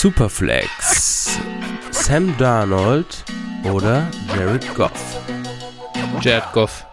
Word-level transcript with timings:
Superflex. 0.00 1.40
Sam 1.90 2.32
Darnold 2.38 3.24
oder 3.64 4.08
Jared 4.28 4.72
Goff? 4.76 5.20
Jared 6.20 6.52
Goff. 6.52 6.86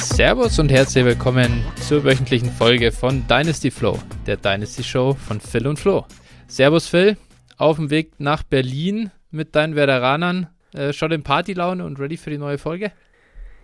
Servus 0.00 0.58
und 0.58 0.72
herzlich 0.72 1.04
willkommen 1.04 1.64
zur 1.86 2.02
wöchentlichen 2.02 2.50
Folge 2.50 2.90
von 2.90 3.24
Dynasty 3.28 3.70
Flow, 3.70 4.00
der 4.26 4.36
Dynasty 4.36 4.82
Show 4.82 5.14
von 5.14 5.40
Phil 5.40 5.68
und 5.68 5.78
Flo. 5.78 6.06
Servus 6.48 6.88
Phil, 6.88 7.16
auf 7.56 7.76
dem 7.76 7.90
Weg 7.90 8.18
nach 8.18 8.42
Berlin 8.42 9.12
mit 9.30 9.54
deinen 9.54 9.76
Veteranern, 9.76 10.48
äh, 10.74 10.92
schon 10.92 11.12
in 11.12 11.22
Partylaune 11.22 11.84
und 11.84 11.98
ready 11.98 12.16
für 12.16 12.30
die 12.30 12.38
neue 12.38 12.58
Folge? 12.58 12.92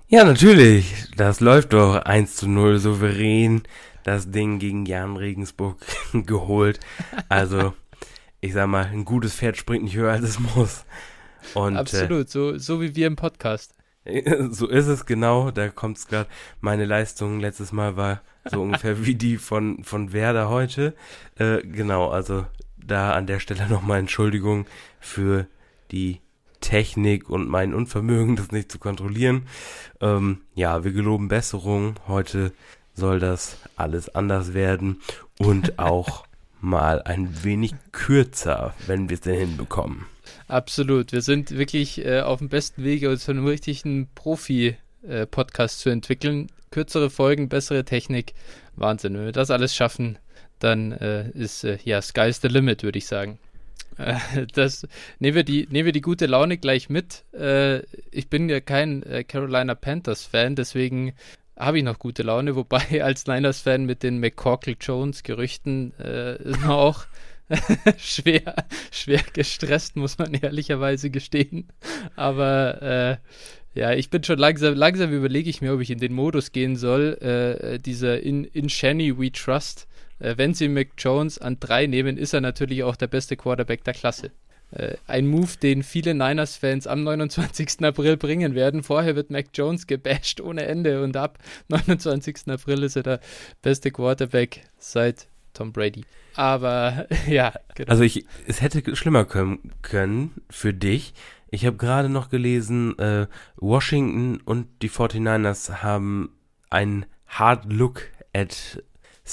Ja, 0.08 0.24
natürlich. 0.24 1.06
Das 1.16 1.40
läuft 1.40 1.72
doch 1.72 1.96
1 1.96 2.36
zu 2.36 2.48
0 2.48 2.78
souverän. 2.78 3.62
Das 4.02 4.30
Ding 4.30 4.58
gegen 4.58 4.86
Jan 4.86 5.16
Regensburg 5.16 5.76
geholt. 6.12 6.80
Also, 7.28 7.74
ich 8.40 8.54
sag 8.54 8.66
mal, 8.68 8.86
ein 8.86 9.04
gutes 9.04 9.34
Pferd 9.34 9.56
springt 9.56 9.84
nicht 9.84 9.96
höher, 9.96 10.12
als 10.12 10.24
es 10.24 10.38
muss. 10.40 10.84
Und, 11.54 11.76
Absolut, 11.76 12.26
äh, 12.26 12.30
so, 12.30 12.58
so 12.58 12.80
wie 12.80 12.96
wir 12.96 13.06
im 13.06 13.16
Podcast. 13.16 13.74
So 14.50 14.66
ist 14.66 14.86
es 14.86 15.04
genau, 15.04 15.50
da 15.50 15.68
kommt 15.68 15.98
es 15.98 16.06
gerade. 16.08 16.28
Meine 16.60 16.86
Leistung 16.86 17.38
letztes 17.38 17.70
Mal 17.70 17.96
war 17.96 18.22
so 18.50 18.62
ungefähr 18.62 19.04
wie 19.04 19.14
die 19.14 19.36
von, 19.36 19.84
von 19.84 20.12
Werder 20.12 20.48
heute. 20.48 20.94
Äh, 21.36 21.60
genau, 21.62 22.08
also 22.08 22.46
da 22.78 23.12
an 23.12 23.26
der 23.26 23.40
Stelle 23.40 23.68
nochmal 23.68 23.98
Entschuldigung 24.00 24.66
für 24.98 25.46
die 25.90 26.20
Technik 26.60 27.28
und 27.28 27.48
mein 27.48 27.74
Unvermögen, 27.74 28.36
das 28.36 28.52
nicht 28.52 28.70
zu 28.70 28.78
kontrollieren. 28.78 29.46
Ähm, 30.00 30.42
ja, 30.54 30.84
wir 30.84 30.92
geloben 30.92 31.28
Besserung. 31.28 31.94
Heute 32.06 32.52
soll 32.94 33.18
das 33.18 33.56
alles 33.76 34.14
anders 34.14 34.54
werden 34.54 35.00
und 35.38 35.78
auch 35.78 36.24
mal 36.60 37.02
ein 37.02 37.42
wenig 37.42 37.74
kürzer, 37.92 38.74
wenn 38.86 39.08
wir 39.08 39.14
es 39.14 39.22
denn 39.22 39.38
hinbekommen. 39.38 40.06
Absolut. 40.48 41.12
Wir 41.12 41.22
sind 41.22 41.56
wirklich 41.56 42.04
äh, 42.04 42.20
auf 42.20 42.38
dem 42.38 42.48
besten 42.48 42.84
Wege, 42.84 43.08
uns 43.08 43.24
zu 43.24 43.30
einem 43.30 43.46
richtigen 43.46 44.08
Profi-Podcast 44.14 45.80
äh, 45.80 45.82
zu 45.82 45.90
entwickeln. 45.90 46.48
Kürzere 46.70 47.10
Folgen, 47.10 47.48
bessere 47.48 47.84
Technik. 47.84 48.34
Wahnsinn. 48.76 49.14
Wenn 49.14 49.26
wir 49.26 49.32
das 49.32 49.50
alles 49.50 49.74
schaffen, 49.74 50.18
dann 50.58 50.92
äh, 50.92 51.30
ist 51.30 51.64
äh, 51.64 51.78
ja 51.84 52.02
Sky's 52.02 52.40
the 52.40 52.48
limit, 52.48 52.82
würde 52.82 52.98
ich 52.98 53.06
sagen. 53.06 53.38
Äh, 53.98 54.46
das 54.54 54.86
nehmen 55.18 55.36
wir 55.36 55.44
die 55.44 55.66
nehmen 55.70 55.86
wir 55.86 55.92
die 55.92 56.00
gute 56.00 56.26
Laune 56.26 56.58
gleich 56.58 56.88
mit. 56.88 57.24
Äh, 57.32 57.80
ich 58.10 58.28
bin 58.28 58.48
ja 58.48 58.60
kein 58.60 59.04
Carolina 59.28 59.74
Panthers 59.74 60.24
Fan, 60.24 60.56
deswegen 60.56 61.12
habe 61.58 61.78
ich 61.78 61.84
noch 61.84 61.98
gute 61.98 62.22
Laune, 62.22 62.56
wobei 62.56 63.02
als 63.04 63.26
Niners 63.26 63.60
Fan 63.60 63.84
mit 63.84 64.02
den 64.02 64.18
McCorkle 64.18 64.76
Jones 64.80 65.22
Gerüchten 65.22 65.92
ist 65.92 66.60
man 66.60 66.70
auch 66.70 67.06
schwer, 67.98 68.54
schwer 68.90 69.22
gestresst, 69.32 69.96
muss 69.96 70.18
man 70.18 70.34
ehrlicherweise 70.34 71.10
gestehen. 71.10 71.68
Aber 72.16 72.82
äh, 72.82 73.16
ja, 73.74 73.92
ich 73.92 74.10
bin 74.10 74.24
schon 74.24 74.38
langsam, 74.38 74.74
langsam 74.74 75.12
überlege 75.12 75.48
ich 75.48 75.60
mir, 75.60 75.72
ob 75.72 75.80
ich 75.80 75.90
in 75.90 75.98
den 75.98 76.12
Modus 76.12 76.52
gehen 76.52 76.76
soll. 76.76 77.18
Äh, 77.20 77.78
dieser 77.78 78.20
in, 78.20 78.44
in 78.44 78.68
Shanny 78.68 79.16
We 79.18 79.30
Trust. 79.30 79.86
Äh, 80.20 80.36
wenn 80.36 80.54
sie 80.54 80.68
Mac 80.68 80.88
Jones 80.98 81.38
an 81.38 81.58
drei 81.58 81.86
nehmen, 81.86 82.16
ist 82.16 82.32
er 82.32 82.40
natürlich 82.40 82.84
auch 82.84 82.96
der 82.96 83.08
beste 83.08 83.36
Quarterback 83.36 83.84
der 83.84 83.94
Klasse. 83.94 84.30
Äh, 84.70 84.94
ein 85.06 85.26
Move, 85.26 85.56
den 85.60 85.82
viele 85.82 86.14
Niners-Fans 86.14 86.86
am 86.86 87.02
29. 87.02 87.82
April 87.82 88.16
bringen 88.16 88.54
werden. 88.54 88.82
Vorher 88.82 89.16
wird 89.16 89.30
Mac 89.30 89.46
Jones 89.52 89.86
gebasht 89.86 90.40
ohne 90.40 90.66
Ende 90.66 91.02
und 91.02 91.16
ab 91.16 91.38
29. 91.68 92.48
April 92.48 92.84
ist 92.84 92.96
er 92.96 93.02
der 93.02 93.20
beste 93.62 93.90
Quarterback 93.90 94.62
seit 94.78 95.26
Tom 95.54 95.72
Brady. 95.72 96.04
Aber 96.36 97.06
ja, 97.26 97.52
genau. 97.74 97.90
Also 97.90 98.04
ich, 98.04 98.24
es 98.46 98.60
hätte 98.62 98.94
schlimmer 98.94 99.24
können, 99.24 99.72
können 99.82 100.30
für 100.48 100.72
dich. 100.72 101.14
Ich 101.50 101.66
habe 101.66 101.76
gerade 101.76 102.08
noch 102.08 102.30
gelesen, 102.30 102.96
äh, 102.98 103.26
Washington 103.56 104.40
und 104.44 104.68
die 104.82 104.90
49ers 104.90 105.82
haben 105.82 106.30
einen 106.70 107.06
Hard 107.26 107.72
Look 107.72 108.02
at 108.32 108.80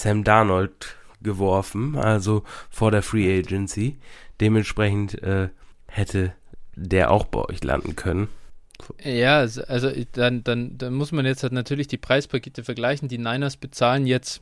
Sam 0.01 0.23
Darnold 0.23 0.95
geworfen, 1.21 1.95
also 1.95 2.43
vor 2.69 2.91
der 2.91 3.01
Free 3.01 3.39
Agency. 3.39 3.97
Dementsprechend 4.39 5.21
äh, 5.23 5.49
hätte 5.87 6.33
der 6.75 7.11
auch 7.11 7.25
bei 7.25 7.41
euch 7.45 7.63
landen 7.63 7.95
können. 7.95 8.27
Ja, 9.03 9.39
also 9.39 9.91
dann, 10.13 10.43
dann, 10.43 10.77
dann 10.77 10.93
muss 10.93 11.11
man 11.11 11.25
jetzt 11.25 11.41
halt 11.41 11.53
natürlich 11.53 11.87
die 11.87 11.97
Preispakete 11.97 12.63
vergleichen. 12.63 13.07
Die 13.07 13.17
Niners 13.17 13.57
bezahlen 13.57 14.05
jetzt 14.05 14.41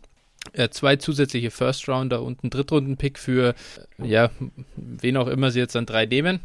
äh, 0.53 0.69
zwei 0.69 0.97
zusätzliche 0.97 1.51
First 1.51 1.87
Rounder 1.87 2.22
und 2.22 2.43
einen 2.43 2.49
Drittrunden-Pick 2.49 3.17
für, 3.17 3.55
äh, 3.99 4.07
ja, 4.07 4.31
wen 4.75 5.17
auch 5.17 5.27
immer 5.27 5.51
sie 5.51 5.59
jetzt 5.59 5.75
an 5.75 5.85
drei 5.85 6.05
nehmen. 6.05 6.41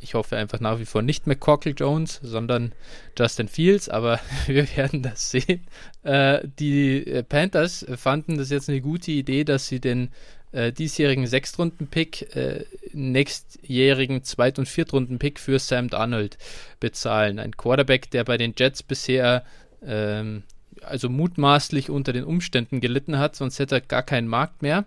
Ich 0.00 0.14
hoffe 0.14 0.36
einfach 0.36 0.60
nach 0.60 0.78
wie 0.78 0.86
vor 0.86 1.02
nicht 1.02 1.26
McCorkle 1.26 1.72
Jones, 1.72 2.20
sondern 2.22 2.72
Justin 3.18 3.48
Fields, 3.48 3.88
aber 3.88 4.20
wir 4.46 4.66
werden 4.76 5.02
das 5.02 5.30
sehen. 5.30 5.66
Äh, 6.02 6.46
die 6.58 7.06
äh, 7.06 7.22
Panthers 7.22 7.86
fanden 7.96 8.38
das 8.38 8.50
jetzt 8.50 8.68
eine 8.68 8.80
gute 8.80 9.10
Idee, 9.10 9.44
dass 9.44 9.66
sie 9.66 9.80
den 9.80 10.10
äh, 10.52 10.72
diesjährigen 10.72 11.26
Sechstrunden-Pick, 11.26 12.34
äh, 12.34 12.64
nächstjährigen 12.92 14.24
Zweit- 14.24 14.58
und 14.58 14.68
Viertrunden-Pick 14.68 15.38
für 15.38 15.58
Sam 15.58 15.88
Darnold 15.88 16.38
bezahlen. 16.80 17.38
Ein 17.38 17.56
Quarterback, 17.56 18.10
der 18.10 18.24
bei 18.24 18.36
den 18.36 18.54
Jets 18.56 18.82
bisher 18.82 19.44
ähm, 19.86 20.42
also 20.82 21.08
mutmaßlich 21.08 21.90
unter 21.90 22.12
den 22.12 22.24
Umständen 22.24 22.80
gelitten 22.80 23.18
hat, 23.18 23.36
sonst 23.36 23.58
hätte 23.58 23.76
er 23.76 23.80
gar 23.80 24.02
keinen 24.02 24.28
Markt 24.28 24.62
mehr. 24.62 24.84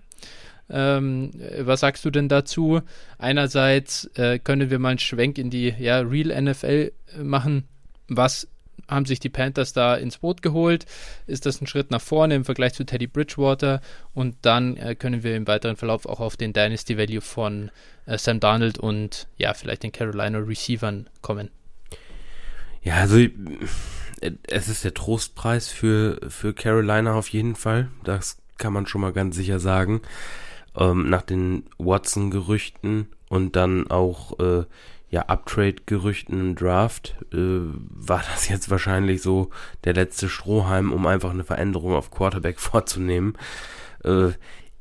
Ähm, 0.70 1.32
was 1.60 1.82
sagst 1.82 2.06
du 2.06 2.10
denn 2.10 2.30
dazu? 2.30 2.82
Einerseits 3.18 4.06
äh, 4.16 4.40
können 4.40 4.70
wir 4.70 4.80
mal 4.80 4.90
einen 4.90 5.00
Schwenk 5.00 5.38
in 5.38 5.50
die 5.50 5.74
ja, 5.78 6.00
Real 6.00 6.42
NFL 6.42 6.92
äh, 7.18 7.24
machen. 7.24 7.68
Was 8.08 8.48
haben 8.88 9.06
sich 9.06 9.20
die 9.20 9.30
Panthers 9.30 9.74
da 9.74 9.96
ins 9.96 10.18
Boot 10.18 10.42
geholt? 10.42 10.86
Ist 11.28 11.46
das 11.46 11.62
ein 11.62 11.68
Schritt 11.68 11.92
nach 11.92 12.02
vorne 12.02 12.36
im 12.36 12.46
Vergleich 12.46 12.74
zu 12.74 12.86
Teddy 12.86 13.08
Bridgewater? 13.08 13.82
Und 14.14 14.36
dann 14.42 14.78
äh, 14.78 14.96
können 14.96 15.24
wir 15.24 15.36
im 15.36 15.48
weiteren 15.48 15.76
Verlauf 15.76 16.06
auch 16.06 16.20
auf 16.20 16.38
den 16.38 16.54
Dynasty 16.54 16.98
Value 16.98 17.22
von 17.22 17.72
äh, 18.06 18.18
Sam 18.18 18.40
Darnold 18.40 18.78
und 18.78 19.28
ja, 19.38 19.54
vielleicht 19.54 19.84
den 19.84 19.92
Carolina 19.92 20.40
Receivern 20.40 21.10
kommen. 21.22 21.50
Ja, 22.82 22.96
also 22.96 23.18
es 24.48 24.68
ist 24.68 24.84
der 24.84 24.94
Trostpreis 24.94 25.70
für, 25.70 26.20
für 26.30 26.54
Carolina 26.54 27.14
auf 27.14 27.30
jeden 27.30 27.56
Fall. 27.56 27.90
Das 28.04 28.38
kann 28.58 28.74
man 28.74 28.86
schon 28.86 29.02
mal 29.02 29.14
ganz 29.14 29.36
sicher 29.36 29.60
sagen. 29.60 30.02
Ähm, 30.78 31.10
nach 31.10 31.22
den 31.22 31.64
Watson-Gerüchten 31.78 33.08
und 33.30 33.56
dann 33.56 33.90
auch 33.90 34.40
äh, 34.40 34.66
ja, 35.14 35.22
Uptrade-Gerüchten 35.28 36.40
im 36.40 36.56
Draft 36.56 37.16
äh, 37.32 37.38
war 37.38 38.24
das 38.34 38.50
jetzt 38.50 38.72
wahrscheinlich 38.72 39.22
so 39.22 39.52
der 39.84 39.94
letzte 39.94 40.28
Strohhalm, 40.28 40.92
um 40.92 41.06
einfach 41.06 41.30
eine 41.30 41.44
Veränderung 41.44 41.94
auf 41.94 42.10
Quarterback 42.10 42.60
vorzunehmen. 42.60 43.38
Äh, 44.04 44.30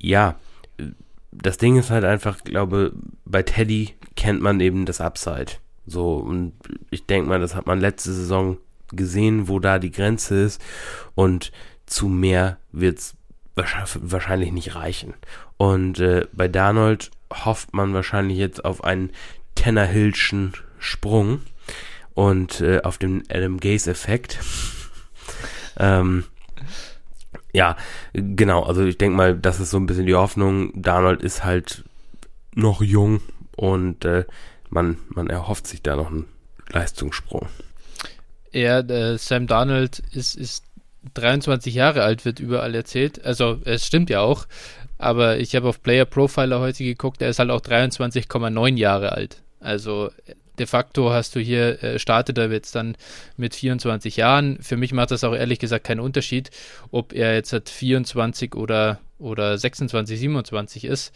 ja, 0.01 0.37
das 1.33 1.59
Ding 1.59 1.77
ist 1.77 1.91
halt 1.91 2.05
einfach, 2.05 2.43
glaube, 2.45 2.93
bei 3.25 3.43
Teddy 3.43 3.95
kennt 4.17 4.41
man 4.41 4.61
eben 4.61 4.87
das 4.87 5.01
Upside. 5.01 5.53
So, 5.87 6.17
und 6.17 6.53
ich 6.91 7.07
denke 7.07 7.29
mal, 7.29 7.41
das 7.41 7.55
hat 7.55 7.67
man 7.67 7.81
letzte 7.81 8.13
Saison 8.13 8.57
gesehen, 8.91 9.49
wo 9.49 9.59
da 9.59 9.79
die 9.79 9.91
Grenze 9.91 10.43
ist 10.43 10.63
und 11.15 11.53
zu 11.87 12.09
mehr 12.09 12.59
wird 12.71 12.99
es 12.99 13.15
wahrscheinlich 13.55 14.53
nicht 14.53 14.75
reichen. 14.75 15.15
Und 15.57 16.01
äh, 16.01 16.27
bei 16.33 16.49
Darnold 16.49 17.11
hofft 17.33 17.75
man 17.75 17.95
wahrscheinlich 17.95 18.39
jetzt 18.39 18.65
auf 18.65 18.85
einen 18.85 19.11
Tennerhillschen 19.55 20.55
Sprung 20.79 21.43
und 22.15 22.61
äh, 22.61 22.81
auf 22.83 22.99
den 22.99 23.23
Adam 23.31 23.59
Gaze-Effekt. 23.59 24.39
ähm, 25.79 26.25
ja, 27.53 27.77
genau, 28.13 28.63
also 28.63 28.85
ich 28.85 28.99
denke 28.99 29.17
mal, 29.17 29.37
das 29.37 29.61
ist 29.61 29.71
so 29.71 29.77
ein 29.77 29.87
bisschen 29.87 30.07
die 30.07 30.15
Hoffnung. 30.15 30.73
Darnold 30.81 31.23
ist 31.23 31.45
halt 31.45 31.85
noch 32.55 32.83
jung 32.83 33.21
und 33.57 34.05
äh, 34.05 34.25
man, 34.71 34.99
man 35.09 35.29
erhofft 35.29 35.67
sich 35.67 35.83
da 35.83 35.97
noch 35.97 36.11
einen 36.11 36.27
Leistungssprung. 36.71 37.49
Ja, 38.53 38.83
Sam 39.19 39.47
Darnold 39.47 40.01
ist, 40.13 40.35
ist 40.35 40.65
23 41.15 41.75
Jahre 41.75 42.03
alt, 42.03 42.25
wird 42.25 42.41
überall 42.41 42.75
erzählt. 42.75 43.25
Also 43.25 43.61
es 43.65 43.87
stimmt 43.87 44.11
ja 44.11 44.21
auch. 44.21 44.47
Aber 44.99 45.39
ich 45.39 45.57
habe 45.57 45.69
auf 45.69 45.83
Player 45.83 46.05
Profiler 46.05 46.61
heute 46.61 46.85
geguckt, 46.85 47.23
er 47.23 47.31
ist 47.31 47.41
halt 47.41 47.51
auch 47.51 47.61
23,9 47.61 48.77
Jahre 48.77 49.13
alt. 49.13 49.43
Also 49.59 50.11
de 50.59 50.67
facto 50.67 51.11
hast 51.13 51.35
du 51.35 51.41
hier, 51.41 51.83
äh, 51.83 51.99
startet 51.99 52.39
er 52.39 52.51
jetzt 52.53 52.75
dann 52.75 52.97
mit 53.37 53.55
24 53.55 54.17
Jahren. 54.17 54.59
Für 54.61 54.77
mich 54.77 54.93
macht 54.93 55.11
das 55.11 55.25
auch 55.25 55.35
ehrlich 55.35 55.59
gesagt 55.59 55.85
keinen 55.85 56.01
Unterschied, 56.01 56.51
ob 56.91 57.13
er 57.13 57.35
jetzt 57.35 57.53
hat 57.53 57.69
24 57.69 58.55
oder, 58.55 59.01
oder 59.19 59.59
26, 59.59 60.21
27 60.21 60.85
ist. 60.85 61.13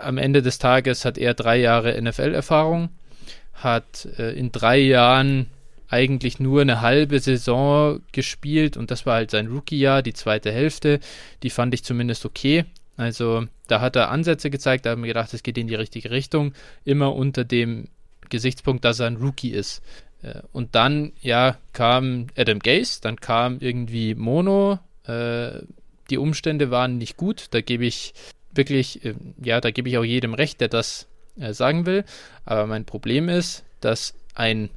Am 0.00 0.16
Ende 0.16 0.40
des 0.40 0.58
Tages 0.58 1.04
hat 1.04 1.18
er 1.18 1.34
drei 1.34 1.58
Jahre 1.58 2.00
NFL-Erfahrung 2.00 2.90
hat 3.62 4.06
äh, 4.18 4.32
in 4.32 4.52
drei 4.52 4.78
Jahren 4.78 5.46
eigentlich 5.88 6.38
nur 6.38 6.60
eine 6.60 6.80
halbe 6.80 7.18
Saison 7.20 8.00
gespielt 8.12 8.76
und 8.76 8.90
das 8.90 9.06
war 9.06 9.14
halt 9.14 9.30
sein 9.30 9.46
Rookie-Jahr, 9.48 10.02
die 10.02 10.12
zweite 10.12 10.52
Hälfte. 10.52 11.00
Die 11.42 11.50
fand 11.50 11.74
ich 11.74 11.84
zumindest 11.84 12.26
okay. 12.26 12.64
Also 12.96 13.46
da 13.68 13.80
hat 13.80 13.96
er 13.96 14.10
Ansätze 14.10 14.50
gezeigt, 14.50 14.84
da 14.84 14.90
haben 14.90 15.02
wir 15.02 15.08
gedacht, 15.08 15.32
es 15.32 15.42
geht 15.42 15.56
in 15.56 15.68
die 15.68 15.74
richtige 15.74 16.10
Richtung. 16.10 16.52
Immer 16.84 17.14
unter 17.14 17.44
dem 17.44 17.88
Gesichtspunkt, 18.28 18.84
dass 18.84 19.00
er 19.00 19.06
ein 19.06 19.16
Rookie 19.16 19.50
ist. 19.50 19.82
Äh, 20.22 20.40
und 20.52 20.74
dann, 20.74 21.12
ja, 21.20 21.56
kam 21.72 22.26
Adam 22.36 22.58
Gase, 22.58 23.00
dann 23.00 23.16
kam 23.16 23.58
irgendwie 23.60 24.14
Mono. 24.14 24.78
Äh, 25.04 25.62
die 26.10 26.18
Umstände 26.18 26.70
waren 26.70 26.98
nicht 26.98 27.16
gut. 27.16 27.46
Da 27.52 27.60
gebe 27.60 27.86
ich 27.86 28.14
wirklich, 28.52 29.04
äh, 29.04 29.14
ja, 29.42 29.60
da 29.60 29.70
gebe 29.70 29.88
ich 29.88 29.96
auch 29.96 30.04
jedem 30.04 30.34
recht, 30.34 30.60
der 30.60 30.68
das 30.68 31.06
sagen 31.50 31.86
will. 31.86 32.04
Aber 32.44 32.66
mein 32.66 32.84
Problem 32.84 33.28
ist, 33.28 33.62
dass 33.80 34.12
ein 34.34 34.70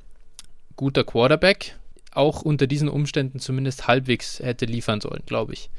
guter 0.76 1.04
Quarterback 1.04 1.76
auch 2.14 2.42
unter 2.42 2.68
diesen 2.68 2.90
Umständen 2.90 3.40
zumindest 3.40 3.88
halbwegs 3.88 4.40
hätte 4.40 4.66
liefern 4.66 5.02
sollen, 5.02 5.24
glaube 5.26 5.54
ich. 5.54 5.70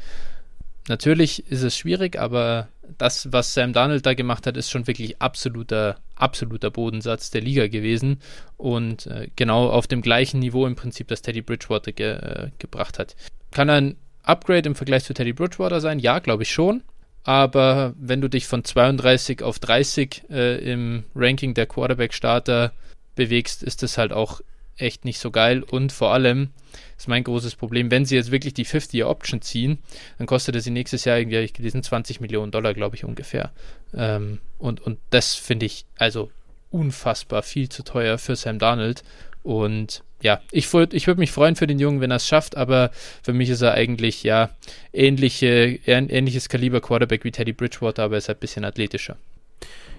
Natürlich 0.89 1.47
ist 1.51 1.63
es 1.63 1.77
schwierig, 1.77 2.19
aber 2.19 2.69
das, 2.99 3.31
was 3.31 3.55
Sam 3.55 3.73
Darnold 3.73 4.05
da 4.05 4.15
gemacht 4.15 4.47
hat, 4.47 4.57
ist 4.57 4.71
schon 4.71 4.87
wirklich 4.89 5.23
absoluter, 5.23 5.99
absoluter 6.17 6.71
Bodensatz 6.71 7.31
der 7.31 7.41
Liga 7.41 7.69
gewesen 7.69 8.21
und 8.57 9.07
äh, 9.07 9.29
genau 9.37 9.69
auf 9.69 9.87
dem 9.87 10.03
gleichen 10.03 10.41
Niveau 10.41 10.67
im 10.67 10.75
Prinzip, 10.75 11.07
das 11.09 11.23
Teddy 11.23 11.43
Bridgewater 11.43 11.93
ge, 11.93 12.13
äh, 12.13 12.51
gebracht 12.59 12.99
hat. 12.99 13.15
Kann 13.53 13.71
ein 13.71 13.97
Upgrade 14.25 14.69
im 14.69 14.75
Vergleich 14.75 15.05
zu 15.05 15.15
Teddy 15.15 15.33
Bridgewater 15.33 15.81
sein? 15.81 16.01
Ja, 16.01 16.19
glaube 16.19 16.43
ich 16.43 16.51
schon. 16.53 16.83
Aber 17.25 17.95
wenn 17.97 18.21
du 18.21 18.29
dich 18.29 18.49
von 18.49 18.65
32 18.65 19.43
auf 19.43 19.61
30 19.61 20.25
äh, 20.31 20.73
im 20.73 21.05
Ranking 21.15 21.55
der 21.55 21.67
Quarterback-Starter 21.67 22.73
bewegst, 23.15 23.63
ist 23.63 23.85
das 23.85 23.99
halt 23.99 24.13
auch 24.13 24.41
echt 24.77 25.05
nicht 25.05 25.19
so 25.19 25.31
geil. 25.31 25.63
Und 25.63 25.93
vor 25.93 26.13
allem 26.13 26.51
ist 26.97 27.09
mein 27.09 27.25
großes 27.25 27.57
Problem, 27.57 27.91
wenn 27.91 28.05
sie 28.05 28.17
jetzt 28.17 28.31
wirklich 28.31 28.55
die 28.55 28.67
50-Year-Option 28.67 29.43
ziehen, 29.43 29.79
dann 30.19 30.27
kostet 30.27 30.57
es 30.57 30.65
sie 30.65 30.71
nächstes 30.71 31.05
Jahr 31.05 31.19
irgendwie, 31.19 31.39
ich 31.39 31.53
gelesen, 31.53 31.83
20 31.83 32.21
Millionen 32.21 32.53
Dollar, 32.53 32.75
glaube 32.75 32.97
ich, 32.97 33.05
ungefähr. 33.05 33.53
Ähm, 33.95 34.39
und, 34.59 34.81
und 34.81 34.99
das 35.11 35.35
finde 35.35 35.67
ich 35.67 35.85
also 35.97 36.31
unfassbar 36.71 37.43
viel 37.43 37.69
zu 37.69 37.83
teuer 37.83 38.19
für 38.19 38.37
Sam 38.37 38.59
Darnold. 38.59 39.03
Und 39.43 40.03
ja, 40.23 40.41
ich 40.53 40.73
würde 40.73 40.97
ich 40.97 41.07
würd 41.07 41.19
mich 41.19 41.33
freuen 41.33 41.57
für 41.57 41.67
den 41.67 41.79
Jungen, 41.79 42.01
wenn 42.01 42.13
er 42.13 42.17
es 42.17 42.27
schafft, 42.27 42.57
aber 42.57 42.93
für 43.23 43.33
mich 43.33 43.51
ist 43.51 43.61
er 43.61 43.75
eigentlich 43.75 44.23
ja 44.23 44.51
ähnliche, 44.93 45.81
ähnliches 45.85 46.49
Kaliber 46.49 46.81
Quarterback 46.81 47.25
wie 47.25 47.33
Teddy 47.33 47.53
Bridgewater, 47.53 48.05
aber 48.05 48.15
er 48.15 48.19
ist 48.19 48.29
halt 48.29 48.39
ein 48.39 48.41
bisschen 48.41 48.65
athletischer. 48.65 49.17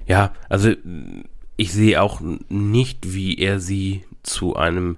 Ja, 0.07 0.33
also 0.49 0.73
ich 1.63 1.71
sehe 1.71 2.01
auch 2.01 2.21
nicht, 2.49 3.13
wie 3.13 3.37
er 3.37 3.59
sie 3.59 4.03
zu 4.21 4.55
einem 4.57 4.97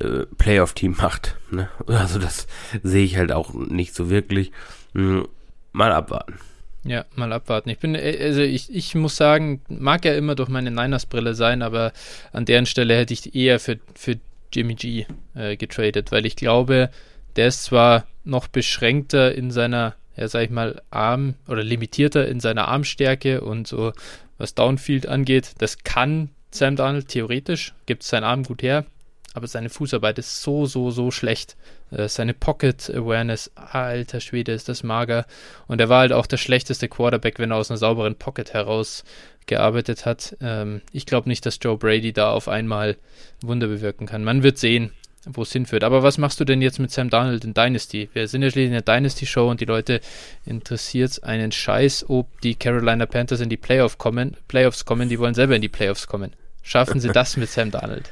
äh, 0.00 0.24
Playoff-Team 0.38 0.96
macht. 0.98 1.36
Ne? 1.50 1.68
Also 1.86 2.18
das 2.18 2.46
sehe 2.82 3.04
ich 3.04 3.16
halt 3.16 3.32
auch 3.32 3.52
nicht 3.52 3.94
so 3.94 4.08
wirklich. 4.08 4.50
Hm, 4.94 5.28
mal 5.72 5.92
abwarten. 5.92 6.38
Ja, 6.84 7.04
mal 7.16 7.32
abwarten. 7.32 7.68
Ich 7.68 7.78
bin, 7.78 7.94
äh, 7.94 8.18
also 8.22 8.40
ich, 8.40 8.74
ich 8.74 8.94
muss 8.94 9.16
sagen, 9.16 9.60
mag 9.68 10.06
ja 10.06 10.14
immer 10.14 10.34
durch 10.34 10.48
meine 10.48 10.70
Niners-Brille 10.70 11.34
sein, 11.34 11.60
aber 11.60 11.92
an 12.32 12.46
deren 12.46 12.64
Stelle 12.64 12.96
hätte 12.96 13.12
ich 13.12 13.34
eher 13.34 13.60
für, 13.60 13.78
für 13.94 14.16
Jimmy 14.52 14.74
G 14.74 15.04
äh, 15.34 15.56
getradet, 15.56 16.12
weil 16.12 16.24
ich 16.24 16.36
glaube, 16.36 16.90
der 17.36 17.48
ist 17.48 17.64
zwar 17.64 18.06
noch 18.24 18.48
beschränkter 18.48 19.34
in 19.34 19.50
seiner, 19.50 19.96
ja, 20.16 20.28
sag 20.28 20.44
ich 20.44 20.50
mal, 20.50 20.80
Arm 20.88 21.34
oder 21.46 21.62
limitierter 21.62 22.26
in 22.26 22.40
seiner 22.40 22.68
Armstärke 22.68 23.42
und 23.42 23.66
so, 23.66 23.92
was 24.38 24.54
Downfield 24.54 25.06
angeht. 25.06 25.54
Das 25.58 25.78
kann 25.84 26.30
Sam 26.50 26.76
Darnold 26.76 27.08
theoretisch, 27.08 27.74
gibt 27.86 28.02
seinen 28.02 28.24
Arm 28.24 28.42
gut 28.44 28.62
her, 28.62 28.86
aber 29.34 29.46
seine 29.46 29.68
Fußarbeit 29.68 30.18
ist 30.18 30.42
so, 30.42 30.66
so, 30.66 30.90
so 30.90 31.10
schlecht. 31.10 31.56
Äh, 31.90 32.08
seine 32.08 32.34
Pocket 32.34 32.90
Awareness, 32.90 33.50
alter 33.54 34.20
Schwede, 34.20 34.52
ist 34.52 34.68
das 34.68 34.82
mager. 34.82 35.26
Und 35.66 35.80
er 35.80 35.88
war 35.88 36.00
halt 36.00 36.12
auch 36.12 36.26
der 36.26 36.38
schlechteste 36.38 36.88
Quarterback, 36.88 37.38
wenn 37.38 37.50
er 37.50 37.58
aus 37.58 37.70
einer 37.70 37.78
sauberen 37.78 38.16
Pocket 38.16 38.52
heraus 38.52 39.04
gearbeitet 39.46 40.06
hat. 40.06 40.36
Ähm, 40.40 40.80
ich 40.92 41.06
glaube 41.06 41.28
nicht, 41.28 41.44
dass 41.46 41.58
Joe 41.60 41.76
Brady 41.76 42.12
da 42.12 42.30
auf 42.30 42.48
einmal 42.48 42.96
Wunder 43.42 43.66
bewirken 43.66 44.06
kann. 44.06 44.24
Man 44.24 44.42
wird 44.42 44.58
sehen, 44.58 44.92
wo 45.26 45.42
es 45.42 45.52
hinführt. 45.52 45.84
Aber 45.84 46.02
was 46.02 46.18
machst 46.18 46.40
du 46.40 46.44
denn 46.44 46.62
jetzt 46.62 46.78
mit 46.78 46.90
Sam 46.90 47.10
Darnold 47.10 47.44
in 47.44 47.52
Dynasty? 47.52 48.08
Wir 48.12 48.28
sind 48.28 48.42
ja 48.42 48.50
schließlich 48.50 48.66
in 48.66 48.72
der 48.72 48.82
Dynasty-Show 48.82 49.50
und 49.50 49.60
die 49.60 49.64
Leute 49.64 50.00
interessiert 50.44 51.22
einen 51.24 51.52
Scheiß, 51.52 52.06
ob 52.08 52.40
die 52.40 52.54
Carolina 52.54 53.06
Panthers 53.06 53.40
in 53.40 53.48
die 53.48 53.56
Playoff 53.56 53.98
kommen, 53.98 54.36
Playoffs 54.48 54.84
kommen. 54.84 55.08
Die 55.08 55.18
wollen 55.18 55.34
selber 55.34 55.56
in 55.56 55.62
die 55.62 55.68
Playoffs 55.68 56.06
kommen. 56.06 56.32
Schaffen 56.62 57.00
sie 57.00 57.10
das 57.10 57.36
mit 57.36 57.50
Sam 57.50 57.70
Darnold? 57.70 58.10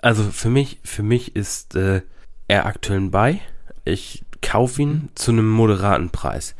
Also 0.00 0.24
für 0.24 0.48
mich, 0.48 0.80
für 0.82 1.02
mich 1.02 1.36
ist 1.36 1.76
äh, 1.76 2.02
er 2.48 2.66
aktuell 2.66 3.00
bei. 3.02 3.40
Ich 3.84 4.24
kaufe 4.42 4.82
ihn 4.82 4.88
mhm. 4.88 5.08
zu 5.14 5.30
einem 5.30 5.48
moderaten 5.48 6.10
Preis. 6.10 6.54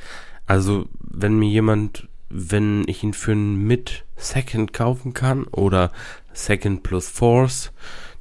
Also 0.46 0.86
wenn 1.00 1.38
mir 1.38 1.48
jemand, 1.48 2.08
wenn 2.28 2.84
ich 2.86 3.02
ihn 3.02 3.14
für 3.14 3.32
einen 3.32 3.66
Mid-Second 3.66 4.72
kaufen 4.72 5.12
kann 5.12 5.44
oder 5.44 5.92
Second 6.32 6.82
plus 6.82 7.08
Force, 7.08 7.72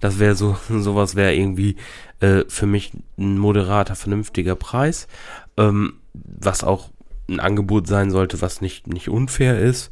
das 0.02 0.20
wäre 0.20 0.36
so, 0.36 0.58
sowas 0.70 1.16
wäre 1.16 1.34
irgendwie 1.34 1.78
äh, 2.20 2.44
für 2.50 2.66
mich 2.66 2.92
ein 3.18 3.38
moderater, 3.38 3.96
vernünftiger 3.96 4.56
Preis, 4.56 5.08
ähm, 5.56 5.94
was 6.14 6.66
auch 6.66 6.90
ein 7.30 7.40
Angebot 7.40 7.88
sein 7.88 8.12
sollte, 8.12 8.42
was 8.42 8.60
nicht, 8.60 8.88
nicht 8.88 9.08
unfair 9.08 9.60
ist. 9.60 9.92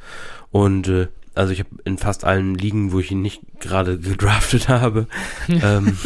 Und 0.52 0.90
äh, 0.90 1.08
also 1.36 1.54
ich 1.54 1.60
habe 1.60 1.70
in 1.86 1.98
fast 1.98 2.26
allen 2.26 2.56
Ligen, 2.56 2.92
wo 2.92 3.00
ich 3.00 3.12
ihn 3.12 3.22
nicht 3.22 3.42
gerade 3.62 3.98
gedraftet 4.00 4.68
habe, 4.68 5.08
ähm, 5.48 5.98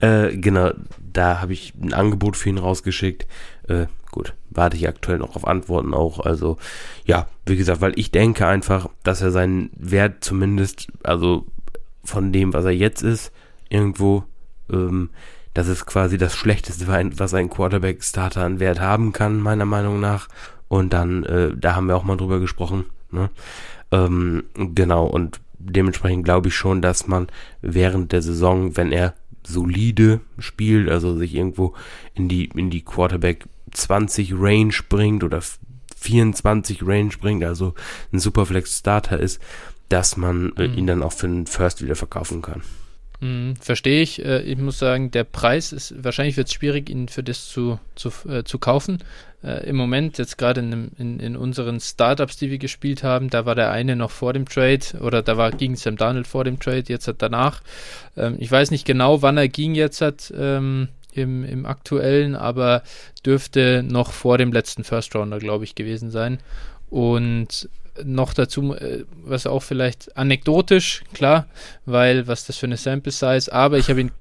äh, 0.00 0.36
genau, 0.36 0.72
da 1.12 1.40
habe 1.40 1.52
ich 1.52 1.74
ein 1.80 1.92
Angebot 1.92 2.36
für 2.36 2.48
ihn 2.48 2.58
rausgeschickt. 2.58 3.26
Äh, 3.68 3.86
gut, 4.10 4.34
warte 4.50 4.76
ich 4.76 4.88
aktuell 4.88 5.18
noch 5.18 5.36
auf 5.36 5.46
Antworten 5.46 5.94
auch. 5.94 6.20
Also 6.20 6.56
ja, 7.04 7.28
wie 7.46 7.56
gesagt, 7.56 7.80
weil 7.80 7.98
ich 7.98 8.10
denke 8.10 8.46
einfach, 8.46 8.88
dass 9.02 9.20
er 9.20 9.30
seinen 9.30 9.70
Wert 9.76 10.24
zumindest, 10.24 10.88
also 11.02 11.46
von 12.08 12.32
dem, 12.32 12.52
was 12.52 12.64
er 12.64 12.72
jetzt 12.72 13.02
ist, 13.02 13.32
irgendwo, 13.68 14.24
ähm, 14.72 15.10
das 15.54 15.68
ist 15.68 15.86
quasi 15.86 16.18
das 16.18 16.34
Schlechteste, 16.34 16.86
was 16.88 17.34
ein 17.34 17.50
Quarterback-Starter 17.50 18.42
an 18.44 18.60
Wert 18.60 18.80
haben 18.80 19.12
kann, 19.12 19.40
meiner 19.40 19.64
Meinung 19.64 20.00
nach. 20.00 20.28
Und 20.68 20.92
dann, 20.92 21.24
äh, 21.24 21.50
da 21.56 21.74
haben 21.74 21.86
wir 21.86 21.96
auch 21.96 22.04
mal 22.04 22.16
drüber 22.16 22.40
gesprochen. 22.40 22.84
Ne? 23.10 23.30
Ähm, 23.90 24.44
genau, 24.54 25.06
und 25.06 25.40
dementsprechend 25.58 26.24
glaube 26.24 26.48
ich 26.48 26.54
schon, 26.54 26.82
dass 26.82 27.06
man 27.06 27.28
während 27.62 28.12
der 28.12 28.22
Saison, 28.22 28.76
wenn 28.76 28.92
er 28.92 29.14
solide 29.42 30.20
spielt, 30.38 30.90
also 30.90 31.16
sich 31.16 31.34
irgendwo 31.34 31.74
in 32.14 32.28
die, 32.28 32.46
in 32.46 32.70
die 32.70 32.82
Quarterback 32.82 33.46
20 33.72 34.34
Range 34.34 34.74
bringt 34.88 35.24
oder 35.24 35.40
24 35.96 36.86
Range 36.86 37.12
bringt, 37.20 37.44
also 37.44 37.74
ein 38.12 38.18
Superflex 38.18 38.78
Starter 38.78 39.18
ist, 39.18 39.40
dass 39.88 40.16
man 40.16 40.52
äh, 40.56 40.68
mhm. 40.68 40.78
ihn 40.78 40.86
dann 40.86 41.02
auch 41.02 41.12
für 41.12 41.28
den 41.28 41.46
First 41.46 41.82
wieder 41.82 41.96
verkaufen 41.96 42.42
kann. 42.42 42.62
Mhm, 43.20 43.56
verstehe 43.56 44.02
ich. 44.02 44.24
Äh, 44.24 44.42
ich 44.42 44.58
muss 44.58 44.78
sagen, 44.78 45.10
der 45.10 45.24
Preis 45.24 45.72
ist, 45.72 45.94
wahrscheinlich 46.04 46.36
wird 46.36 46.48
es 46.48 46.54
schwierig, 46.54 46.88
ihn 46.88 47.08
für 47.08 47.22
das 47.22 47.48
zu, 47.48 47.80
zu, 47.96 48.10
äh, 48.28 48.44
zu 48.44 48.58
kaufen. 48.58 48.98
Äh, 49.42 49.68
Im 49.68 49.76
Moment, 49.76 50.18
jetzt 50.18 50.38
gerade 50.38 50.60
in, 50.60 50.90
in, 50.98 51.20
in, 51.20 51.36
unseren 51.36 51.80
Startups, 51.80 52.36
die 52.36 52.50
wir 52.50 52.58
gespielt 52.58 53.02
haben, 53.02 53.28
da 53.30 53.44
war 53.44 53.54
der 53.54 53.70
eine 53.70 53.96
noch 53.96 54.10
vor 54.10 54.32
dem 54.32 54.48
Trade 54.48 54.98
oder 55.00 55.22
da 55.22 55.36
war 55.36 55.50
gegen 55.50 55.76
Sam 55.76 55.96
Donald 55.96 56.26
vor 56.26 56.44
dem 56.44 56.60
Trade, 56.60 56.84
jetzt 56.86 57.08
hat 57.08 57.16
danach. 57.20 57.62
Ähm, 58.16 58.36
ich 58.38 58.50
weiß 58.50 58.70
nicht 58.70 58.84
genau, 58.84 59.22
wann 59.22 59.36
er 59.36 59.48
ging 59.48 59.74
jetzt 59.74 60.00
hat. 60.00 60.32
Ähm, 60.36 60.88
im, 61.10 61.42
im 61.42 61.66
aktuellen, 61.66 62.36
aber 62.36 62.82
dürfte 63.26 63.82
noch 63.82 64.12
vor 64.12 64.38
dem 64.38 64.52
letzten 64.52 64.84
First 64.84 65.16
Rounder, 65.16 65.38
glaube 65.38 65.64
ich, 65.64 65.74
gewesen 65.74 66.10
sein. 66.10 66.38
Und 66.90 67.68
noch 68.04 68.34
dazu, 68.34 68.74
äh, 68.74 69.04
was 69.24 69.46
auch 69.46 69.62
vielleicht 69.62 70.16
anekdotisch, 70.16 71.02
klar, 71.14 71.46
weil 71.86 72.26
was 72.26 72.46
das 72.46 72.56
für 72.56 72.66
eine 72.66 72.76
Sample 72.76 73.12
Size, 73.12 73.52
aber 73.52 73.78
ich 73.78 73.88
habe 73.88 74.00
ihn 74.00 74.12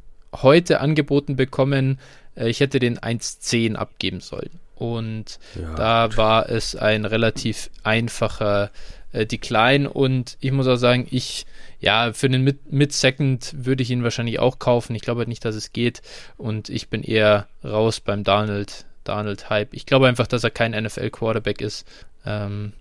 heute 0.41 0.81
angeboten 0.81 1.35
bekommen, 1.35 1.99
äh, 2.35 2.49
ich 2.49 2.59
hätte 2.59 2.79
den 2.79 2.97
1.10 2.99 3.75
abgeben 3.75 4.19
sollen. 4.19 4.51
Und 4.75 5.39
ja, 5.59 5.73
da 5.75 6.07
gut. 6.07 6.17
war 6.17 6.49
es 6.49 6.75
ein 6.75 7.05
relativ 7.05 7.71
einfacher 7.83 8.69
äh, 9.11 9.25
Decline 9.25 9.89
und 9.89 10.37
ich 10.39 10.51
muss 10.51 10.67
auch 10.67 10.75
sagen, 10.75 11.07
ich, 11.09 11.45
ja, 11.79 12.13
für 12.13 12.29
den 12.29 12.57
Mid-Second 12.69 13.53
würde 13.57 13.83
ich 13.83 13.89
ihn 13.89 14.03
wahrscheinlich 14.03 14.39
auch 14.39 14.59
kaufen. 14.59 14.95
Ich 14.95 15.01
glaube 15.01 15.27
nicht, 15.27 15.45
dass 15.45 15.55
es 15.55 15.73
geht 15.73 16.01
und 16.37 16.69
ich 16.69 16.89
bin 16.89 17.03
eher 17.03 17.47
raus 17.63 17.99
beim 17.99 18.23
Donald, 18.23 18.85
Donald 19.03 19.49
Hype. 19.49 19.73
Ich 19.73 19.85
glaube 19.85 20.07
einfach, 20.07 20.27
dass 20.27 20.43
er 20.43 20.51
kein 20.51 20.71
NFL-Quarterback 20.71 21.61
ist. 21.61 21.87
Ähm, 22.25 22.73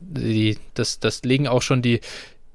die, 0.00 0.58
das, 0.74 1.00
das 1.00 1.22
legen 1.22 1.48
auch 1.48 1.62
schon 1.62 1.82
die 1.82 2.00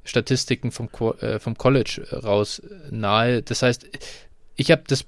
Statistiken 0.03 0.71
vom, 0.71 0.89
äh, 1.19 1.39
vom 1.39 1.57
College 1.57 2.05
raus 2.11 2.61
nahe. 2.91 3.41
Das 3.41 3.61
heißt, 3.61 3.87
ich 4.55 4.71
habe 4.71 4.83
das, 4.87 5.05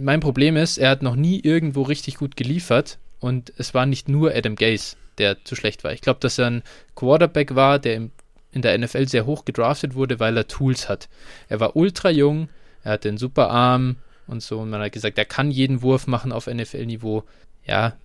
mein 0.00 0.20
Problem 0.20 0.56
ist, 0.56 0.78
er 0.78 0.90
hat 0.90 1.02
noch 1.02 1.16
nie 1.16 1.40
irgendwo 1.40 1.82
richtig 1.82 2.16
gut 2.16 2.36
geliefert 2.36 2.98
und 3.20 3.52
es 3.56 3.74
war 3.74 3.86
nicht 3.86 4.08
nur 4.08 4.34
Adam 4.34 4.56
Gase, 4.56 4.96
der 5.18 5.44
zu 5.44 5.54
schlecht 5.54 5.84
war. 5.84 5.92
Ich 5.92 6.00
glaube, 6.00 6.20
dass 6.20 6.38
er 6.38 6.48
ein 6.48 6.62
Quarterback 6.94 7.54
war, 7.54 7.78
der 7.78 7.94
im 7.96 8.10
in 8.52 8.62
der 8.62 8.78
NFL 8.78 9.08
sehr 9.08 9.26
hoch 9.26 9.44
gedraftet 9.44 9.94
wurde, 9.94 10.20
weil 10.20 10.36
er 10.36 10.46
Tools 10.46 10.88
hat. 10.88 11.08
Er 11.48 11.58
war 11.58 11.74
ultra 11.74 12.10
jung, 12.10 12.48
er 12.84 12.92
hatte 12.92 13.08
einen 13.08 13.18
super 13.18 13.50
Arm 13.50 13.96
und 14.26 14.42
so. 14.42 14.60
Und 14.60 14.70
man 14.70 14.82
hat 14.82 14.92
gesagt, 14.92 15.18
er 15.18 15.24
kann 15.24 15.50
jeden 15.50 15.82
Wurf 15.82 16.06
machen 16.06 16.32
auf 16.32 16.46
NFL-Niveau. 16.46 17.24
Ja, 17.66 17.96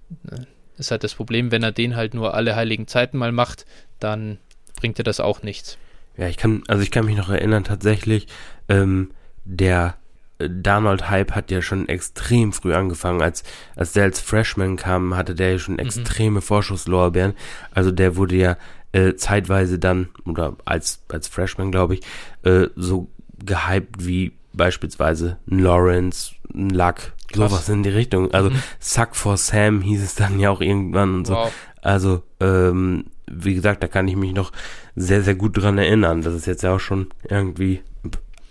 ist 0.78 0.92
halt 0.92 1.04
das 1.04 1.16
Problem, 1.16 1.52
wenn 1.52 1.64
er 1.64 1.72
den 1.72 1.96
halt 1.96 2.14
nur 2.14 2.34
alle 2.34 2.56
heiligen 2.56 2.88
Zeiten 2.88 3.18
mal 3.18 3.32
macht, 3.32 3.66
dann 4.00 4.38
bringt 4.80 5.00
er 5.00 5.04
das 5.04 5.20
auch 5.20 5.44
nichts. 5.44 5.78
Ja, 6.18 6.28
ich 6.28 6.38
kann, 6.38 6.64
also 6.68 6.84
ich 6.84 6.92
kann 6.92 7.06
mich 7.06 7.18
noch 7.18 7.30
erinnern, 7.30 7.64
tatsächlich, 7.64 8.28
ähm, 8.70 9.12
der 9.46 9.96
äh, 10.40 10.50
Darnold-Hype 10.50 11.32
hat 11.32 11.52
ja 11.52 11.62
schon 11.62 11.88
extrem 11.90 12.54
früh 12.54 12.74
angefangen. 12.74 13.22
Als, 13.22 13.44
als 13.76 13.94
der 13.94 14.04
als 14.04 14.20
Freshman 14.20 14.76
kam, 14.78 15.16
hatte 15.16 15.36
der 15.36 15.54
ja 15.54 15.60
schon 15.60 15.76
mhm. 15.76 15.82
extreme 15.82 16.40
mhm. 16.40 16.44
Vorschusslorbeeren. 16.44 17.34
Also 17.72 17.92
der 17.92 18.16
wurde 18.16 18.36
ja 18.36 18.58
äh, 18.92 19.16
zeitweise 19.16 19.80
dann, 19.80 20.10
oder 20.26 20.56
als, 20.66 21.02
als 21.10 21.28
Freshman, 21.28 21.72
glaube 21.72 21.96
ich, 21.96 22.02
äh, 22.44 22.68
so 22.76 23.10
gehypt 23.44 24.06
wie 24.06 24.34
beispielsweise 24.54 25.38
ein 25.50 25.60
Lawrence, 25.60 26.34
ein 26.54 26.72
Luck, 26.72 27.14
Krass. 27.28 27.52
sowas 27.52 27.70
in 27.70 27.84
die 27.84 27.90
Richtung. 27.90 28.34
Also 28.34 28.50
mhm. 28.50 28.62
Suck 28.80 29.16
for 29.16 29.38
Sam 29.38 29.82
hieß 29.82 30.04
es 30.04 30.16
dann 30.16 30.40
ja 30.40 30.50
auch 30.50 30.62
irgendwann 30.62 31.16
und 31.16 31.28
so. 31.28 31.34
Wow. 31.34 31.52
Also, 31.82 32.24
ähm, 32.40 33.06
wie 33.30 33.56
gesagt, 33.56 33.84
da 33.84 33.88
kann 33.88 34.08
ich 34.08 34.16
mich 34.16 34.34
noch 34.34 34.52
sehr, 34.96 35.22
sehr 35.22 35.36
gut 35.36 35.62
dran 35.62 35.78
erinnern. 35.78 36.22
Das 36.22 36.34
ist 36.34 36.48
jetzt 36.48 36.64
ja 36.64 36.76
auch 36.76 36.80
schon 36.80 37.08
irgendwie 37.30 37.82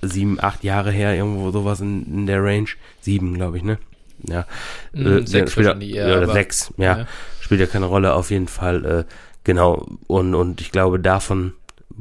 sieben, 0.02 0.38
acht 0.40 0.64
Jahre 0.64 0.90
her, 0.90 1.14
irgendwo 1.14 1.50
sowas 1.50 1.80
in, 1.80 2.06
in 2.06 2.26
der 2.26 2.42
Range. 2.42 2.68
Sieben, 3.00 3.34
glaube 3.34 3.56
ich, 3.56 3.64
ne? 3.64 3.78
Ja. 4.28 4.46
Mm, 4.92 5.06
äh, 5.06 5.26
sechs 5.26 5.52
spielt 5.52 5.82
ja, 5.82 6.06
eher, 6.06 6.18
oder 6.18 6.32
sechs, 6.32 6.72
ja, 6.76 6.98
ja, 6.98 7.06
Spielt 7.40 7.60
ja 7.60 7.66
keine 7.66 7.86
Rolle, 7.86 8.14
auf 8.14 8.30
jeden 8.30 8.48
Fall. 8.48 8.84
Äh, 8.84 9.04
genau. 9.44 9.86
Und, 10.06 10.34
und 10.34 10.60
ich 10.60 10.72
glaube, 10.72 11.00
davon 11.00 11.52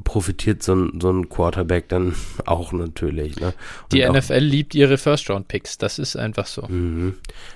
profitiert 0.03 0.63
so 0.63 0.75
ein, 0.75 0.99
so 0.99 1.11
ein 1.11 1.29
Quarterback 1.29 1.89
dann 1.89 2.15
auch 2.45 2.73
natürlich. 2.73 3.39
Ne? 3.39 3.53
Die 3.91 4.07
NFL 4.07 4.37
liebt 4.37 4.75
ihre 4.75 4.97
First-Round-Picks, 4.97 5.77
das 5.77 5.99
ist 5.99 6.15
einfach 6.15 6.47
so. 6.47 6.63
Mhm. 6.67 7.15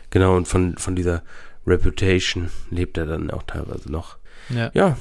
Genau, 0.09 0.35
und 0.35 0.47
von, 0.47 0.77
von 0.77 0.95
dieser 0.95 1.23
Reputation 1.67 2.49
lebt 2.71 2.97
er 2.97 3.05
dann 3.05 3.31
auch 3.31 3.43
teilweise 3.43 3.91
noch. 3.91 4.17
Ja. 4.49 4.71
ja, 4.73 4.97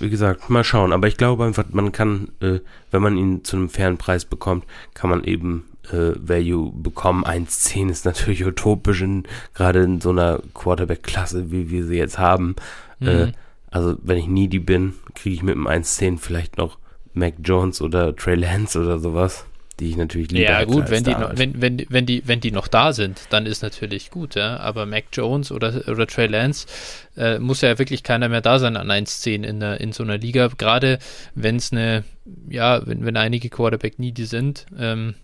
wie 0.00 0.10
gesagt, 0.10 0.50
mal 0.50 0.64
schauen. 0.64 0.92
Aber 0.92 1.06
ich 1.06 1.16
glaube 1.16 1.44
einfach, 1.44 1.64
man 1.70 1.92
kann, 1.92 2.30
äh, 2.40 2.58
wenn 2.90 3.02
man 3.02 3.16
ihn 3.16 3.44
zu 3.44 3.56
einem 3.56 3.68
fairen 3.68 3.96
Preis 3.96 4.24
bekommt, 4.24 4.64
kann 4.94 5.10
man 5.10 5.22
eben 5.22 5.66
äh, 5.92 6.12
Value 6.16 6.72
bekommen. 6.72 7.24
1,10 7.24 7.90
ist 7.90 8.04
natürlich 8.04 8.44
utopisch, 8.44 9.02
in, 9.02 9.24
gerade 9.54 9.80
in 9.80 10.00
so 10.00 10.10
einer 10.10 10.40
Quarterback-Klasse, 10.54 11.52
wie 11.52 11.70
wir 11.70 11.84
sie 11.84 11.96
jetzt 11.96 12.18
haben. 12.18 12.56
Äh, 13.00 13.04
mhm. 13.04 13.08
Äh, 13.28 13.32
also, 13.70 13.96
wenn 14.02 14.18
ich 14.18 14.26
needy 14.26 14.58
bin, 14.58 14.94
kriege 15.14 15.34
ich 15.34 15.42
mit 15.42 15.54
dem 15.54 15.66
1,10 15.66 16.18
vielleicht 16.18 16.56
noch 16.56 16.78
Mac 17.12 17.34
Jones 17.42 17.82
oder 17.82 18.14
Trey 18.14 18.36
Lance 18.36 18.78
oder 18.80 18.98
sowas 18.98 19.46
die 19.78 19.90
ich 19.90 19.96
natürlich 19.96 20.30
lieber 20.30 20.44
Ja, 20.44 20.64
gut, 20.64 20.90
wenn 20.90 21.04
die, 21.04 21.12
noch, 21.12 21.36
wenn, 21.36 21.60
wenn, 21.60 21.86
wenn, 21.88 22.06
die, 22.06 22.22
wenn 22.26 22.40
die 22.40 22.50
noch 22.50 22.68
da 22.68 22.92
sind, 22.92 23.20
dann 23.30 23.46
ist 23.46 23.62
natürlich 23.62 24.10
gut, 24.10 24.34
ja. 24.34 24.58
Aber 24.58 24.86
Mac 24.86 25.04
Jones 25.12 25.52
oder, 25.52 25.88
oder 25.88 26.06
Trey 26.06 26.26
Lance 26.26 26.66
äh, 27.16 27.38
muss 27.38 27.60
ja 27.60 27.78
wirklich 27.78 28.02
keiner 28.02 28.28
mehr 28.28 28.40
da 28.40 28.58
sein 28.58 28.76
an 28.76 28.90
1-10 28.90 29.44
in, 29.44 29.62
in 29.62 29.92
so 29.92 30.02
einer 30.02 30.18
Liga. 30.18 30.48
Gerade 30.56 30.98
wenn 31.34 31.56
es 31.56 31.72
eine, 31.72 32.04
ja, 32.48 32.84
wenn, 32.86 33.04
wenn 33.04 33.16
einige 33.16 33.50
Quarterback 33.50 33.98
needy 33.98 34.24
sind. 34.24 34.66
Ähm, 34.78 35.14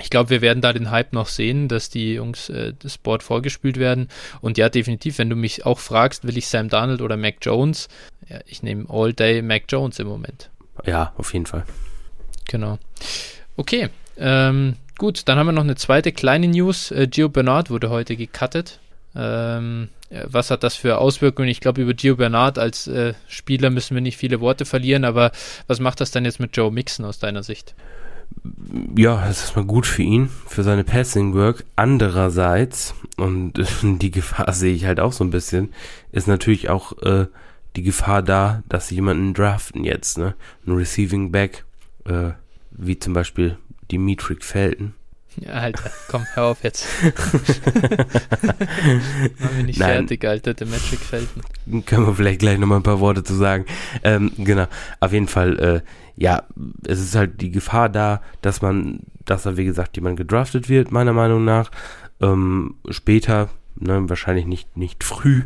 ich 0.00 0.10
glaube, 0.10 0.30
wir 0.30 0.40
werden 0.40 0.60
da 0.60 0.72
den 0.72 0.90
Hype 0.90 1.12
noch 1.12 1.28
sehen, 1.28 1.68
dass 1.68 1.88
die 1.88 2.14
Jungs 2.14 2.48
äh, 2.48 2.72
das 2.78 2.98
Board 2.98 3.22
vorgespielt 3.22 3.78
werden. 3.78 4.08
Und 4.40 4.58
ja, 4.58 4.68
definitiv, 4.68 5.18
wenn 5.18 5.30
du 5.30 5.36
mich 5.36 5.66
auch 5.66 5.78
fragst, 5.78 6.26
will 6.26 6.36
ich 6.36 6.48
Sam 6.48 6.68
Darnold 6.68 7.00
oder 7.00 7.16
Mac 7.16 7.36
Jones? 7.42 7.88
Ja, 8.28 8.40
ich 8.46 8.62
nehme 8.62 8.86
All 8.88 9.12
Day 9.12 9.40
Mac 9.42 9.64
Jones 9.68 9.98
im 9.98 10.08
Moment. 10.08 10.50
Ja, 10.84 11.12
auf 11.16 11.32
jeden 11.32 11.46
Fall. 11.46 11.64
Genau. 12.48 12.78
Okay, 13.56 13.88
ähm, 14.18 14.76
gut, 14.98 15.28
dann 15.28 15.38
haben 15.38 15.46
wir 15.46 15.52
noch 15.52 15.62
eine 15.62 15.76
zweite 15.76 16.10
kleine 16.10 16.48
News. 16.48 16.90
Äh, 16.90 17.06
Gio 17.06 17.28
Bernard 17.28 17.70
wurde 17.70 17.90
heute 17.90 18.16
gecuttet. 18.16 18.80
Ähm, 19.14 19.90
was 20.10 20.50
hat 20.50 20.62
das 20.62 20.74
für 20.74 20.98
Auswirkungen? 20.98 21.48
Ich 21.48 21.60
glaube, 21.60 21.82
über 21.82 21.94
Gio 21.94 22.16
Bernard 22.16 22.58
als 22.58 22.86
äh, 22.88 23.14
Spieler 23.28 23.70
müssen 23.70 23.94
wir 23.94 24.00
nicht 24.00 24.16
viele 24.16 24.40
Worte 24.40 24.64
verlieren, 24.64 25.04
aber 25.04 25.30
was 25.68 25.78
macht 25.80 26.00
das 26.00 26.10
dann 26.10 26.24
jetzt 26.24 26.40
mit 26.40 26.56
Joe 26.56 26.72
Mixon 26.72 27.06
aus 27.06 27.18
deiner 27.20 27.42
Sicht? 27.42 27.74
Ja, 28.96 29.26
das 29.26 29.44
ist 29.44 29.56
mal 29.56 29.64
gut 29.64 29.86
für 29.86 30.02
ihn, 30.02 30.28
für 30.46 30.62
seine 30.62 30.84
Passing 30.84 31.34
Work. 31.34 31.64
Andererseits, 31.76 32.94
und 33.16 33.52
die 33.82 34.10
Gefahr 34.10 34.52
sehe 34.52 34.74
ich 34.74 34.86
halt 34.86 35.00
auch 35.00 35.12
so 35.12 35.24
ein 35.24 35.30
bisschen, 35.30 35.72
ist 36.12 36.28
natürlich 36.28 36.68
auch 36.68 36.96
äh, 37.02 37.26
die 37.76 37.82
Gefahr 37.82 38.22
da, 38.22 38.62
dass 38.68 38.88
sie 38.88 38.96
jemanden 38.96 39.34
draften 39.34 39.84
jetzt, 39.84 40.18
ne? 40.18 40.34
Ein 40.66 40.72
Receiving 40.74 41.32
Back, 41.32 41.64
äh, 42.04 42.30
wie 42.70 42.98
zum 42.98 43.12
Beispiel 43.12 43.58
Dimitri 43.90 44.36
Felten. 44.40 44.94
Ja, 45.36 45.50
Alter, 45.52 45.90
komm, 46.08 46.24
hör 46.34 46.44
auf 46.44 46.62
jetzt. 46.62 46.86
Mach 49.38 49.52
mich 49.52 49.66
nicht 49.66 49.78
Nein. 49.78 50.06
fertig, 50.08 50.24
Alter, 50.24 50.54
Dimitri 50.54 50.96
Felten. 50.96 51.42
Können 51.86 52.06
wir 52.06 52.14
vielleicht 52.14 52.40
gleich 52.40 52.58
nochmal 52.58 52.78
ein 52.78 52.84
paar 52.84 53.00
Worte 53.00 53.24
zu 53.24 53.34
sagen. 53.34 53.64
Ähm, 54.02 54.32
genau, 54.38 54.66
auf 55.00 55.12
jeden 55.12 55.28
Fall, 55.28 55.58
äh, 55.58 55.80
ja, 56.16 56.44
es 56.86 57.00
ist 57.00 57.16
halt 57.16 57.40
die 57.40 57.50
Gefahr 57.50 57.88
da, 57.88 58.22
dass 58.42 58.62
man, 58.62 59.00
dass 59.24 59.42
da 59.42 59.56
wie 59.56 59.64
gesagt 59.64 59.96
jemand 59.96 60.16
gedraftet 60.16 60.68
wird, 60.68 60.92
meiner 60.92 61.12
Meinung 61.12 61.44
nach. 61.44 61.70
Ähm, 62.20 62.76
später, 62.90 63.48
ne, 63.76 64.08
wahrscheinlich 64.08 64.46
nicht, 64.46 64.76
nicht 64.76 65.02
früh. 65.02 65.42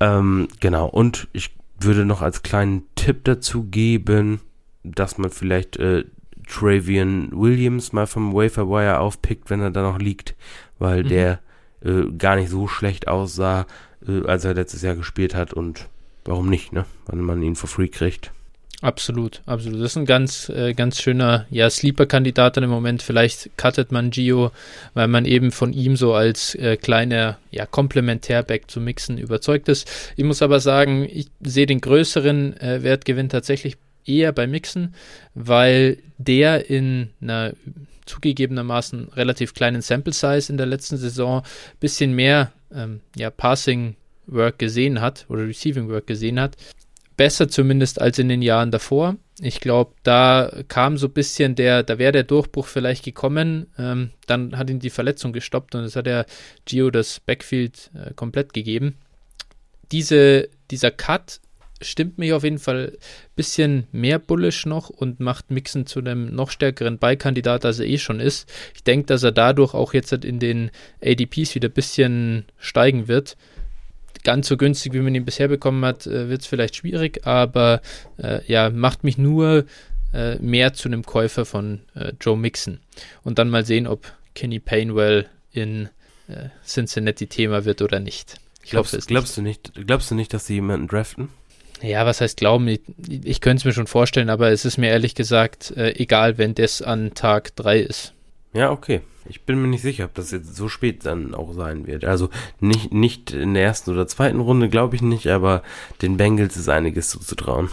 Ähm, 0.00 0.48
genau, 0.60 0.86
und 0.86 1.28
ich 1.32 1.54
würde 1.78 2.04
noch 2.04 2.20
als 2.20 2.42
kleinen 2.42 2.82
Tipp 2.94 3.24
dazu 3.24 3.64
geben, 3.64 4.40
dass 4.82 5.18
man 5.18 5.30
vielleicht 5.30 5.76
äh, 5.78 6.04
Travian 6.50 7.30
Williams 7.32 7.92
mal 7.92 8.06
vom 8.06 8.34
Waferwire 8.34 8.98
aufpickt, 8.98 9.50
wenn 9.50 9.60
er 9.60 9.70
da 9.70 9.82
noch 9.82 9.98
liegt, 9.98 10.34
weil 10.78 11.04
mhm. 11.04 11.08
der 11.08 11.40
äh, 11.84 12.10
gar 12.18 12.36
nicht 12.36 12.50
so 12.50 12.66
schlecht 12.68 13.08
aussah, 13.08 13.66
äh, 14.06 14.26
als 14.26 14.44
er 14.44 14.54
letztes 14.54 14.82
Jahr 14.82 14.96
gespielt 14.96 15.34
hat 15.34 15.52
und 15.52 15.88
warum 16.24 16.48
nicht, 16.48 16.72
ne? 16.72 16.84
Wenn 17.06 17.20
man 17.20 17.42
ihn 17.42 17.56
for 17.56 17.68
free 17.68 17.88
kriegt. 17.88 18.32
Absolut, 18.82 19.42
absolut. 19.44 19.78
Das 19.78 19.90
ist 19.92 19.96
ein 19.96 20.06
ganz, 20.06 20.48
äh, 20.48 20.72
ganz 20.72 21.02
schöner, 21.02 21.46
ja, 21.50 21.68
Sleeper-Kandidat 21.68 22.56
im 22.56 22.70
Moment. 22.70 23.02
Vielleicht 23.02 23.50
cuttet 23.58 23.92
man 23.92 24.10
Gio, 24.10 24.52
weil 24.94 25.06
man 25.06 25.26
eben 25.26 25.50
von 25.50 25.74
ihm 25.74 25.96
so 25.96 26.14
als 26.14 26.54
äh, 26.54 26.78
kleiner, 26.78 27.38
ja, 27.50 27.66
Komplementärback 27.66 28.70
zu 28.70 28.80
mixen 28.80 29.18
überzeugt 29.18 29.68
ist. 29.68 29.90
Ich 30.16 30.24
muss 30.24 30.40
aber 30.40 30.60
sagen, 30.60 31.06
ich 31.10 31.28
sehe 31.40 31.66
den 31.66 31.82
größeren 31.82 32.58
äh, 32.58 32.82
Wertgewinn 32.82 33.28
tatsächlich 33.28 33.76
eher 34.06 34.32
bei 34.32 34.46
Mixen, 34.46 34.94
weil 35.34 35.98
der 36.20 36.68
in 36.68 37.10
einer 37.22 37.54
zugegebenermaßen 38.04 39.08
relativ 39.14 39.54
kleinen 39.54 39.80
Sample 39.80 40.12
Size 40.12 40.52
in 40.52 40.58
der 40.58 40.66
letzten 40.66 40.98
Saison 40.98 41.40
ein 41.40 41.78
bisschen 41.80 42.14
mehr 42.14 42.52
ähm, 42.74 43.00
ja, 43.16 43.30
Passing 43.30 43.96
Work 44.26 44.58
gesehen 44.58 45.00
hat 45.00 45.24
oder 45.28 45.46
Receiving 45.46 45.88
Work 45.88 46.06
gesehen 46.06 46.38
hat. 46.38 46.56
Besser 47.16 47.48
zumindest 47.48 48.00
als 48.00 48.18
in 48.18 48.28
den 48.28 48.42
Jahren 48.42 48.70
davor. 48.70 49.16
Ich 49.40 49.60
glaube, 49.60 49.92
da 50.02 50.50
kam 50.68 50.98
so 50.98 51.06
ein 51.06 51.12
bisschen 51.12 51.54
der, 51.54 51.82
da 51.82 51.98
wäre 51.98 52.12
der 52.12 52.24
Durchbruch 52.24 52.66
vielleicht 52.66 53.04
gekommen. 53.04 53.66
Ähm, 53.78 54.10
dann 54.26 54.58
hat 54.58 54.68
ihn 54.68 54.80
die 54.80 54.90
Verletzung 54.90 55.32
gestoppt 55.32 55.74
und 55.74 55.84
es 55.84 55.96
hat 55.96 56.06
der 56.06 56.26
Gio 56.66 56.90
das 56.90 57.20
Backfield 57.20 57.90
äh, 57.94 58.12
komplett 58.14 58.52
gegeben. 58.52 58.96
Diese, 59.90 60.48
dieser 60.70 60.90
Cut 60.90 61.40
stimmt 61.80 62.18
mich 62.18 62.32
auf 62.32 62.44
jeden 62.44 62.58
Fall 62.58 62.92
ein 62.92 63.34
bisschen 63.36 63.86
mehr 63.92 64.18
bullish 64.18 64.66
noch 64.66 64.90
und 64.90 65.20
macht 65.20 65.50
Mixon 65.50 65.86
zu 65.86 66.00
einem 66.00 66.34
noch 66.34 66.50
stärkeren 66.50 66.98
Beikandidat, 66.98 67.64
als 67.64 67.78
er 67.78 67.86
eh 67.86 67.98
schon 67.98 68.20
ist. 68.20 68.50
Ich 68.74 68.84
denke, 68.84 69.06
dass 69.06 69.22
er 69.22 69.32
dadurch 69.32 69.74
auch 69.74 69.94
jetzt 69.94 70.12
in 70.12 70.38
den 70.38 70.70
ADPs 71.02 71.54
wieder 71.54 71.68
ein 71.68 71.74
bisschen 71.74 72.44
steigen 72.58 73.08
wird. 73.08 73.36
Ganz 74.22 74.48
so 74.48 74.56
günstig, 74.56 74.92
wie 74.92 75.00
man 75.00 75.14
ihn 75.14 75.24
bisher 75.24 75.48
bekommen 75.48 75.84
hat, 75.84 76.06
äh, 76.06 76.28
wird 76.28 76.42
es 76.42 76.46
vielleicht 76.46 76.76
schwierig, 76.76 77.26
aber 77.26 77.80
äh, 78.18 78.40
ja, 78.46 78.68
macht 78.68 79.02
mich 79.02 79.16
nur 79.16 79.64
äh, 80.12 80.36
mehr 80.36 80.74
zu 80.74 80.88
einem 80.88 81.04
Käufer 81.04 81.46
von 81.46 81.80
äh, 81.94 82.12
Joe 82.20 82.36
Mixon. 82.36 82.80
Und 83.22 83.38
dann 83.38 83.48
mal 83.48 83.64
sehen, 83.64 83.86
ob 83.86 84.12
Kenny 84.34 84.58
Painwell 84.58 85.26
in 85.52 85.88
äh, 86.28 86.50
Cincinnati 86.64 87.28
Thema 87.28 87.64
wird 87.64 87.80
oder 87.80 87.98
nicht. 87.98 88.36
Ich 88.62 88.70
glaubst, 88.70 88.92
hoffe, 88.92 89.06
glaubst 89.06 89.36
du 89.36 89.42
nicht, 89.42 89.72
glaubst 89.86 90.10
du 90.10 90.14
nicht, 90.14 90.34
dass 90.34 90.46
sie 90.46 90.54
jemanden 90.54 90.86
draften? 90.86 91.30
Ja, 91.82 92.04
was 92.06 92.20
heißt 92.20 92.36
glauben? 92.36 92.68
Ich, 92.68 92.80
ich 93.08 93.40
könnte 93.40 93.60
es 93.60 93.64
mir 93.64 93.72
schon 93.72 93.86
vorstellen, 93.86 94.30
aber 94.30 94.50
es 94.50 94.64
ist 94.64 94.78
mir 94.78 94.88
ehrlich 94.90 95.14
gesagt 95.14 95.72
äh, 95.76 95.92
egal, 95.92 96.38
wenn 96.38 96.54
das 96.54 96.82
an 96.82 97.14
Tag 97.14 97.54
3 97.56 97.80
ist. 97.80 98.14
Ja, 98.52 98.70
okay. 98.70 99.00
Ich 99.28 99.42
bin 99.42 99.60
mir 99.60 99.68
nicht 99.68 99.82
sicher, 99.82 100.06
ob 100.06 100.14
das 100.14 100.30
jetzt 100.30 100.56
so 100.56 100.68
spät 100.68 101.04
dann 101.04 101.34
auch 101.34 101.52
sein 101.52 101.86
wird. 101.86 102.04
Also 102.04 102.30
nicht, 102.58 102.92
nicht 102.92 103.32
in 103.32 103.54
der 103.54 103.62
ersten 103.62 103.90
oder 103.90 104.06
zweiten 104.06 104.40
Runde, 104.40 104.68
glaube 104.68 104.96
ich 104.96 105.02
nicht, 105.02 105.28
aber 105.28 105.62
den 106.02 106.16
Bengals 106.16 106.56
ist 106.56 106.68
einiges 106.68 107.10
zuzutrauen. 107.10 107.70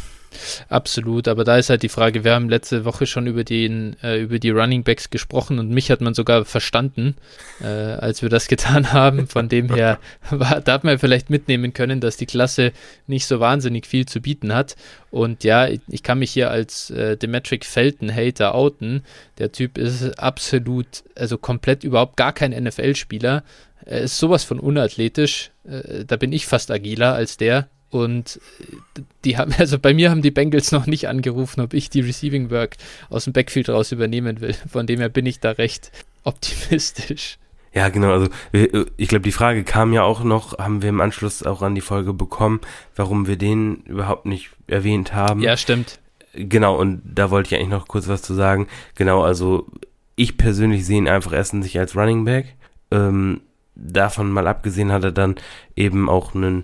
Absolut, 0.69 1.27
aber 1.27 1.43
da 1.43 1.57
ist 1.57 1.69
halt 1.69 1.83
die 1.83 1.89
Frage, 1.89 2.23
wir 2.23 2.33
haben 2.33 2.49
letzte 2.49 2.85
Woche 2.85 3.05
schon 3.05 3.27
über, 3.27 3.43
den, 3.43 3.95
äh, 4.03 4.19
über 4.19 4.39
die 4.39 4.49
Running 4.49 4.83
Backs 4.83 5.09
gesprochen 5.09 5.59
und 5.59 5.69
mich 5.69 5.91
hat 5.91 6.01
man 6.01 6.13
sogar 6.13 6.45
verstanden, 6.45 7.15
äh, 7.61 7.67
als 7.67 8.21
wir 8.21 8.29
das 8.29 8.47
getan 8.49 8.93
haben. 8.93 9.27
Von 9.27 9.49
dem 9.49 9.73
her 9.73 9.99
war, 10.29 10.61
da 10.61 10.73
hat 10.73 10.83
man 10.83 10.99
vielleicht 10.99 11.29
mitnehmen 11.29 11.73
können, 11.73 11.99
dass 11.99 12.17
die 12.17 12.25
Klasse 12.25 12.71
nicht 13.07 13.25
so 13.25 13.39
wahnsinnig 13.39 13.85
viel 13.85 14.05
zu 14.05 14.21
bieten 14.21 14.53
hat. 14.53 14.75
Und 15.09 15.43
ja, 15.43 15.67
ich 15.87 16.03
kann 16.03 16.19
mich 16.19 16.31
hier 16.31 16.51
als 16.51 16.89
äh, 16.89 17.17
Demetric 17.17 17.65
Felton-Hater 17.65 18.53
outen. 18.53 19.03
Der 19.37 19.51
Typ 19.51 19.77
ist 19.77 20.19
absolut, 20.19 21.03
also 21.15 21.37
komplett 21.37 21.83
überhaupt 21.83 22.17
gar 22.17 22.33
kein 22.33 22.51
NFL-Spieler. 22.51 23.43
Er 23.85 24.01
ist 24.01 24.17
sowas 24.17 24.43
von 24.43 24.59
unathletisch. 24.59 25.51
Äh, 25.63 26.03
da 26.05 26.17
bin 26.17 26.33
ich 26.33 26.45
fast 26.45 26.71
agiler 26.71 27.13
als 27.13 27.37
der. 27.37 27.69
Und 27.89 28.39
äh, 28.59 29.01
die 29.23 29.37
haben, 29.37 29.53
also 29.57 29.79
bei 29.79 29.93
mir 29.93 30.09
haben 30.09 30.21
die 30.21 30.31
Bengals 30.31 30.71
noch 30.71 30.87
nicht 30.87 31.07
angerufen, 31.07 31.61
ob 31.61 31.73
ich 31.73 31.89
die 31.89 32.01
Receiving 32.01 32.49
Work 32.49 32.77
aus 33.09 33.25
dem 33.25 33.33
Backfield 33.33 33.69
raus 33.69 33.91
übernehmen 33.91 34.41
will. 34.41 34.53
Von 34.53 34.87
dem 34.87 34.99
her 34.99 35.09
bin 35.09 35.25
ich 35.25 35.39
da 35.39 35.51
recht 35.51 35.91
optimistisch. 36.23 37.37
Ja, 37.73 37.89
genau. 37.89 38.11
Also 38.11 38.27
ich 38.51 39.07
glaube, 39.07 39.23
die 39.23 39.31
Frage 39.31 39.63
kam 39.63 39.93
ja 39.93 40.01
auch 40.01 40.23
noch, 40.23 40.57
haben 40.57 40.81
wir 40.81 40.89
im 40.89 40.99
Anschluss 40.99 41.43
auch 41.43 41.61
an 41.61 41.75
die 41.75 41.81
Folge 41.81 42.13
bekommen, 42.13 42.59
warum 42.95 43.27
wir 43.27 43.35
den 43.35 43.83
überhaupt 43.85 44.25
nicht 44.25 44.49
erwähnt 44.65 45.13
haben. 45.13 45.41
Ja, 45.41 45.55
stimmt. 45.57 45.99
Genau, 46.33 46.75
und 46.75 47.01
da 47.05 47.29
wollte 47.29 47.53
ich 47.53 47.59
eigentlich 47.59 47.69
noch 47.69 47.87
kurz 47.87 48.07
was 48.07 48.21
zu 48.21 48.33
sagen. 48.33 48.67
Genau, 48.95 49.21
also 49.21 49.67
ich 50.15 50.37
persönlich 50.37 50.85
sehe 50.85 50.97
ihn 50.97 51.07
einfach 51.07 51.33
erstens 51.33 51.65
nicht 51.65 51.79
als 51.79 51.95
Running 51.95 52.25
Back. 52.25 52.55
Ähm, 52.89 53.41
davon 53.75 54.31
mal 54.31 54.47
abgesehen 54.47 54.91
hat 54.91 55.03
er 55.03 55.11
dann 55.11 55.35
eben 55.75 56.09
auch 56.09 56.33
einen 56.33 56.63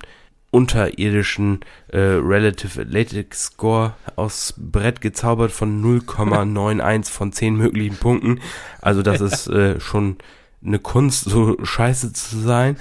unterirdischen 0.53 1.62
äh, 1.88 1.98
Relative 1.98 2.81
Athletic 2.81 3.33
Score 3.33 3.95
aus 4.15 4.53
Brett 4.55 5.01
gezaubert 5.01 5.51
von 5.51 5.83
0,91 5.83 7.10
von 7.10 7.33
10 7.33 7.55
möglichen 7.55 7.98
Punkten. 7.98 8.39
Also 8.79 9.01
das 9.01 9.19
ist 9.22 9.48
äh, 9.48 9.79
schon 9.79 10.17
eine 10.63 10.77
Kunst, 10.77 11.25
so 11.25 11.57
scheiße 11.63 12.13
zu 12.13 12.38
sein. 12.38 12.77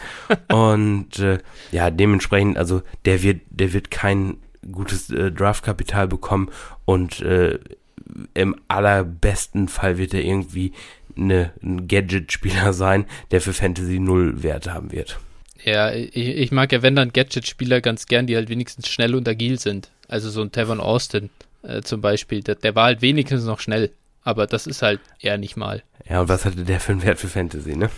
Und 0.48 1.18
äh, 1.18 1.38
ja, 1.70 1.90
dementsprechend, 1.90 2.58
also 2.58 2.82
der 3.06 3.22
wird, 3.22 3.40
der 3.48 3.72
wird 3.72 3.90
kein 3.90 4.36
gutes 4.70 5.08
äh, 5.10 5.32
Draftkapital 5.32 6.08
bekommen 6.08 6.50
und 6.84 7.20
äh, 7.22 7.58
im 8.34 8.54
allerbesten 8.68 9.68
Fall 9.68 9.96
wird 9.96 10.12
er 10.12 10.22
irgendwie 10.22 10.72
eine, 11.16 11.52
ein 11.62 11.88
Gadget-Spieler 11.88 12.74
sein, 12.74 13.06
der 13.30 13.40
für 13.40 13.54
Fantasy 13.54 13.98
null 13.98 14.42
Werte 14.42 14.74
haben 14.74 14.92
wird. 14.92 15.18
Ja, 15.64 15.92
ich, 15.92 16.16
ich 16.16 16.52
mag 16.52 16.72
ja, 16.72 16.82
wenn 16.82 16.96
dann 16.96 17.12
Gadget-Spieler 17.12 17.80
ganz 17.80 18.06
gern, 18.06 18.26
die 18.26 18.36
halt 18.36 18.48
wenigstens 18.48 18.88
schnell 18.88 19.14
und 19.14 19.28
agil 19.28 19.58
sind. 19.58 19.90
Also 20.08 20.30
so 20.30 20.42
ein 20.42 20.52
Tevon 20.52 20.80
Austin 20.80 21.30
äh, 21.62 21.82
zum 21.82 22.00
Beispiel, 22.00 22.42
der, 22.42 22.56
der 22.56 22.74
war 22.74 22.84
halt 22.84 23.02
wenigstens 23.02 23.44
noch 23.44 23.60
schnell. 23.60 23.92
Aber 24.24 24.46
das 24.46 24.66
ist 24.66 24.82
halt 24.82 25.00
eher 25.20 25.38
nicht 25.38 25.56
mal. 25.56 25.82
Ja, 26.08 26.20
und 26.20 26.28
was 26.28 26.44
hatte 26.44 26.64
der 26.64 26.80
für 26.80 26.92
einen 26.92 27.02
Wert 27.02 27.18
für 27.18 27.28
Fantasy, 27.28 27.76
ne? 27.76 27.90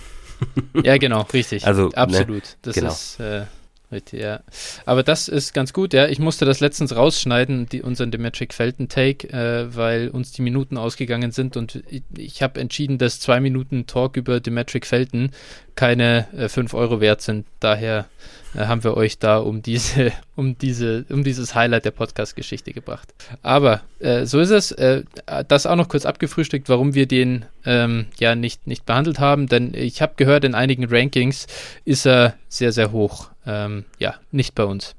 ja, 0.82 0.96
genau, 0.98 1.22
richtig. 1.32 1.66
Also, 1.66 1.88
ne, 1.88 1.96
absolut. 1.96 2.42
Ne? 2.42 2.42
Das 2.62 2.74
genau. 2.74 2.90
ist 2.90 3.20
äh, 3.20 3.44
richtig, 3.90 4.20
ja. 4.20 4.40
Aber 4.86 5.02
das 5.02 5.28
ist 5.28 5.54
ganz 5.54 5.72
gut, 5.72 5.92
ja. 5.92 6.06
Ich 6.06 6.18
musste 6.18 6.44
das 6.44 6.60
letztens 6.60 6.94
rausschneiden, 6.94 7.66
die, 7.66 7.82
unseren 7.82 8.10
Demetric 8.10 8.52
Felton 8.54 8.88
Take, 8.88 9.28
äh, 9.28 9.74
weil 9.74 10.08
uns 10.08 10.32
die 10.32 10.42
Minuten 10.42 10.76
ausgegangen 10.76 11.32
sind 11.32 11.56
und 11.56 11.82
ich, 11.88 12.02
ich 12.16 12.42
habe 12.42 12.60
entschieden, 12.60 12.98
dass 12.98 13.20
zwei 13.20 13.40
Minuten 13.40 13.86
Talk 13.86 14.16
über 14.16 14.40
Demetric 14.40 14.86
Felton 14.86 15.30
keine 15.74 16.26
äh, 16.36 16.48
5 16.48 16.74
Euro 16.74 17.00
wert 17.00 17.20
sind. 17.20 17.46
Daher 17.60 18.06
äh, 18.54 18.66
haben 18.66 18.84
wir 18.84 18.96
euch 18.96 19.18
da 19.18 19.38
um 19.38 19.62
diese, 19.62 20.12
um 20.36 20.56
diese, 20.56 21.04
um 21.08 21.24
dieses 21.24 21.54
Highlight 21.54 21.84
der 21.84 21.90
Podcast-Geschichte 21.90 22.72
gebracht. 22.72 23.12
Aber 23.42 23.82
äh, 23.98 24.26
so 24.26 24.40
ist 24.40 24.50
es. 24.50 24.72
Äh, 24.72 25.04
das 25.48 25.66
auch 25.66 25.76
noch 25.76 25.88
kurz 25.88 26.06
abgefrühstückt, 26.06 26.68
warum 26.68 26.94
wir 26.94 27.06
den 27.06 27.44
ähm, 27.64 28.06
ja 28.18 28.34
nicht, 28.34 28.66
nicht 28.66 28.86
behandelt 28.86 29.18
haben, 29.18 29.46
denn 29.46 29.74
ich 29.74 30.02
habe 30.02 30.14
gehört, 30.16 30.44
in 30.44 30.54
einigen 30.54 30.84
Rankings 30.84 31.46
ist 31.84 32.06
er 32.06 32.34
sehr, 32.48 32.72
sehr 32.72 32.92
hoch. 32.92 33.30
Ähm, 33.46 33.84
ja, 33.98 34.14
nicht 34.30 34.54
bei 34.54 34.64
uns. 34.64 34.94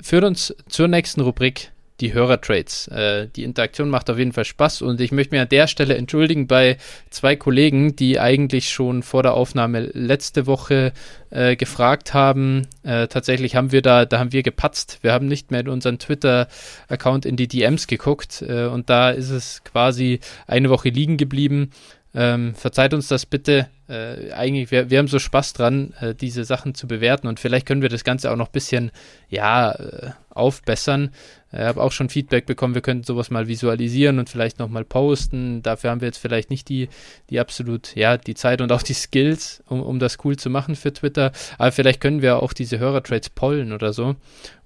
Führt 0.00 0.24
uns 0.24 0.54
zur 0.68 0.88
nächsten 0.88 1.20
Rubrik, 1.20 1.70
die 2.00 2.12
Hörertrades. 2.12 2.88
Äh, 2.88 3.28
die 3.28 3.44
Interaktion 3.44 3.88
macht 3.88 4.10
auf 4.10 4.18
jeden 4.18 4.32
Fall 4.32 4.44
Spaß 4.44 4.82
und 4.82 5.00
ich 5.00 5.12
möchte 5.12 5.34
mich 5.34 5.40
an 5.40 5.48
der 5.48 5.68
Stelle 5.68 5.96
entschuldigen 5.96 6.46
bei 6.48 6.76
zwei 7.10 7.36
Kollegen, 7.36 7.94
die 7.94 8.18
eigentlich 8.18 8.70
schon 8.70 9.02
vor 9.02 9.22
der 9.22 9.34
Aufnahme 9.34 9.80
letzte 9.92 10.46
Woche 10.46 10.92
äh, 11.30 11.54
gefragt 11.54 12.12
haben. 12.12 12.66
Äh, 12.82 13.06
tatsächlich 13.06 13.54
haben 13.54 13.70
wir 13.70 13.82
da, 13.82 14.06
da 14.06 14.18
haben 14.18 14.32
wir 14.32 14.42
gepatzt. 14.42 14.98
Wir 15.02 15.12
haben 15.12 15.26
nicht 15.26 15.50
mehr 15.50 15.60
in 15.60 15.68
unseren 15.68 15.98
Twitter-Account 15.98 17.26
in 17.26 17.36
die 17.36 17.48
DMs 17.48 17.86
geguckt 17.86 18.42
äh, 18.42 18.66
und 18.66 18.90
da 18.90 19.10
ist 19.10 19.30
es 19.30 19.62
quasi 19.62 20.18
eine 20.48 20.70
Woche 20.70 20.88
liegen 20.88 21.16
geblieben. 21.16 21.70
Ähm, 22.14 22.54
verzeiht 22.54 22.94
uns 22.94 23.08
das 23.08 23.26
bitte. 23.26 23.68
Äh, 23.88 24.32
eigentlich, 24.32 24.70
wir, 24.70 24.88
wir 24.88 24.98
haben 24.98 25.08
so 25.08 25.18
Spaß 25.18 25.52
dran, 25.52 25.94
äh, 26.00 26.14
diese 26.14 26.44
Sachen 26.44 26.74
zu 26.74 26.86
bewerten 26.86 27.26
und 27.26 27.40
vielleicht 27.40 27.66
können 27.66 27.82
wir 27.82 27.88
das 27.88 28.04
Ganze 28.04 28.30
auch 28.30 28.36
noch 28.36 28.48
ein 28.48 28.52
bisschen, 28.52 28.92
ja, 29.28 29.72
äh, 29.72 30.10
aufbessern. 30.30 31.10
Ich 31.52 31.60
habe 31.60 31.82
auch 31.82 31.92
schon 31.92 32.08
Feedback 32.08 32.46
bekommen, 32.46 32.74
wir 32.74 32.82
könnten 32.82 33.04
sowas 33.04 33.30
mal 33.30 33.46
visualisieren 33.46 34.18
und 34.18 34.28
vielleicht 34.28 34.58
nochmal 34.58 34.84
posten. 34.84 35.62
Dafür 35.62 35.90
haben 35.90 36.00
wir 36.00 36.08
jetzt 36.08 36.18
vielleicht 36.18 36.50
nicht 36.50 36.68
die, 36.68 36.88
die 37.30 37.38
absolut, 37.38 37.94
ja, 37.94 38.16
die 38.16 38.34
Zeit 38.34 38.60
und 38.60 38.72
auch 38.72 38.82
die 38.82 38.94
Skills, 38.94 39.62
um, 39.68 39.80
um 39.80 40.00
das 40.00 40.18
cool 40.24 40.36
zu 40.36 40.50
machen 40.50 40.74
für 40.74 40.92
Twitter. 40.92 41.30
Aber 41.58 41.70
vielleicht 41.70 42.00
können 42.00 42.22
wir 42.22 42.42
auch 42.42 42.52
diese 42.52 42.80
Hörertrades 42.80 43.30
pollen 43.30 43.72
oder 43.72 43.92
so, 43.92 44.16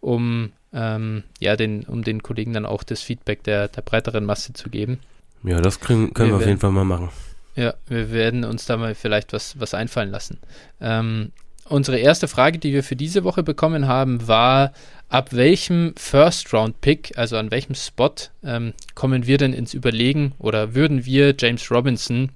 um, 0.00 0.52
ähm, 0.72 1.24
ja, 1.40 1.56
den, 1.56 1.84
um 1.84 2.04
den 2.04 2.22
Kollegen 2.22 2.54
dann 2.54 2.64
auch 2.64 2.82
das 2.82 3.02
Feedback 3.02 3.42
der, 3.42 3.68
der 3.68 3.82
breiteren 3.82 4.24
Masse 4.24 4.54
zu 4.54 4.70
geben. 4.70 4.98
Ja, 5.42 5.60
das 5.60 5.80
können, 5.80 6.14
können 6.14 6.30
wir, 6.30 6.38
wir 6.38 6.42
auf 6.42 6.46
jeden 6.46 6.60
Fall 6.60 6.72
mal 6.72 6.84
machen. 6.84 7.10
Ja, 7.58 7.74
wir 7.88 8.12
werden 8.12 8.44
uns 8.44 8.66
da 8.66 8.76
mal 8.76 8.94
vielleicht 8.94 9.32
was, 9.32 9.58
was 9.58 9.74
einfallen 9.74 10.12
lassen. 10.12 10.38
Ähm, 10.80 11.32
unsere 11.64 11.98
erste 11.98 12.28
Frage, 12.28 12.60
die 12.60 12.72
wir 12.72 12.84
für 12.84 12.94
diese 12.94 13.24
Woche 13.24 13.42
bekommen 13.42 13.88
haben, 13.88 14.28
war, 14.28 14.72
ab 15.08 15.32
welchem 15.32 15.92
First-Round-Pick, 15.96 17.18
also 17.18 17.36
an 17.36 17.50
welchem 17.50 17.74
Spot, 17.74 18.14
ähm, 18.44 18.74
kommen 18.94 19.26
wir 19.26 19.38
denn 19.38 19.52
ins 19.52 19.74
Überlegen 19.74 20.34
oder 20.38 20.76
würden 20.76 21.04
wir 21.04 21.34
James 21.36 21.68
Robinson, 21.68 22.30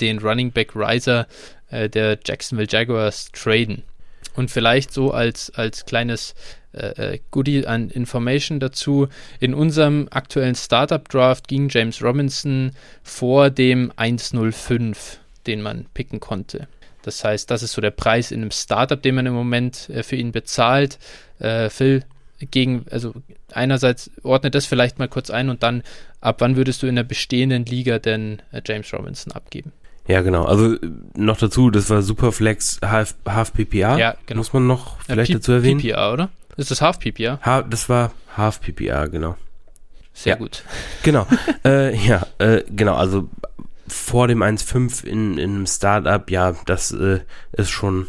den 0.00 0.20
Running 0.20 0.52
Back 0.52 0.76
Riser 0.76 1.26
äh, 1.70 1.90
der 1.90 2.20
Jacksonville 2.24 2.68
Jaguars, 2.70 3.32
traden? 3.32 3.82
Und 4.36 4.52
vielleicht 4.52 4.92
so 4.92 5.10
als, 5.10 5.50
als 5.50 5.84
kleines 5.84 6.36
äh, 6.74 7.14
äh, 7.14 7.18
Goodie 7.30 7.66
an 7.66 7.90
Information 7.90 8.60
dazu. 8.60 9.08
In 9.40 9.54
unserem 9.54 10.08
aktuellen 10.10 10.54
Startup 10.54 11.06
Draft 11.08 11.48
ging 11.48 11.68
James 11.68 12.02
Robinson 12.02 12.72
vor 13.02 13.50
dem 13.50 13.92
105, 13.96 15.18
den 15.46 15.62
man 15.62 15.86
picken 15.94 16.20
konnte. 16.20 16.68
Das 17.02 17.22
heißt, 17.22 17.50
das 17.50 17.62
ist 17.62 17.72
so 17.72 17.80
der 17.80 17.90
Preis 17.90 18.30
in 18.30 18.40
einem 18.40 18.50
Startup, 18.50 19.00
den 19.00 19.14
man 19.14 19.26
im 19.26 19.34
Moment 19.34 19.88
äh, 19.90 20.02
für 20.02 20.16
ihn 20.16 20.32
bezahlt. 20.32 20.98
Äh, 21.38 21.68
Phil, 21.68 22.04
gegen, 22.50 22.86
also 22.90 23.14
einerseits 23.52 24.10
ordnet 24.22 24.54
das 24.54 24.66
vielleicht 24.66 24.98
mal 24.98 25.08
kurz 25.08 25.30
ein 25.30 25.48
und 25.48 25.62
dann, 25.62 25.82
ab 26.20 26.36
wann 26.40 26.56
würdest 26.56 26.82
du 26.82 26.86
in 26.86 26.96
der 26.96 27.04
bestehenden 27.04 27.64
Liga 27.64 27.98
denn 27.98 28.42
äh, 28.52 28.60
James 28.64 28.92
Robinson 28.92 29.32
abgeben? 29.32 29.72
Ja, 30.06 30.20
genau. 30.20 30.44
Also 30.44 30.76
noch 31.16 31.38
dazu, 31.38 31.70
das 31.70 31.88
war 31.88 32.02
Superflex 32.02 32.80
Half, 32.84 33.14
Half 33.26 33.54
PPA. 33.54 33.98
Ja, 33.98 34.16
genau. 34.26 34.38
Muss 34.38 34.52
man 34.52 34.66
noch 34.66 35.00
vielleicht 35.00 35.30
ja, 35.30 35.36
dazu 35.36 35.52
erwähnen? 35.52 35.80
PPA, 35.80 36.12
oder? 36.12 36.30
Ist 36.56 36.70
das 36.70 36.80
Half 36.80 36.98
PPA? 37.00 37.40
Ha 37.42 37.62
das 37.62 37.88
war 37.88 38.12
Half 38.36 38.60
PPA, 38.60 39.06
genau. 39.06 39.36
Sehr 40.12 40.34
ja. 40.34 40.38
gut. 40.38 40.62
Genau. 41.02 41.26
äh, 41.64 41.96
ja, 41.96 42.26
äh, 42.38 42.62
genau. 42.70 42.94
Also 42.94 43.28
vor 43.88 44.28
dem 44.28 44.42
1.5 44.42 45.04
in, 45.04 45.38
in 45.38 45.50
einem 45.50 45.66
Startup, 45.66 46.30
ja, 46.30 46.54
das 46.66 46.92
äh, 46.92 47.20
ist 47.52 47.70
schon 47.70 48.06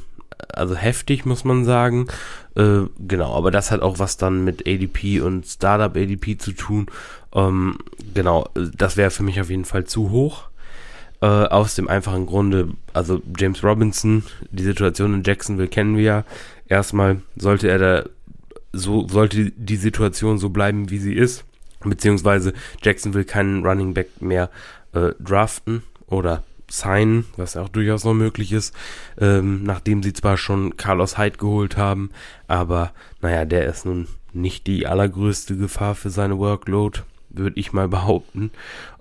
also 0.54 0.76
heftig, 0.76 1.26
muss 1.26 1.44
man 1.44 1.66
sagen. 1.66 2.08
Äh, 2.56 2.84
genau, 3.00 3.36
aber 3.36 3.52
das 3.52 3.72
hat 3.72 3.82
auch 3.82 4.00
was 4.00 4.18
dann 4.18 4.44
mit 4.44 4.68
ADP 4.68 5.22
und 5.22 5.46
Startup 5.46 5.96
ADP 5.96 6.38
zu 6.38 6.52
tun. 6.54 6.88
Ähm, 7.34 7.78
genau, 8.14 8.50
das 8.54 8.98
wäre 8.98 9.12
für 9.12 9.24
mich 9.24 9.42
auf 9.42 9.50
jeden 9.50 9.66
Fall 9.66 9.86
zu 9.86 10.12
hoch. 10.12 10.44
Äh, 11.22 11.26
aus 11.26 11.76
dem 11.76 11.88
einfachen 11.88 12.26
Grunde, 12.26 12.70
also 12.94 13.22
James 13.38 13.64
Robinson, 13.64 14.24
die 14.52 14.64
Situation 14.64 15.14
in 15.14 15.24
Jacksonville 15.24 15.68
kennen 15.68 15.98
wir 15.98 16.04
ja. 16.04 16.24
Erstmal 16.68 17.22
sollte 17.36 17.68
er 17.70 17.78
da 17.80 18.04
so 18.76 19.08
sollte 19.08 19.52
die 19.52 19.76
Situation 19.78 20.38
so 20.38 20.50
bleiben, 20.50 20.90
wie 20.90 21.00
sie 21.00 21.14
ist, 21.14 21.46
beziehungsweise 21.84 22.54
Jackson 22.82 23.14
will 23.14 23.24
keinen 23.24 23.66
Running 23.66 23.94
Back 23.94 24.22
mehr 24.22 24.50
äh, 24.94 25.12
draften 25.20 25.84
oder 26.08 26.44
signen, 26.70 27.26
was 27.38 27.54
ja 27.54 27.62
auch 27.62 27.70
durchaus 27.70 28.04
noch 28.04 28.14
möglich 28.14 28.52
ist, 28.52 28.76
ähm, 29.20 29.64
nachdem 29.64 30.02
sie 30.04 30.14
zwar 30.14 30.38
schon 30.38 30.78
Carlos 30.78 31.18
Hyde 31.18 31.38
geholt 31.38 31.78
haben, 31.78 32.10
aber 32.48 32.92
naja, 33.22 33.46
der 33.46 33.68
ist 33.68 33.86
nun 33.86 34.08
nicht 34.34 34.68
die 34.68 34.88
allergrößte 34.88 35.56
Gefahr 35.56 35.96
für 35.96 36.10
seine 36.10 36.38
Workload, 36.38 37.02
würde 37.30 37.60
ich 37.60 37.72
mal 37.72 37.88
behaupten. 37.88 38.52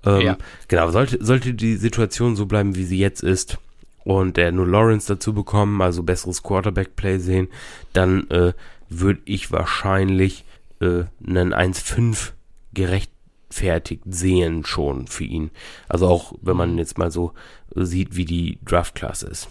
Ähm, 0.05 0.21
ja. 0.21 0.37
Genau, 0.69 0.91
sollte, 0.91 1.25
sollte 1.25 1.55
die 1.55 1.77
Situation 1.77 2.37
so 2.37 2.47
bleiben, 2.47 2.77
wie 2.77 2.85
sie 2.85 2.99
jetzt 2.99 3.23
ist, 3.23 3.59
und 4.05 4.37
der 4.37 4.53
nur 4.53 4.67
Lawrence 4.67 5.09
dazu 5.09 5.33
bekommen, 5.33 5.81
also 5.81 6.03
besseres 6.03 6.43
Quarterback-Play 6.43 7.19
sehen, 7.19 7.49
dann 7.95 8.29
äh, 8.31 8.53
würde 8.89 9.21
ich 9.25 9.53
wahrscheinlich 9.53 10.45
äh, 10.81 11.05
einen 11.27 11.55
1,5 11.55 12.33
gerechtfertigt 12.73 14.03
sehen 14.07 14.65
schon 14.65 15.07
für 15.07 15.25
ihn. 15.25 15.51
Also 15.89 16.09
auch 16.09 16.35
wenn 16.43 16.57
man 16.57 16.79
jetzt 16.79 16.99
mal 16.99 17.11
so 17.11 17.33
sieht, 17.75 18.17
wie 18.17 18.25
die 18.25 18.59
Draft-Klasse 18.65 19.27
ist. 19.27 19.49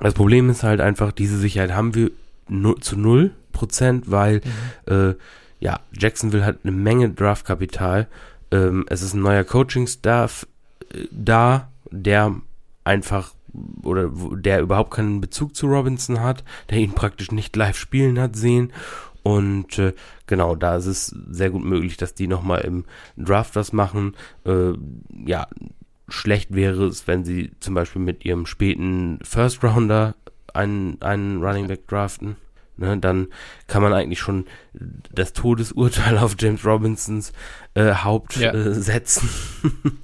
Das 0.00 0.14
Problem 0.14 0.50
ist 0.50 0.62
halt 0.62 0.80
einfach, 0.80 1.12
diese 1.12 1.38
Sicherheit 1.38 1.72
haben 1.72 1.94
wir 1.94 2.10
zu 2.80 2.96
null 2.96 3.32
Prozent, 3.52 4.10
weil 4.10 4.40
mhm. 4.88 4.92
äh, 4.92 5.14
ja, 5.60 5.80
Jacksonville 5.92 6.44
hat 6.44 6.58
eine 6.64 6.72
Menge 6.72 7.10
Draftkapital. 7.10 8.08
Ähm, 8.50 8.84
es 8.88 9.02
ist 9.02 9.14
ein 9.14 9.22
neuer 9.22 9.44
Coaching-Staff 9.44 10.46
äh, 10.92 11.06
da, 11.10 11.70
der 11.90 12.34
einfach 12.84 13.32
oder 13.82 14.10
der 14.36 14.60
überhaupt 14.60 14.92
keinen 14.92 15.20
Bezug 15.20 15.54
zu 15.56 15.66
Robinson 15.66 16.20
hat, 16.20 16.44
der 16.70 16.78
ihn 16.78 16.92
praktisch 16.92 17.30
nicht 17.32 17.54
live 17.56 17.76
spielen 17.76 18.18
hat 18.18 18.36
sehen. 18.36 18.72
Und 19.22 19.78
äh, 19.78 19.92
genau, 20.26 20.56
da 20.56 20.76
ist 20.76 20.86
es 20.86 21.06
sehr 21.06 21.50
gut 21.50 21.64
möglich, 21.64 21.96
dass 21.96 22.14
die 22.14 22.26
nochmal 22.26 22.62
im 22.62 22.84
Draft 23.16 23.54
was 23.54 23.72
machen. 23.72 24.16
Äh, 24.44 24.72
ja, 25.24 25.46
schlecht 26.08 26.54
wäre 26.54 26.86
es, 26.86 27.06
wenn 27.06 27.24
sie 27.24 27.52
zum 27.60 27.74
Beispiel 27.74 28.02
mit 28.02 28.24
ihrem 28.24 28.46
späten 28.46 29.18
First 29.22 29.62
Rounder 29.62 30.14
einen, 30.52 31.00
einen 31.00 31.42
Running 31.42 31.68
Back 31.68 31.86
draften. 31.86 32.36
Ne, 32.78 32.96
dann 32.96 33.28
kann 33.66 33.82
man 33.82 33.92
eigentlich 33.92 34.18
schon 34.18 34.46
das 35.12 35.34
Todesurteil 35.34 36.16
auf 36.16 36.36
James 36.38 36.64
Robinsons 36.64 37.32
äh, 37.74 37.92
Haupt 37.92 38.36
ja. 38.36 38.52
äh, 38.52 38.74
setzen. 38.74 39.28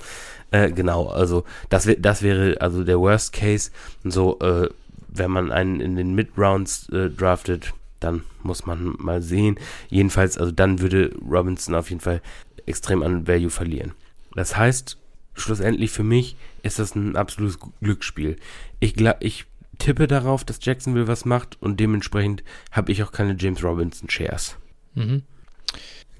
äh, 0.50 0.70
genau, 0.70 1.08
also 1.08 1.44
das, 1.68 1.88
das 1.98 2.22
wäre 2.22 2.60
also 2.60 2.84
der 2.84 2.98
Worst 2.98 3.32
Case. 3.32 3.70
So, 4.04 4.38
äh, 4.40 4.68
wenn 5.08 5.30
man 5.30 5.52
einen 5.52 5.80
in 5.80 5.96
den 5.96 6.14
Mid-Rounds 6.14 6.88
äh, 6.90 7.10
draftet, 7.10 7.74
dann 8.00 8.22
muss 8.42 8.66
man 8.66 8.94
mal 8.98 9.22
sehen. 9.22 9.58
Jedenfalls, 9.88 10.38
also 10.38 10.52
dann 10.52 10.80
würde 10.80 11.14
Robinson 11.28 11.74
auf 11.74 11.90
jeden 11.90 12.00
Fall 12.00 12.20
extrem 12.66 13.02
an 13.02 13.26
Value 13.26 13.50
verlieren. 13.50 13.92
Das 14.34 14.56
heißt, 14.56 14.98
schlussendlich 15.34 15.90
für 15.90 16.04
mich 16.04 16.36
ist 16.62 16.78
das 16.78 16.94
ein 16.94 17.16
absolutes 17.16 17.58
Glücksspiel. 17.80 18.36
Ich, 18.80 18.94
ich 19.20 19.46
tippe 19.78 20.06
darauf, 20.06 20.44
dass 20.44 20.64
Jacksonville 20.64 21.08
was 21.08 21.24
macht 21.24 21.60
und 21.60 21.80
dementsprechend 21.80 22.44
habe 22.70 22.92
ich 22.92 23.02
auch 23.02 23.12
keine 23.12 23.36
James 23.38 23.62
Robinson 23.64 24.10
Shares. 24.10 24.56
Mhm. 24.94 25.22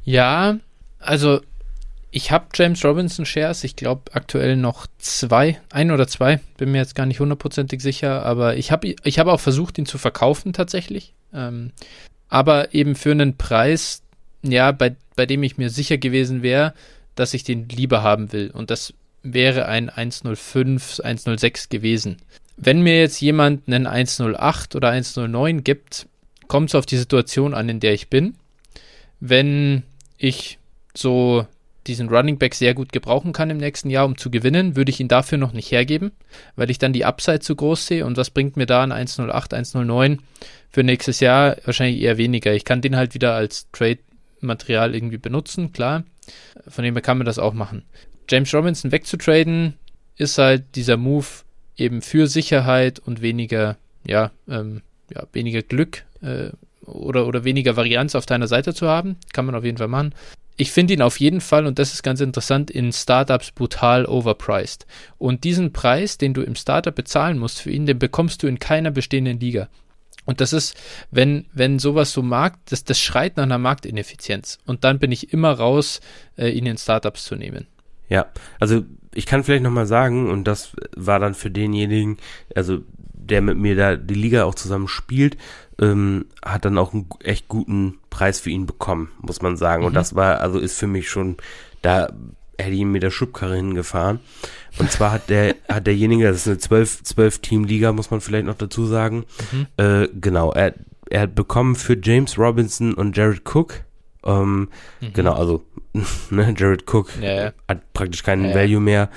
Ja, 0.05 0.59
also 0.99 1.41
ich 2.11 2.31
habe 2.31 2.47
James 2.55 2.85
Robinson 2.85 3.27
Shares, 3.27 3.64
ich 3.64 3.77
glaube 3.77 4.12
aktuell 4.12 4.57
noch 4.57 4.87
zwei, 4.99 5.61
ein 5.71 5.90
oder 5.90 6.09
zwei, 6.09 6.40
bin 6.57 6.73
mir 6.73 6.79
jetzt 6.79 6.94
gar 6.94 7.07
nicht 7.07 7.21
hundertprozentig 7.21 7.83
sicher, 7.83 8.25
aber 8.25 8.57
ich 8.57 8.73
habe 8.73 8.94
ich 9.03 9.18
hab 9.18 9.27
auch 9.27 9.40
versucht, 9.40 9.79
ihn 9.79 9.87
zu 9.87 9.99
verkaufen 9.99 10.53
tatsächlich. 10.53 11.12
Ähm, 11.35 11.73
aber 12.29 12.75
eben 12.75 12.94
für 12.94 13.11
einen 13.11 13.37
Preis, 13.37 14.03
ja, 14.42 14.73
bei, 14.73 14.97
bei 15.16 15.27
dem 15.27 15.42
ich 15.42 15.59
mir 15.59 15.71
sicher 15.71 15.99
gewesen 15.99 16.42
wäre, 16.42 16.75
dass 17.14 17.35
ich 17.35 17.44
den 17.44 17.68
lieber 17.68 18.03
haben 18.03 18.33
will. 18.33 18.51
Und 18.51 18.71
das 18.71 18.94
wäre 19.23 19.66
ein 19.66 19.90
105, 19.90 21.01
106 21.01 21.68
gewesen. 21.68 22.18
Wenn 22.57 22.83
mir 22.83 22.99
jetzt 22.99 23.21
jemand 23.21 23.68
einen 23.68 23.87
108 23.87 24.77
oder 24.77 24.90
109 24.90 25.62
gibt, 25.62 26.07
kommt 26.47 26.71
es 26.71 26.75
auf 26.75 26.87
die 26.87 26.97
Situation 26.97 27.55
an, 27.55 27.68
in 27.68 27.81
der 27.81 27.92
ich 27.92 28.09
bin. 28.09 28.35
Wenn 29.21 29.83
ich 30.16 30.59
so 30.94 31.47
diesen 31.88 32.09
Running 32.09 32.38
Back 32.38 32.55
sehr 32.55 32.74
gut 32.74 32.92
gebrauchen 32.92 33.33
kann 33.33 33.51
im 33.51 33.57
nächsten 33.57 33.90
Jahr, 33.90 34.05
um 34.05 34.16
zu 34.16 34.31
gewinnen, 34.31 34.77
würde 34.77 34.90
ich 34.90 35.01
ihn 35.01 35.09
dafür 35.09 35.38
noch 35.38 35.53
nicht 35.53 35.70
hergeben, 35.72 36.12
weil 36.57 36.70
ich 36.70 36.79
dann 36.79 36.92
die 36.92 37.05
Upside 37.05 37.40
zu 37.40 37.57
groß 37.57 37.87
sehe. 37.87 38.07
Und 38.07 38.16
was 38.16 38.31
bringt 38.31 38.57
mir 38.57 38.66
da 38.66 38.83
ein 38.83 38.92
108, 38.92 39.55
109 39.55 40.20
für 40.70 40.85
nächstes 40.85 41.20
Jahr? 41.20 41.57
Wahrscheinlich 41.64 42.01
eher 42.01 42.18
weniger. 42.18 42.55
Ich 42.55 42.64
kann 42.64 42.81
den 42.81 42.96
halt 42.96 43.14
wieder 43.14 43.35
als 43.35 43.66
Trade-Material 43.72 44.94
irgendwie 44.94 45.18
benutzen, 45.18 45.72
klar. 45.72 46.05
Von 46.68 46.85
dem 46.85 46.94
her 46.94 47.03
kann 47.03 47.18
man 47.18 47.24
das 47.24 47.38
auch 47.38 47.55
machen. 47.55 47.83
James 48.29 48.53
Robinson 48.55 48.92
wegzutraden, 48.92 49.74
ist 50.16 50.38
halt 50.38 50.74
dieser 50.74 50.96
Move 50.96 51.27
eben 51.77 52.03
für 52.03 52.27
Sicherheit 52.27 52.98
und 52.98 53.22
weniger, 53.22 53.77
ja, 54.05 54.31
ähm, 54.48 54.83
ja 55.12 55.24
weniger 55.33 55.62
Glück 55.62 56.05
äh, 56.20 56.51
oder, 56.85 57.27
oder 57.27 57.44
weniger 57.44 57.77
Varianz 57.77 58.14
auf 58.14 58.27
deiner 58.27 58.48
Seite 58.48 58.74
zu 58.74 58.88
haben. 58.88 59.16
Kann 59.33 59.46
man 59.46 59.55
auf 59.55 59.64
jeden 59.64 59.79
Fall 59.79 59.88
machen. 59.88 60.14
Ich 60.61 60.73
finde 60.73 60.92
ihn 60.92 61.03
auf 61.03 61.21
jeden 61.21 61.40
Fall, 61.40 61.66
und 61.66 61.79
das 61.79 61.94
ist 61.94 62.03
ganz 62.03 62.21
interessant, 62.21 62.68
in 62.68 62.92
Startups 62.92 63.53
brutal 63.53 64.05
overpriced. 64.07 64.87
Und 65.16 65.44
diesen 65.44 65.73
Preis, 65.73 66.18
den 66.18 66.35
du 66.35 66.42
im 66.42 66.57
Startup 66.57 66.94
bezahlen 66.94 67.38
musst 67.38 67.62
für 67.62 67.71
ihn, 67.71 67.87
den 67.87 67.99
bekommst 67.99 68.42
du 68.42 68.49
in 68.49 68.59
keiner 68.59 68.90
bestehenden 68.90 69.38
Liga. 69.38 69.68
Und 70.25 70.40
das 70.40 70.53
ist, 70.53 70.77
wenn, 71.12 71.47
wenn 71.53 71.79
sowas 71.79 72.12
so 72.12 72.23
Markt, 72.23 72.73
das, 72.73 72.83
das 72.83 73.01
schreit 73.01 73.37
nach 73.37 73.44
einer 73.44 73.59
Marktineffizienz. 73.59 74.59
Und 74.66 74.83
dann 74.83 74.99
bin 74.99 75.12
ich 75.12 75.33
immer 75.33 75.53
raus, 75.53 76.01
äh, 76.37 76.51
ihn 76.51 76.66
in 76.66 76.77
Startups 76.77 77.25
zu 77.25 77.37
nehmen. 77.37 77.68
Ja, 78.09 78.27
also 78.59 78.83
ich 79.14 79.27
kann 79.27 79.44
vielleicht 79.44 79.62
nochmal 79.62 79.87
sagen, 79.87 80.29
und 80.29 80.44
das 80.44 80.73
war 80.97 81.21
dann 81.21 81.35
für 81.35 81.53
denjenigen, 81.53 82.18
also 82.55 82.81
der 83.14 83.42
mit 83.42 83.59
mir 83.59 83.77
da 83.77 83.97
die 83.97 84.14
Liga 84.14 84.44
auch 84.44 84.55
zusammen 84.55 84.88
spielt, 84.88 85.37
ähm, 85.81 86.27
hat 86.45 86.64
dann 86.64 86.79
auch 86.79 86.93
einen 86.93 87.07
echt 87.23 87.49
guten 87.49 87.99
Preis 88.11 88.41
für 88.41 88.51
ihn 88.51 88.67
bekommen, 88.67 89.11
muss 89.21 89.43
man 89.43 89.57
sagen. 89.57 89.83
Mhm. 89.83 89.88
Und 89.88 89.95
das 89.95 90.14
war, 90.14 90.41
also 90.41 90.59
ist 90.59 90.79
für 90.79 90.87
mich 90.87 91.09
schon, 91.09 91.37
da 91.83 92.09
hätte 92.59 92.73
ich 92.73 92.81
ihn 92.81 92.93
mit 92.93 93.03
der 93.03 93.11
Schubkarre 93.11 93.57
hingefahren. 93.57 94.21
Und 94.79 94.91
zwar 94.91 95.12
hat 95.12 95.31
der, 95.31 95.55
hat 95.69 95.87
derjenige, 95.87 96.25
das 96.25 96.38
ist 96.38 96.49
eine 96.49 96.59
12, 96.59 97.03
12 97.05 97.38
Team 97.41 97.64
Liga, 97.64 97.93
muss 97.93 98.11
man 98.11 98.21
vielleicht 98.21 98.47
noch 98.47 98.57
dazu 98.57 98.87
sagen. 98.87 99.25
Mhm. 99.53 99.67
Äh, 99.77 100.09
genau, 100.21 100.53
er, 100.53 100.75
er 101.11 101.23
hat 101.23 101.35
bekommen 101.35 101.77
für 101.77 101.97
James 102.01 102.38
Robinson 102.38 102.95
und 102.95 103.17
Jared 103.17 103.43
Cook 103.45 103.85
ähm, 104.25 104.69
mhm. 105.01 105.12
Genau, 105.12 105.33
also 105.33 105.64
ne, 106.31 106.55
Jared 106.57 106.85
Cook 106.93 107.11
ja, 107.21 107.45
ja. 107.45 107.53
hat 107.67 107.93
praktisch 107.93 108.23
keinen 108.23 108.47
ja, 108.47 108.55
Value 108.55 108.81
mehr. 108.81 109.11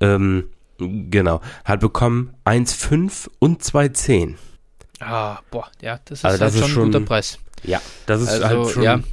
Ähm, 0.00 0.44
genau, 0.78 1.40
hat 1.64 1.80
bekommen 1.80 2.34
1,5 2.44 3.28
und 3.38 3.62
2,10. 3.62 4.34
Ah, 5.00 5.40
boah, 5.50 5.70
ja, 5.80 6.00
das 6.04 6.20
ist, 6.20 6.24
also 6.24 6.38
das 6.38 6.54
halt 6.54 6.64
ist 6.64 6.70
schon 6.70 6.82
ein 6.82 6.92
guter 6.92 7.04
Preis. 7.04 7.38
Ja, 7.64 7.80
das 8.06 8.22
ist 8.22 8.28
also, 8.28 8.46
halt 8.46 8.70
schon, 8.70 9.04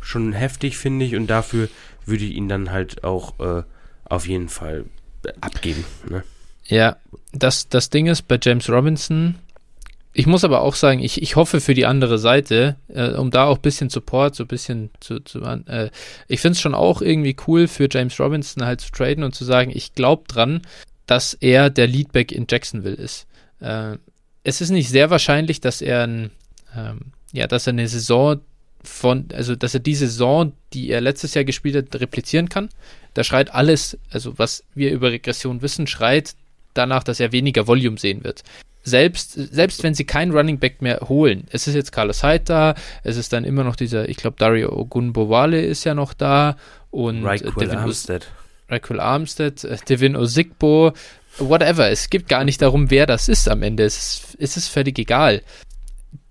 schon 0.00 0.32
heftig, 0.32 0.76
finde 0.76 1.04
ich, 1.04 1.16
und 1.16 1.26
dafür 1.26 1.68
würde 2.06 2.24
ich 2.24 2.32
ihn 2.32 2.48
dann 2.48 2.70
halt 2.70 3.04
auch 3.04 3.38
äh, 3.40 3.62
auf 4.04 4.26
jeden 4.26 4.48
Fall 4.48 4.86
abgeben. 5.40 5.84
Ne? 6.08 6.22
Ja, 6.66 6.96
das, 7.32 7.68
das 7.68 7.90
Ding 7.90 8.06
ist 8.06 8.28
bei 8.28 8.38
James 8.40 8.68
Robinson, 8.68 9.36
ich 10.16 10.26
muss 10.28 10.44
aber 10.44 10.62
auch 10.62 10.76
sagen, 10.76 11.00
ich, 11.00 11.20
ich 11.20 11.34
hoffe 11.34 11.60
für 11.60 11.74
die 11.74 11.86
andere 11.86 12.18
Seite, 12.18 12.76
äh, 12.88 13.10
um 13.10 13.32
da 13.32 13.46
auch 13.46 13.56
ein 13.56 13.62
bisschen 13.62 13.90
Support, 13.90 14.36
so 14.36 14.44
ein 14.44 14.48
bisschen 14.48 14.90
zu, 15.00 15.18
zu 15.18 15.40
äh, 15.40 15.90
ich 16.28 16.40
finde 16.40 16.52
es 16.52 16.60
schon 16.60 16.74
auch 16.74 17.02
irgendwie 17.02 17.36
cool 17.48 17.66
für 17.66 17.88
James 17.90 18.18
Robinson 18.20 18.64
halt 18.64 18.80
zu 18.80 18.92
traden 18.92 19.24
und 19.24 19.34
zu 19.34 19.44
sagen, 19.44 19.72
ich 19.74 19.94
glaube 19.94 20.22
dran, 20.28 20.62
dass 21.06 21.34
er 21.34 21.68
der 21.68 21.88
Leadback 21.88 22.30
in 22.30 22.46
Jacksonville 22.48 22.94
ist. 22.94 23.26
Äh, 23.58 23.96
es 24.44 24.60
ist 24.60 24.70
nicht 24.70 24.88
sehr 24.88 25.10
wahrscheinlich, 25.10 25.60
dass 25.60 25.82
er 25.82 26.04
ein, 26.06 26.30
ähm, 26.76 27.12
ja, 27.32 27.46
dass 27.46 27.66
er 27.66 27.72
eine 27.72 27.88
Saison 27.88 28.40
von, 28.82 29.28
also 29.34 29.56
dass 29.56 29.74
er 29.74 29.80
die 29.80 29.94
Saison, 29.94 30.52
die 30.72 30.90
er 30.90 31.00
letztes 31.00 31.34
Jahr 31.34 31.44
gespielt 31.44 31.76
hat, 31.76 32.00
replizieren 32.00 32.48
kann. 32.48 32.68
Da 33.14 33.24
schreit 33.24 33.54
alles, 33.54 33.98
also 34.10 34.38
was 34.38 34.64
wir 34.74 34.92
über 34.92 35.10
Regression 35.10 35.62
wissen, 35.62 35.86
schreit 35.86 36.34
danach, 36.74 37.02
dass 37.02 37.20
er 37.20 37.32
weniger 37.32 37.66
Volume 37.66 37.98
sehen 37.98 38.22
wird 38.22 38.44
selbst, 38.84 39.32
selbst 39.32 39.82
wenn 39.82 39.94
sie 39.94 40.04
keinen 40.04 40.32
Running 40.32 40.58
Back 40.58 40.82
mehr 40.82 41.00
holen, 41.08 41.46
es 41.50 41.66
ist 41.66 41.74
jetzt 41.74 41.90
Carlos 41.90 42.22
Hyde 42.22 42.44
da, 42.44 42.74
es 43.02 43.16
ist 43.16 43.32
dann 43.32 43.44
immer 43.44 43.64
noch 43.64 43.76
dieser, 43.76 44.08
ich 44.08 44.18
glaube, 44.18 44.36
Dario 44.38 44.72
Ogunbowale 44.72 45.64
ist 45.64 45.84
ja 45.84 45.94
noch 45.94 46.12
da 46.12 46.56
und 46.90 47.24
Raquel 47.24 47.70
Armstead. 47.70 48.28
Raquel 48.68 49.00
Armstead, 49.00 49.64
äh, 49.64 49.76
Devin 49.88 50.16
Osigbo, 50.16 50.92
whatever. 51.38 51.90
Es 51.90 52.10
geht 52.10 52.28
gar 52.28 52.44
nicht 52.44 52.62
darum, 52.62 52.90
wer 52.90 53.06
das 53.06 53.28
ist 53.28 53.48
am 53.48 53.62
Ende. 53.62 53.84
Es 53.84 53.96
ist, 53.96 54.36
es 54.38 54.56
ist 54.56 54.68
völlig 54.68 54.98
egal 54.98 55.42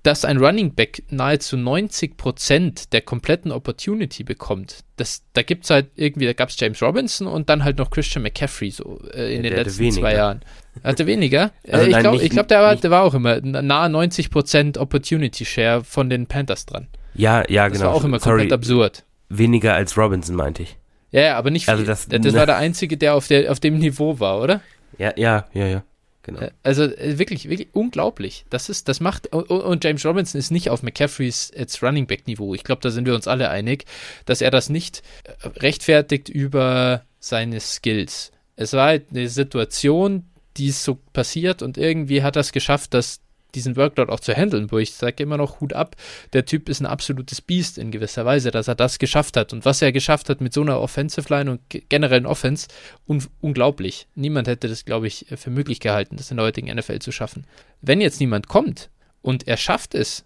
dass 0.04 0.26
ein 0.26 0.38
Running 0.38 0.76
Back 0.76 1.04
nahezu 1.10 1.56
90% 1.56 2.90
der 2.92 3.02
kompletten 3.02 3.52
Opportunity 3.52 4.24
bekommt. 4.24 4.84
Das, 4.98 5.24
da 5.32 5.42
gibt 5.44 5.64
es 5.64 5.70
halt 5.70 5.92
irgendwie, 5.96 6.26
da 6.26 6.34
gab 6.34 6.50
es 6.50 6.60
James 6.60 6.82
Robinson 6.82 7.26
und 7.26 7.50
dann 7.50 7.64
halt 7.64 7.78
noch 7.78 7.90
Christian 7.90 8.22
McCaffrey 8.22 8.70
so 8.70 9.00
äh, 9.14 9.34
in 9.34 9.46
ja, 9.46 9.50
den 9.50 9.60
letzten 9.60 9.92
zwei 9.92 10.14
Jahren. 10.14 10.42
Hatte 10.84 11.08
weniger? 11.08 11.52
Also 11.72 11.86
äh, 11.86 11.90
ich 11.90 12.00
glaube, 12.00 12.30
glaub, 12.30 12.48
der, 12.50 12.62
war, 12.62 12.76
der 12.76 12.92
war 12.92 13.04
auch 13.04 13.14
immer 13.14 13.40
nahe 13.40 13.90
90% 13.90 14.78
Opportunity 14.78 15.46
Share 15.46 15.84
von 15.84 16.10
den 16.10 16.28
Panthers 16.28 16.66
dran. 16.66 16.88
Ja, 17.16 17.44
ja, 17.50 17.70
das 17.70 17.74
genau. 17.78 17.86
Das 17.86 17.94
war 17.94 17.94
auch 17.94 18.04
immer 18.04 18.20
Sorry, 18.20 18.40
komplett 18.42 18.54
absurd. 18.54 19.04
Weniger 19.30 19.74
als 19.74 19.98
Robinson, 19.98 20.36
meinte 20.36 20.64
ich. 20.64 20.78
Ja, 21.12 21.22
ja 21.22 21.38
aber 21.38 21.50
nicht 21.50 21.70
also 21.70 21.82
viel. 21.82 21.90
Also 21.90 22.10
das, 22.10 22.22
das 22.22 22.34
war 22.34 22.46
der 22.46 22.58
Einzige, 22.58 22.98
der 22.98 23.16
auf, 23.16 23.28
der 23.28 23.50
auf 23.52 23.62
dem 23.62 23.80
Niveau 23.80 24.20
war, 24.20 24.42
oder? 24.42 24.62
Ja, 24.98 25.14
ja, 25.18 25.48
ja, 25.54 25.68
ja. 25.68 25.84
Genau. 26.24 26.40
Äh, 26.40 26.52
also 26.64 26.84
äh, 26.84 27.20
wirklich, 27.20 27.50
wirklich 27.50 27.70
unglaublich. 27.74 28.46
Das 28.50 28.70
ist, 28.70 28.88
das 28.88 29.00
macht 29.00 29.28
und 29.34 29.84
James 29.84 30.06
Robinson 30.06 30.40
ist 30.40 30.52
nicht 30.52 30.70
auf 30.70 30.82
McCaffreys 30.82 31.52
jetzt 31.56 31.84
Running 31.84 32.08
Back 32.08 32.28
Niveau. 32.28 32.56
Ich 32.56 32.64
glaube, 32.64 32.82
da 32.82 32.90
sind 32.90 33.06
wir 33.06 33.14
uns 33.14 33.28
alle 33.28 33.50
einig, 33.50 33.86
dass 34.26 34.42
er 34.42 34.50
das 34.50 34.70
nicht 34.70 35.04
äh, 35.24 35.48
rechtfertigt 35.60 36.30
über 36.30 37.04
seine 37.20 37.60
Skills. 37.60 38.32
Es 38.56 38.74
war 38.74 38.88
halt 38.88 39.08
eine 39.12 39.28
Situation, 39.28 40.26
die 40.58 40.68
ist 40.68 40.84
so 40.84 40.96
passiert 41.14 41.62
und 41.62 41.78
irgendwie 41.78 42.24
hat 42.24 42.36
er 42.36 42.42
es 42.42 42.52
geschafft, 42.52 42.94
dass 42.94 43.20
diesen 43.56 43.76
Workload 43.76 44.12
auch 44.12 44.20
zu 44.20 44.34
handeln, 44.34 44.72
wo 44.72 44.78
ich 44.78 44.94
sage 44.94 45.24
immer 45.24 45.38
noch 45.38 45.60
Hut 45.60 45.74
ab, 45.74 45.96
der 46.34 46.46
Typ 46.46 46.70
ist 46.70 46.82
ein 46.82 46.86
absolutes 46.86 47.42
Biest 47.42 47.78
in 47.78 47.92
gewisser 47.92 48.26
Weise, 48.26 48.52
dass 48.52 48.68
er 48.68 48.76
das 48.76 49.00
geschafft 49.00 49.38
hat. 49.38 49.54
Und 49.54 49.66
was 49.66 49.82
er 49.82 49.92
geschafft 49.92 50.30
hat 50.30 50.42
mit 50.42 50.54
so 50.54 50.62
einer 50.62 50.80
Offensive 50.80 51.34
Line 51.34 51.52
und 51.52 51.62
generellen 51.90 52.26
Offense, 52.26 52.68
un 53.08 53.24
unglaublich. 53.42 54.08
Niemand 54.16 54.48
hätte 54.48 54.68
das, 54.68 54.86
glaube 54.86 55.08
ich, 55.08 55.26
für 55.36 55.50
möglich 55.50 55.80
gehalten, 55.80 56.18
das 56.18 56.32
in 56.32 56.38
der 56.38 56.46
heutigen 56.46 56.74
NFL 56.74 57.00
zu 57.00 57.12
schaffen. 57.12 57.46
Wenn 57.82 58.02
jetzt 58.02 58.20
niemand 58.20 58.48
kommt 58.48 58.90
und 59.22 59.48
er 59.48 59.58
schafft 59.58 59.96
es, 59.96 60.26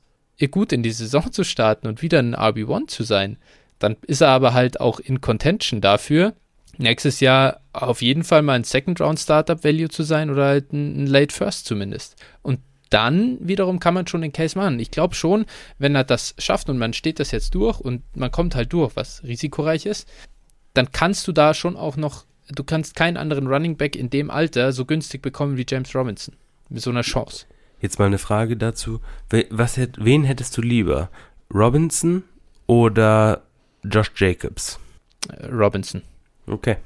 gut 0.52 0.72
in 0.72 0.84
die 0.84 0.92
Saison 0.92 1.32
zu 1.32 1.44
starten 1.44 1.88
und 1.88 2.04
wieder 2.04 2.20
ein 2.20 2.36
RB1 2.36 2.88
zu 2.88 3.04
sein, 3.04 3.38
dann 3.80 3.96
ist 4.06 4.22
er 4.22 4.30
aber 4.30 4.54
halt 4.54 4.80
auch 4.80 5.00
in 5.00 5.22
Contention 5.22 5.82
dafür, 5.82 6.34
nächstes 6.78 7.20
Jahr 7.20 7.62
auf 7.74 8.02
jeden 8.02 8.24
Fall 8.24 8.42
mal 8.42 8.54
ein 8.54 8.64
Second 8.64 9.02
Round 9.02 9.20
Startup 9.20 9.64
Value 9.64 9.90
zu 9.90 10.04
sein 10.04 10.30
oder 10.30 10.46
halt 10.46 10.74
ein 10.74 11.08
Late 11.08 11.34
First 11.34 11.66
zumindest. 11.66 12.16
Und 12.42 12.60
dann 12.90 13.38
wiederum 13.40 13.80
kann 13.80 13.94
man 13.94 14.08
schon 14.08 14.22
den 14.22 14.32
Case 14.32 14.58
machen. 14.58 14.80
Ich 14.80 14.92
glaube 14.92 15.16
schon, 15.16 15.46
wenn 15.78 15.96
er 15.96 16.04
das 16.04 16.36
schafft 16.38 16.70
und 16.70 16.78
man 16.78 16.94
steht 16.94 17.20
das 17.20 17.32
jetzt 17.32 17.56
durch 17.56 17.80
und 17.80 18.04
man 18.16 18.32
kommt 18.32 18.56
halt 18.56 18.74
durch, 18.74 18.96
was 18.96 19.24
risikoreich 19.24 19.86
ist, 19.86 20.08
dann 20.74 20.92
kannst 20.92 21.28
du 21.28 21.32
da 21.32 21.54
schon 21.54 21.76
auch 21.76 21.98
noch, 21.98 22.26
du 22.50 22.64
kannst 22.64 22.96
keinen 22.96 23.18
anderen 23.18 23.48
Running 23.48 23.78
Back 23.78 23.96
in 23.96 24.10
dem 24.10 24.30
Alter 24.30 24.72
so 24.72 24.86
günstig 24.86 25.22
bekommen 25.22 25.58
wie 25.58 25.66
James 25.68 25.94
Robinson. 25.96 26.36
Mit 26.70 26.82
so 26.82 26.90
einer 26.90 27.02
Chance. 27.02 27.46
Jetzt 27.80 28.00
mal 28.00 28.06
eine 28.06 28.18
Frage 28.18 28.58
dazu. 28.58 29.00
Was, 29.50 29.80
wen 29.98 30.24
hättest 30.24 30.58
du 30.58 30.62
lieber? 30.62 31.10
Robinson 31.54 32.24
oder 32.66 33.44
Josh 33.84 34.12
Jacobs? 34.16 34.80
Robinson. 35.50 36.02
Okay. 36.48 36.78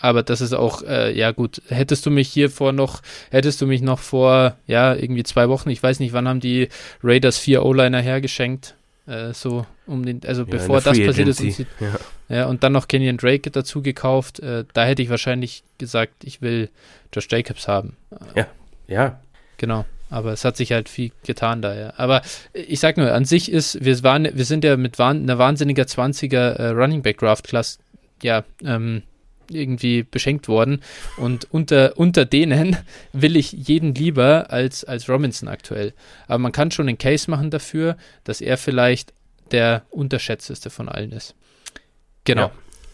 Aber 0.00 0.22
das 0.22 0.40
ist 0.40 0.52
auch, 0.52 0.82
äh, 0.82 1.16
ja 1.16 1.32
gut, 1.32 1.60
hättest 1.68 2.06
du 2.06 2.10
mich 2.10 2.28
hier 2.28 2.50
vor 2.50 2.72
noch, 2.72 3.02
hättest 3.30 3.60
du 3.60 3.66
mich 3.66 3.82
noch 3.82 3.98
vor, 3.98 4.56
ja, 4.66 4.94
irgendwie 4.94 5.24
zwei 5.24 5.48
Wochen, 5.48 5.70
ich 5.70 5.82
weiß 5.82 6.00
nicht, 6.00 6.12
wann 6.12 6.28
haben 6.28 6.40
die 6.40 6.68
Raiders 7.02 7.38
vier 7.38 7.64
O-Liner 7.64 8.00
hergeschenkt, 8.00 8.76
äh, 9.06 9.32
so 9.32 9.66
um 9.86 10.06
den, 10.06 10.20
also 10.26 10.42
ja, 10.42 10.48
bevor 10.50 10.80
das 10.80 10.98
passiert 10.98 11.28
ist, 11.28 11.40
und, 11.40 11.52
sie, 11.52 11.66
ja. 11.80 12.36
ja. 12.36 12.46
und 12.46 12.62
dann 12.62 12.72
noch 12.72 12.86
Kenyon 12.86 13.16
Drake 13.16 13.50
dazu 13.50 13.82
gekauft, 13.82 14.38
äh, 14.40 14.64
da 14.72 14.84
hätte 14.84 15.02
ich 15.02 15.10
wahrscheinlich 15.10 15.64
gesagt, 15.78 16.24
ich 16.24 16.42
will 16.42 16.70
Josh 17.12 17.26
Jacobs 17.30 17.66
haben. 17.66 17.96
Ja, 18.36 18.46
ja. 18.86 19.20
Genau. 19.56 19.84
Aber 20.10 20.32
es 20.32 20.44
hat 20.44 20.56
sich 20.56 20.72
halt 20.72 20.88
viel 20.88 21.10
getan 21.24 21.60
da, 21.60 21.74
ja. 21.74 21.92
Aber 21.96 22.22
ich 22.54 22.80
sag 22.80 22.96
nur, 22.96 23.12
an 23.12 23.24
sich 23.24 23.52
ist, 23.52 23.84
wir 23.84 24.02
waren, 24.02 24.28
wir 24.32 24.44
sind 24.44 24.64
ja 24.64 24.76
mit 24.76 24.98
einer 24.98 25.38
wahnsinniger 25.38 25.82
20er 25.82 26.52
äh, 26.52 26.68
Running 26.68 27.02
Back 27.02 27.18
Draft 27.18 27.46
Class, 27.46 27.78
ja, 28.22 28.44
ähm, 28.64 29.02
irgendwie 29.50 30.02
beschenkt 30.02 30.48
worden. 30.48 30.82
Und 31.16 31.46
unter, 31.50 31.96
unter 31.96 32.24
denen 32.24 32.76
will 33.12 33.36
ich 33.36 33.52
jeden 33.52 33.94
lieber 33.94 34.50
als, 34.50 34.84
als 34.84 35.08
Robinson 35.08 35.48
aktuell. 35.48 35.92
Aber 36.26 36.38
man 36.38 36.52
kann 36.52 36.70
schon 36.70 36.88
einen 36.88 36.98
Case 36.98 37.30
machen 37.30 37.50
dafür, 37.50 37.96
dass 38.24 38.40
er 38.40 38.56
vielleicht 38.56 39.12
der 39.50 39.82
unterschätzteste 39.90 40.70
von 40.70 40.88
allen 40.88 41.12
ist. 41.12 41.34
Genau. 42.24 42.50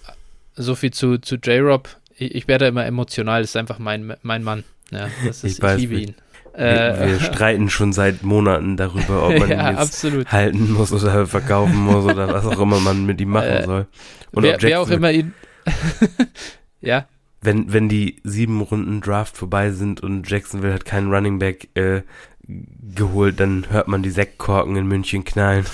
Ja. 0.06 0.14
So 0.56 0.74
viel 0.74 0.92
zu, 0.92 1.18
zu 1.18 1.36
J-Rob. 1.36 1.88
Ich, 2.16 2.34
ich, 2.34 2.48
werde 2.48 2.66
immer 2.66 2.86
emotional, 2.86 3.42
das 3.42 3.50
ist 3.50 3.56
einfach 3.56 3.80
mein, 3.80 4.14
mein 4.22 4.44
Mann. 4.44 4.62
Ja, 4.92 5.08
das 5.26 5.42
ist, 5.42 5.58
ich, 5.58 5.64
ich 5.64 5.76
liebe 5.76 5.94
ihn. 5.96 6.14
Wir, 6.56 6.62
wir, 6.62 7.16
äh, 7.16 7.20
streiten 7.20 7.68
schon 7.68 7.92
seit 7.92 8.22
Monaten 8.22 8.76
darüber, 8.76 9.26
ob 9.26 9.38
man 9.40 9.50
ja, 9.50 9.70
ihn 9.70 9.76
jetzt 9.76 9.80
absolut. 9.80 10.30
halten 10.30 10.72
muss 10.72 10.92
oder 10.92 11.26
verkaufen 11.26 11.76
muss 11.76 12.04
oder 12.04 12.32
was 12.32 12.46
auch 12.46 12.60
immer 12.60 12.78
man 12.78 13.04
mit 13.04 13.20
ihm 13.20 13.30
machen 13.30 13.48
äh, 13.48 13.64
soll. 13.64 13.86
Und 14.30 14.44
wer, 14.44 14.62
wer 14.62 14.80
auch 14.80 14.90
immer 14.90 15.10
ihn 15.10 15.34
ja. 16.80 17.06
Wenn, 17.40 17.72
wenn 17.72 17.88
die 17.88 18.20
sieben 18.24 18.60
Runden 18.62 19.00
Draft 19.00 19.36
vorbei 19.36 19.70
sind 19.70 20.02
und 20.02 20.28
Jacksonville 20.28 20.72
hat 20.72 20.84
keinen 20.84 21.12
Running 21.12 21.38
Back 21.38 21.68
äh, 21.74 22.02
geholt, 22.94 23.38
dann 23.40 23.66
hört 23.70 23.88
man 23.88 24.02
die 24.02 24.10
Sektkorken 24.10 24.76
in 24.76 24.86
München 24.86 25.24
knallen. 25.24 25.66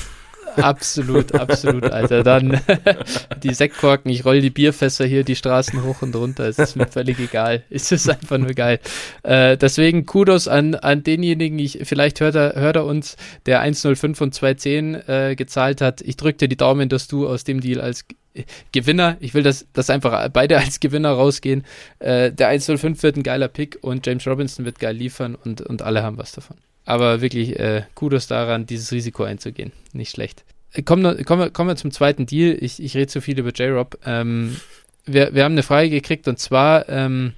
Absolut, 0.56 1.34
absolut, 1.34 1.84
Alter. 1.84 2.22
Dann 2.22 2.60
die 3.42 3.54
Sektkorken, 3.54 4.10
ich 4.10 4.24
roll 4.24 4.40
die 4.40 4.50
Bierfässer 4.50 5.06
hier 5.06 5.24
die 5.24 5.36
Straßen 5.36 5.82
hoch 5.84 6.02
und 6.02 6.14
runter. 6.16 6.44
Es 6.44 6.58
ist 6.58 6.76
mir 6.76 6.86
völlig 6.86 7.18
egal. 7.18 7.62
Es 7.70 7.92
ist 7.92 8.08
einfach 8.08 8.38
nur 8.38 8.52
geil. 8.52 8.80
Äh, 9.22 9.56
deswegen 9.56 10.06
Kudos 10.06 10.48
an, 10.48 10.74
an 10.74 11.02
denjenigen, 11.02 11.58
ich, 11.58 11.80
vielleicht 11.84 12.20
hört 12.20 12.34
er, 12.34 12.54
hört 12.54 12.76
er 12.76 12.84
uns, 12.84 13.16
der 13.46 13.60
105 13.60 14.20
und 14.20 14.34
210 14.34 14.94
äh, 15.06 15.36
gezahlt 15.36 15.80
hat. 15.80 16.00
Ich 16.00 16.16
drücke 16.16 16.38
dir 16.38 16.48
die 16.48 16.56
Daumen, 16.56 16.88
dass 16.88 17.08
du 17.08 17.28
aus 17.28 17.44
dem 17.44 17.60
Deal 17.60 17.80
als 17.80 18.06
Gewinner, 18.72 19.16
ich 19.20 19.34
will, 19.34 19.42
dass, 19.42 19.66
dass 19.72 19.90
einfach 19.90 20.28
beide 20.28 20.58
als 20.58 20.80
Gewinner 20.80 21.10
rausgehen. 21.10 21.64
Äh, 21.98 22.32
der 22.32 22.48
105 22.48 23.02
wird 23.02 23.16
ein 23.16 23.22
geiler 23.22 23.48
Pick 23.48 23.78
und 23.82 24.06
James 24.06 24.26
Robinson 24.26 24.64
wird 24.64 24.78
geil 24.78 24.96
liefern 24.96 25.34
und, 25.34 25.60
und 25.60 25.82
alle 25.82 26.02
haben 26.02 26.18
was 26.18 26.32
davon. 26.32 26.56
Aber 26.84 27.20
wirklich 27.20 27.58
äh, 27.58 27.82
Kudos 27.94 28.26
daran, 28.26 28.66
dieses 28.66 28.92
Risiko 28.92 29.24
einzugehen. 29.24 29.72
Nicht 29.92 30.10
schlecht. 30.10 30.44
Äh, 30.72 30.82
kommen, 30.82 31.24
kommen, 31.24 31.52
kommen 31.52 31.70
wir 31.70 31.76
zum 31.76 31.90
zweiten 31.90 32.26
Deal. 32.26 32.56
Ich, 32.60 32.82
ich 32.82 32.96
rede 32.96 33.08
zu 33.08 33.20
viel 33.20 33.38
über 33.38 33.50
J-Rob. 33.50 33.98
Ähm, 34.04 34.56
wir, 35.06 35.34
wir 35.34 35.44
haben 35.44 35.52
eine 35.52 35.62
Frage 35.62 35.90
gekriegt 35.90 36.28
und 36.28 36.38
zwar 36.38 36.88
ähm, 36.88 37.34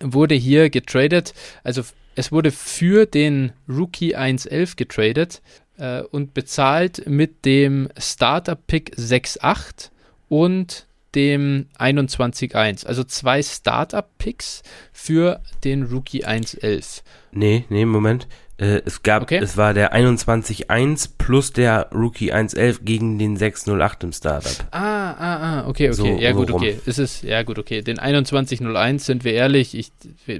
wurde 0.00 0.34
hier 0.34 0.70
getradet, 0.70 1.34
also 1.62 1.82
es 2.14 2.30
wurde 2.30 2.50
für 2.52 3.06
den 3.06 3.52
Rookie 3.68 4.16
1.11 4.16 4.76
getradet 4.76 5.42
äh, 5.78 6.02
und 6.02 6.34
bezahlt 6.34 7.06
mit 7.06 7.44
dem 7.44 7.88
Starter-Pick 7.98 8.94
6.8 8.96 9.90
und 10.28 10.86
dem 11.14 11.66
21.1. 11.78 12.86
Also 12.86 13.04
zwei 13.04 13.42
Startup-Picks 13.42 14.62
für 14.92 15.40
den 15.62 15.84
Rookie 15.84 16.24
1.11. 16.24 17.02
Nee, 17.32 17.64
nee, 17.68 17.84
Moment. 17.84 18.26
Äh, 18.56 18.82
es 18.84 19.02
gab, 19.02 19.22
okay. 19.22 19.40
es 19.42 19.56
war 19.56 19.74
der 19.74 19.94
21-1 19.94 21.10
plus 21.18 21.52
der 21.52 21.88
Rookie 21.92 22.32
1-11 22.32 22.84
gegen 22.84 23.18
den 23.18 23.36
6-08 23.36 24.04
im 24.04 24.12
Startup. 24.12 24.52
Ah, 24.70 25.10
ah, 25.10 25.36
ah, 25.36 25.68
okay, 25.68 25.88
okay. 25.88 25.92
So, 25.92 26.06
ja, 26.06 26.30
gut, 26.30 26.52
rum. 26.52 26.62
okay. 26.62 26.78
Es 26.86 26.98
ist, 26.98 27.24
ja, 27.24 27.42
gut, 27.42 27.58
okay. 27.58 27.82
Den 27.82 27.98
21-01 27.98 29.00
sind 29.00 29.24
wir 29.24 29.32
ehrlich, 29.32 29.76
ich, 29.76 29.90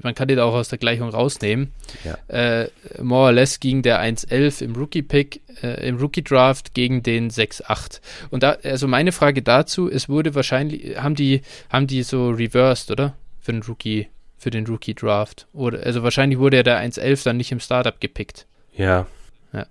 man 0.05 0.14
kann 0.14 0.29
den 0.29 0.38
auch 0.38 0.55
aus 0.55 0.68
der 0.68 0.79
Gleichung 0.79 1.09
rausnehmen. 1.09 1.72
Ja. 2.05 2.62
Äh, 2.62 2.70
more 3.03 3.27
or 3.27 3.33
less 3.33 3.59
ging 3.59 3.83
der 3.83 4.00
1-11 4.00 4.62
im 4.62 4.77
Rookie-Pick, 4.77 5.40
äh, 5.62 5.88
im 5.88 5.96
Rookie-Draft 5.96 6.72
gegen 6.72 7.03
den 7.03 7.31
6-8. 7.31 8.00
Und 8.31 8.44
da, 8.44 8.59
also 8.62 8.87
meine 8.87 9.11
Frage 9.11 9.42
dazu, 9.42 9.90
es 9.90 10.09
wurde 10.09 10.37
wahrscheinlich, 10.37 10.98
haben 10.98 11.16
die, 11.16 11.40
haben 11.68 11.88
die 11.88 12.05
so 12.05 12.31
reversed, 12.31 12.92
oder? 12.92 13.14
Für 13.40 13.53
den 13.53 13.62
Rookie 13.62 14.07
für 14.37 14.51
den 14.51 14.66
Rookie 14.66 14.94
Draft. 14.94 15.47
Oder, 15.53 15.83
also 15.85 16.03
wahrscheinlich 16.03 16.38
wurde 16.38 16.59
er 16.59 16.62
der 16.62 16.79
1.11 16.79 17.25
dann 17.25 17.37
nicht 17.37 17.53
im 17.53 17.61
Startup 17.61 17.99
gepickt. 18.01 18.47
Ja. 18.77 19.07
ja. 19.53 19.66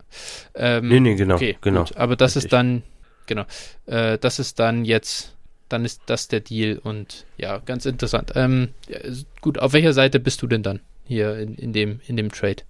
Ähm, 0.55 0.87
nee, 0.87 0.99
nee, 0.99 1.15
genau. 1.15 1.35
Okay, 1.35 1.57
genau. 1.61 1.83
Gut, 1.83 1.97
aber 1.97 2.15
das 2.15 2.35
Richtig. 2.35 2.45
ist 2.45 2.53
dann, 2.53 2.83
genau, 3.25 3.45
äh, 3.85 4.17
das 4.17 4.39
ist 4.39 4.59
dann 4.59 4.85
jetzt, 4.85 5.35
dann 5.69 5.85
ist 5.85 6.01
das 6.05 6.27
der 6.27 6.39
Deal 6.39 6.79
und 6.83 7.25
ja, 7.37 7.59
ganz 7.59 7.85
interessant. 7.85 8.31
Ähm, 8.35 8.69
ja, 8.87 8.99
gut, 9.41 9.59
auf 9.59 9.73
welcher 9.73 9.93
Seite 9.93 10.19
bist 10.19 10.41
du 10.41 10.47
denn 10.47 10.63
dann 10.63 10.79
hier 11.05 11.37
in, 11.37 11.55
in, 11.55 11.73
dem, 11.73 11.99
in 12.07 12.17
dem 12.17 12.31
Trade? 12.31 12.63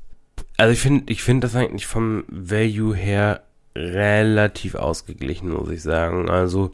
Also 0.57 0.73
ich 0.73 0.79
finde, 0.79 1.11
ich 1.11 1.23
finde 1.23 1.47
das 1.47 1.55
eigentlich 1.55 1.85
vom 1.85 2.25
Value 2.27 2.95
her 2.95 3.43
relativ 3.75 4.75
ausgeglichen, 4.75 5.49
muss 5.49 5.69
ich 5.69 5.81
sagen. 5.81 6.29
Also 6.29 6.73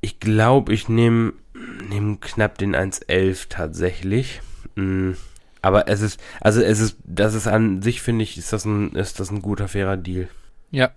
ich 0.00 0.20
glaube, 0.20 0.72
ich 0.72 0.88
nehme 0.88 1.32
nehm 1.88 2.20
knapp 2.20 2.58
den 2.58 2.74
1.11 2.74 3.46
tatsächlich. 3.48 4.40
Mm, 4.74 5.12
aber 5.62 5.88
es 5.88 6.00
ist, 6.00 6.20
also 6.40 6.62
es 6.62 6.80
ist, 6.80 6.96
das 7.04 7.34
ist 7.34 7.46
an 7.46 7.82
sich, 7.82 8.00
finde 8.00 8.22
ich, 8.22 8.38
ist 8.38 8.52
das 8.52 8.64
ein, 8.64 8.92
ist 8.92 9.20
das 9.20 9.30
ein 9.30 9.42
guter, 9.42 9.68
fairer 9.68 9.96
Deal. 9.96 10.28
Ja. 10.70 10.90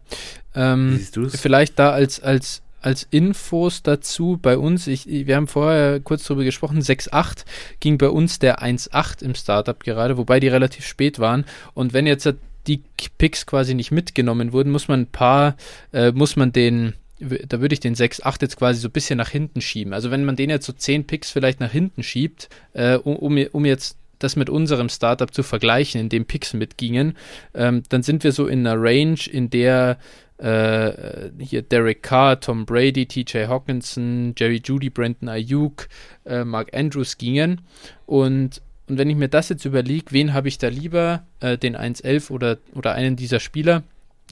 Ähm, 0.55 0.97
siehst 0.97 1.15
du 1.15 1.23
es? 1.25 1.39
Vielleicht 1.39 1.79
da 1.79 1.91
als, 1.91 2.21
als, 2.21 2.61
als 2.81 3.07
Infos 3.09 3.83
dazu 3.83 4.37
bei 4.41 4.57
uns, 4.57 4.87
ich, 4.87 5.07
wir 5.07 5.35
haben 5.35 5.47
vorher 5.47 5.99
kurz 5.99 6.23
drüber 6.23 6.43
gesprochen, 6.43 6.79
6.8 6.79 7.45
ging 7.79 7.97
bei 7.97 8.09
uns 8.09 8.39
der 8.39 8.61
1.8 8.61 9.23
im 9.23 9.35
Startup 9.35 9.79
gerade, 9.79 10.17
wobei 10.17 10.39
die 10.39 10.47
relativ 10.47 10.85
spät 10.85 11.19
waren. 11.19 11.45
Und 11.73 11.93
wenn 11.93 12.07
jetzt 12.07 12.31
die 12.67 12.81
Picks 13.17 13.45
quasi 13.45 13.73
nicht 13.73 13.91
mitgenommen 13.91 14.53
wurden, 14.53 14.71
muss 14.71 14.87
man 14.87 15.01
ein 15.01 15.07
paar, 15.07 15.55
äh, 15.91 16.11
muss 16.11 16.35
man 16.35 16.53
den, 16.53 16.93
da 17.19 17.61
würde 17.61 17.73
ich 17.73 17.79
den 17.79 17.95
6-8 17.95 18.41
jetzt 18.41 18.57
quasi 18.57 18.79
so 18.79 18.87
ein 18.87 18.91
bisschen 18.91 19.17
nach 19.17 19.29
hinten 19.29 19.61
schieben. 19.61 19.93
Also 19.93 20.11
wenn 20.11 20.25
man 20.25 20.35
den 20.35 20.49
jetzt 20.49 20.65
so 20.65 20.73
10 20.73 21.05
Picks 21.05 21.31
vielleicht 21.31 21.59
nach 21.59 21.71
hinten 21.71 22.03
schiebt, 22.03 22.49
äh, 22.73 22.95
um, 22.95 23.37
um 23.51 23.65
jetzt 23.65 23.97
das 24.19 24.35
mit 24.35 24.49
unserem 24.49 24.89
Startup 24.89 25.31
zu 25.33 25.43
vergleichen, 25.43 25.99
in 25.99 26.09
dem 26.09 26.25
Picks 26.25 26.53
mitgingen, 26.53 27.15
ähm, 27.53 27.83
dann 27.89 28.03
sind 28.03 28.23
wir 28.23 28.31
so 28.31 28.47
in 28.47 28.65
einer 28.65 28.81
Range, 28.81 29.19
in 29.29 29.49
der 29.49 29.97
äh, 30.37 31.29
hier 31.39 31.61
Derek 31.61 32.03
Carr, 32.03 32.39
Tom 32.39 32.65
Brady, 32.65 33.05
TJ 33.05 33.45
Hawkinson, 33.47 34.33
Jerry 34.37 34.61
Judy, 34.63 34.89
Brandon 34.89 35.29
Ayuk, 35.29 35.87
äh, 36.25 36.43
Mark 36.43 36.75
Andrews 36.75 37.17
gingen. 37.17 37.61
Und, 38.05 38.61
und 38.87 38.97
wenn 38.97 39.09
ich 39.09 39.15
mir 39.15 39.29
das 39.29 39.49
jetzt 39.49 39.65
überlege, 39.65 40.07
wen 40.09 40.33
habe 40.33 40.47
ich 40.47 40.57
da 40.57 40.69
lieber, 40.69 41.25
äh, 41.39 41.57
den 41.57 41.77
1-11 41.77 42.31
oder, 42.31 42.57
oder 42.73 42.93
einen 42.93 43.15
dieser 43.15 43.39
Spieler, 43.39 43.83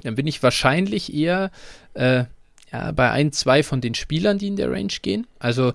dann 0.03 0.15
bin 0.15 0.27
ich 0.27 0.41
wahrscheinlich 0.41 1.13
eher 1.13 1.51
äh, 1.93 2.25
ja, 2.71 2.91
bei 2.91 3.11
ein, 3.11 3.31
zwei 3.31 3.63
von 3.63 3.81
den 3.81 3.95
Spielern, 3.95 4.37
die 4.37 4.47
in 4.47 4.55
der 4.55 4.71
Range 4.71 4.93
gehen. 5.01 5.27
Also 5.39 5.73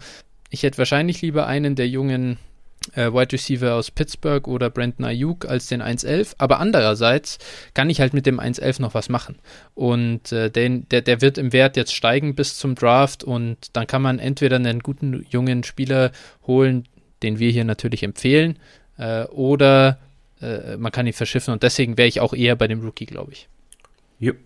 ich 0.50 0.62
hätte 0.62 0.78
wahrscheinlich 0.78 1.22
lieber 1.22 1.46
einen 1.46 1.74
der 1.74 1.88
jungen 1.88 2.38
äh, 2.94 3.12
Wide 3.12 3.32
Receiver 3.32 3.74
aus 3.74 3.90
Pittsburgh 3.90 4.46
oder 4.48 4.70
Brandon 4.70 5.04
Ayuk 5.06 5.46
als 5.46 5.66
den 5.66 5.82
1.11. 5.82 6.34
Aber 6.38 6.60
andererseits 6.60 7.38
kann 7.74 7.90
ich 7.90 8.00
halt 8.00 8.14
mit 8.14 8.26
dem 8.26 8.40
1.11 8.40 8.80
noch 8.80 8.94
was 8.94 9.08
machen. 9.08 9.36
Und 9.74 10.32
äh, 10.32 10.50
den, 10.50 10.88
der, 10.88 11.02
der 11.02 11.20
wird 11.20 11.38
im 11.38 11.52
Wert 11.52 11.76
jetzt 11.76 11.94
steigen 11.94 12.34
bis 12.34 12.56
zum 12.56 12.74
Draft 12.74 13.24
und 13.24 13.76
dann 13.76 13.86
kann 13.86 14.02
man 14.02 14.18
entweder 14.18 14.56
einen 14.56 14.80
guten 14.80 15.26
jungen 15.30 15.64
Spieler 15.64 16.12
holen, 16.46 16.86
den 17.22 17.38
wir 17.38 17.50
hier 17.50 17.64
natürlich 17.64 18.02
empfehlen, 18.02 18.58
äh, 18.98 19.24
oder 19.24 19.98
äh, 20.40 20.76
man 20.76 20.92
kann 20.92 21.06
ihn 21.06 21.12
verschiffen 21.12 21.52
und 21.52 21.62
deswegen 21.62 21.98
wäre 21.98 22.08
ich 22.08 22.20
auch 22.20 22.34
eher 22.34 22.56
bei 22.56 22.68
dem 22.68 22.80
Rookie, 22.80 23.06
glaube 23.06 23.32
ich. 23.32 23.48
Yep. 24.20 24.36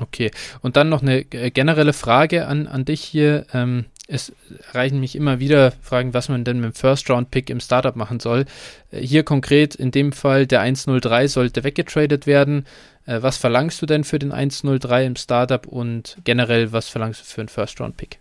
Okay, 0.00 0.30
und 0.60 0.76
dann 0.76 0.88
noch 0.88 1.02
eine 1.02 1.20
äh, 1.32 1.50
generelle 1.50 1.92
Frage 1.92 2.46
an, 2.46 2.66
an 2.66 2.84
dich 2.84 3.02
hier. 3.02 3.46
Ähm, 3.52 3.86
es 4.06 4.32
erreichen 4.68 5.00
mich 5.00 5.16
immer 5.16 5.40
wieder 5.40 5.72
Fragen, 5.80 6.12
was 6.12 6.28
man 6.28 6.44
denn 6.44 6.60
mit 6.60 6.72
dem 6.72 6.74
First-Round-Pick 6.74 7.48
im 7.48 7.60
Startup 7.60 7.96
machen 7.96 8.20
soll. 8.20 8.44
Äh, 8.90 9.00
hier 9.00 9.22
konkret 9.22 9.74
in 9.74 9.90
dem 9.90 10.12
Fall 10.12 10.46
der 10.46 10.60
103 10.60 11.28
sollte 11.28 11.64
weggetradet 11.64 12.26
werden. 12.26 12.66
Äh, 13.06 13.22
was 13.22 13.36
verlangst 13.36 13.80
du 13.80 13.86
denn 13.86 14.04
für 14.04 14.18
den 14.18 14.32
103 14.32 15.06
im 15.06 15.16
Startup 15.16 15.66
und 15.66 16.18
generell 16.24 16.72
was 16.72 16.88
verlangst 16.88 17.20
du 17.20 17.24
für 17.24 17.40
einen 17.40 17.48
First-Round-Pick? 17.48 18.18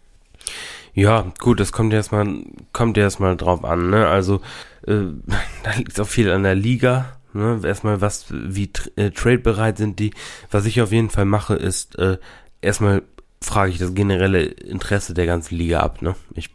Ja, 0.94 1.32
gut, 1.40 1.60
das 1.60 1.72
kommt 1.72 1.94
erstmal, 1.94 2.28
kommt 2.72 2.98
erstmal 2.98 3.36
drauf 3.36 3.64
an, 3.64 3.90
ne? 3.90 4.08
Also, 4.08 4.42
äh, 4.86 4.94
da 5.64 5.72
liegt 5.76 6.00
auch 6.00 6.08
viel 6.08 6.30
an 6.32 6.44
der 6.44 6.56
Liga. 6.56 7.18
Ne, 7.34 7.62
erstmal, 7.64 8.00
was, 8.02 8.26
wie 8.30 8.70
äh, 8.96 9.10
trade-bereit 9.10 9.78
sind 9.78 10.00
die. 10.00 10.14
Was 10.52 10.66
ich 10.66 10.82
auf 10.82 10.92
jeden 10.92 11.10
Fall 11.10 11.26
mache, 11.26 11.56
ist, 11.56 11.98
äh, 11.98 12.18
erstmal 12.62 13.04
frage 13.42 13.72
ich 13.72 13.78
das 13.78 13.94
generelle 13.94 14.44
Interesse 14.44 15.14
der 15.14 15.26
ganzen 15.26 15.56
Liga 15.56 15.82
ab. 15.82 16.02
Ne? 16.02 16.16
Ich 16.36 16.50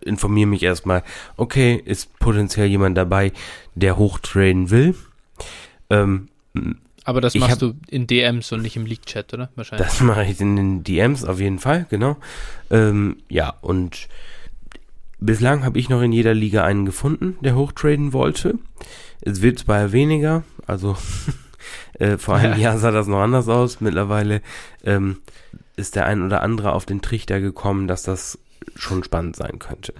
informiere 0.00 0.46
mich 0.46 0.62
erstmal, 0.62 1.02
okay, 1.36 1.80
ist 1.84 2.18
potenziell 2.18 2.66
jemand 2.66 2.96
dabei, 2.96 3.32
der 3.74 3.96
hochtraden 3.96 4.70
will. 4.70 4.94
Ähm, 5.90 6.28
aber 7.04 7.20
das 7.20 7.34
machst 7.34 7.52
hab, 7.52 7.58
du 7.58 7.74
in 7.88 8.06
DMs 8.06 8.52
und 8.52 8.62
nicht 8.62 8.76
im 8.76 8.86
League-Chat, 8.86 9.34
oder? 9.34 9.50
Wahrscheinlich. 9.56 9.86
Das 9.86 10.00
mache 10.02 10.24
ich 10.24 10.40
in 10.40 10.56
den 10.56 10.84
DMs 10.84 11.24
auf 11.24 11.40
jeden 11.40 11.58
Fall, 11.58 11.86
genau. 11.90 12.16
Ähm, 12.70 13.16
ja, 13.28 13.54
und 13.60 14.08
bislang 15.20 15.64
habe 15.64 15.78
ich 15.78 15.88
noch 15.88 16.02
in 16.02 16.12
jeder 16.12 16.34
Liga 16.34 16.64
einen 16.64 16.86
gefunden, 16.86 17.36
der 17.40 17.54
hochtraden 17.54 18.12
wollte. 18.12 18.58
Es 19.20 19.42
wird 19.42 19.60
zwar 19.60 19.92
weniger, 19.92 20.42
also 20.66 20.96
äh, 21.98 22.16
vor 22.16 22.36
einem 22.36 22.52
ja. 22.54 22.70
Jahr 22.70 22.78
sah 22.78 22.90
das 22.90 23.06
noch 23.06 23.20
anders 23.20 23.48
aus. 23.48 23.80
Mittlerweile 23.80 24.42
ähm, 24.84 25.18
ist 25.76 25.96
der 25.96 26.06
ein 26.06 26.22
oder 26.22 26.42
andere 26.42 26.72
auf 26.72 26.86
den 26.86 27.02
Trichter 27.02 27.40
gekommen, 27.40 27.86
dass 27.86 28.02
das 28.02 28.38
schon 28.74 29.04
spannend 29.04 29.36
sein 29.36 29.58
könnte. 29.58 29.94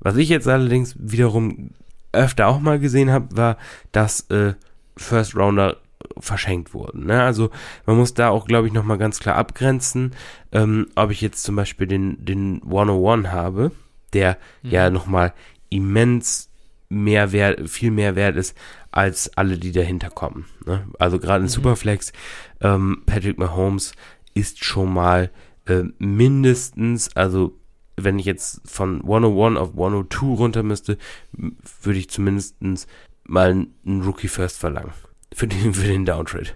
Was 0.00 0.16
ich 0.16 0.28
jetzt 0.28 0.48
allerdings 0.48 0.94
wiederum 0.98 1.70
öfter 2.12 2.48
auch 2.48 2.60
mal 2.60 2.78
gesehen 2.78 3.10
habe, 3.10 3.36
war, 3.36 3.56
dass 3.92 4.28
äh, 4.30 4.54
First 4.96 5.36
Rounder 5.36 5.76
verschenkt 6.18 6.74
wurden. 6.74 7.06
Ne? 7.06 7.22
Also 7.22 7.50
man 7.86 7.96
muss 7.96 8.14
da 8.14 8.28
auch, 8.30 8.46
glaube 8.46 8.66
ich, 8.66 8.72
nochmal 8.72 8.98
ganz 8.98 9.18
klar 9.18 9.36
abgrenzen, 9.36 10.12
ähm, 10.52 10.86
ob 10.94 11.10
ich 11.10 11.20
jetzt 11.20 11.42
zum 11.42 11.56
Beispiel 11.56 11.86
den, 11.86 12.24
den 12.24 12.62
101 12.64 13.28
habe, 13.28 13.72
der 14.12 14.38
mhm. 14.62 14.70
ja 14.70 14.90
nochmal 14.90 15.32
immens 15.70 16.50
mehr 16.88 17.32
wert, 17.32 17.68
viel 17.68 17.90
mehr 17.90 18.16
wert 18.16 18.36
ist 18.36 18.56
als 18.90 19.36
alle, 19.36 19.58
die 19.58 19.72
dahinter 19.72 20.10
kommen. 20.10 20.46
Ne? 20.64 20.86
Also 20.98 21.18
gerade 21.18 21.40
in 21.40 21.44
mhm. 21.44 21.48
Superflex, 21.48 22.12
ähm, 22.60 23.02
Patrick 23.06 23.38
Mahomes 23.38 23.92
ist 24.34 24.64
schon 24.64 24.92
mal 24.92 25.30
äh, 25.66 25.84
mindestens, 25.98 27.14
also 27.14 27.58
wenn 27.96 28.18
ich 28.18 28.26
jetzt 28.26 28.60
von 28.64 29.02
101 29.02 29.58
auf 29.58 29.70
102 29.70 30.26
runter 30.26 30.62
müsste, 30.62 30.98
würde 31.82 31.98
ich 31.98 32.10
zumindestens 32.10 32.86
mal 33.24 33.50
einen 33.50 34.02
Rookie 34.02 34.28
First 34.28 34.58
verlangen. 34.58 34.92
Für 35.34 35.46
den, 35.46 35.74
für 35.74 35.86
den 35.86 36.06
Downtrade. 36.06 36.50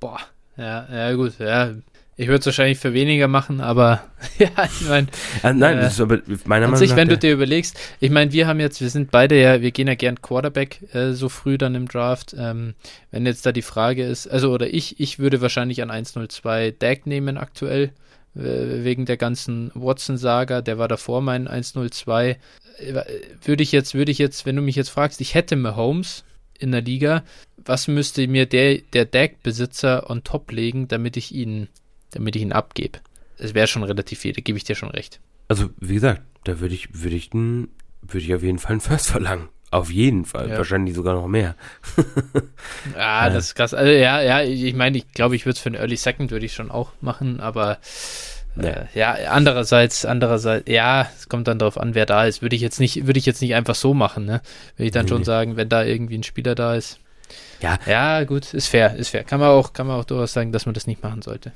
Boah, 0.00 0.20
ja, 0.56 0.86
ja 0.92 1.14
gut, 1.14 1.38
ja, 1.38 1.74
ich 2.16 2.28
würde 2.28 2.40
es 2.40 2.46
wahrscheinlich 2.46 2.78
für 2.78 2.92
weniger 2.92 3.26
machen, 3.26 3.60
aber 3.60 4.04
ja, 4.38 4.50
ich 4.64 4.88
meine. 4.88 5.06
Ah, 5.42 5.52
nein, 5.52 5.78
äh, 5.78 5.82
das 5.82 5.94
ist 5.94 6.00
aber 6.00 6.18
meiner 6.44 6.66
Meinung 6.66 6.76
sich, 6.76 6.90
nach. 6.90 6.96
wenn 6.96 7.08
du 7.08 7.16
dir 7.16 7.32
überlegst, 7.32 7.78
ich 8.00 8.10
meine, 8.10 8.32
wir 8.32 8.46
haben 8.46 8.60
jetzt, 8.60 8.80
wir 8.80 8.90
sind 8.90 9.10
beide 9.10 9.40
ja, 9.40 9.62
wir 9.62 9.70
gehen 9.70 9.88
ja 9.88 9.94
gern 9.94 10.20
Quarterback 10.20 10.94
äh, 10.94 11.12
so 11.12 11.28
früh 11.28 11.56
dann 11.56 11.74
im 11.74 11.88
Draft. 11.88 12.34
Ähm, 12.38 12.74
wenn 13.10 13.24
jetzt 13.24 13.46
da 13.46 13.52
die 13.52 13.62
Frage 13.62 14.04
ist, 14.04 14.26
also 14.26 14.52
oder 14.52 14.72
ich, 14.72 15.00
ich 15.00 15.18
würde 15.18 15.40
wahrscheinlich 15.40 15.82
an 15.82 15.90
102 15.90 16.74
Dag 16.78 17.06
nehmen 17.06 17.38
aktuell, 17.38 17.92
äh, 18.34 18.84
wegen 18.84 19.06
der 19.06 19.16
ganzen 19.16 19.70
Watson-Saga, 19.74 20.62
der 20.62 20.78
war 20.78 20.88
davor 20.88 21.22
mein 21.22 21.48
102. 21.48 22.30
Äh, 22.30 22.38
würde 23.44 23.62
ich 23.62 23.72
jetzt, 23.72 23.94
würde 23.94 24.12
ich 24.12 24.18
jetzt, 24.18 24.46
wenn 24.46 24.56
du 24.56 24.62
mich 24.62 24.76
jetzt 24.76 24.90
fragst, 24.90 25.20
ich 25.20 25.34
hätte 25.34 25.56
Mahomes 25.56 26.24
in 26.58 26.72
der 26.72 26.82
Liga, 26.82 27.24
was 27.56 27.88
müsste 27.88 28.26
mir 28.28 28.46
der, 28.46 28.78
der 28.92 29.04
Dag-Besitzer 29.04 30.08
on 30.08 30.24
top 30.24 30.52
legen, 30.52 30.88
damit 30.88 31.16
ich 31.16 31.34
ihn 31.34 31.68
damit 32.12 32.36
ich 32.36 32.42
ihn 32.42 32.52
abgebe. 32.52 33.00
Es 33.38 33.54
wäre 33.54 33.66
schon 33.66 33.82
relativ 33.82 34.20
viel, 34.20 34.32
da 34.32 34.40
gebe 34.40 34.56
ich 34.56 34.64
dir 34.64 34.76
schon 34.76 34.90
recht. 34.90 35.20
Also, 35.48 35.70
wie 35.80 35.94
gesagt, 35.94 36.22
da 36.44 36.60
würde 36.60 36.74
ich, 36.74 37.02
würde 37.02 37.16
ich, 37.16 37.30
würde 37.32 37.68
ich 38.12 38.34
auf 38.34 38.42
jeden 38.42 38.58
Fall 38.58 38.72
einen 38.72 38.80
First 38.80 39.08
verlangen. 39.10 39.48
Auf 39.70 39.90
jeden 39.90 40.26
Fall. 40.26 40.50
Ja. 40.50 40.58
Wahrscheinlich 40.58 40.94
sogar 40.94 41.14
noch 41.14 41.26
mehr. 41.26 41.56
ja, 42.94 43.30
das 43.30 43.46
ist 43.46 43.54
krass. 43.54 43.72
Also, 43.72 43.90
ja, 43.90 44.20
ja, 44.20 44.42
ich 44.42 44.74
meine, 44.74 44.98
ich 44.98 45.10
glaube, 45.12 45.34
ich 45.34 45.46
würde 45.46 45.56
es 45.56 45.60
für 45.60 45.70
einen 45.70 45.76
Early 45.76 45.96
Second 45.96 46.30
würde 46.30 46.44
ich 46.44 46.52
schon 46.52 46.70
auch 46.70 46.92
machen, 47.00 47.40
aber 47.40 47.78
äh, 48.58 48.84
ja, 48.94 49.14
andererseits, 49.30 50.04
andererseits, 50.04 50.70
ja, 50.70 51.08
es 51.16 51.30
kommt 51.30 51.48
dann 51.48 51.58
darauf 51.58 51.78
an, 51.78 51.94
wer 51.94 52.04
da 52.04 52.26
ist. 52.26 52.42
Würde 52.42 52.54
ich 52.54 52.60
jetzt 52.60 52.80
nicht, 52.80 53.06
würde 53.06 53.18
ich 53.18 53.24
jetzt 53.24 53.40
nicht 53.40 53.54
einfach 53.54 53.74
so 53.74 53.94
machen, 53.94 54.26
ne? 54.26 54.42
Würde 54.76 54.86
ich 54.86 54.92
dann 54.92 55.06
nee. 55.06 55.10
schon 55.10 55.24
sagen, 55.24 55.56
wenn 55.56 55.70
da 55.70 55.82
irgendwie 55.84 56.18
ein 56.18 56.22
Spieler 56.22 56.54
da 56.54 56.74
ist. 56.74 57.00
Ja. 57.62 57.78
Ja, 57.86 58.24
gut, 58.24 58.52
ist 58.52 58.68
fair, 58.68 58.94
ist 58.96 59.08
fair. 59.08 59.24
Kann 59.24 59.40
man 59.40 59.48
auch, 59.48 59.72
kann 59.72 59.86
man 59.86 59.98
auch 59.98 60.04
durchaus 60.04 60.34
sagen, 60.34 60.52
dass 60.52 60.66
man 60.66 60.74
das 60.74 60.86
nicht 60.86 61.02
machen 61.02 61.22
sollte 61.22 61.52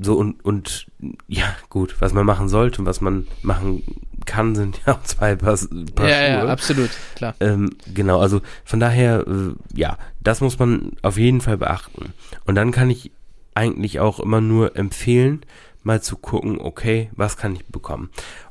so 0.00 0.14
und, 0.14 0.44
und 0.44 0.86
ja, 1.28 1.54
gut, 1.68 1.96
was 2.00 2.12
man 2.12 2.26
machen 2.26 2.48
sollte 2.48 2.80
und 2.80 2.86
was 2.86 3.00
man 3.00 3.26
machen 3.42 3.82
kann, 4.26 4.54
sind 4.54 4.80
ja 4.86 4.94
auch 4.94 5.02
zwei 5.02 5.36
Paar, 5.36 5.56
Paar 5.94 6.08
ja, 6.08 6.16
Schuhe. 6.16 6.28
Ja, 6.28 6.46
absolut, 6.46 6.90
klar. 7.14 7.34
Ähm, 7.40 7.70
genau, 7.94 8.20
also 8.20 8.40
von 8.64 8.80
daher, 8.80 9.26
äh, 9.26 9.54
ja, 9.74 9.98
das 10.20 10.40
muss 10.40 10.58
man 10.58 10.92
auf 11.02 11.16
jeden 11.16 11.40
Fall 11.40 11.56
beachten. 11.56 12.12
Und 12.44 12.54
dann 12.54 12.72
kann 12.72 12.90
ich 12.90 13.12
eigentlich 13.54 14.00
auch 14.00 14.20
immer 14.20 14.40
nur 14.40 14.76
empfehlen, 14.76 15.40
mal 15.82 16.02
zu 16.02 16.16
gucken, 16.16 16.60
okay, 16.60 17.10
was 17.16 17.36
kann 17.36 17.54
ich 17.54 17.66
bekommen. 17.66 18.10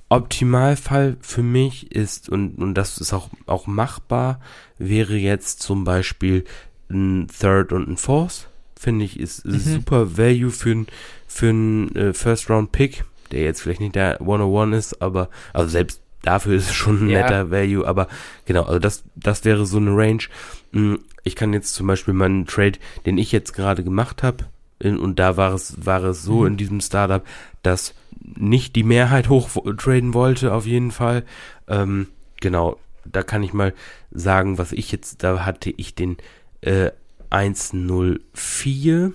Optimalfall 0.09 1.17
für 1.21 1.43
mich 1.43 1.91
ist, 1.91 2.29
und, 2.29 2.57
und 2.57 2.73
das 2.73 2.97
ist 2.97 3.13
auch, 3.13 3.29
auch 3.45 3.67
machbar, 3.67 4.39
wäre 4.77 5.15
jetzt 5.15 5.61
zum 5.61 5.83
Beispiel 5.83 6.45
ein 6.89 7.27
Third 7.27 7.71
und 7.71 7.87
ein 7.87 7.97
Fourth 7.97 8.49
finde 8.79 9.03
ich, 9.03 9.19
ist, 9.19 9.45
mhm. 9.45 9.59
super 9.59 10.17
Value 10.17 10.51
für 10.51 10.71
einen 10.71 10.87
für 11.27 11.51
äh, 11.95 12.13
First-Round-Pick, 12.13 13.03
der 13.31 13.41
jetzt 13.41 13.61
vielleicht 13.61 13.81
nicht 13.81 13.95
der 13.95 14.21
101 14.21 14.75
ist, 14.75 15.01
aber, 15.01 15.29
also 15.51 15.69
selbst 15.69 16.01
dafür 16.23 16.55
ist 16.55 16.69
es 16.69 16.75
schon 16.75 17.03
ein 17.03 17.09
ja. 17.09 17.21
netter 17.21 17.51
Value, 17.51 17.85
aber 17.85 18.07
genau, 18.45 18.63
also 18.63 18.79
das, 18.79 19.03
das 19.15 19.43
wäre 19.43 19.65
so 19.65 19.77
eine 19.77 19.91
Range. 19.91 20.23
Hm, 20.71 20.99
ich 21.25 21.35
kann 21.35 21.51
jetzt 21.51 21.73
zum 21.75 21.87
Beispiel 21.87 22.13
meinen 22.13 22.47
Trade, 22.47 22.79
den 23.05 23.17
ich 23.17 23.33
jetzt 23.33 23.51
gerade 23.53 23.83
gemacht 23.83 24.23
habe, 24.23 24.45
und 24.81 25.19
da 25.19 25.35
war 25.35 25.53
es, 25.53 25.85
war 25.85 26.01
es 26.05 26.23
so 26.23 26.41
mhm. 26.41 26.47
in 26.47 26.57
diesem 26.57 26.79
Startup, 26.79 27.25
dass 27.63 27.93
nicht 28.21 28.77
die 28.77 28.83
Mehrheit 28.83 29.27
hoch 29.27 29.49
traden 29.77 30.13
wollte, 30.13 30.53
auf 30.53 30.65
jeden 30.65 30.91
Fall. 30.91 31.25
Ähm, 31.67 32.07
genau, 32.39 32.79
da 33.03 33.23
kann 33.23 33.43
ich 33.43 33.51
mal 33.51 33.73
sagen, 34.09 34.57
was 34.57 34.71
ich 34.71 34.89
jetzt, 34.93 35.21
da 35.21 35.45
hatte 35.45 35.73
ich 35.75 35.95
den 35.95 36.15
äh, 36.61 36.91
104 37.29 39.13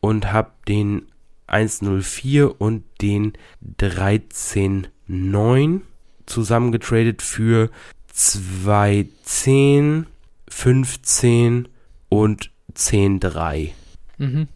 und 0.00 0.32
habe 0.32 0.50
den 0.68 1.06
104 1.46 2.60
und 2.60 2.84
den 3.00 3.34
139 3.78 5.82
zusammengetradet 6.26 7.22
für 7.22 7.70
210, 8.12 10.06
15 10.48 11.68
und 12.08 12.50
10,3. 12.74 13.70
Mhm. 14.18 14.48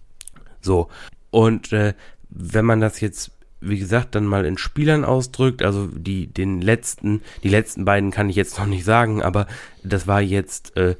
So. 0.61 0.88
Und 1.31 1.72
äh, 1.72 1.94
wenn 2.31 2.64
man 2.64 2.81
das 2.81 3.01
jetzt, 3.01 3.33
wie 3.61 3.79
gesagt, 3.79 4.14
dann 4.14 4.24
mal 4.24 4.44
in 4.44 4.59
Spielern 4.59 5.05
ausdrückt, 5.05 5.62
also 5.62 5.87
die, 5.87 6.27
den 6.27 6.61
letzten, 6.61 7.22
die 7.42 7.48
letzten 7.48 7.85
beiden 7.85 8.11
kann 8.11 8.31
ich 8.31 8.37
jetzt 8.37 8.59
noch 8.59 8.66
nicht 8.66 8.85
sagen, 8.85 9.22
aber 9.22 9.46
das 9.83 10.07
war 10.07 10.20
jetzt 10.20 10.77
äh, 10.77 10.96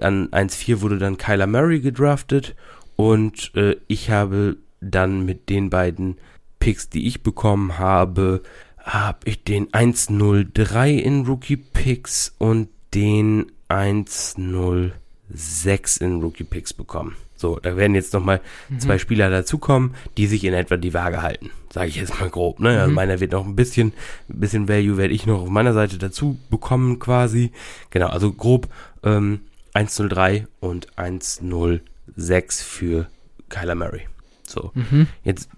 an 0.00 0.28
1-4 0.28 0.80
wurde 0.80 0.98
dann 0.98 1.18
Kyler 1.18 1.46
Murray 1.46 1.80
gedraftet 1.80 2.56
und 2.96 3.54
äh, 3.54 3.76
ich 3.86 4.10
habe 4.10 4.56
dann 4.80 5.24
mit 5.24 5.48
den 5.48 5.70
beiden 5.70 6.16
Picks, 6.58 6.88
die 6.88 7.06
ich 7.06 7.22
bekommen 7.22 7.78
habe, 7.78 8.42
habe 8.78 9.18
ich 9.24 9.44
den 9.44 9.68
1-0-3 9.68 10.96
in 10.96 11.26
Rookie 11.26 11.56
Picks 11.56 12.34
und 12.38 12.68
den 12.94 13.52
1-0-6 13.68 16.00
in 16.00 16.22
Rookie 16.22 16.44
Picks 16.44 16.72
bekommen. 16.72 17.16
So, 17.36 17.58
da 17.60 17.76
werden 17.76 17.94
jetzt 17.94 18.14
nochmal 18.14 18.40
mhm. 18.68 18.80
zwei 18.80 18.98
Spieler 18.98 19.30
dazukommen, 19.30 19.94
die 20.16 20.26
sich 20.26 20.42
in 20.42 20.54
etwa 20.54 20.76
die 20.76 20.92
Waage 20.92 21.22
halten. 21.22 21.52
Sage 21.72 21.86
ich 21.88 21.96
jetzt 21.96 22.18
mal 22.18 22.30
grob. 22.30 22.58
Ne? 22.58 22.80
Also 22.80 22.88
mhm. 22.88 22.94
meiner 22.94 23.20
wird 23.20 23.30
noch 23.32 23.46
ein 23.46 23.54
bisschen, 23.54 23.92
ein 24.28 24.40
bisschen 24.40 24.68
Value 24.68 24.96
werde 24.96 25.14
ich 25.14 25.26
noch 25.26 25.42
auf 25.42 25.48
meiner 25.48 25.72
Seite 25.72 25.98
dazu 25.98 26.36
bekommen 26.50 26.98
quasi. 26.98 27.52
Genau, 27.90 28.08
also 28.08 28.32
grob 28.32 28.66
ähm, 29.04 29.42
103 29.78 30.48
und 30.58 30.88
106 30.96 32.62
für 32.62 33.06
Kyler 33.48 33.76
Murray. 33.76 34.08
So, 34.44 34.72
mhm. 34.74 35.06
jetzt, 35.22 35.48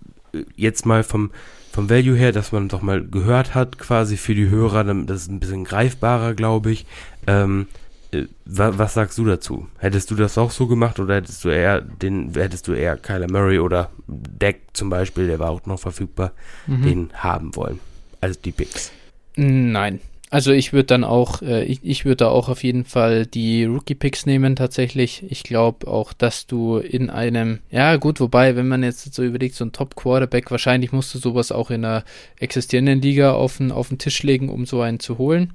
jetzt 0.57 0.85
mal 0.85 1.03
vom, 1.05 1.31
vom 1.73 1.89
Value 1.89 2.16
her, 2.16 2.33
dass 2.33 2.53
man 2.53 2.68
doch 2.68 2.83
mal 2.83 3.03
gehört 3.03 3.55
hat, 3.55 3.79
quasi 3.79 4.18
für 4.18 4.35
die 4.35 4.51
Hörer, 4.51 4.85
das 4.85 5.23
ist 5.23 5.31
ein 5.31 5.41
bisschen 5.41 5.64
greifbarer, 5.64 6.35
glaube 6.35 6.71
ich. 6.71 6.87
Ähm, 7.27 7.66
äh, 8.12 8.25
was 8.45 8.93
sagst 8.93 9.16
du 9.16 9.25
dazu? 9.25 9.68
Hättest 9.79 10.11
du 10.11 10.16
das 10.16 10.37
auch 10.37 10.51
so 10.51 10.66
gemacht 10.66 11.01
oder 11.01 11.14
hättest 11.14 11.43
du 11.45 11.49
eher 11.49 11.81
den, 11.81 12.35
hättest 12.35 12.68
du 12.68 12.73
eher 12.73 12.99
Kyler 12.99 13.31
Murray 13.31 13.59
oder 13.59 13.91
Deck 14.07 14.62
zum 14.75 14.91
Beispiel, 14.91 15.29
der 15.29 15.39
war 15.39 15.49
auch 15.49 15.64
noch 15.64 15.81
verfügbar, 15.81 16.33
mhm. 16.66 16.83
den 16.83 17.11
haben 17.14 17.57
wollen? 17.57 17.81
Also 18.21 18.39
die 18.45 18.53
Picks. 18.53 18.93
Nein. 19.37 20.01
Also 20.31 20.53
ich 20.53 20.72
würde 20.72 20.87
dann 20.87 21.03
auch, 21.03 21.43
äh, 21.43 21.64
ich, 21.64 21.81
ich 21.83 22.05
würde 22.05 22.16
da 22.16 22.28
auch 22.28 22.49
auf 22.49 22.62
jeden 22.62 22.85
Fall 22.85 23.26
die 23.26 23.64
Rookie-Picks 23.64 24.26
nehmen 24.26 24.55
tatsächlich. 24.55 25.24
Ich 25.28 25.43
glaube 25.43 25.89
auch, 25.89 26.12
dass 26.12 26.47
du 26.47 26.78
in 26.78 27.11
einem, 27.11 27.59
ja 27.70 27.97
gut, 27.97 28.20
wobei, 28.20 28.55
wenn 28.55 28.68
man 28.68 28.85
jetzt 28.85 29.12
so 29.12 29.24
überlegt, 29.24 29.57
so 29.57 29.64
ein 29.64 29.72
Top-Quarterback, 29.72 30.51
wahrscheinlich 30.53 30.93
musst 30.93 31.12
du 31.14 31.18
sowas 31.18 31.51
auch 31.51 31.70
in 31.70 31.85
einer 31.85 32.05
existierenden 32.39 33.03
Liga 33.03 33.33
auf 33.33 33.57
den, 33.57 33.72
auf 33.72 33.89
den 33.89 33.99
Tisch 33.99 34.22
legen, 34.22 34.49
um 34.49 34.66
so 34.66 34.81
einen 34.81 35.01
zu 35.01 35.18
holen. 35.18 35.53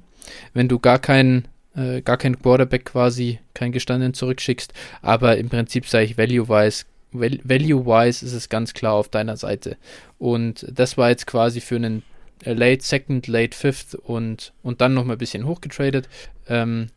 Wenn 0.52 0.68
du 0.68 0.78
gar 0.78 0.98
keinen 0.98 1.48
äh, 1.76 2.00
gar 2.02 2.16
keinen 2.16 2.40
Quarterback 2.40 2.86
quasi, 2.86 3.38
keinen 3.54 3.72
gestandenen 3.72 4.14
zurückschickst. 4.14 4.72
Aber 5.02 5.36
im 5.36 5.48
Prinzip 5.48 5.86
sage 5.86 6.04
ich 6.04 6.18
value-wise, 6.18 6.84
value-wise 7.12 8.24
ist 8.24 8.32
es 8.32 8.48
ganz 8.48 8.74
klar 8.74 8.94
auf 8.94 9.08
deiner 9.08 9.36
Seite. 9.36 9.76
Und 10.18 10.66
das 10.70 10.96
war 10.96 11.10
jetzt 11.10 11.26
quasi 11.26 11.60
für 11.60 11.76
einen 11.76 12.02
Late 12.44 12.84
Second, 12.84 13.26
Late 13.26 13.56
Fifth 13.56 13.94
und, 13.94 14.52
und 14.62 14.80
dann 14.80 14.94
nochmal 14.94 15.16
ein 15.16 15.20
bisschen 15.20 15.46
hochgetradet. 15.46 16.08
Ähm, 16.48 16.88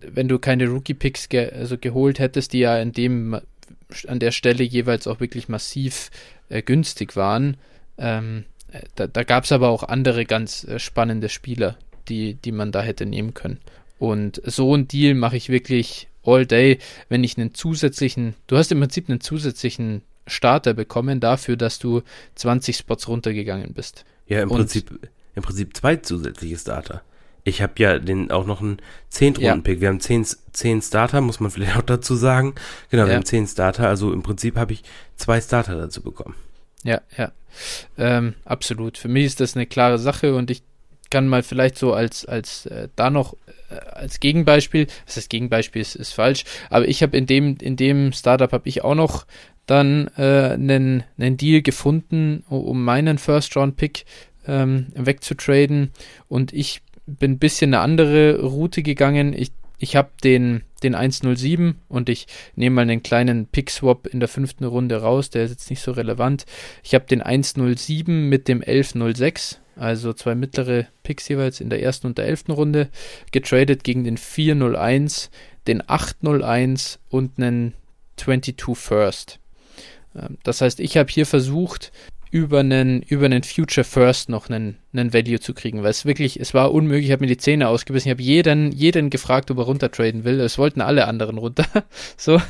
wenn 0.00 0.28
du 0.28 0.38
keine 0.38 0.68
Rookie-Picks 0.68 1.28
ge 1.28 1.50
also 1.50 1.76
geholt 1.76 2.18
hättest, 2.18 2.52
die 2.52 2.60
ja 2.60 2.78
in 2.78 2.92
dem, 2.92 3.38
an 4.06 4.18
der 4.18 4.30
Stelle 4.30 4.64
jeweils 4.64 5.06
auch 5.06 5.20
wirklich 5.20 5.48
massiv 5.48 6.10
äh, 6.48 6.62
günstig 6.62 7.16
waren, 7.16 7.56
ähm, 7.98 8.44
äh, 8.72 8.80
da, 8.94 9.06
da 9.06 9.22
gab 9.22 9.44
es 9.44 9.52
aber 9.52 9.68
auch 9.68 9.82
andere 9.82 10.24
ganz 10.24 10.64
äh, 10.64 10.78
spannende 10.78 11.28
Spieler, 11.28 11.76
die, 12.08 12.34
die 12.34 12.52
man 12.52 12.72
da 12.72 12.82
hätte 12.82 13.06
nehmen 13.06 13.34
können. 13.34 13.60
Und 13.98 14.40
so 14.44 14.74
ein 14.74 14.88
Deal 14.88 15.14
mache 15.14 15.36
ich 15.36 15.50
wirklich 15.50 16.08
all 16.24 16.46
day, 16.46 16.78
wenn 17.08 17.22
ich 17.24 17.36
einen 17.36 17.54
zusätzlichen, 17.54 18.34
du 18.46 18.56
hast 18.56 18.72
im 18.72 18.80
Prinzip 18.80 19.08
einen 19.08 19.20
zusätzlichen 19.20 20.02
Starter 20.26 20.74
bekommen 20.74 21.20
dafür, 21.20 21.56
dass 21.56 21.78
du 21.78 22.02
20 22.36 22.76
Spots 22.76 23.08
runtergegangen 23.08 23.74
bist. 23.74 24.04
Ja, 24.30 24.42
im 24.42 24.50
Und 24.50 24.58
Prinzip, 24.58 25.10
im 25.34 25.42
Prinzip 25.42 25.76
zwei 25.76 25.96
zusätzliche 25.96 26.56
Starter. 26.56 27.02
Ich 27.42 27.62
habe 27.62 27.72
ja 27.78 27.98
den 27.98 28.30
auch 28.30 28.46
noch 28.46 28.60
einen 28.60 28.78
10 29.08 29.36
Runden 29.36 29.62
Pick. 29.62 29.76
Ja. 29.76 29.80
Wir 29.82 29.88
haben 29.88 30.00
10, 30.00 30.26
10 30.52 30.82
Starter, 30.82 31.20
muss 31.20 31.40
man 31.40 31.50
vielleicht 31.50 31.76
auch 31.76 31.82
dazu 31.82 32.14
sagen. 32.14 32.54
Genau, 32.90 33.04
wir 33.04 33.10
ja. 33.10 33.16
haben 33.16 33.24
10 33.24 33.48
Starter, 33.48 33.88
also 33.88 34.12
im 34.12 34.22
Prinzip 34.22 34.56
habe 34.56 34.72
ich 34.72 34.84
zwei 35.16 35.40
Starter 35.40 35.76
dazu 35.76 36.00
bekommen. 36.00 36.36
Ja, 36.84 37.00
ja. 37.18 37.32
Ähm, 37.98 38.34
absolut. 38.44 38.96
Für 38.96 39.08
mich 39.08 39.26
ist 39.26 39.40
das 39.40 39.56
eine 39.56 39.66
klare 39.66 39.98
Sache 39.98 40.34
und 40.34 40.50
ich 40.50 40.62
kann 41.10 41.28
mal 41.28 41.42
vielleicht 41.42 41.76
so 41.76 41.92
als, 41.92 42.24
als 42.24 42.66
äh, 42.66 42.88
da 42.96 43.10
noch 43.10 43.34
äh, 43.70 43.74
als 43.74 44.20
Gegenbeispiel, 44.20 44.86
was 45.06 45.16
das 45.16 45.28
Gegenbeispiel 45.28 45.82
ist, 45.82 45.96
ist 45.96 46.12
falsch, 46.12 46.44
aber 46.70 46.88
ich 46.88 47.02
habe 47.02 47.16
in 47.16 47.26
dem, 47.26 47.56
in 47.60 47.76
dem 47.76 48.12
Startup 48.12 48.52
habe 48.52 48.68
ich 48.68 48.82
auch 48.82 48.94
noch 48.94 49.26
dann 49.66 50.10
äh, 50.16 50.50
einen, 50.52 51.04
einen 51.18 51.36
Deal 51.36 51.62
gefunden, 51.62 52.44
um 52.48 52.82
meinen 52.84 53.18
First-Round-Pick 53.18 54.04
ähm, 54.46 54.86
wegzutraden 54.94 55.90
und 56.28 56.52
ich 56.52 56.82
bin 57.06 57.32
ein 57.32 57.38
bisschen 57.38 57.74
eine 57.74 57.82
andere 57.82 58.40
Route 58.40 58.82
gegangen. 58.82 59.32
Ich, 59.32 59.52
ich 59.78 59.96
habe 59.96 60.10
den, 60.22 60.62
den 60.82 60.94
107 60.94 61.76
und 61.88 62.08
ich 62.08 62.26
nehme 62.54 62.76
mal 62.76 62.82
einen 62.82 63.02
kleinen 63.02 63.46
Pick-Swap 63.46 64.06
in 64.06 64.20
der 64.20 64.28
fünften 64.28 64.64
Runde 64.64 64.96
raus, 64.96 65.30
der 65.30 65.44
ist 65.44 65.50
jetzt 65.50 65.70
nicht 65.70 65.82
so 65.82 65.92
relevant. 65.92 66.46
Ich 66.82 66.94
habe 66.94 67.06
den 67.06 67.22
107 67.22 68.28
mit 68.28 68.48
dem 68.48 68.58
1106 68.58 69.60
also 69.80 70.12
zwei 70.12 70.34
mittlere 70.34 70.86
Picks 71.02 71.28
jeweils 71.28 71.60
in 71.60 71.70
der 71.70 71.82
ersten 71.82 72.06
und 72.06 72.18
der 72.18 72.26
elften 72.26 72.52
Runde, 72.52 72.88
getradet 73.32 73.82
gegen 73.82 74.04
den 74.04 74.18
401, 74.18 75.30
den 75.66 75.82
801 75.88 76.98
und 77.08 77.38
einen 77.38 77.74
22 78.16 78.76
First. 78.76 79.40
Ähm, 80.14 80.36
das 80.42 80.60
heißt, 80.60 80.80
ich 80.80 80.96
habe 80.96 81.10
hier 81.10 81.26
versucht, 81.26 81.92
über 82.30 82.60
einen, 82.60 83.02
über 83.02 83.24
einen 83.24 83.42
Future 83.42 83.84
First 83.84 84.28
noch 84.28 84.48
einen, 84.48 84.76
einen 84.92 85.12
Value 85.12 85.40
zu 85.40 85.52
kriegen, 85.52 85.82
weil 85.82 85.90
es 85.90 86.04
wirklich, 86.04 86.38
es 86.38 86.54
war 86.54 86.72
unmöglich, 86.72 87.06
ich 87.06 87.12
habe 87.12 87.22
mir 87.22 87.28
die 87.28 87.36
Zähne 87.36 87.66
ausgebissen, 87.66 88.08
ich 88.08 88.12
habe 88.12 88.22
jeden, 88.22 88.70
jeden 88.70 89.10
gefragt, 89.10 89.50
ob 89.50 89.58
er 89.58 89.64
runtertraden 89.64 90.24
will, 90.24 90.38
es 90.40 90.58
wollten 90.58 90.80
alle 90.80 91.08
anderen 91.08 91.38
runter, 91.38 91.66
so, 92.16 92.40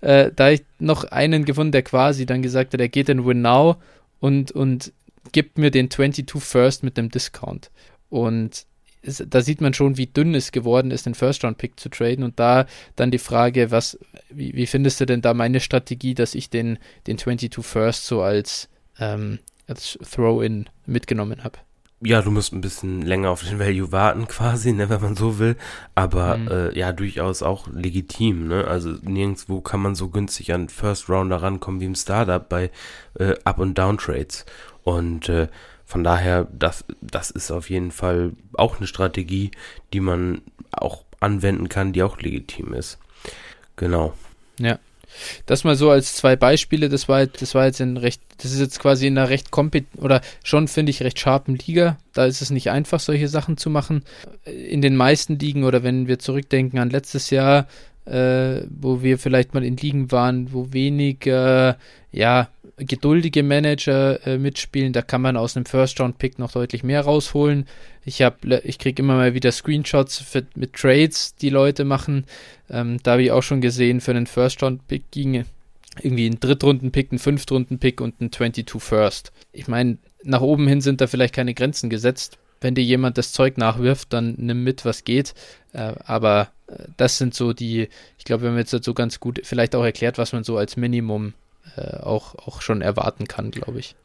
äh, 0.00 0.32
da 0.34 0.50
ich 0.50 0.62
noch 0.80 1.04
einen 1.04 1.44
gefunden, 1.44 1.72
der 1.72 1.82
quasi 1.82 2.26
dann 2.26 2.42
gesagt 2.42 2.72
hat, 2.72 2.80
er 2.80 2.88
geht 2.88 3.08
in 3.08 3.24
Win 3.24 3.42
Now 3.42 3.76
und, 4.20 4.50
und 4.50 4.92
gibt 5.32 5.58
mir 5.58 5.70
den 5.70 5.90
22 5.90 6.42
First 6.42 6.82
mit 6.82 6.96
dem 6.96 7.10
Discount. 7.10 7.70
Und 8.08 8.66
da 9.02 9.40
sieht 9.40 9.60
man 9.60 9.74
schon, 9.74 9.96
wie 9.96 10.06
dünn 10.06 10.34
es 10.34 10.52
geworden 10.52 10.90
ist, 10.90 11.06
den 11.06 11.14
First-Round-Pick 11.14 11.78
zu 11.78 11.88
traden. 11.88 12.24
Und 12.24 12.38
da 12.38 12.66
dann 12.96 13.10
die 13.10 13.18
Frage, 13.18 13.70
was, 13.70 13.98
wie, 14.30 14.54
wie, 14.54 14.66
findest 14.66 15.00
du 15.00 15.06
denn 15.06 15.22
da 15.22 15.34
meine 15.34 15.60
Strategie, 15.60 16.14
dass 16.14 16.34
ich 16.34 16.50
den, 16.50 16.78
den 17.06 17.18
22 17.18 17.64
First 17.64 18.06
so 18.06 18.22
als, 18.22 18.68
ähm, 18.98 19.38
als 19.66 19.98
Throw-In 20.10 20.68
mitgenommen 20.86 21.44
habe? 21.44 21.58
Ja, 22.00 22.22
du 22.22 22.30
musst 22.30 22.52
ein 22.52 22.60
bisschen 22.60 23.02
länger 23.02 23.30
auf 23.30 23.42
den 23.42 23.58
Value 23.58 23.90
warten, 23.90 24.28
quasi, 24.28 24.72
ne, 24.72 24.88
wenn 24.88 25.00
man 25.00 25.16
so 25.16 25.40
will. 25.40 25.56
Aber 25.96 26.36
mhm. 26.36 26.48
äh, 26.48 26.78
ja, 26.78 26.92
durchaus 26.92 27.42
auch 27.42 27.66
legitim, 27.72 28.46
ne? 28.46 28.66
Also 28.68 28.90
nirgendwo 29.02 29.60
kann 29.60 29.80
man 29.80 29.96
so 29.96 30.08
günstig 30.08 30.52
an 30.52 30.68
First 30.68 31.08
Rounder 31.08 31.42
rankommen 31.42 31.80
wie 31.80 31.86
im 31.86 31.96
Startup 31.96 32.48
bei 32.48 32.70
äh, 33.18 33.34
Up- 33.42 33.58
und 33.58 33.76
Down-Trades. 33.76 34.46
Und 34.84 35.28
äh, 35.28 35.48
von 35.84 36.04
daher, 36.04 36.46
das, 36.52 36.84
das 37.00 37.30
ist 37.30 37.50
auf 37.50 37.68
jeden 37.68 37.90
Fall 37.90 38.32
auch 38.52 38.76
eine 38.76 38.86
Strategie, 38.86 39.50
die 39.92 40.00
man 40.00 40.42
auch 40.70 41.04
anwenden 41.18 41.68
kann, 41.68 41.92
die 41.92 42.04
auch 42.04 42.20
legitim 42.20 42.74
ist. 42.74 42.98
Genau. 43.74 44.14
Ja. 44.60 44.78
Das 45.46 45.64
mal 45.64 45.76
so 45.76 45.90
als 45.90 46.14
zwei 46.14 46.36
Beispiele, 46.36 46.88
das 46.88 47.08
war, 47.08 47.26
das 47.26 47.54
war 47.54 47.66
jetzt 47.66 47.80
ein 47.80 47.96
recht, 47.96 48.20
das 48.38 48.52
ist 48.52 48.60
jetzt 48.60 48.80
quasi 48.80 49.06
in 49.06 49.18
einer 49.18 49.28
recht 49.28 49.50
kompet 49.50 49.86
oder 49.96 50.20
schon 50.44 50.68
finde 50.68 50.90
ich 50.90 51.02
recht 51.02 51.18
scharfen 51.18 51.56
Liga. 51.56 51.98
Da 52.12 52.26
ist 52.26 52.42
es 52.42 52.50
nicht 52.50 52.70
einfach, 52.70 53.00
solche 53.00 53.28
Sachen 53.28 53.56
zu 53.56 53.70
machen. 53.70 54.02
In 54.44 54.82
den 54.82 54.96
meisten 54.96 55.38
Ligen 55.38 55.64
oder 55.64 55.82
wenn 55.82 56.08
wir 56.08 56.18
zurückdenken 56.18 56.78
an 56.78 56.90
letztes 56.90 57.30
Jahr, 57.30 57.66
äh, 58.04 58.62
wo 58.70 59.02
wir 59.02 59.18
vielleicht 59.18 59.54
mal 59.54 59.64
in 59.64 59.76
Ligen 59.76 60.10
waren, 60.10 60.52
wo 60.52 60.72
weniger, 60.72 61.76
ja, 62.10 62.48
geduldige 62.78 63.42
Manager 63.42 64.26
äh, 64.26 64.38
mitspielen, 64.38 64.92
da 64.92 65.02
kann 65.02 65.22
man 65.22 65.36
aus 65.36 65.56
einem 65.56 65.66
First-Round-Pick 65.66 66.38
noch 66.38 66.52
deutlich 66.52 66.82
mehr 66.82 67.02
rausholen. 67.02 67.66
Ich 68.04 68.24
ich 68.64 68.78
kriege 68.78 69.02
immer 69.02 69.16
mal 69.16 69.34
wieder 69.34 69.52
Screenshots 69.52 70.18
für, 70.18 70.46
mit 70.54 70.74
Trades, 70.74 71.34
die 71.36 71.50
Leute 71.50 71.84
machen. 71.84 72.24
Ähm, 72.70 72.98
da 73.02 73.12
habe 73.12 73.22
ich 73.22 73.32
auch 73.32 73.42
schon 73.42 73.60
gesehen, 73.60 74.00
für 74.00 74.12
einen 74.12 74.26
First-Round-Pick 74.26 75.10
ginge 75.10 75.44
irgendwie 76.02 76.28
ein 76.28 76.40
Drittrunden-Pick, 76.40 77.12
ein 77.12 77.18
Fünftrunden-Pick 77.18 78.00
und 78.00 78.20
ein 78.20 78.32
22 78.32 78.80
First. 78.80 79.32
Ich 79.52 79.68
meine, 79.68 79.98
nach 80.22 80.40
oben 80.40 80.68
hin 80.68 80.80
sind 80.80 81.00
da 81.00 81.06
vielleicht 81.06 81.34
keine 81.34 81.54
Grenzen 81.54 81.90
gesetzt. 81.90 82.38
Wenn 82.60 82.74
dir 82.74 82.84
jemand 82.84 83.18
das 83.18 83.32
Zeug 83.32 83.56
nachwirft, 83.56 84.12
dann 84.12 84.34
nimm 84.36 84.64
mit, 84.64 84.84
was 84.84 85.04
geht. 85.04 85.34
Äh, 85.72 85.94
aber 86.04 86.50
äh, 86.66 86.84
das 86.96 87.18
sind 87.18 87.34
so 87.34 87.52
die, 87.52 87.88
ich 88.18 88.24
glaube, 88.24 88.42
wir 88.42 88.50
haben 88.50 88.58
jetzt 88.58 88.84
so 88.84 88.94
ganz 88.94 89.20
gut 89.20 89.40
vielleicht 89.44 89.74
auch 89.74 89.84
erklärt, 89.84 90.18
was 90.18 90.32
man 90.32 90.44
so 90.44 90.56
als 90.56 90.76
Minimum 90.76 91.34
äh, 91.76 91.98
auch, 91.98 92.34
auch 92.34 92.62
schon 92.62 92.82
erwarten 92.82 93.26
kann, 93.26 93.50
glaube 93.50 93.78
ich. 93.78 93.96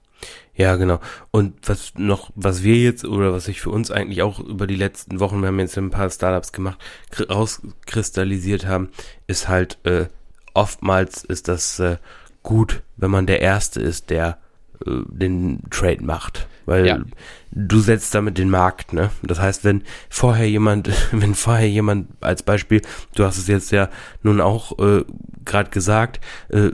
Ja, 0.55 0.75
genau. 0.75 0.99
Und 1.31 1.55
was 1.67 1.93
noch, 1.97 2.31
was 2.35 2.63
wir 2.63 2.77
jetzt 2.77 3.05
oder 3.05 3.33
was 3.33 3.45
sich 3.45 3.59
für 3.59 3.71
uns 3.71 3.91
eigentlich 3.91 4.21
auch 4.21 4.39
über 4.39 4.67
die 4.67 4.75
letzten 4.75 5.19
Wochen, 5.19 5.41
wir 5.41 5.47
haben 5.47 5.59
jetzt 5.59 5.77
ein 5.77 5.89
paar 5.89 6.09
Startups 6.09 6.51
gemacht, 6.51 6.77
rauskristallisiert 7.29 8.65
haben, 8.65 8.89
ist 9.27 9.47
halt 9.47 9.79
äh, 9.85 10.07
oftmals 10.53 11.23
ist 11.23 11.47
das 11.47 11.79
äh, 11.79 11.97
gut, 12.43 12.83
wenn 12.97 13.11
man 13.11 13.25
der 13.25 13.41
Erste 13.41 13.81
ist, 13.81 14.09
der 14.09 14.37
äh, 14.85 15.01
den 15.07 15.61
Trade 15.69 16.03
macht. 16.03 16.47
Weil 16.65 16.87
ja. 16.87 16.99
du 17.51 17.79
setzt 17.79 18.15
damit 18.15 18.37
den 18.37 18.49
Markt, 18.49 18.93
ne? 18.93 19.09
Das 19.21 19.39
heißt, 19.39 19.65
wenn 19.65 19.83
vorher 20.09 20.49
jemand, 20.49 20.89
wenn 21.11 21.35
vorher 21.35 21.67
jemand 21.69 22.07
als 22.21 22.43
Beispiel, 22.43 22.81
du 23.15 23.25
hast 23.25 23.37
es 23.37 23.47
jetzt 23.47 23.71
ja 23.71 23.89
nun 24.21 24.39
auch 24.39 24.77
äh, 24.79 25.03
gerade 25.43 25.71
gesagt, 25.71 26.21
äh, 26.49 26.71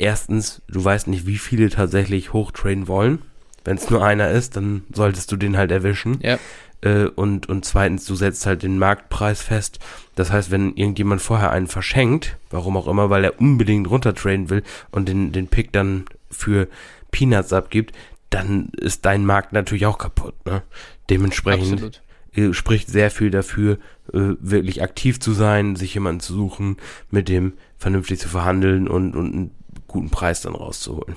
erstens, 0.00 0.62
du 0.68 0.82
weißt 0.82 1.08
nicht, 1.08 1.26
wie 1.26 1.38
viele 1.38 1.70
tatsächlich 1.70 2.32
hochtrainen 2.32 2.88
wollen. 2.88 3.20
Wenn 3.64 3.76
es 3.76 3.90
nur 3.90 4.04
einer 4.04 4.30
ist, 4.30 4.56
dann 4.56 4.84
solltest 4.92 5.30
du 5.30 5.36
den 5.36 5.56
halt 5.56 5.70
erwischen. 5.70 6.18
Ja. 6.22 6.38
äh, 6.80 7.04
und, 7.04 7.48
und 7.48 7.64
zweitens, 7.64 8.06
du 8.06 8.14
setzt 8.14 8.46
halt 8.46 8.62
den 8.62 8.78
Marktpreis 8.78 9.42
fest. 9.42 9.78
Das 10.14 10.32
heißt, 10.32 10.50
wenn 10.50 10.74
irgendjemand 10.74 11.20
vorher 11.20 11.50
einen 11.50 11.66
verschenkt, 11.66 12.38
warum 12.50 12.76
auch 12.76 12.88
immer, 12.88 13.10
weil 13.10 13.24
er 13.24 13.38
unbedingt 13.40 13.88
runtertraden 13.88 14.48
will 14.48 14.62
und 14.90 15.08
den, 15.08 15.32
den 15.32 15.48
Pick 15.48 15.72
dann 15.72 16.06
für 16.30 16.68
Peanuts 17.10 17.52
abgibt, 17.52 17.94
dann 18.30 18.70
ist 18.76 19.04
dein 19.04 19.26
Markt 19.26 19.52
natürlich 19.52 19.86
auch 19.86 19.98
kaputt. 19.98 20.34
Ne? 20.46 20.62
Dementsprechend 21.10 21.72
Absolut. 21.74 22.02
Äh, 22.32 22.54
spricht 22.54 22.88
sehr 22.88 23.10
viel 23.10 23.30
dafür, 23.30 23.78
äh, 24.12 24.36
wirklich 24.40 24.82
aktiv 24.82 25.20
zu 25.20 25.32
sein, 25.32 25.76
sich 25.76 25.94
jemanden 25.94 26.20
zu 26.20 26.32
suchen, 26.32 26.76
mit 27.10 27.28
dem 27.28 27.54
vernünftig 27.76 28.20
zu 28.20 28.28
verhandeln 28.28 28.88
und, 28.88 29.16
und 29.16 29.34
einen 29.34 29.50
guten 29.90 30.10
Preis 30.10 30.40
dann 30.40 30.54
rauszuholen. 30.54 31.16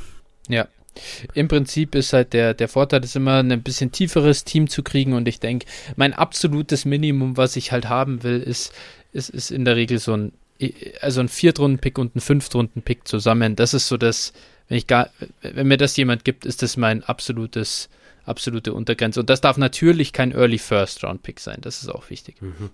Ja, 0.49 0.67
im 1.33 1.47
Prinzip 1.47 1.95
ist 1.95 2.13
halt 2.13 2.33
der, 2.33 2.53
der 2.53 2.67
Vorteil 2.67 3.03
ist 3.03 3.15
immer 3.15 3.39
ein 3.39 3.63
bisschen 3.63 3.91
tieferes 3.91 4.43
Team 4.43 4.69
zu 4.69 4.83
kriegen 4.83 5.13
und 5.13 5.27
ich 5.27 5.39
denke, 5.39 5.65
mein 5.95 6.13
absolutes 6.13 6.85
Minimum, 6.85 7.37
was 7.37 7.55
ich 7.55 7.71
halt 7.71 7.89
haben 7.89 8.23
will, 8.23 8.39
ist, 8.39 8.73
ist, 9.11 9.29
ist 9.29 9.51
in 9.51 9.65
der 9.65 9.75
Regel 9.75 9.99
so 9.99 10.15
ein, 10.15 10.33
also 11.01 11.19
ein 11.19 11.29
Viertrunden-Pick 11.29 11.97
und 11.97 12.15
ein 12.15 12.21
Fünftrunden-Pick 12.21 13.07
zusammen. 13.07 13.55
Das 13.55 13.73
ist 13.73 13.87
so 13.87 13.97
das, 13.97 14.33
wenn 14.67 14.77
ich 14.77 14.87
gar, 14.87 15.09
wenn 15.41 15.67
mir 15.67 15.77
das 15.77 15.97
jemand 15.97 16.25
gibt, 16.25 16.45
ist 16.45 16.61
das 16.61 16.77
mein 16.77 17.03
absolutes, 17.03 17.89
absolute 18.25 18.73
Untergrenze. 18.73 19.19
Und 19.19 19.29
das 19.29 19.41
darf 19.41 19.57
natürlich 19.57 20.13
kein 20.13 20.31
Early 20.31 20.59
First 20.59 21.03
Round 21.03 21.23
Pick 21.23 21.39
sein. 21.39 21.57
Das 21.61 21.81
ist 21.81 21.89
auch 21.89 22.09
wichtig. 22.09 22.41
Mhm. 22.41 22.69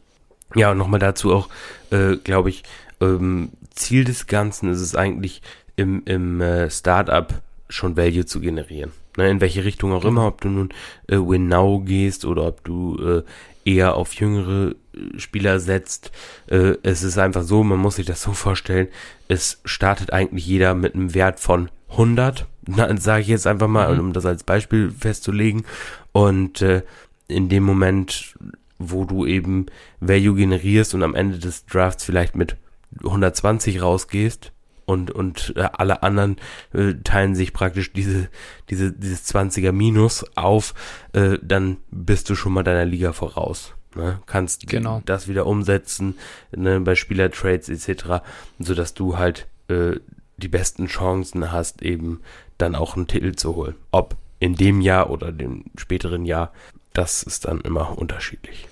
Ja, 0.56 0.72
und 0.72 0.78
nochmal 0.78 1.00
dazu 1.00 1.34
auch, 1.34 1.50
äh, 1.92 2.18
glaube 2.18 2.50
ich, 2.50 2.64
ähm, 3.02 3.52
Ziel 3.72 4.04
des 4.04 4.28
Ganzen 4.28 4.72
ist 4.72 4.82
es 4.82 4.96
eigentlich 4.96 5.42
im, 5.80 6.04
im 6.06 6.42
äh, 6.42 6.70
Startup 6.70 7.42
schon 7.70 7.98
Value 7.98 8.26
zu 8.26 8.40
generieren. 8.40 8.92
Ne, 9.18 9.30
in 9.30 9.42
welche 9.42 9.64
Richtung 9.64 9.94
auch 9.94 10.06
immer, 10.06 10.28
ob 10.28 10.42
du 10.42 10.50
nun 10.50 10.70
äh, 11.08 11.18
Win 11.18 11.48
Now 11.48 11.80
gehst 11.80 12.26
oder 12.26 12.46
ob 12.48 12.64
du 12.64 12.98
äh, 12.98 13.24
eher 13.66 13.96
auf 13.96 14.14
jüngere 14.14 14.76
äh, 14.94 15.20
Spieler 15.20 15.60
setzt. 15.60 16.12
Äh, 16.48 16.76
es 16.84 17.04
ist 17.04 17.18
einfach 17.18 17.44
so, 17.44 17.64
man 17.64 17.80
muss 17.80 17.96
sich 17.96 18.06
das 18.06 18.22
so 18.22 18.34
vorstellen, 18.34 18.88
es 19.28 19.62
startet 19.66 20.14
eigentlich 20.14 20.46
jeder 20.46 20.74
mit 20.74 20.96
einem 20.96 21.14
Wert 21.14 21.40
von 21.40 21.70
100, 21.92 22.46
sage 22.98 23.22
ich 23.22 23.28
jetzt 23.28 23.48
einfach 23.48 23.68
mal, 23.68 23.94
mhm. 23.94 24.00
um 24.00 24.14
das 24.14 24.26
als 24.26 24.44
Beispiel 24.44 24.92
festzulegen. 24.92 25.66
Und 26.12 26.62
äh, 26.62 26.84
in 27.28 27.50
dem 27.50 27.64
Moment, 27.64 28.36
wo 28.80 29.06
du 29.06 29.26
eben 29.26 29.68
Value 30.00 30.36
generierst 30.36 30.94
und 30.94 31.04
am 31.04 31.16
Ende 31.16 31.40
des 31.40 31.66
Drafts 31.66 32.04
vielleicht 32.04 32.36
mit 32.36 32.56
120 33.04 33.82
rausgehst, 33.82 34.52
und, 34.90 35.12
und 35.12 35.54
äh, 35.56 35.70
alle 35.74 36.02
anderen 36.02 36.38
äh, 36.74 36.96
teilen 37.04 37.36
sich 37.36 37.54
praktisch 37.54 37.94
diese, 37.94 38.28
diese, 38.70 38.92
dieses 38.92 39.24
20er 39.34 39.72
Minus 39.72 40.26
auf, 40.36 40.74
äh, 41.14 41.38
dann 41.44 41.78
bist 41.92 42.30
du 42.30 42.36
schon 42.36 42.54
mal 42.54 42.64
deiner 42.64 42.86
Liga 42.86 43.14
voraus. 43.14 43.76
Ne? 43.96 44.20
Kannst 44.26 44.68
genau. 44.68 45.04
das 45.06 45.28
wieder 45.28 45.46
umsetzen 45.46 46.16
ne, 46.52 46.80
bei 46.80 46.96
Spielertrades 46.96 47.70
etc., 47.70 48.24
sodass 48.58 48.96
du 48.96 49.18
halt 49.18 49.48
äh, 49.68 49.98
die 50.38 50.48
besten 50.48 50.88
Chancen 50.88 51.52
hast, 51.52 51.84
eben 51.84 52.22
dann 52.58 52.74
auch 52.74 52.96
einen 52.96 53.08
Titel 53.08 53.36
zu 53.36 53.56
holen. 53.56 53.76
Ob 53.92 54.18
in 54.40 54.56
dem 54.56 54.82
Jahr 54.82 55.12
oder 55.12 55.32
dem 55.32 55.66
späteren 55.76 56.26
Jahr, 56.26 56.52
das 56.94 57.22
ist 57.22 57.46
dann 57.46 57.62
immer 57.62 57.98
unterschiedlich. 57.98 58.68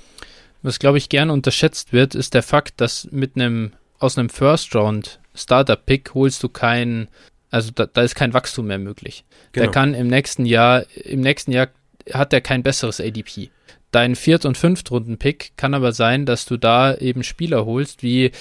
Was, 0.64 0.80
glaube 0.80 0.98
ich, 0.98 1.10
gern 1.10 1.30
unterschätzt 1.30 1.94
wird, 1.94 2.16
ist 2.16 2.34
der 2.34 2.42
Fakt, 2.42 2.82
dass 2.82 3.08
mit 3.12 3.36
einem 3.36 3.74
aus 4.00 4.18
einem 4.18 4.30
First 4.30 4.76
Round 4.76 5.20
Starter-Pick 5.36 6.14
holst 6.14 6.44
du 6.44 6.50
kein, 6.50 7.08
also 7.50 7.72
da, 7.72 7.86
da, 7.86 8.02
ist 8.02 8.16
kein 8.16 8.34
Wachstum 8.34 8.68
mehr 8.68 8.80
möglich. 8.80 9.24
Genau. 9.52 9.66
Der 9.66 9.72
kann 9.72 9.94
im 9.94 10.08
nächsten 10.08 10.46
Jahr, 10.46 10.86
im 10.96 11.22
nächsten 11.22 11.52
Jahr 11.52 11.70
hat 12.12 12.34
er 12.34 12.42
kein 12.42 12.64
besseres 12.64 13.00
ADP. 13.00 13.50
Dein 13.92 14.16
Viert- 14.16 14.46
und 14.46 14.58
Fünftrunden-Pick 14.58 15.54
kann 15.56 15.74
aber 15.74 15.94
sein, 15.94 16.26
dass 16.26 16.46
du 16.46 16.58
da 16.58 16.94
eben 16.96 17.24
Spieler 17.24 17.66
holst, 17.66 18.04
wie, 18.04 18.32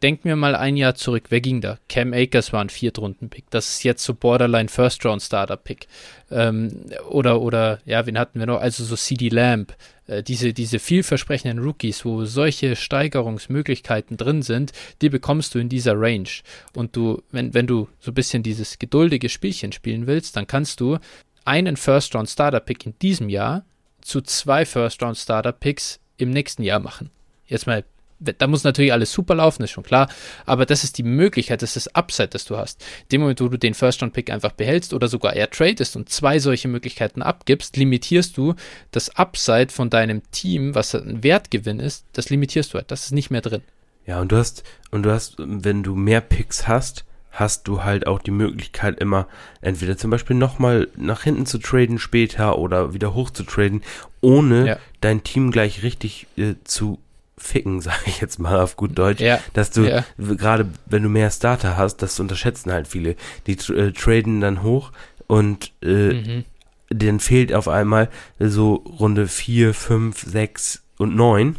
denken 0.00 0.28
wir 0.28 0.36
mal 0.36 0.54
ein 0.54 0.76
Jahr 0.76 0.94
zurück, 0.94 1.24
wer 1.30 1.40
ging 1.40 1.60
da? 1.60 1.78
Cam 1.88 2.12
Akers 2.12 2.52
war 2.52 2.60
ein 2.60 2.68
Viertrunden-Pick. 2.68 3.50
Das 3.50 3.68
ist 3.68 3.82
jetzt 3.82 4.04
so 4.04 4.14
Borderline 4.14 4.68
First-Round-Starter-Pick. 4.68 5.88
Ähm, 6.30 6.84
oder, 7.10 7.40
oder, 7.40 7.80
ja, 7.84 8.06
wen 8.06 8.16
hatten 8.16 8.38
wir 8.38 8.46
noch? 8.46 8.60
Also 8.60 8.84
so 8.84 8.94
CD 8.94 9.28
Lamb. 9.28 9.74
Äh, 10.06 10.22
diese, 10.22 10.52
diese 10.52 10.78
vielversprechenden 10.78 11.58
Rookies, 11.58 12.04
wo 12.04 12.24
solche 12.24 12.76
Steigerungsmöglichkeiten 12.76 14.16
drin 14.16 14.42
sind, 14.42 14.70
die 15.00 15.08
bekommst 15.08 15.54
du 15.54 15.58
in 15.58 15.68
dieser 15.68 16.00
Range. 16.00 16.28
Und 16.74 16.94
du, 16.94 17.22
wenn, 17.32 17.54
wenn 17.54 17.66
du 17.66 17.88
so 17.98 18.12
ein 18.12 18.14
bisschen 18.14 18.44
dieses 18.44 18.78
geduldige 18.78 19.28
Spielchen 19.28 19.72
spielen 19.72 20.06
willst, 20.06 20.36
dann 20.36 20.46
kannst 20.46 20.78
du 20.80 20.98
einen 21.44 21.76
First-Round-Starter-Pick 21.76 22.86
in 22.86 22.98
diesem 23.00 23.28
Jahr 23.28 23.64
zu 24.02 24.20
zwei 24.20 24.64
First-Round-Starter-Picks 24.64 26.00
im 26.18 26.30
nächsten 26.30 26.62
Jahr 26.62 26.80
machen. 26.80 27.10
Jetzt 27.46 27.66
mal, 27.66 27.84
da 28.20 28.46
muss 28.46 28.64
natürlich 28.64 28.92
alles 28.92 29.12
super 29.12 29.34
laufen, 29.34 29.62
ist 29.62 29.72
schon 29.72 29.82
klar, 29.82 30.08
aber 30.46 30.64
das 30.66 30.84
ist 30.84 30.98
die 30.98 31.02
Möglichkeit, 31.02 31.62
das 31.62 31.76
ist 31.76 31.86
das 31.86 31.94
Upside, 31.94 32.28
das 32.28 32.44
du 32.44 32.56
hast. 32.56 32.84
Dem 33.10 33.20
Moment, 33.20 33.40
wo 33.40 33.48
du 33.48 33.58
den 33.58 33.74
First-Round-Pick 33.74 34.30
einfach 34.30 34.52
behältst 34.52 34.94
oder 34.94 35.08
sogar 35.08 35.34
eher 35.34 35.50
tradest 35.50 35.96
und 35.96 36.08
zwei 36.08 36.38
solche 36.38 36.68
Möglichkeiten 36.68 37.22
abgibst, 37.22 37.76
limitierst 37.76 38.36
du 38.36 38.54
das 38.90 39.16
Upside 39.16 39.68
von 39.70 39.90
deinem 39.90 40.22
Team, 40.30 40.74
was 40.74 40.94
ein 40.94 41.22
Wertgewinn 41.22 41.80
ist, 41.80 42.06
das 42.12 42.30
limitierst 42.30 42.72
du 42.72 42.78
halt, 42.78 42.90
das 42.90 43.06
ist 43.06 43.12
nicht 43.12 43.30
mehr 43.30 43.40
drin. 43.40 43.62
Ja, 44.06 44.20
und 44.20 44.32
du 44.32 44.36
hast, 44.36 44.64
und 44.90 45.04
du 45.04 45.10
hast, 45.10 45.36
wenn 45.38 45.82
du 45.82 45.94
mehr 45.94 46.20
Picks 46.20 46.66
hast, 46.66 47.04
hast 47.32 47.66
du 47.66 47.82
halt 47.82 48.06
auch 48.06 48.18
die 48.18 48.30
Möglichkeit 48.30 49.00
immer 49.00 49.26
entweder 49.60 49.96
zum 49.96 50.10
Beispiel 50.10 50.36
nochmal 50.36 50.88
nach 50.96 51.22
hinten 51.22 51.46
zu 51.46 51.58
traden 51.58 51.98
später 51.98 52.58
oder 52.58 52.94
wieder 52.94 53.14
hoch 53.14 53.30
zu 53.30 53.42
traden, 53.42 53.82
ohne 54.20 54.66
ja. 54.66 54.78
dein 55.00 55.24
Team 55.24 55.50
gleich 55.50 55.82
richtig 55.82 56.26
äh, 56.36 56.54
zu 56.64 56.98
ficken, 57.38 57.80
sage 57.80 58.02
ich 58.06 58.20
jetzt 58.20 58.38
mal 58.38 58.60
auf 58.60 58.76
gut 58.76 58.96
Deutsch, 58.98 59.20
ja. 59.20 59.40
dass 59.54 59.70
du 59.70 59.82
ja. 59.82 60.04
gerade 60.18 60.68
wenn 60.86 61.02
du 61.02 61.08
mehr 61.08 61.30
Starter 61.30 61.76
hast, 61.76 61.96
das 61.98 62.20
unterschätzen 62.20 62.70
halt 62.70 62.86
viele, 62.86 63.16
die 63.46 63.56
äh, 63.72 63.92
traden 63.92 64.40
dann 64.40 64.62
hoch 64.62 64.92
und 65.26 65.72
äh, 65.82 66.12
mhm. 66.12 66.44
dann 66.90 67.18
fehlt 67.18 67.54
auf 67.54 67.66
einmal 67.66 68.10
so 68.38 68.74
Runde 68.74 69.26
4, 69.26 69.72
5, 69.72 70.22
6 70.22 70.81
und 71.02 71.14
9 71.14 71.56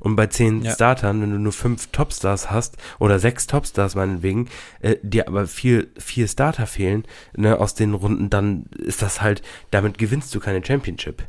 und 0.00 0.16
bei 0.16 0.26
zehn 0.26 0.62
ja. 0.62 0.72
Startern, 0.72 1.20
wenn 1.20 1.32
du 1.32 1.38
nur 1.38 1.52
fünf 1.52 1.88
Topstars 1.88 2.50
hast 2.50 2.76
oder 2.98 3.18
sechs 3.18 3.46
Topstars 3.46 3.94
meinetwegen, 3.94 4.48
äh, 4.80 4.96
dir 5.02 5.28
aber 5.28 5.46
vier, 5.46 5.86
vier 5.98 6.28
Starter 6.28 6.66
fehlen 6.66 7.04
ne, 7.36 7.58
aus 7.58 7.74
den 7.74 7.94
Runden, 7.94 8.30
dann 8.30 8.66
ist 8.78 9.02
das 9.02 9.20
halt, 9.20 9.42
damit 9.70 9.98
gewinnst 9.98 10.34
du 10.34 10.40
keine 10.40 10.64
Championship. 10.64 11.24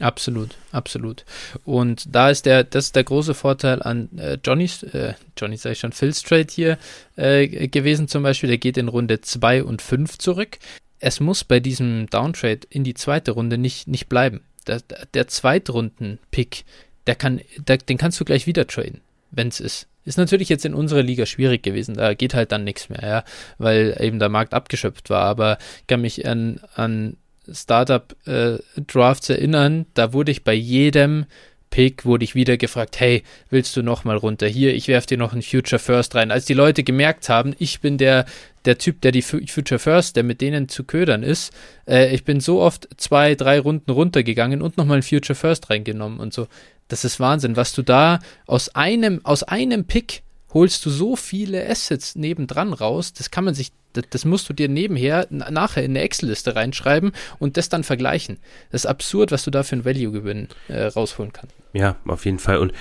Absolut, 0.00 0.56
absolut. 0.72 1.24
Und 1.64 2.14
da 2.14 2.30
ist 2.30 2.46
der, 2.46 2.64
das 2.64 2.86
ist 2.86 2.96
der 2.96 3.04
große 3.04 3.32
Vorteil 3.32 3.80
an 3.80 4.08
äh, 4.18 4.38
Johnnys, 4.44 4.82
äh, 4.82 5.14
Johnny 5.38 5.56
sag 5.56 5.72
ich 5.72 5.78
schon, 5.78 5.92
Phil's 5.92 6.22
Trade 6.22 6.48
hier 6.50 6.78
äh, 7.14 7.68
gewesen 7.68 8.08
zum 8.08 8.24
Beispiel. 8.24 8.48
Der 8.48 8.58
geht 8.58 8.76
in 8.76 8.88
Runde 8.88 9.20
2 9.20 9.62
und 9.62 9.82
5 9.82 10.18
zurück. 10.18 10.58
Es 10.98 11.20
muss 11.20 11.44
bei 11.44 11.60
diesem 11.60 12.08
Downtrade 12.10 12.60
in 12.70 12.82
die 12.82 12.94
zweite 12.94 13.32
Runde 13.32 13.56
nicht, 13.56 13.86
nicht 13.86 14.08
bleiben. 14.08 14.40
Der, 14.66 14.80
der 15.12 15.28
Zweitrunden-Pick 15.28 16.64
der 17.06 17.14
kann, 17.14 17.40
der, 17.58 17.78
den 17.78 17.98
kannst 17.98 18.20
du 18.20 18.24
gleich 18.24 18.46
wieder 18.46 18.66
traden, 18.66 19.00
wenn 19.30 19.48
es 19.48 19.60
ist. 19.60 19.88
Ist 20.04 20.18
natürlich 20.18 20.50
jetzt 20.50 20.66
in 20.66 20.74
unserer 20.74 21.02
Liga 21.02 21.24
schwierig 21.24 21.62
gewesen. 21.62 21.94
Da 21.94 22.12
geht 22.12 22.34
halt 22.34 22.52
dann 22.52 22.64
nichts 22.64 22.90
mehr, 22.90 23.02
ja, 23.02 23.24
weil 23.56 23.96
eben 24.00 24.18
der 24.18 24.28
Markt 24.28 24.52
abgeschöpft 24.52 25.08
war. 25.08 25.24
Aber 25.24 25.58
ich 25.80 25.86
kann 25.86 26.02
mich 26.02 26.26
an, 26.26 26.60
an 26.74 27.16
Startup-Drafts 27.50 29.30
äh, 29.30 29.34
erinnern, 29.34 29.86
da 29.94 30.12
wurde 30.12 30.30
ich 30.30 30.44
bei 30.44 30.54
jedem 30.54 31.26
Pick 31.74 32.04
wurde 32.04 32.22
ich 32.22 32.36
wieder 32.36 32.56
gefragt, 32.56 33.00
hey, 33.00 33.24
willst 33.50 33.76
du 33.76 33.82
noch 33.82 34.04
mal 34.04 34.16
runter? 34.16 34.46
Hier, 34.46 34.72
ich 34.74 34.86
werfe 34.86 35.08
dir 35.08 35.18
noch 35.18 35.32
einen 35.32 35.42
Future 35.42 35.80
First 35.80 36.14
rein. 36.14 36.30
Als 36.30 36.44
die 36.44 36.54
Leute 36.54 36.84
gemerkt 36.84 37.28
haben, 37.28 37.52
ich 37.58 37.80
bin 37.80 37.98
der, 37.98 38.26
der 38.64 38.78
Typ, 38.78 39.00
der 39.00 39.10
die 39.10 39.22
Future 39.22 39.80
First, 39.80 40.14
der 40.14 40.22
mit 40.22 40.40
denen 40.40 40.68
zu 40.68 40.84
ködern 40.84 41.24
ist, 41.24 41.52
äh, 41.88 42.14
ich 42.14 42.22
bin 42.22 42.38
so 42.38 42.60
oft 42.60 42.86
zwei, 42.96 43.34
drei 43.34 43.58
Runden 43.58 43.90
runtergegangen 43.90 44.62
und 44.62 44.76
nochmal 44.76 44.98
einen 44.98 45.02
Future 45.02 45.34
First 45.34 45.68
reingenommen 45.68 46.20
und 46.20 46.32
so. 46.32 46.46
Das 46.94 47.04
ist 47.04 47.18
Wahnsinn, 47.18 47.56
was 47.56 47.72
du 47.72 47.82
da 47.82 48.20
aus 48.46 48.68
einem, 48.76 49.20
aus 49.24 49.42
einem 49.42 49.84
Pick 49.84 50.22
holst 50.52 50.86
du 50.86 50.90
so 50.90 51.16
viele 51.16 51.68
Assets 51.68 52.14
nebendran 52.14 52.72
raus, 52.72 53.12
das 53.12 53.32
kann 53.32 53.44
man 53.44 53.52
sich, 53.52 53.72
das, 53.94 54.04
das 54.10 54.24
musst 54.24 54.48
du 54.48 54.52
dir 54.52 54.68
nebenher 54.68 55.26
nachher 55.28 55.82
in 55.82 55.90
eine 55.90 56.02
Excel-Liste 56.02 56.54
reinschreiben 56.54 57.10
und 57.40 57.56
das 57.56 57.68
dann 57.68 57.82
vergleichen. 57.82 58.38
Das 58.70 58.82
ist 58.82 58.86
absurd, 58.86 59.32
was 59.32 59.42
du 59.42 59.50
da 59.50 59.64
für 59.64 59.74
ein 59.74 59.84
Value-Gewinn 59.84 60.46
äh, 60.68 60.84
rausholen 60.84 61.32
kannst. 61.32 61.56
Ja, 61.72 61.96
auf 62.06 62.24
jeden 62.26 62.38
Fall. 62.38 62.58
Und 62.58 62.72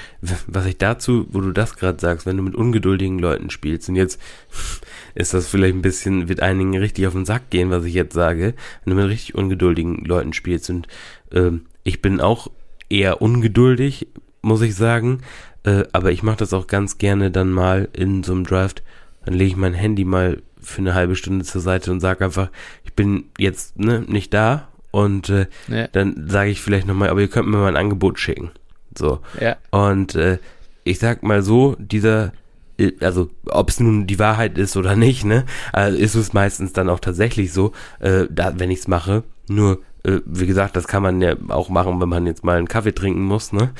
was 0.45 0.68
ich 0.68 0.78
dazu, 0.78 1.26
wo 1.32 1.41
du 1.41 1.51
das 1.51 1.76
gerade 1.76 1.99
sagst, 1.99 2.28
wenn 2.28 2.38
du 2.38 2.43
mit 2.43 2.53
ungeduldigen 2.53 3.18
Leuten 3.18 3.49
spielst, 3.49 3.89
und 3.89 3.95
jetzt 3.95 4.22
ist 5.16 5.34
das 5.34 5.47
vielleicht 5.47 5.74
ein 5.74 5.82
bisschen, 5.82 6.30
wird 6.30 6.41
einigen 6.41 6.78
richtig 6.78 7.07
auf 7.07 7.14
den 7.14 7.26
Sack 7.26 7.49
gehen, 7.49 7.72
was 7.72 7.84
ich 7.86 7.95
jetzt 7.95 8.14
sage, 8.14 8.53
wenn 8.86 8.95
du 8.95 9.01
mit 9.01 9.09
richtig 9.09 9.34
ungeduldigen 9.34 10.05
Leuten 10.05 10.34
spielst 10.34 10.70
und 10.70 10.88
ähm, 11.32 11.66
ich 11.84 11.99
bin 11.99 12.22
auch 12.22 12.51
eher 12.90 13.22
ungeduldig, 13.22 14.08
muss 14.42 14.62
ich 14.62 14.76
sagen. 14.76 15.22
Äh, 15.64 15.84
aber 15.94 16.12
ich 16.12 16.24
mache 16.24 16.38
das 16.38 16.54
auch 16.54 16.68
ganz 16.68 16.98
gerne 16.98 17.32
dann 17.32 17.52
mal 17.52 17.90
in 17.94 18.24
so 18.24 18.34
einem 18.34 18.46
Draft. 18.46 18.84
Dann 19.26 19.34
lege 19.34 19.52
ich 19.52 19.58
mein 19.58 19.74
Handy 19.74 20.04
mal 20.04 20.42
für 20.62 20.80
eine 20.80 20.94
halbe 20.94 21.16
Stunde 21.16 21.46
zur 21.46 21.62
Seite 21.62 21.92
und 21.92 22.00
sage 22.00 22.26
einfach, 22.26 22.50
ich 22.84 22.94
bin 22.94 23.26
jetzt 23.38 23.78
ne, 23.80 24.04
nicht 24.08 24.34
da 24.34 24.68
und 24.92 25.30
äh, 25.30 25.48
ja. 25.68 25.88
dann 25.88 26.28
sage 26.30 26.50
ich 26.50 26.62
vielleicht 26.62 26.88
nochmal, 26.88 27.10
aber 27.10 27.22
ihr 27.22 27.28
könnt 27.28 27.48
mir 27.48 27.58
mal 27.58 27.70
ein 27.70 27.78
Angebot 27.78 28.20
schicken. 28.20 28.52
So. 28.98 29.20
Ja. 29.40 29.58
Und 29.72 30.16
äh, 30.16 30.38
ich 30.84 31.00
sag 31.00 31.24
mal 31.24 31.42
so, 31.42 31.76
dieser, 31.80 32.34
äh, 32.78 32.92
also 33.00 33.30
ob 33.46 33.70
es 33.70 33.80
nun 33.80 34.08
die 34.08 34.20
Wahrheit 34.20 34.58
ist 34.58 34.78
oder 34.78 34.96
nicht, 34.96 35.26
ne, 35.26 35.46
also 35.72 35.98
ist 35.98 36.16
es 36.16 36.34
meistens 36.34 36.74
dann 36.74 36.90
auch 36.90 37.00
tatsächlich 37.00 37.54
so, 37.54 37.72
äh, 38.00 38.26
da, 38.30 38.54
wenn 38.58 38.72
ich 38.72 38.80
es 38.80 38.88
mache. 38.88 39.24
Nur, 39.48 39.82
äh, 40.04 40.20
wie 40.26 40.47
gesagt, 40.47 40.76
das 40.76 40.88
kann 40.88 41.04
man 41.04 41.22
ja 41.22 41.36
auch 41.49 41.70
machen, 41.70 41.99
wenn 42.01 42.10
man 42.10 42.26
jetzt 42.28 42.43
mal 42.43 42.58
einen 42.58 42.68
Kaffee 42.68 42.93
trinken 42.93 43.24
muss, 43.24 43.54
ne? 43.54 43.72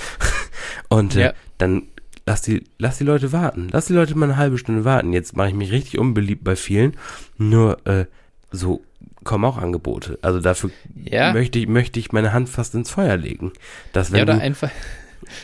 Und 0.90 1.16
äh, 1.16 1.22
ja. 1.22 1.34
dann 1.58 1.84
lass 2.26 2.42
die, 2.42 2.64
lass 2.78 2.98
die 2.98 3.04
Leute 3.04 3.32
warten. 3.32 3.70
Lass 3.72 3.88
die 3.88 3.94
Leute 3.94 4.18
mal 4.18 4.26
eine 4.26 4.38
halbe 4.38 4.58
Stunde 4.58 4.86
warten. 4.86 5.14
Jetzt 5.14 5.36
mache 5.36 5.50
ich 5.50 5.56
mich 5.56 5.72
richtig 5.72 6.00
unbeliebt 6.00 6.44
bei 6.44 6.56
vielen. 6.56 6.96
Nur 7.38 7.86
äh, 7.86 8.06
so 8.52 8.84
kommen 9.24 9.46
auch 9.46 9.58
Angebote. 9.58 10.20
Also 10.22 10.40
dafür 10.40 10.72
ja. 10.96 11.34
möchte 11.34 11.60
ich, 11.60 11.68
möchte 11.68 12.00
ich 12.00 12.12
meine 12.12 12.34
Hand 12.34 12.50
fast 12.50 12.76
ins 12.76 12.90
Feuer 12.90 13.18
legen. 13.18 13.52
Dass 13.92 14.12
wenn 14.12 14.20
ja, 14.20 14.24
oder 14.24 14.40
einfach, 14.40 14.70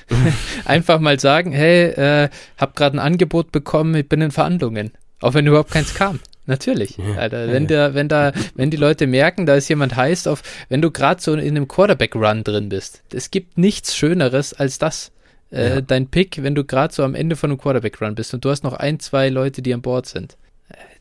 einfach 0.66 1.00
mal 1.00 1.20
sagen, 1.20 1.52
hey, 1.52 1.88
äh, 1.90 2.30
hab 2.58 2.76
gerade 2.76 2.98
ein 2.98 3.00
Angebot 3.00 3.52
bekommen, 3.52 3.96
ich 3.96 4.08
bin 4.08 4.22
in 4.22 4.32
Verhandlungen. 4.32 4.92
Auch 5.22 5.34
wenn 5.34 5.48
überhaupt 5.48 5.72
keins 5.72 5.94
kam. 5.94 6.20
Natürlich. 6.50 6.98
Ja, 6.98 7.16
Alter, 7.16 7.48
wenn 7.50 7.64
ja. 7.64 7.68
der, 7.68 7.94
wenn 7.94 8.08
da, 8.08 8.32
wenn 8.56 8.72
die 8.72 8.78
Leute 8.78 9.06
merken, 9.06 9.46
da 9.46 9.54
ist 9.54 9.70
jemand 9.70 9.96
heiß 9.96 10.26
auf, 10.26 10.42
wenn 10.68 10.82
du 10.82 10.90
gerade 10.90 11.22
so 11.22 11.34
in 11.34 11.40
einem 11.40 11.68
Quarterback-Run 11.68 12.44
drin 12.44 12.70
bist. 12.70 13.04
Es 13.14 13.30
gibt 13.30 13.60
nichts 13.60 13.96
Schöneres 13.96 14.54
als 14.56 14.80
das. 14.80 15.12
Äh, 15.52 15.76
ja. 15.76 15.82
Dein 15.82 16.08
Pick, 16.08 16.42
wenn 16.42 16.56
du 16.56 16.64
gerade 16.64 16.92
so 16.92 17.04
am 17.04 17.14
Ende 17.14 17.36
von 17.36 17.52
einem 17.52 17.60
Quarterback-Run 17.60 18.16
bist 18.16 18.34
und 18.34 18.44
du 18.44 18.50
hast 18.50 18.64
noch 18.64 18.74
ein, 18.74 19.00
zwei 19.00 19.30
Leute, 19.30 19.62
die 19.62 19.72
an 19.76 19.84
Bord 19.84 20.08
sind. 20.08 20.38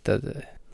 Da, 0.05 0.17
äh, 0.17 0.21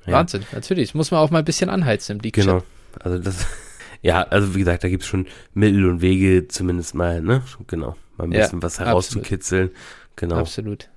Wahnsinn, 0.06 0.42
natürlich. 0.50 0.88
Das 0.88 0.94
muss 0.94 1.12
man 1.12 1.20
auch 1.20 1.30
mal 1.30 1.38
ein 1.38 1.44
bisschen 1.44 1.70
anheizen 1.70 2.16
im 2.16 2.22
League. 2.22 2.34
Genau. 2.34 2.64
Also 2.98 3.18
das, 3.18 3.46
ja, 4.02 4.22
also 4.22 4.56
wie 4.56 4.58
gesagt, 4.58 4.82
da 4.82 4.88
gibt 4.88 5.04
es 5.04 5.08
schon 5.08 5.26
Mittel 5.54 5.88
und 5.88 6.00
Wege, 6.00 6.48
zumindest 6.48 6.96
mal, 6.96 7.22
ne? 7.22 7.42
Genau. 7.68 7.96
Mal 8.16 8.24
ein 8.24 8.30
bisschen 8.30 8.60
was 8.60 8.80
herauszukitzeln. 8.80 9.68
Absolut. 9.68 10.16
Genau. 10.16 10.36
Absolut. 10.36 10.88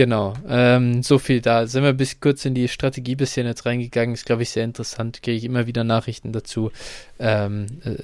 Genau, 0.00 0.32
ähm, 0.48 1.02
so 1.02 1.18
viel 1.18 1.42
da. 1.42 1.66
Sind 1.66 1.84
wir 1.84 1.92
bis 1.92 2.20
kurz 2.20 2.46
in 2.46 2.54
die 2.54 2.68
Strategie 2.68 3.16
bisschen 3.16 3.46
jetzt 3.46 3.66
reingegangen. 3.66 4.14
Ist, 4.14 4.24
glaube 4.24 4.40
ich, 4.40 4.48
sehr 4.48 4.64
interessant. 4.64 5.22
Kriege 5.22 5.36
ich 5.36 5.44
immer 5.44 5.66
wieder 5.66 5.84
Nachrichten 5.84 6.32
dazu. 6.32 6.72
Ähm, 7.18 7.66
äh, 7.84 7.96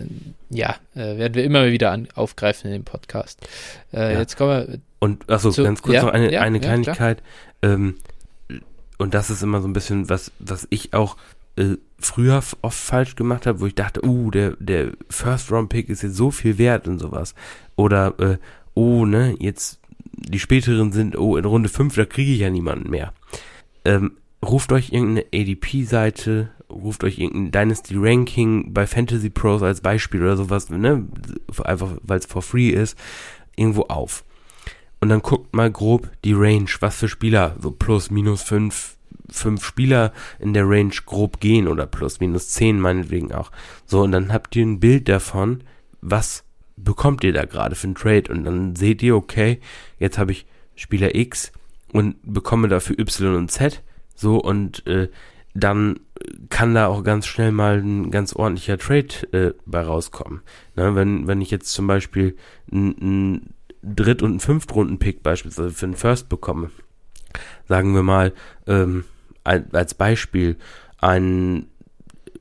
ja, 0.50 0.76
äh, 0.94 1.16
werden 1.16 1.32
wir 1.32 1.44
immer 1.44 1.72
wieder 1.72 1.92
an, 1.92 2.06
aufgreifen 2.14 2.66
in 2.66 2.74
dem 2.74 2.84
Podcast. 2.84 3.40
Äh, 3.94 4.12
ja. 4.12 4.18
Jetzt 4.18 4.36
kommen 4.36 4.50
wir. 4.50 4.78
Und 4.98 5.30
achso, 5.30 5.50
zu, 5.50 5.64
ganz 5.64 5.80
kurz 5.80 5.94
ja, 5.94 6.02
noch 6.02 6.12
eine, 6.12 6.30
ja, 6.30 6.42
eine 6.42 6.60
Kleinigkeit. 6.60 7.22
Ähm, 7.62 7.94
und 8.98 9.14
das 9.14 9.30
ist 9.30 9.42
immer 9.42 9.62
so 9.62 9.68
ein 9.68 9.72
bisschen 9.72 10.10
was, 10.10 10.32
was 10.38 10.66
ich 10.68 10.92
auch 10.92 11.16
äh, 11.56 11.76
früher 11.98 12.42
oft 12.60 12.78
falsch 12.78 13.16
gemacht 13.16 13.46
habe, 13.46 13.60
wo 13.60 13.66
ich 13.66 13.74
dachte, 13.74 14.04
uh, 14.04 14.30
der, 14.30 14.50
der 14.58 14.92
First-Round-Pick 15.08 15.88
ist 15.88 16.02
jetzt 16.02 16.16
so 16.16 16.30
viel 16.30 16.58
wert 16.58 16.88
und 16.88 16.98
sowas. 16.98 17.34
Oder, 17.74 18.12
äh, 18.18 18.36
oh, 18.74 19.06
ne, 19.06 19.34
jetzt 19.40 19.80
die 20.16 20.38
späteren 20.38 20.92
sind, 20.92 21.16
oh, 21.16 21.36
in 21.36 21.44
Runde 21.44 21.68
5, 21.68 21.94
da 21.94 22.04
kriege 22.04 22.32
ich 22.32 22.40
ja 22.40 22.50
niemanden 22.50 22.90
mehr. 22.90 23.12
Ähm, 23.84 24.12
ruft 24.44 24.72
euch 24.72 24.92
irgendeine 24.92 25.26
ADP-Seite, 25.32 26.50
ruft 26.70 27.04
euch 27.04 27.18
irgendein 27.18 27.52
Dynasty 27.52 27.94
Ranking 27.96 28.72
bei 28.72 28.86
Fantasy 28.86 29.30
Pros 29.30 29.62
als 29.62 29.80
Beispiel 29.80 30.22
oder 30.22 30.36
sowas, 30.36 30.70
ne? 30.70 31.06
Einfach 31.64 31.92
weil 32.02 32.18
es 32.18 32.26
for 32.26 32.42
free 32.42 32.70
ist, 32.70 32.98
irgendwo 33.56 33.82
auf. 33.82 34.24
Und 35.00 35.10
dann 35.10 35.22
guckt 35.22 35.54
mal 35.54 35.70
grob 35.70 36.10
die 36.24 36.32
Range, 36.32 36.68
was 36.80 36.96
für 36.96 37.08
Spieler, 37.08 37.56
so 37.60 37.70
plus, 37.70 38.10
minus 38.10 38.42
5, 38.42 38.96
5 39.30 39.64
Spieler 39.64 40.12
in 40.38 40.54
der 40.54 40.68
Range 40.68 40.94
grob 41.04 41.40
gehen 41.40 41.68
oder 41.68 41.86
plus, 41.86 42.20
minus 42.20 42.48
10 42.50 42.80
meinetwegen 42.80 43.32
auch. 43.32 43.50
So, 43.84 44.02
und 44.02 44.12
dann 44.12 44.32
habt 44.32 44.56
ihr 44.56 44.64
ein 44.64 44.80
Bild 44.80 45.08
davon, 45.08 45.62
was 46.00 46.45
bekommt 46.76 47.24
ihr 47.24 47.32
da 47.32 47.44
gerade 47.44 47.74
für 47.74 47.86
einen 47.86 47.94
Trade? 47.94 48.30
Und 48.30 48.44
dann 48.44 48.76
seht 48.76 49.02
ihr, 49.02 49.16
okay, 49.16 49.60
jetzt 49.98 50.18
habe 50.18 50.32
ich 50.32 50.46
Spieler 50.74 51.14
X 51.14 51.52
und 51.92 52.16
bekomme 52.22 52.68
dafür 52.68 52.98
Y 52.98 53.34
und 53.36 53.50
Z. 53.50 53.82
So, 54.14 54.38
und 54.38 54.86
äh, 54.86 55.08
dann 55.54 56.00
kann 56.50 56.74
da 56.74 56.86
auch 56.86 57.02
ganz 57.02 57.26
schnell 57.26 57.52
mal 57.52 57.78
ein 57.78 58.10
ganz 58.10 58.34
ordentlicher 58.34 58.78
Trade 58.78 59.32
äh, 59.32 59.54
bei 59.64 59.80
rauskommen. 59.80 60.42
Na, 60.74 60.94
wenn, 60.94 61.26
wenn 61.26 61.40
ich 61.40 61.50
jetzt 61.50 61.72
zum 61.72 61.86
Beispiel 61.86 62.36
einen 62.70 63.54
Dritt- 63.82 64.22
und 64.22 64.30
einen 64.30 64.40
Fünftrunden-Pick 64.40 65.22
beispielsweise 65.22 65.70
für 65.70 65.86
einen 65.86 65.96
First 65.96 66.28
bekomme, 66.28 66.70
sagen 67.68 67.94
wir 67.94 68.02
mal, 68.02 68.32
ähm, 68.66 69.04
als 69.44 69.94
Beispiel, 69.94 70.56
ein 70.98 71.68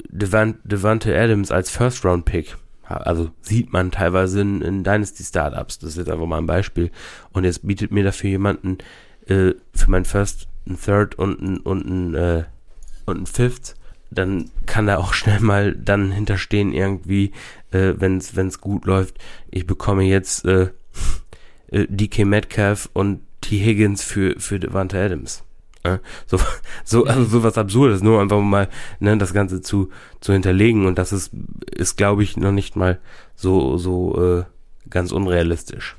Devante 0.09 1.17
Adams 1.17 1.51
als 1.51 1.69
First-Round-Pick 1.69 2.57
also 2.87 3.31
sieht 3.41 3.73
man 3.73 3.91
teilweise 3.91 4.41
in, 4.41 4.61
in 4.61 4.83
Dynasty 4.83 5.23
Startups. 5.23 5.79
Das 5.79 5.91
ist 5.91 5.97
jetzt 5.97 6.09
einfach 6.09 6.25
mal 6.25 6.37
ein 6.37 6.45
Beispiel. 6.45 6.91
Und 7.31 7.43
jetzt 7.43 7.65
bietet 7.65 7.91
mir 7.91 8.03
dafür 8.03 8.29
jemanden 8.29 8.77
äh, 9.27 9.53
für 9.73 9.89
mein 9.89 10.05
First, 10.05 10.47
ein 10.67 10.79
Third 10.79 11.15
und 11.15 11.41
ein, 11.41 11.57
und 11.59 11.85
ein, 11.85 12.15
äh, 12.15 12.43
und 13.05 13.21
ein 13.21 13.25
Fifth. 13.25 13.75
Dann 14.11 14.51
kann 14.65 14.87
da 14.87 14.97
auch 14.97 15.13
schnell 15.15 15.39
mal 15.39 15.75
dann 15.75 16.11
hinterstehen 16.11 16.73
irgendwie, 16.73 17.31
äh, 17.71 17.93
wenn 17.97 18.17
es 18.17 18.61
gut 18.61 18.85
läuft. 18.85 19.17
Ich 19.49 19.65
bekomme 19.65 20.03
jetzt 20.03 20.45
äh, 20.45 20.69
äh 21.71 21.87
DK 21.87 22.25
Metcalf 22.25 22.89
und 22.93 23.21
T. 23.41 23.63
Higgins 23.63 24.03
für, 24.03 24.39
für 24.39 24.59
Devante 24.59 24.99
Adams. 24.99 25.43
Ja, 25.85 25.99
so, 26.25 26.39
so, 26.83 27.05
also 27.05 27.23
sowas 27.25 27.57
Absurdes, 27.57 28.01
nur 28.01 28.19
einfach 28.19 28.41
mal 28.41 28.69
ne, 28.99 29.17
das 29.17 29.33
Ganze 29.33 29.61
zu, 29.61 29.89
zu 30.19 30.33
hinterlegen 30.33 30.87
und 30.87 30.97
das 30.97 31.13
ist, 31.13 31.31
ist 31.71 31.95
glaube 31.95 32.23
ich, 32.23 32.37
noch 32.37 32.51
nicht 32.51 32.75
mal 32.75 32.99
so, 33.35 33.77
so 33.77 34.39
äh, 34.39 34.43
ganz 34.89 35.11
unrealistisch. 35.11 35.95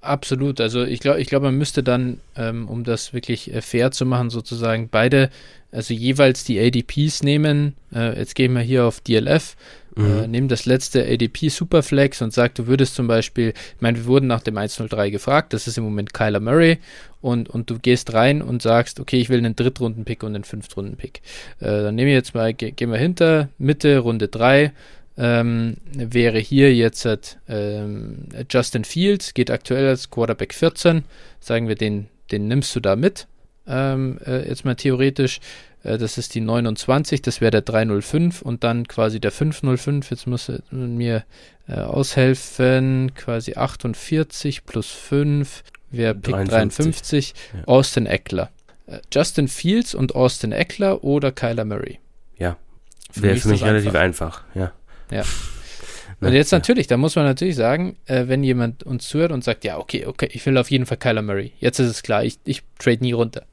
Absolut. 0.00 0.60
Also 0.60 0.84
ich 0.84 1.00
glaube, 1.00 1.20
ich 1.20 1.26
glaube, 1.26 1.46
man 1.46 1.58
müsste 1.58 1.82
dann, 1.82 2.20
ähm, 2.36 2.68
um 2.68 2.84
das 2.84 3.12
wirklich 3.12 3.52
äh, 3.52 3.60
fair 3.60 3.90
zu 3.90 4.06
machen, 4.06 4.30
sozusagen 4.30 4.88
beide, 4.88 5.28
also 5.72 5.92
jeweils 5.92 6.44
die 6.44 6.60
ADPs 6.60 7.24
nehmen. 7.24 7.74
Äh, 7.92 8.16
jetzt 8.16 8.36
gehen 8.36 8.52
wir 8.52 8.60
hier 8.60 8.84
auf 8.84 9.00
DLF, 9.00 9.56
äh, 9.96 10.00
mhm. 10.00 10.22
äh, 10.22 10.26
nehmen 10.28 10.48
das 10.48 10.66
letzte 10.66 11.04
ADP 11.04 11.48
Superflex 11.48 12.22
und 12.22 12.32
sagt, 12.32 12.60
du 12.60 12.68
würdest 12.68 12.94
zum 12.94 13.08
Beispiel, 13.08 13.54
ich 13.74 13.80
meine, 13.80 13.98
wir 13.98 14.06
wurden 14.06 14.28
nach 14.28 14.42
dem 14.42 14.56
103 14.56 15.10
gefragt, 15.10 15.52
das 15.52 15.66
ist 15.66 15.78
im 15.78 15.84
Moment 15.84 16.14
Kyler 16.14 16.38
Murray 16.40 16.78
und, 17.20 17.50
und 17.50 17.68
du 17.68 17.80
gehst 17.80 18.12
rein 18.14 18.40
und 18.40 18.62
sagst, 18.62 19.00
okay, 19.00 19.18
ich 19.18 19.30
will 19.30 19.38
einen 19.38 19.56
Drittrunden-Pick 19.56 20.22
und 20.22 20.36
einen 20.36 20.44
Fünftrunden-Pick. 20.44 21.22
Äh, 21.58 21.66
dann 21.66 21.96
nehme 21.96 22.10
ich 22.10 22.14
jetzt 22.14 22.36
mal, 22.36 22.54
ge 22.54 22.70
gehen 22.70 22.92
wir 22.92 22.98
hinter, 22.98 23.48
Mitte, 23.58 23.98
Runde 23.98 24.28
3 24.28 24.72
ähm, 25.16 25.76
wäre 25.92 26.38
hier 26.38 26.74
jetzt 26.74 27.06
ähm, 27.48 28.28
Justin 28.50 28.84
Fields, 28.84 29.34
geht 29.34 29.50
aktuell 29.50 29.88
als 29.88 30.10
Quarterback 30.10 30.54
14. 30.54 31.04
Sagen 31.40 31.68
wir, 31.68 31.74
den, 31.74 32.08
den 32.30 32.48
nimmst 32.48 32.74
du 32.74 32.80
da 32.80 32.96
mit. 32.96 33.26
Ähm, 33.66 34.18
äh, 34.26 34.48
jetzt 34.48 34.64
mal 34.64 34.74
theoretisch. 34.74 35.40
Äh, 35.82 35.98
das 35.98 36.18
ist 36.18 36.34
die 36.34 36.40
29, 36.40 37.22
das 37.22 37.40
wäre 37.40 37.50
der 37.50 37.62
305 37.62 38.42
und 38.42 38.64
dann 38.64 38.88
quasi 38.88 39.20
der 39.20 39.30
505. 39.30 40.10
Jetzt 40.10 40.26
muss 40.26 40.48
er 40.48 40.60
mir 40.70 41.24
äh, 41.68 41.74
aushelfen. 41.74 43.12
Quasi 43.14 43.54
48 43.54 44.64
plus 44.64 44.88
5 44.88 45.62
wäre 45.90 46.14
Pick 46.14 46.34
53. 46.34 46.54
53 47.32 47.34
ja. 47.54 47.64
Austin 47.66 48.06
Eckler. 48.06 48.50
Äh, 48.86 48.98
Justin 49.12 49.48
Fields 49.48 49.94
und 49.94 50.14
Austin 50.14 50.52
Eckler 50.52 51.04
oder 51.04 51.32
Kyler 51.32 51.64
Murray. 51.64 51.98
Ja, 52.38 52.56
wäre 53.14 53.36
für 53.36 53.48
mich 53.48 53.62
relativ 53.62 53.94
einfach, 53.94 54.44
ja. 54.54 54.72
Ja. 55.10 55.24
Und 56.20 56.34
jetzt 56.34 56.52
natürlich, 56.52 56.86
da 56.86 56.96
muss 56.96 57.16
man 57.16 57.24
natürlich 57.24 57.56
sagen, 57.56 57.96
äh, 58.06 58.28
wenn 58.28 58.44
jemand 58.44 58.84
uns 58.84 59.08
zuhört 59.08 59.32
und 59.32 59.42
sagt, 59.42 59.64
ja, 59.64 59.78
okay, 59.78 60.06
okay, 60.06 60.28
ich 60.32 60.46
will 60.46 60.56
auf 60.56 60.70
jeden 60.70 60.86
Fall 60.86 60.96
Kyler 60.96 61.22
Murray. 61.22 61.52
Jetzt 61.58 61.80
ist 61.80 61.88
es 61.88 62.02
klar, 62.02 62.24
ich, 62.24 62.38
ich 62.44 62.62
trade 62.78 63.00
nie 63.00 63.12
runter. 63.12 63.44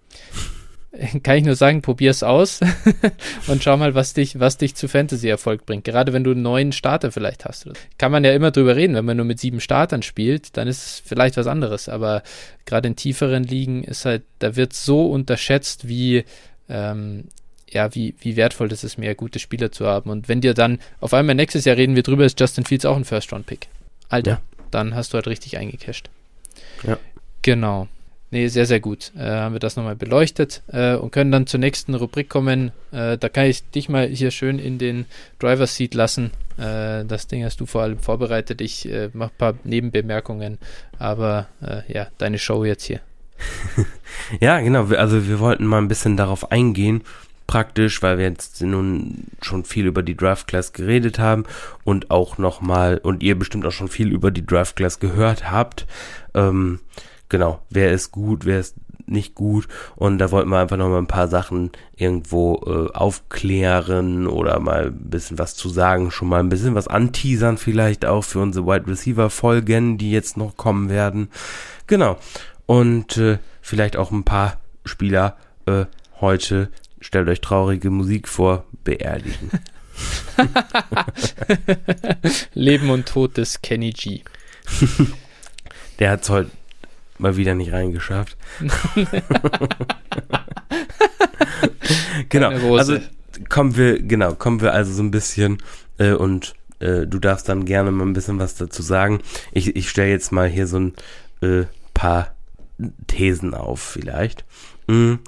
Kann 1.23 1.37
ich 1.37 1.43
nur 1.45 1.55
sagen, 1.55 1.81
probier's 1.81 2.23
aus 2.23 2.59
und 3.47 3.63
schau 3.63 3.77
mal, 3.77 3.95
was 3.95 4.13
dich, 4.13 4.39
was 4.39 4.57
dich 4.57 4.75
zu 4.75 4.87
Fantasy-Erfolg 4.87 5.65
bringt. 5.65 5.83
Gerade 5.83 6.13
wenn 6.13 6.23
du 6.23 6.31
einen 6.31 6.41
neuen 6.41 6.71
Starter 6.71 7.11
vielleicht 7.11 7.45
hast. 7.45 7.69
Kann 7.97 8.11
man 8.11 8.23
ja 8.23 8.33
immer 8.33 8.51
drüber 8.51 8.75
reden. 8.75 8.95
Wenn 8.95 9.05
man 9.05 9.17
nur 9.17 9.25
mit 9.25 9.39
sieben 9.39 9.61
Startern 9.61 10.01
spielt, 10.01 10.55
dann 10.57 10.67
ist 10.67 10.85
es 10.85 11.03
vielleicht 11.03 11.37
was 11.37 11.47
anderes. 11.47 11.89
Aber 11.89 12.23
gerade 12.65 12.87
in 12.87 12.95
tieferen 12.95 13.43
Ligen 13.43 13.83
ist 13.83 14.05
halt, 14.05 14.23
da 14.39 14.55
wird 14.55 14.73
so 14.73 15.07
unterschätzt, 15.07 15.87
wie 15.87 16.23
ähm, 16.69 17.25
ja, 17.71 17.93
wie, 17.95 18.15
wie 18.19 18.35
wertvoll 18.35 18.67
das 18.67 18.83
ist, 18.83 18.97
mehr 18.97 19.15
gute 19.15 19.39
Spieler 19.39 19.71
zu 19.71 19.85
haben. 19.85 20.09
Und 20.09 20.27
wenn 20.27 20.41
dir 20.41 20.53
dann 20.53 20.79
auf 20.99 21.13
einmal 21.13 21.35
nächstes 21.35 21.65
Jahr 21.65 21.77
reden 21.77 21.95
wir 21.95 22.03
drüber, 22.03 22.25
ist 22.25 22.39
Justin 22.39 22.65
Fields 22.65 22.85
auch 22.85 22.95
ein 22.95 23.05
First-Round-Pick. 23.05 23.67
Alter, 24.09 24.31
ja. 24.31 24.41
dann 24.71 24.95
hast 24.95 25.13
du 25.13 25.15
halt 25.15 25.27
richtig 25.27 25.57
eingecasht. 25.57 26.09
Ja. 26.83 26.97
Genau. 27.41 27.87
Nee, 28.31 28.47
sehr, 28.47 28.67
sehr 28.67 28.79
gut. 28.79 29.11
Äh, 29.17 29.21
haben 29.21 29.53
wir 29.53 29.59
das 29.59 29.75
nochmal 29.75 29.95
beleuchtet 29.95 30.61
äh, 30.67 30.93
und 30.95 31.11
können 31.11 31.31
dann 31.31 31.47
zur 31.47 31.59
nächsten 31.59 31.95
Rubrik 31.95 32.29
kommen. 32.29 32.71
Äh, 32.91 33.17
da 33.17 33.27
kann 33.27 33.45
ich 33.45 33.67
dich 33.71 33.89
mal 33.89 34.07
hier 34.07 34.29
schön 34.29 34.59
in 34.59 34.77
den 34.77 35.05
Driver's 35.39 35.75
Seat 35.75 35.95
lassen. 35.95 36.31
Äh, 36.57 37.05
das 37.05 37.25
Ding 37.27 37.43
hast 37.43 37.59
du 37.59 37.65
vor 37.65 37.81
allem 37.81 37.97
vorbereitet. 37.97 38.61
Ich 38.61 38.87
äh, 38.87 39.09
mache 39.13 39.31
ein 39.31 39.37
paar 39.37 39.53
Nebenbemerkungen, 39.63 40.59
aber 40.99 41.47
äh, 41.61 41.91
ja, 41.91 42.07
deine 42.19 42.37
Show 42.37 42.65
jetzt 42.65 42.83
hier. 42.83 42.99
ja, 44.39 44.59
genau. 44.59 44.85
Also 44.89 45.27
wir 45.27 45.39
wollten 45.39 45.65
mal 45.65 45.79
ein 45.79 45.87
bisschen 45.87 46.15
darauf 46.15 46.51
eingehen, 46.51 47.01
praktisch, 47.49 48.03
weil 48.03 48.19
wir 48.19 48.25
jetzt 48.25 48.61
nun 48.61 49.23
schon 49.41 49.63
viel 49.63 49.87
über 49.87 50.03
die 50.03 50.15
Draft 50.15 50.47
Class 50.47 50.71
geredet 50.71 51.17
haben 51.17 51.45
und 51.83 52.11
auch 52.11 52.37
nochmal, 52.37 52.99
und 52.99 53.23
ihr 53.23 53.39
bestimmt 53.39 53.65
auch 53.65 53.71
schon 53.71 53.87
viel 53.87 54.11
über 54.11 54.29
die 54.29 54.45
Draft 54.45 54.75
Class 54.75 54.99
gehört 54.99 55.49
habt. 55.49 55.87
Ähm, 56.35 56.79
genau, 57.27 57.59
wer 57.71 57.91
ist 57.91 58.11
gut, 58.11 58.45
wer 58.45 58.59
ist 58.59 58.75
nicht 59.07 59.33
gut 59.33 59.67
und 59.95 60.19
da 60.19 60.29
wollten 60.29 60.49
wir 60.49 60.59
einfach 60.59 60.77
noch 60.77 60.89
mal 60.89 60.99
ein 60.99 61.07
paar 61.07 61.27
Sachen 61.27 61.71
irgendwo 61.95 62.61
äh, 62.67 62.95
aufklären 62.95 64.27
oder 64.27 64.59
mal 64.59 64.89
ein 64.89 65.09
bisschen 65.09 65.39
was 65.39 65.55
zu 65.55 65.69
sagen, 65.69 66.11
schon 66.11 66.27
mal 66.27 66.41
ein 66.41 66.49
bisschen 66.49 66.75
was 66.75 66.87
anteasern 66.87 67.57
vielleicht 67.57 68.05
auch 68.05 68.23
für 68.23 68.41
unsere 68.41 68.67
Wide 68.67 68.85
Receiver 68.85 69.31
Folgen, 69.31 69.97
die 69.97 70.11
jetzt 70.11 70.37
noch 70.37 70.55
kommen 70.55 70.91
werden. 70.91 71.29
Genau. 71.87 72.17
Und 72.67 73.17
äh, 73.17 73.39
vielleicht 73.59 73.97
auch 73.97 74.11
ein 74.11 74.23
paar 74.23 74.57
Spieler 74.85 75.35
äh, 75.65 75.85
heute 76.21 76.69
stellt 77.01 77.27
euch 77.27 77.41
traurige 77.41 77.89
Musik 77.89 78.27
vor, 78.27 78.65
beerdigen. 78.83 79.49
Leben 82.53 82.89
und 82.89 83.07
Tod 83.07 83.37
des 83.37 83.61
Kenny 83.61 83.91
G. 83.91 84.23
Der 85.99 86.09
hat 86.11 86.23
es 86.23 86.29
heute 86.29 86.51
mal 87.17 87.37
wieder 87.37 87.55
nicht 87.55 87.71
reingeschafft. 87.73 88.37
genau. 92.29 92.77
Also 92.77 92.99
kommen 93.49 93.75
wir, 93.75 94.01
genau, 94.01 94.35
kommen 94.35 94.61
wir 94.61 94.73
also 94.73 94.93
so 94.93 95.03
ein 95.03 95.11
bisschen 95.11 95.57
äh, 95.97 96.13
und 96.13 96.53
äh, 96.79 97.05
du 97.05 97.19
darfst 97.19 97.49
dann 97.49 97.65
gerne 97.65 97.91
mal 97.91 98.05
ein 98.05 98.13
bisschen 98.13 98.39
was 98.39 98.55
dazu 98.55 98.81
sagen. 98.81 99.19
Ich, 99.51 99.75
ich 99.75 99.89
stelle 99.89 100.09
jetzt 100.09 100.31
mal 100.31 100.47
hier 100.47 100.67
so 100.67 100.79
ein 100.79 100.93
äh, 101.41 101.65
paar 101.93 102.33
Thesen 103.07 103.53
auf, 103.53 103.81
vielleicht. 103.81 104.45
Mhm. 104.87 105.19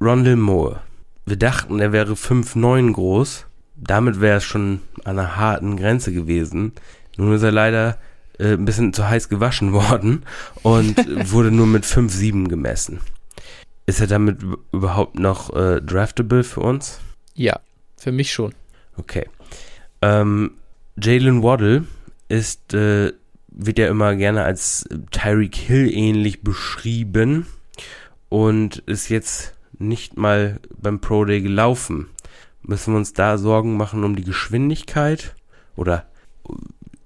Rondell 0.00 0.36
Moore. 0.36 0.80
Wir 1.26 1.36
dachten, 1.36 1.80
er 1.80 1.92
wäre 1.92 2.12
5'9 2.12 2.92
groß. 2.92 3.46
Damit 3.76 4.20
wäre 4.20 4.38
es 4.38 4.44
schon 4.44 4.80
an 5.04 5.18
einer 5.18 5.36
harten 5.36 5.76
Grenze 5.76 6.12
gewesen. 6.12 6.72
Nun 7.16 7.32
ist 7.32 7.42
er 7.42 7.52
leider 7.52 7.98
äh, 8.38 8.52
ein 8.52 8.64
bisschen 8.64 8.92
zu 8.92 9.08
heiß 9.08 9.28
gewaschen 9.28 9.72
worden 9.74 10.24
und 10.62 10.96
wurde 11.30 11.50
nur 11.50 11.66
mit 11.66 11.84
5'7 11.84 12.48
gemessen. 12.48 13.00
Ist 13.86 14.00
er 14.00 14.06
damit 14.06 14.40
überhaupt 14.72 15.18
noch 15.18 15.54
äh, 15.54 15.80
draftable 15.80 16.44
für 16.44 16.60
uns? 16.60 17.00
Ja, 17.34 17.60
für 17.96 18.12
mich 18.12 18.32
schon. 18.32 18.54
Okay. 18.96 19.28
Ähm, 20.02 20.52
Jalen 21.00 21.42
Waddle 21.42 21.84
ist, 22.28 22.74
äh, 22.74 23.12
wird 23.48 23.78
ja 23.78 23.88
immer 23.88 24.14
gerne 24.14 24.44
als 24.44 24.88
Tyreek 25.10 25.56
Hill 25.56 25.90
ähnlich 25.92 26.42
beschrieben 26.42 27.46
und 28.28 28.78
ist 28.86 29.08
jetzt 29.08 29.54
nicht 29.78 30.16
mal 30.16 30.60
beim 30.76 31.00
Pro 31.00 31.24
Day 31.24 31.40
gelaufen. 31.40 32.08
Müssen 32.62 32.94
wir 32.94 32.98
uns 32.98 33.12
da 33.12 33.38
Sorgen 33.38 33.76
machen 33.76 34.04
um 34.04 34.16
die 34.16 34.24
Geschwindigkeit? 34.24 35.34
Oder 35.76 36.06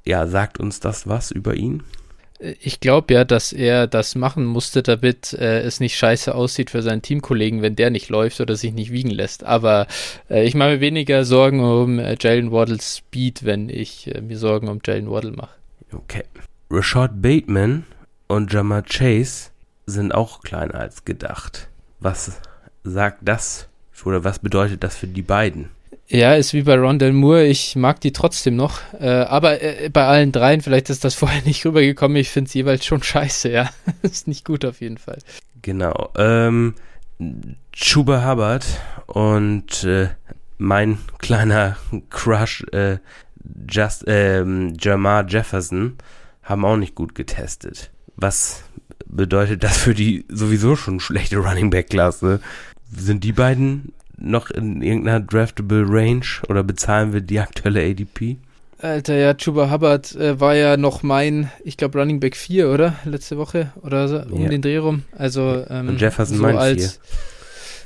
ja, 0.05 0.27
sagt 0.27 0.59
uns 0.59 0.81
das 0.81 1.07
was 1.07 1.31
über 1.31 1.55
ihn? 1.55 1.83
Ich 2.61 2.81
glaube 2.81 3.15
ja, 3.15 3.25
dass 3.25 3.53
er 3.53 3.87
das 3.87 4.17
machen 4.17 4.45
musste, 4.45 4.83
damit 4.83 5.33
äh, 5.33 5.61
es 5.61 5.79
nicht 5.79 5.97
scheiße 5.97 6.35
aussieht 6.35 6.71
für 6.71 6.83
seinen 6.83 7.01
Teamkollegen, 7.01 7.63
wenn 7.63 7.77
der 7.77 7.91
nicht 7.91 8.09
läuft 8.09 8.41
oder 8.41 8.57
sich 8.57 8.73
nicht 8.73 8.91
wiegen 8.91 9.11
lässt. 9.11 9.45
Aber 9.45 9.87
äh, 10.29 10.45
ich 10.45 10.57
mache 10.57 10.71
mir 10.71 10.81
weniger 10.81 11.25
Sorgen 11.25 11.61
um 11.61 12.01
äh, 12.01 12.17
Jalen 12.19 12.51
Waddles 12.51 12.97
Speed, 12.97 13.45
wenn 13.45 13.69
ich 13.69 14.13
äh, 14.13 14.21
mir 14.21 14.39
Sorgen 14.39 14.67
um 14.69 14.81
Jalen 14.85 15.09
Waddle 15.09 15.33
mache. 15.33 15.55
Okay. 15.93 16.25
Rashad 16.69 17.23
Bateman 17.23 17.85
und 18.27 18.53
Jamar 18.53 18.83
Chase 18.83 19.51
sind 19.87 20.13
auch 20.13 20.41
kleiner 20.41 20.75
als 20.75 21.05
gedacht. 21.05 21.69
Was 22.01 22.41
sagt 22.85 23.19
das 23.23 23.69
oder 24.05 24.25
was 24.25 24.41
bedeutet 24.41 24.83
das 24.83 24.97
für 24.97 25.07
die 25.07 25.23
beiden? 25.23 25.69
Ja, 26.09 26.35
ist 26.35 26.53
wie 26.53 26.63
bei 26.63 26.77
Rondell 26.77 27.13
Moore. 27.13 27.47
Ich 27.47 27.77
mag 27.77 28.01
die 28.01 28.13
trotzdem 28.13 28.57
noch. 28.57 28.81
Äh, 29.01 29.09
aber 29.09 29.63
äh, 29.63 29.89
bei 29.89 30.05
allen 30.05 30.33
dreien, 30.33 30.61
vielleicht 30.61 30.91
ist 30.91 31.05
das 31.05 31.15
vorher 31.15 31.43
nicht 31.43 31.65
rübergekommen. 31.65 32.17
Ich 32.17 32.31
finde 32.31 32.49
es 32.49 32.55
jeweils 32.55 32.85
schon 32.85 33.03
scheiße, 33.03 33.51
ja. 33.51 33.71
ist 34.03 34.29
nicht 34.29 34.45
gut 34.45 34.65
auf 34.65 34.81
jeden 34.81 34.99
Fall. 34.99 35.19
Genau. 35.63 36.11
Ähm, 36.17 36.75
Chuba 37.73 38.29
Hubbard 38.29 38.67
und 39.07 39.85
äh, 39.85 40.09
mein 40.59 40.99
kleiner 41.19 41.77
Crush, 42.11 42.65
äh, 42.73 42.99
Just, 43.69 44.05
ähm, 44.07 44.75
Jamar 44.79 45.27
Jefferson, 45.27 45.97
haben 46.43 46.65
auch 46.65 46.77
nicht 46.77 46.95
gut 46.95 47.15
getestet. 47.15 47.91
Was 48.17 48.65
bedeutet 49.13 49.63
das 49.63 49.79
für 49.79 49.95
die 49.95 50.25
sowieso 50.29 50.75
schon 50.77 51.01
schlechte 51.01 51.37
Running 51.37 51.71
Back 51.71 51.91
Klasse? 51.91 52.41
Sind 52.91 53.25
die 53.25 53.33
beiden 53.33 53.93
noch 54.19 54.51
in 54.51 54.83
irgendeiner 54.83 55.21
draftable 55.21 55.85
Range 55.87 56.27
oder 56.49 56.63
bezahlen 56.63 57.13
wir 57.13 57.21
die 57.21 57.41
aktuelle 57.41 57.89
ADP? 57.89 58.37
Alter, 58.79 59.15
ja, 59.15 59.35
Chuba 59.35 59.71
Hubbard 59.71 60.15
äh, 60.17 60.41
war 60.41 60.57
ja 60.57 60.77
noch 60.77 61.05
mein, 61.05 61.51
ich 61.63 61.77
glaube, 61.77 62.01
Running 62.01 62.19
Back 62.19 62.37
4, 62.37 62.69
oder? 62.69 62.97
Letzte 63.05 63.39
Woche 63.39 63.73
oder 63.83 64.09
so, 64.09 64.21
um 64.23 64.43
ja. 64.43 64.49
den 64.49 64.61
Dreh 64.61 64.79
rum. 64.79 65.05
Also, 65.17 65.65
ähm, 65.71 65.91
Und 65.91 66.01
Jefferson 66.01 66.39
so 66.39 66.43
mein 66.43 66.57
als, 66.59 66.99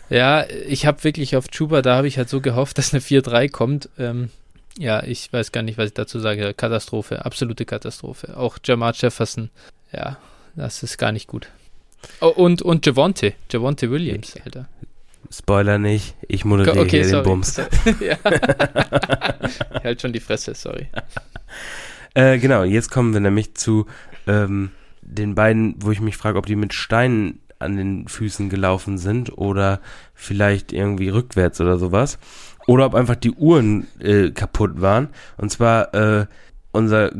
4. 0.08 0.18
Ja, 0.18 0.46
ich 0.66 0.86
habe 0.86 1.04
wirklich 1.04 1.36
auf 1.36 1.48
Chuba, 1.48 1.82
da 1.82 1.96
habe 1.96 2.08
ich 2.08 2.16
halt 2.16 2.30
so 2.30 2.40
gehofft, 2.40 2.78
dass 2.78 2.94
eine 2.94 3.02
4-3 3.02 3.50
kommt. 3.50 3.90
Ähm, 3.98 4.30
ja, 4.78 5.02
ich 5.02 5.30
weiß 5.32 5.52
gar 5.52 5.62
nicht, 5.62 5.76
was 5.76 5.88
ich 5.88 5.94
dazu 5.94 6.18
sage. 6.18 6.54
Katastrophe, 6.54 7.24
absolute 7.24 7.66
Katastrophe. 7.66 8.36
Auch 8.36 8.58
Jamar 8.64 8.94
Jefferson, 8.94 9.50
ja, 9.92 10.16
das 10.56 10.82
ist 10.82 10.98
gar 10.98 11.12
nicht 11.12 11.28
gut. 11.28 11.48
Oh, 12.20 12.28
und, 12.28 12.62
und 12.62 12.84
Javonte, 12.86 13.34
Javonte 13.50 13.90
Williams, 13.90 14.36
Alter. 14.44 14.68
Spoiler 15.30 15.78
nicht, 15.78 16.14
ich 16.28 16.44
moderiere 16.44 16.80
okay, 16.80 17.02
hier 17.02 17.08
sorry, 17.08 17.22
den 17.22 17.30
Bums. 17.30 17.56
ja. 18.00 18.16
halt 19.82 20.00
schon 20.00 20.12
die 20.12 20.20
Fresse, 20.20 20.54
sorry. 20.54 20.88
Äh, 22.14 22.38
genau, 22.38 22.64
jetzt 22.64 22.90
kommen 22.90 23.12
wir 23.12 23.20
nämlich 23.20 23.56
zu 23.56 23.84
ähm, 24.26 24.70
den 25.02 25.34
beiden, 25.34 25.74
wo 25.80 25.90
ich 25.90 26.00
mich 26.00 26.16
frage, 26.16 26.38
ob 26.38 26.46
die 26.46 26.56
mit 26.56 26.72
Steinen 26.72 27.40
an 27.58 27.76
den 27.76 28.08
Füßen 28.08 28.48
gelaufen 28.48 28.96
sind 28.96 29.36
oder 29.36 29.80
vielleicht 30.14 30.72
irgendwie 30.72 31.10
rückwärts 31.10 31.60
oder 31.60 31.78
sowas. 31.78 32.18
Oder 32.66 32.86
ob 32.86 32.94
einfach 32.94 33.16
die 33.16 33.32
Uhren 33.32 33.86
äh, 34.00 34.30
kaputt 34.30 34.80
waren. 34.80 35.08
Und 35.36 35.50
zwar 35.50 35.94
äh, 35.94 36.26
unser, 36.72 37.12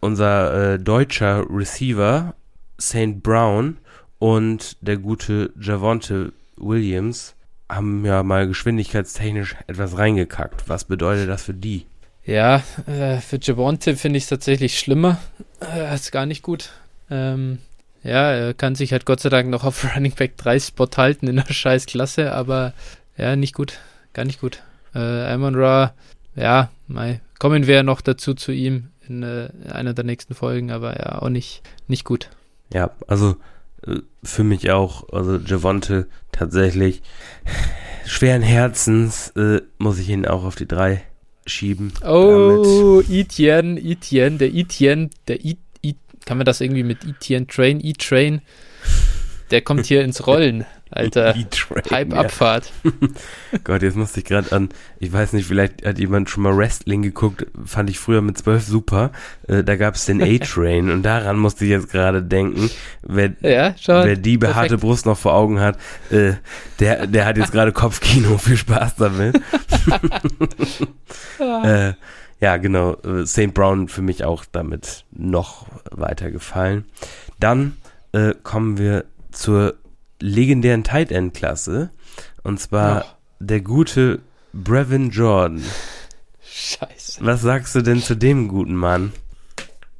unser 0.00 0.74
äh, 0.74 0.78
deutscher 0.78 1.44
Receiver, 1.50 2.36
St. 2.80 3.22
Brown 3.22 3.78
und 4.18 4.76
der 4.80 4.96
gute 4.96 5.52
Javonte 5.60 6.32
Williams 6.56 7.34
haben 7.68 8.04
ja 8.04 8.22
mal 8.22 8.46
geschwindigkeitstechnisch 8.46 9.56
etwas 9.66 9.98
reingekackt. 9.98 10.68
Was 10.68 10.84
bedeutet 10.84 11.28
das 11.28 11.44
für 11.44 11.54
die? 11.54 11.86
Ja, 12.24 12.62
äh, 12.86 13.18
für 13.18 13.38
Javonte 13.40 13.96
finde 13.96 14.18
ich 14.18 14.24
es 14.24 14.30
tatsächlich 14.30 14.78
schlimmer. 14.78 15.18
Äh, 15.60 15.94
ist 15.94 16.12
gar 16.12 16.26
nicht 16.26 16.42
gut. 16.42 16.70
Ähm, 17.10 17.58
ja, 18.02 18.32
er 18.32 18.54
kann 18.54 18.74
sich 18.74 18.92
halt 18.92 19.04
Gott 19.04 19.20
sei 19.20 19.28
Dank 19.28 19.48
noch 19.48 19.64
auf 19.64 19.84
Running 19.96 20.12
Back 20.12 20.36
3 20.36 20.58
Spot 20.60 20.88
halten 20.96 21.28
in 21.28 21.36
der 21.36 21.52
scheiß 21.52 21.86
Klasse, 21.86 22.32
aber 22.32 22.72
ja, 23.16 23.36
nicht 23.36 23.54
gut. 23.54 23.78
Gar 24.12 24.24
nicht 24.24 24.40
gut. 24.40 24.62
Äh, 24.94 24.98
Amon 24.98 25.54
Ra, 25.54 25.94
ja, 26.34 26.70
mei, 26.86 27.20
kommen 27.38 27.66
wir 27.66 27.76
ja 27.76 27.82
noch 27.82 28.00
dazu 28.00 28.34
zu 28.34 28.52
ihm 28.52 28.88
in 29.08 29.22
äh, 29.22 29.48
einer 29.70 29.94
der 29.94 30.04
nächsten 30.04 30.34
Folgen, 30.34 30.70
aber 30.70 30.98
ja, 30.98 31.22
auch 31.22 31.28
nicht, 31.28 31.62
nicht 31.86 32.04
gut. 32.04 32.30
Ja, 32.72 32.90
also 33.06 33.36
für 34.22 34.44
mich 34.44 34.70
auch, 34.70 35.08
also 35.12 35.36
Javonte 35.36 36.06
tatsächlich 36.32 37.02
schweren 38.06 38.42
Herzens 38.42 39.30
äh, 39.36 39.60
muss 39.78 39.98
ich 39.98 40.08
ihn 40.08 40.26
auch 40.26 40.44
auf 40.44 40.56
die 40.56 40.66
drei 40.66 41.02
schieben. 41.46 41.92
Oh, 42.04 43.02
Etienne, 43.08 43.80
Etienne, 43.80 44.38
der 44.38 44.52
Etienne, 44.52 45.10
der 45.28 45.44
I, 45.44 45.58
I, 45.84 45.94
kann 46.24 46.38
man 46.38 46.44
das 46.44 46.60
irgendwie 46.60 46.82
mit 46.82 47.04
Etienne 47.04 47.46
Train, 47.46 47.80
E-Train, 47.80 48.42
der 49.50 49.62
kommt 49.62 49.86
hier 49.86 50.02
ins 50.02 50.26
Rollen. 50.26 50.66
Alter, 50.90 51.34
Hype-Abfahrt. 51.90 52.72
Gott, 53.64 53.82
jetzt 53.82 53.96
musste 53.96 54.20
ich 54.20 54.26
gerade 54.26 54.52
an, 54.52 54.68
ich 55.00 55.12
weiß 55.12 55.32
nicht, 55.32 55.46
vielleicht 55.46 55.84
hat 55.84 55.98
jemand 55.98 56.30
schon 56.30 56.44
mal 56.44 56.56
Wrestling 56.56 57.02
geguckt, 57.02 57.46
fand 57.64 57.90
ich 57.90 57.98
früher 57.98 58.22
mit 58.22 58.38
zwölf 58.38 58.62
super. 58.62 59.10
Äh, 59.48 59.64
da 59.64 59.76
gab 59.76 59.96
es 59.96 60.04
den 60.04 60.22
A-Train 60.22 60.90
und 60.90 61.02
daran 61.02 61.38
musste 61.38 61.64
ich 61.64 61.70
jetzt 61.72 61.90
gerade 61.90 62.22
denken. 62.22 62.70
Wer, 63.02 63.32
ja, 63.40 63.74
wer 63.86 64.16
die 64.16 64.38
behaarte 64.38 64.68
Perfekt. 64.68 64.80
Brust 64.80 65.06
noch 65.06 65.18
vor 65.18 65.34
Augen 65.34 65.58
hat, 65.58 65.76
äh, 66.10 66.34
der, 66.78 67.06
der 67.08 67.26
hat 67.26 67.36
jetzt 67.36 67.52
gerade 67.52 67.72
Kopfkino. 67.72 68.38
Viel 68.38 68.56
Spaß 68.56 68.96
damit. 68.96 69.40
äh, 71.64 71.94
ja, 72.40 72.56
genau. 72.58 72.94
Äh, 73.02 73.26
St. 73.26 73.54
Brown 73.54 73.88
für 73.88 74.02
mich 74.02 74.24
auch 74.24 74.44
damit 74.44 75.04
noch 75.10 75.66
weiter 75.90 76.30
gefallen. 76.30 76.84
Dann 77.40 77.76
äh, 78.12 78.34
kommen 78.42 78.78
wir 78.78 79.04
zur 79.32 79.74
legendären 80.20 80.84
Tight 80.84 81.12
End 81.12 81.34
Klasse. 81.34 81.90
Und 82.42 82.60
zwar 82.60 83.04
oh. 83.04 83.16
der 83.40 83.60
gute 83.60 84.20
Brevin 84.52 85.10
Jordan. 85.10 85.62
Scheiße. 86.42 87.24
Was 87.24 87.42
sagst 87.42 87.74
du 87.74 87.82
denn 87.82 88.02
zu 88.02 88.14
dem 88.14 88.48
guten 88.48 88.74
Mann? 88.74 89.12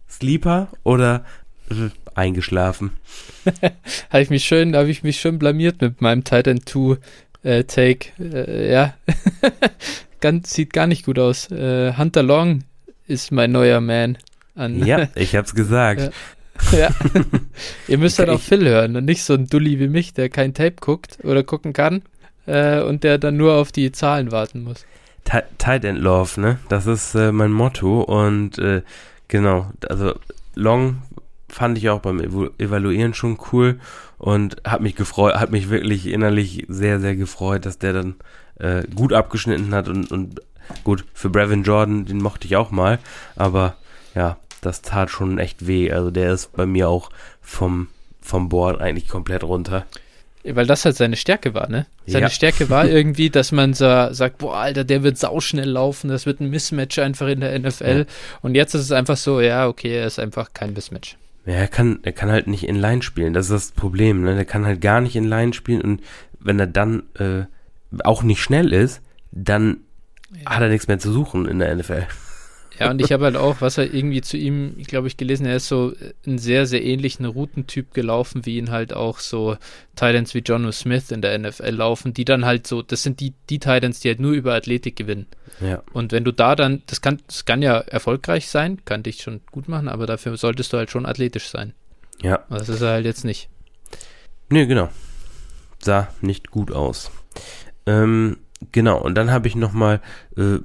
Sleeper 0.09 0.69
oder 0.85 1.25
äh, 1.71 1.91
eingeschlafen? 2.15 2.93
habe 4.11 4.23
ich 4.23 4.31
mich 4.31 4.45
schön, 4.45 4.75
habe 4.75 4.89
ich 4.89 5.03
mich 5.03 5.21
schön 5.21 5.39
blamiert 5.39 5.81
mit 5.81 6.01
meinem 6.01 6.25
Tight 6.25 6.47
End 6.47 6.69
2 6.69 6.97
äh, 7.43 7.65
Take. 7.65 8.11
Äh, 8.19 8.73
ja, 8.73 8.95
Ganz, 10.21 10.53
sieht 10.53 10.73
gar 10.73 10.87
nicht 10.87 11.05
gut 11.05 11.19
aus. 11.19 11.51
Äh, 11.51 11.95
Hunter 11.97 12.23
Long 12.23 12.65
ist 13.07 13.33
mein 13.33 13.53
neuer 13.53 13.81
Man. 13.81 14.19
An, 14.55 14.85
ja, 14.85 15.09
ich 15.15 15.37
hab's 15.37 15.55
gesagt. 15.55 16.01
Ja. 16.01 16.11
Ja. 16.73 16.91
Ihr 17.89 17.99
müsst 17.99 18.19
halt 18.19 18.29
auch 18.29 18.41
Phil 18.41 18.67
hören 18.69 18.97
und 18.97 19.05
nicht 19.05 19.25
so 19.25 19.35
ein 19.35 19.47
Dulli 19.47 19.79
wie 19.79 19.89
mich, 19.89 20.15
der 20.15 20.29
kein 20.29 20.55
Tape 20.55 20.77
guckt 20.81 21.19
oder 21.23 21.43
gucken 21.43 21.73
kann 21.73 22.03
äh, 22.47 22.81
und 22.81 23.05
der 23.05 23.19
dann 23.19 23.37
nur 23.37 23.55
auf 23.55 23.73
die 23.73 23.93
Zahlen 23.93 24.33
warten 24.33 24.63
muss. 24.63 24.85
Tight 25.25 25.85
End 25.85 25.99
Love, 25.99 26.41
ne? 26.41 26.59
Das 26.69 26.87
ist 26.87 27.15
äh, 27.15 27.33
mein 27.33 27.53
Motto 27.53 28.03
und 28.03 28.59
äh, 28.59 28.83
genau, 29.29 29.71
also 29.89 30.15
Long 30.55 31.03
fand 31.49 31.79
ich 31.79 31.91
auch 31.91 32.01
beim 32.01 32.21
Evaluieren 32.59 33.15
schon 33.15 33.39
cool 33.53 33.81
und 34.19 34.57
hat 34.65 34.81
mich 34.81 34.95
gefreut, 34.95 35.35
hat 35.35 35.51
mich 35.51 35.69
wirklich 35.69 36.07
innerlich 36.07 36.65
sehr, 36.69 37.01
sehr 37.01 37.17
gefreut, 37.17 37.67
dass 37.67 37.79
der 37.79 37.93
dann 37.93 38.15
äh, 38.59 38.83
gut 38.95 39.13
abgeschnitten 39.13 39.75
hat 39.75 39.89
und, 39.89 40.11
und 40.11 40.41
gut, 40.85 41.05
für 41.13 41.31
Brevin 41.31 41.63
Jordan, 41.63 42.05
den 42.05 42.19
mochte 42.19 42.47
ich 42.47 42.57
auch 42.57 42.71
mal, 42.71 42.99
aber 43.37 43.77
ja, 44.15 44.39
das 44.61 44.83
tat 44.83 45.11
schon 45.11 45.39
echt 45.39 45.67
weh. 45.67 45.91
Also 45.91 46.11
der 46.11 46.33
ist 46.33 46.53
bei 46.53 46.67
mir 46.67 46.89
auch 46.89 47.11
vom, 47.41 47.89
vom 48.21 48.49
Board 48.49 48.81
eigentlich 48.81 49.09
komplett 49.09 49.45
runter. 49.45 49.87
Weil 50.45 50.67
das 50.67 50.85
halt 50.85 50.97
seine 50.97 51.17
Stärke 51.17 51.55
war, 51.55 51.69
ne? 51.69 51.87
Seine 52.07 52.27
ja. 52.27 52.31
Stärke 52.31 52.71
war 52.71 52.87
irgendwie, 52.89 53.31
dass 53.31 53.51
man 53.51 53.75
so 53.75 54.13
sagt, 54.13 54.39
boah, 54.39 54.59
Alter, 54.59 54.85
der 54.85 55.03
wird 55.03 55.19
sauschnell 55.19 55.69
laufen, 55.69 56.09
das 56.09 56.25
wird 56.25 56.41
ein 56.41 56.51
Mismatch 56.51 56.99
einfach 57.01 57.27
in 57.27 57.41
der 57.41 57.59
NFL. 57.59 58.07
Ja. 58.07 58.39
Und 58.43 58.55
jetzt 58.55 58.75
ist 58.75 58.83
es 58.83 58.93
einfach 58.93 59.17
so, 59.17 59.41
ja, 59.41 59.67
okay, 59.67 59.97
er 59.97 60.07
ist 60.07 60.21
einfach 60.21 60.53
kein 60.53 60.73
Mismatch. 60.73 61.17
Ja, 61.47 61.55
er 61.55 61.69
kann, 61.69 62.01
er 62.03 62.13
kann 62.13 62.31
halt 62.31 62.47
nicht 62.47 62.65
in 62.65 62.77
Line 62.77 63.03
spielen, 63.03 63.33
das 63.33 63.47
ist 63.47 63.53
das 63.53 63.73
Problem, 63.73 64.23
ne? 64.23 64.35
Der 64.35 64.45
kann 64.45 64.67
halt 64.67 64.81
gar 64.81 65.01
nicht 65.01 65.17
in 65.17 65.25
Line 65.25 65.53
spielen 65.53 65.81
und 65.81 66.03
wenn 66.39 66.61
er 66.61 66.67
dann 66.67 67.05
äh, 67.19 67.45
auch 68.05 68.23
nicht 68.23 68.41
schnell 68.41 68.73
ist, 68.73 69.01
dann 69.33 69.79
ja. 70.33 70.51
hat 70.51 70.63
er 70.63 70.69
nichts 70.69 70.89
mehr 70.89 70.99
zu 70.99 71.13
suchen 71.13 71.47
in 71.47 71.59
der 71.59 71.75
NFL. 71.75 72.07
Ja, 72.79 72.91
und 72.91 73.01
ich 73.01 73.13
habe 73.13 73.25
halt 73.25 73.37
auch, 73.37 73.61
was 73.61 73.79
er 73.79 73.93
irgendwie 73.93 74.21
zu 74.21 74.37
ihm, 74.37 74.77
glaube 74.87 75.09
ich, 75.09 75.17
gelesen, 75.17 75.47
er 75.47 75.57
ist 75.57 75.69
so 75.69 75.93
einen 76.27 76.39
sehr, 76.39 76.67
sehr 76.67 76.85
ähnlichen 76.85 77.25
Routentyp 77.25 77.95
gelaufen, 77.95 78.45
wie 78.45 78.59
ihn 78.59 78.71
halt 78.71 78.93
auch 78.93 79.19
so 79.19 79.57
Titans 79.95 80.35
wie 80.35 80.41
John 80.41 80.71
Smith 80.73 81.11
in 81.11 81.23
der 81.23 81.39
NFL 81.39 81.71
laufen, 81.71 82.13
die 82.13 82.25
dann 82.25 82.45
halt 82.45 82.67
so, 82.67 82.83
das 82.83 83.03
sind 83.03 83.21
die, 83.21 83.33
die 83.49 83.59
Titans, 83.59 84.01
die 84.01 84.09
halt 84.09 84.21
nur 84.21 84.33
über 84.33 84.55
Athletik 84.55 84.97
gewinnen. 84.97 85.27
Ja. 85.61 85.83
Und 85.93 86.13
wenn 86.13 86.25
du 86.25 86.33
da 86.33 86.55
dann, 86.55 86.83
das 86.87 87.01
kann, 87.01 87.21
das 87.27 87.45
kann 87.45 87.63
ja 87.63 87.79
erfolgreich 87.79 88.49
sein, 88.49 88.85
kann 88.85 89.03
dich 89.03 89.23
schon 89.23 89.41
gut 89.51 89.69
machen, 89.69 89.89
aber 89.89 90.07
dafür 90.07 90.37
solltest 90.37 90.73
du 90.73 90.77
halt 90.77 90.91
schon 90.91 91.07
athletisch 91.07 91.49
sein. 91.49 91.73
Ja. 92.23 92.45
Das 92.51 92.69
ist 92.69 92.83
er 92.83 92.91
halt 92.91 93.07
jetzt 93.07 93.25
nicht. 93.25 93.49
Nee, 94.51 94.67
genau. 94.67 94.91
Sah 95.79 96.09
nicht 96.21 96.51
gut 96.51 96.73
aus. 96.73 97.11
Ähm, 97.87 98.39
genau, 98.73 99.01
und 99.01 99.15
dann 99.15 99.31
habe 99.31 99.49
ich 99.49 99.55
nochmal 99.55 100.01
äh, 100.37 100.59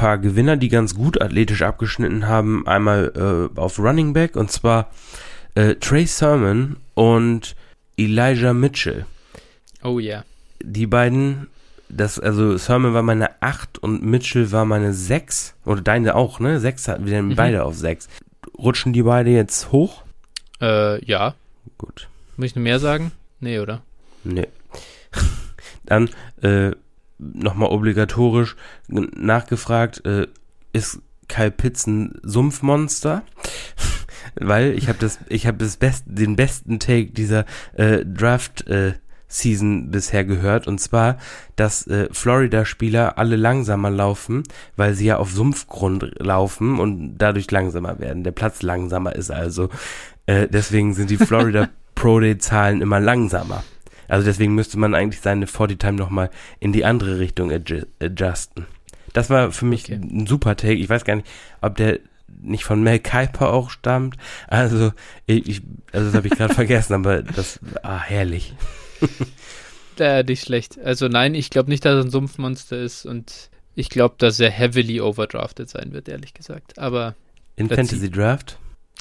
paar 0.00 0.16
Gewinner, 0.16 0.56
die 0.56 0.70
ganz 0.70 0.94
gut 0.94 1.20
athletisch 1.20 1.60
abgeschnitten 1.60 2.26
haben. 2.26 2.66
Einmal 2.66 3.50
äh, 3.54 3.60
auf 3.60 3.78
Running 3.78 4.14
Back 4.14 4.34
und 4.34 4.50
zwar 4.50 4.90
äh, 5.54 5.74
Trey 5.74 6.06
Sermon 6.06 6.76
und 6.94 7.54
Elijah 7.98 8.54
Mitchell. 8.54 9.04
Oh 9.84 9.98
ja. 9.98 10.08
Yeah. 10.08 10.24
Die 10.62 10.86
beiden, 10.86 11.48
das, 11.90 12.18
also 12.18 12.56
Sermon 12.56 12.94
war 12.94 13.02
meine 13.02 13.42
8 13.42 13.76
und 13.76 14.02
Mitchell 14.02 14.50
war 14.52 14.64
meine 14.64 14.94
6. 14.94 15.54
Oder 15.66 15.82
deine 15.82 16.14
auch, 16.14 16.40
ne? 16.40 16.60
6 16.60 16.88
hatten 16.88 17.04
wir 17.04 17.20
mhm. 17.20 17.36
beide 17.36 17.64
auf 17.64 17.76
6. 17.76 18.08
Rutschen 18.56 18.94
die 18.94 19.02
beide 19.02 19.28
jetzt 19.28 19.70
hoch? 19.70 20.02
Äh, 20.62 21.04
ja. 21.04 21.34
Gut. 21.76 22.08
Muss 22.38 22.46
ich 22.46 22.56
noch 22.56 22.62
mehr 22.62 22.78
sagen? 22.78 23.12
Nee, 23.40 23.58
oder? 23.58 23.82
Nee. 24.24 24.48
Dann 25.84 26.08
äh, 26.40 26.70
nochmal 27.20 27.70
obligatorisch 27.70 28.56
nachgefragt, 28.88 30.04
äh, 30.06 30.26
ist 30.72 31.00
Kyle 31.28 31.50
Pitts 31.50 31.86
ein 31.86 32.18
Sumpfmonster? 32.22 33.22
Weil 34.34 34.72
ich 34.74 34.88
habe 34.88 34.98
das, 34.98 35.18
ich 35.28 35.46
habe 35.46 35.58
das 35.58 35.76
best, 35.76 36.04
den 36.06 36.36
besten 36.36 36.78
Take 36.78 37.12
dieser 37.12 37.44
äh, 37.74 38.04
Draft 38.04 38.66
äh, 38.68 38.94
Season 39.30 39.90
bisher 39.90 40.24
gehört 40.24 40.66
und 40.66 40.80
zwar, 40.80 41.16
dass 41.56 41.86
äh, 41.86 42.08
Florida-Spieler 42.10 43.16
alle 43.16 43.36
langsamer 43.36 43.90
laufen, 43.90 44.42
weil 44.76 44.94
sie 44.94 45.06
ja 45.06 45.18
auf 45.18 45.30
Sumpfgrund 45.30 46.18
laufen 46.18 46.80
und 46.80 47.16
dadurch 47.16 47.50
langsamer 47.50 48.00
werden. 48.00 48.24
Der 48.24 48.32
Platz 48.32 48.62
langsamer 48.62 49.14
ist 49.14 49.30
also. 49.30 49.70
Äh, 50.26 50.48
deswegen 50.48 50.94
sind 50.94 51.10
die 51.10 51.16
Florida 51.18 51.68
Pro 51.94 52.18
Day 52.18 52.38
Zahlen 52.38 52.82
immer 52.82 52.98
langsamer. 52.98 53.62
Also 54.10 54.26
deswegen 54.26 54.54
müsste 54.54 54.78
man 54.78 54.94
eigentlich 54.94 55.20
seine 55.20 55.46
40 55.46 55.78
Time 55.78 55.92
nochmal 55.94 56.30
in 56.58 56.72
die 56.72 56.84
andere 56.84 57.18
Richtung 57.18 57.50
adjusten. 57.52 58.66
Das 59.12 59.30
war 59.30 59.52
für 59.52 59.64
mich 59.64 59.84
okay. 59.84 59.94
ein 59.94 60.26
super 60.26 60.56
Take. 60.56 60.74
Ich 60.74 60.88
weiß 60.88 61.04
gar 61.04 61.16
nicht, 61.16 61.28
ob 61.60 61.76
der 61.76 62.00
nicht 62.42 62.64
von 62.64 62.82
Mel 62.82 62.98
Kuiper 62.98 63.52
auch 63.52 63.70
stammt. 63.70 64.16
Also, 64.46 64.92
ich, 65.26 65.62
also 65.92 66.06
das 66.06 66.14
habe 66.14 66.26
ich 66.28 66.34
gerade 66.34 66.54
vergessen, 66.62 66.94
aber 66.94 67.22
das 67.22 67.60
war 67.62 67.84
ah, 67.84 68.02
herrlich. 68.02 68.54
äh, 69.98 70.22
nicht 70.22 70.44
schlecht. 70.44 70.78
Also 70.80 71.08
nein, 71.08 71.34
ich 71.34 71.50
glaube 71.50 71.70
nicht, 71.70 71.84
dass 71.84 71.94
er 71.94 72.04
ein 72.04 72.10
Sumpfmonster 72.10 72.78
ist 72.78 73.06
und 73.06 73.50
ich 73.74 73.90
glaube, 73.90 74.16
dass 74.18 74.40
er 74.40 74.50
heavily 74.50 75.00
overdrafted 75.00 75.68
sein 75.68 75.92
wird, 75.92 76.08
ehrlich 76.08 76.34
gesagt. 76.34 76.78
Aber 76.78 77.14
in 77.56 77.68
Fantasy 77.68 78.10
Draft? 78.10 78.58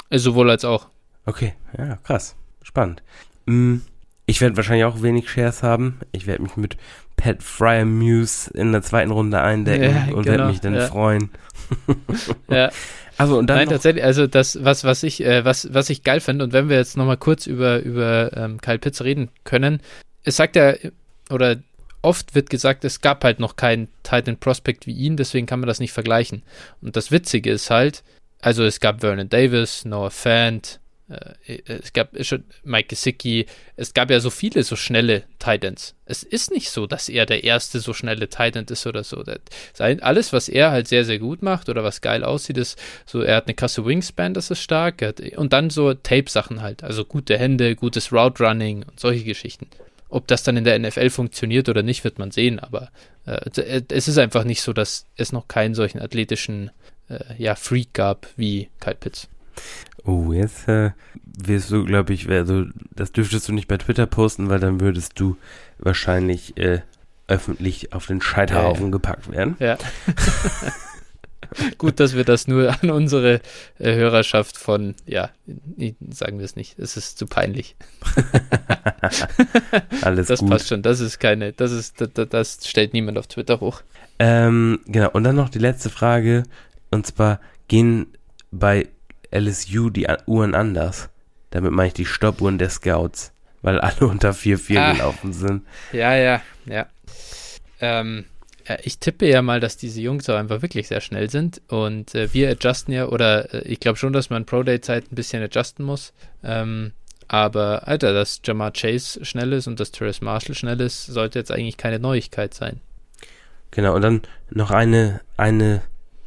Äh, 0.09 0.19
sowohl 0.19 0.49
als 0.49 0.65
auch. 0.65 0.87
Okay, 1.25 1.53
ja, 1.77 1.97
krass. 1.97 2.35
Spannend. 2.63 3.01
Mhm. 3.45 3.81
Ich 4.29 4.41
werde 4.41 4.55
wahrscheinlich 4.57 4.85
auch 4.85 5.01
wenig 5.01 5.27
Shares 5.27 5.63
haben. 5.63 5.99
Ich 6.11 6.27
werde 6.27 6.43
mich 6.43 6.55
mit 6.55 6.77
Pat 7.17 7.41
Fryer 7.41 7.83
Muse 7.83 8.51
in 8.53 8.71
der 8.71 8.83
zweiten 8.83 9.09
Runde 9.09 9.41
eindecken 9.41 9.95
ja, 9.95 10.13
und 10.13 10.21
genau, 10.21 10.37
werde 10.37 10.45
mich 10.51 10.61
dann 10.61 10.75
ja. 10.75 10.85
freuen. 10.85 11.31
ja. 12.47 12.69
Also 13.17 13.39
und 13.39 13.47
dann 13.47 13.57
Nein, 13.57 13.69
tatsächlich, 13.69 14.03
also 14.03 14.27
das, 14.27 14.63
was, 14.63 14.83
was 14.83 15.01
ich, 15.01 15.25
äh, 15.25 15.43
was, 15.45 15.73
was 15.73 15.89
ich 15.89 16.03
geil 16.03 16.19
finde, 16.19 16.45
und 16.45 16.53
wenn 16.53 16.69
wir 16.69 16.77
jetzt 16.77 16.95
nochmal 16.95 17.17
kurz 17.17 17.47
über, 17.47 17.79
über 17.79 18.37
ähm, 18.37 18.61
Kyle 18.61 18.77
Pitts 18.77 19.03
reden 19.03 19.29
können, 19.45 19.81
es 20.23 20.35
sagt 20.35 20.55
ja, 20.55 20.75
oder 21.31 21.55
oft 22.03 22.35
wird 22.35 22.51
gesagt, 22.51 22.85
es 22.85 23.01
gab 23.01 23.23
halt 23.23 23.39
noch 23.39 23.55
keinen 23.55 23.87
Titan 24.03 24.37
Prospect 24.37 24.85
wie 24.85 24.93
ihn, 24.93 25.17
deswegen 25.17 25.47
kann 25.47 25.59
man 25.59 25.67
das 25.67 25.79
nicht 25.79 25.91
vergleichen. 25.91 26.43
Und 26.83 26.95
das 26.95 27.09
Witzige 27.09 27.51
ist 27.51 27.71
halt, 27.71 28.03
also 28.41 28.63
es 28.63 28.79
gab 28.79 29.01
Vernon 29.01 29.27
Davis, 29.27 29.85
Noah 29.85 30.11
Fant, 30.11 30.79
es 31.65 31.93
gab 31.93 32.09
schon 32.23 32.43
Mike 32.63 32.89
Gesicki, 32.89 33.47
es 33.75 33.93
gab 33.93 34.11
ja 34.11 34.19
so 34.19 34.29
viele 34.29 34.61
so 34.63 34.75
schnelle 34.75 35.23
Titans. 35.39 35.95
Es 36.05 36.21
ist 36.21 36.51
nicht 36.51 36.69
so, 36.69 36.85
dass 36.85 37.09
er 37.09 37.25
der 37.25 37.43
erste 37.43 37.79
so 37.79 37.93
schnelle 37.93 38.29
Titan 38.29 38.65
ist 38.65 38.85
oder 38.85 39.03
so. 39.03 39.23
alles, 39.79 40.33
was 40.33 40.49
er 40.49 40.71
halt 40.71 40.87
sehr, 40.87 41.05
sehr 41.05 41.17
gut 41.17 41.41
macht 41.41 41.67
oder 41.69 41.83
was 41.83 42.01
geil 42.01 42.23
aussieht, 42.23 42.57
ist 42.57 42.79
so, 43.05 43.21
er 43.21 43.37
hat 43.37 43.47
eine 43.47 43.55
krasse 43.55 43.85
Wingspan, 43.85 44.33
das 44.33 44.51
ist 44.51 44.61
stark. 44.61 45.03
Und 45.35 45.53
dann 45.53 45.69
so 45.69 45.93
Tape-Sachen 45.93 46.61
halt, 46.61 46.83
also 46.83 47.05
gute 47.05 47.37
Hände, 47.37 47.75
gutes 47.75 48.13
Route 48.13 48.43
Running 48.43 48.83
und 48.83 48.99
solche 48.99 49.23
Geschichten. 49.23 49.67
Ob 50.09 50.27
das 50.27 50.43
dann 50.43 50.57
in 50.57 50.63
der 50.63 50.77
NFL 50.77 51.09
funktioniert 51.09 51.69
oder 51.69 51.83
nicht, 51.83 52.03
wird 52.03 52.19
man 52.19 52.31
sehen, 52.31 52.59
aber 52.59 52.91
äh, 53.25 53.81
es 53.89 54.07
ist 54.07 54.17
einfach 54.17 54.43
nicht 54.43 54.61
so, 54.61 54.73
dass 54.73 55.05
es 55.15 55.31
noch 55.31 55.47
keinen 55.47 55.75
solchen 55.75 55.99
athletischen 55.99 56.71
äh, 57.09 57.19
ja, 57.37 57.55
Freak 57.55 57.93
gab 57.93 58.27
wie 58.35 58.69
Kyle 58.79 58.95
Pitts. 58.95 59.27
Oh, 60.09 60.33
jetzt 60.33 60.67
äh, 60.67 60.89
wirst 61.23 61.69
du, 61.69 61.85
glaube 61.85 62.13
ich, 62.13 62.27
also 62.27 62.65
das 62.95 63.11
dürftest 63.11 63.47
du 63.47 63.53
nicht 63.53 63.67
bei 63.67 63.77
Twitter 63.77 64.07
posten, 64.07 64.49
weil 64.49 64.59
dann 64.59 64.81
würdest 64.81 65.19
du 65.19 65.37
wahrscheinlich 65.77 66.57
äh, 66.57 66.79
öffentlich 67.27 67.93
auf 67.93 68.07
den 68.07 68.19
Scheiterhaufen 68.19 68.85
ja, 68.85 68.91
gepackt 68.91 69.31
werden. 69.31 69.55
Ja. 69.59 69.77
Gut, 71.77 71.99
dass 71.99 72.15
wir 72.15 72.23
das 72.23 72.47
nur 72.47 72.75
an 72.81 72.89
unsere 72.89 73.41
äh, 73.77 73.93
Hörerschaft 73.93 74.57
von, 74.57 74.95
ja, 75.05 75.29
sagen 76.09 76.39
wir 76.39 76.45
es 76.45 76.55
nicht, 76.55 76.79
es 76.79 76.97
ist 76.97 77.19
zu 77.19 77.27
peinlich. 77.27 77.75
Alles 80.01 80.27
das 80.27 80.39
gut. 80.39 80.49
passt 80.49 80.69
schon, 80.69 80.81
das 80.81 80.99
ist 80.99 81.19
keine, 81.19 81.53
das 81.53 81.71
ist, 81.71 82.01
das, 82.01 82.29
das 82.29 82.67
stellt 82.67 82.93
niemand 82.93 83.19
auf 83.19 83.27
Twitter 83.27 83.59
hoch. 83.59 83.81
Ähm, 84.17 84.79
genau, 84.87 85.11
und 85.11 85.23
dann 85.23 85.35
noch 85.35 85.49
die 85.49 85.59
letzte 85.59 85.89
Frage, 85.89 86.43
und 86.89 87.05
zwar 87.05 87.39
gehen 87.67 88.07
bei 88.51 88.87
LSU 89.31 89.89
die 89.89 90.07
Uhren 90.25 90.55
anders. 90.55 91.09
Damit 91.51 91.71
meine 91.71 91.87
ich 91.87 91.93
die 91.93 92.05
Stoppuhren 92.05 92.57
der 92.57 92.69
Scouts, 92.69 93.31
weil 93.61 93.79
alle 93.79 94.07
unter 94.07 94.31
4-4 94.31 94.79
ah, 94.79 94.93
gelaufen 94.93 95.33
sind. 95.33 95.63
Ja, 95.91 96.15
ja, 96.15 96.41
ja. 96.65 96.87
Ähm, 97.81 98.25
ja, 98.67 98.77
ich 98.83 98.99
tippe 98.99 99.27
ja 99.27 99.41
mal, 99.41 99.59
dass 99.59 99.77
diese 99.77 100.01
Jungs 100.01 100.29
auch 100.29 100.35
einfach 100.35 100.61
wirklich 100.61 100.87
sehr 100.87 101.01
schnell 101.01 101.29
sind 101.29 101.61
und 101.69 102.13
äh, 102.13 102.33
wir 102.33 102.51
adjusten 102.51 102.93
ja, 102.93 103.07
oder 103.07 103.53
äh, 103.53 103.67
ich 103.67 103.79
glaube 103.79 103.97
schon, 103.97 104.13
dass 104.13 104.29
man 104.29 104.45
Pro-Day-Zeit 104.45 105.11
ein 105.11 105.15
bisschen 105.15 105.41
adjusten 105.41 105.85
muss. 105.85 106.13
Ähm, 106.43 106.91
aber, 107.27 107.87
Alter, 107.87 108.13
dass 108.13 108.41
Jamar 108.43 108.71
Chase 108.71 109.23
schnell 109.23 109.53
ist 109.53 109.67
und 109.67 109.79
dass 109.79 109.91
Terrace 109.91 110.21
Marshall 110.21 110.55
schnell 110.55 110.81
ist, 110.81 111.05
sollte 111.05 111.39
jetzt 111.39 111.51
eigentlich 111.51 111.77
keine 111.77 111.99
Neuigkeit 111.99 112.53
sein. 112.53 112.81
Genau, 113.71 113.95
und 113.95 114.01
dann 114.01 114.21
noch 114.49 114.71
eine, 114.71 115.21
eine 115.37 115.83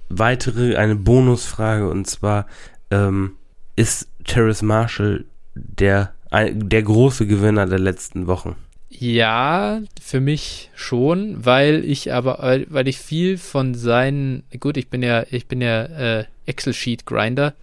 weitere, 0.08 0.76
eine 0.76 0.94
Bonusfrage 0.94 1.88
und 1.88 2.06
zwar, 2.06 2.46
ähm, 2.92 3.32
ist 3.74 4.08
Terrace 4.24 4.62
Marshall 4.62 5.24
der, 5.54 6.12
der 6.32 6.82
große 6.82 7.26
Gewinner 7.26 7.66
der 7.66 7.78
letzten 7.78 8.26
Wochen. 8.26 8.56
Ja, 8.90 9.80
für 10.00 10.20
mich 10.20 10.70
schon, 10.74 11.44
weil 11.44 11.82
ich 11.84 12.12
aber, 12.12 12.64
weil, 12.68 12.86
ich 12.86 12.98
viel 12.98 13.38
von 13.38 13.74
seinen, 13.74 14.44
gut, 14.60 14.76
ich 14.76 14.88
bin 14.88 15.02
ja, 15.02 15.24
ich 15.30 15.46
bin 15.46 15.62
ja 15.62 15.84
äh, 15.84 16.24
Excel-Sheet-Grinder, 16.44 17.54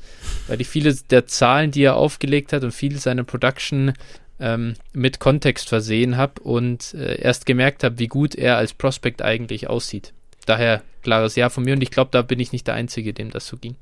weil 0.47 0.59
ich 0.59 0.67
viele 0.67 0.93
der 0.93 1.27
Zahlen, 1.27 1.69
die 1.69 1.83
er 1.83 1.97
aufgelegt 1.97 2.51
hat 2.51 2.63
und 2.63 2.71
viele 2.71 2.97
seiner 2.97 3.23
Production 3.23 3.93
ähm, 4.39 4.73
mit 4.91 5.19
Kontext 5.19 5.69
versehen 5.69 6.17
habe 6.17 6.41
und 6.41 6.95
äh, 6.95 7.21
erst 7.21 7.45
gemerkt 7.45 7.83
habe, 7.83 7.99
wie 7.99 8.07
gut 8.07 8.33
er 8.33 8.57
als 8.57 8.73
Prospect 8.73 9.21
eigentlich 9.21 9.69
aussieht. 9.69 10.13
Daher 10.47 10.81
klares 11.03 11.35
Ja 11.35 11.49
von 11.49 11.63
mir 11.63 11.73
und 11.73 11.83
ich 11.83 11.91
glaube, 11.91 12.09
da 12.11 12.23
bin 12.23 12.39
ich 12.39 12.51
nicht 12.51 12.65
der 12.65 12.73
Einzige, 12.73 13.13
dem 13.13 13.29
das 13.29 13.47
so 13.47 13.57
ging. 13.57 13.75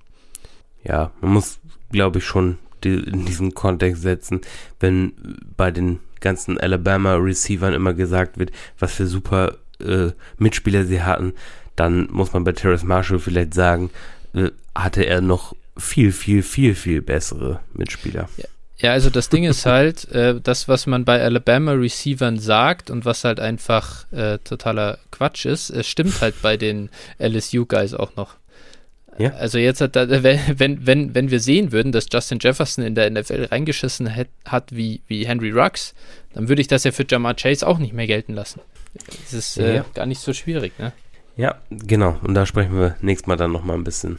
Ja, 0.88 1.12
man 1.22 1.34
muss, 1.34 1.60
glaube 1.92 2.20
ich, 2.20 2.26
schon 2.26 2.58
die, 2.84 2.96
in 2.96 3.26
diesen 3.26 3.54
Kontext 3.54 4.02
setzen, 4.02 4.42
wenn 4.80 5.14
bei 5.56 5.72
den 5.72 6.00
ganzen 6.20 6.58
Alabama-Receivern 6.58 7.74
immer 7.74 7.94
gesagt 7.94 8.38
wird, 8.38 8.52
was 8.80 8.94
für 8.94 9.08
super 9.08 9.56
äh, 9.80 10.12
Mitspieler 10.38 10.86
sie 10.86 11.02
hatten, 11.02 11.34
dann 11.76 12.08
muss 12.12 12.34
man 12.34 12.44
bei 12.44 12.54
Terrace 12.54 12.84
Marshall 12.84 13.20
vielleicht 13.20 13.54
sagen, 13.54 13.92
äh, 14.34 14.50
hatte 14.76 15.06
er 15.06 15.22
noch 15.22 15.56
viel, 15.78 16.12
viel, 16.12 16.42
viel, 16.42 16.74
viel 16.74 17.02
bessere 17.02 17.60
Mitspieler. 17.74 18.30
Ja. 18.38 18.46
Ja, 18.80 18.92
also 18.92 19.10
das 19.10 19.30
Ding 19.30 19.44
ist 19.44 19.66
halt, 19.66 20.08
äh, 20.12 20.40
das, 20.40 20.68
was 20.68 20.86
man 20.86 21.04
bei 21.04 21.20
Alabama-Receivern 21.20 22.38
sagt 22.38 22.92
und 22.92 23.06
was 23.06 23.24
halt 23.24 23.40
einfach 23.40 24.06
äh, 24.12 24.38
totaler 24.38 25.00
Quatsch 25.10 25.46
ist, 25.46 25.72
es 25.72 25.88
stimmt 25.88 26.22
halt 26.22 26.40
bei 26.44 26.58
den 26.58 26.90
LSU-Guys 27.18 27.96
auch 27.96 28.16
noch. 28.16 28.36
Ja. 29.18 29.32
Also 29.32 29.58
jetzt 29.58 29.82
hat, 29.82 29.96
wenn, 29.96 30.86
wenn, 30.86 31.16
wenn 31.16 31.32
wir 31.32 31.40
sehen 31.40 31.72
würden, 31.72 31.92
dass 31.92 32.06
Justin 32.12 32.40
Jefferson 32.40 32.84
in 32.84 32.96
der 32.96 33.10
NFL 33.10 33.46
reingeschissen 33.46 34.16
hat, 34.16 34.28
hat 34.46 34.76
wie, 34.76 35.02
wie 35.08 35.26
Henry 35.26 35.52
Rux, 35.52 35.96
dann 36.34 36.50
würde 36.50 36.62
ich 36.62 36.68
das 36.68 36.84
ja 36.84 36.92
für 36.92 37.06
Jamar 37.08 37.34
Chase 37.34 37.66
auch 37.66 37.80
nicht 37.80 37.94
mehr 37.94 38.08
gelten 38.08 38.34
lassen. 38.34 38.62
Das 38.94 39.34
ist 39.34 39.58
äh, 39.58 39.78
ja. 39.78 39.86
gar 39.94 40.06
nicht 40.06 40.22
so 40.22 40.34
schwierig, 40.34 40.78
ne? 40.80 40.94
Ja, 41.36 41.56
genau. 41.70 42.20
Und 42.24 42.34
da 42.34 42.46
sprechen 42.46 42.76
wir 42.76 42.96
nächstes 43.02 43.28
Mal 43.28 43.38
dann 43.38 43.52
nochmal 43.52 43.78
ein 43.78 43.84
bisschen 43.84 44.18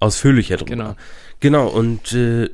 ausführlicher 0.00 0.56
drüber. 0.56 0.70
Genau. 0.70 0.96
Genau, 1.40 1.68
und 1.68 2.12
äh, 2.12 2.48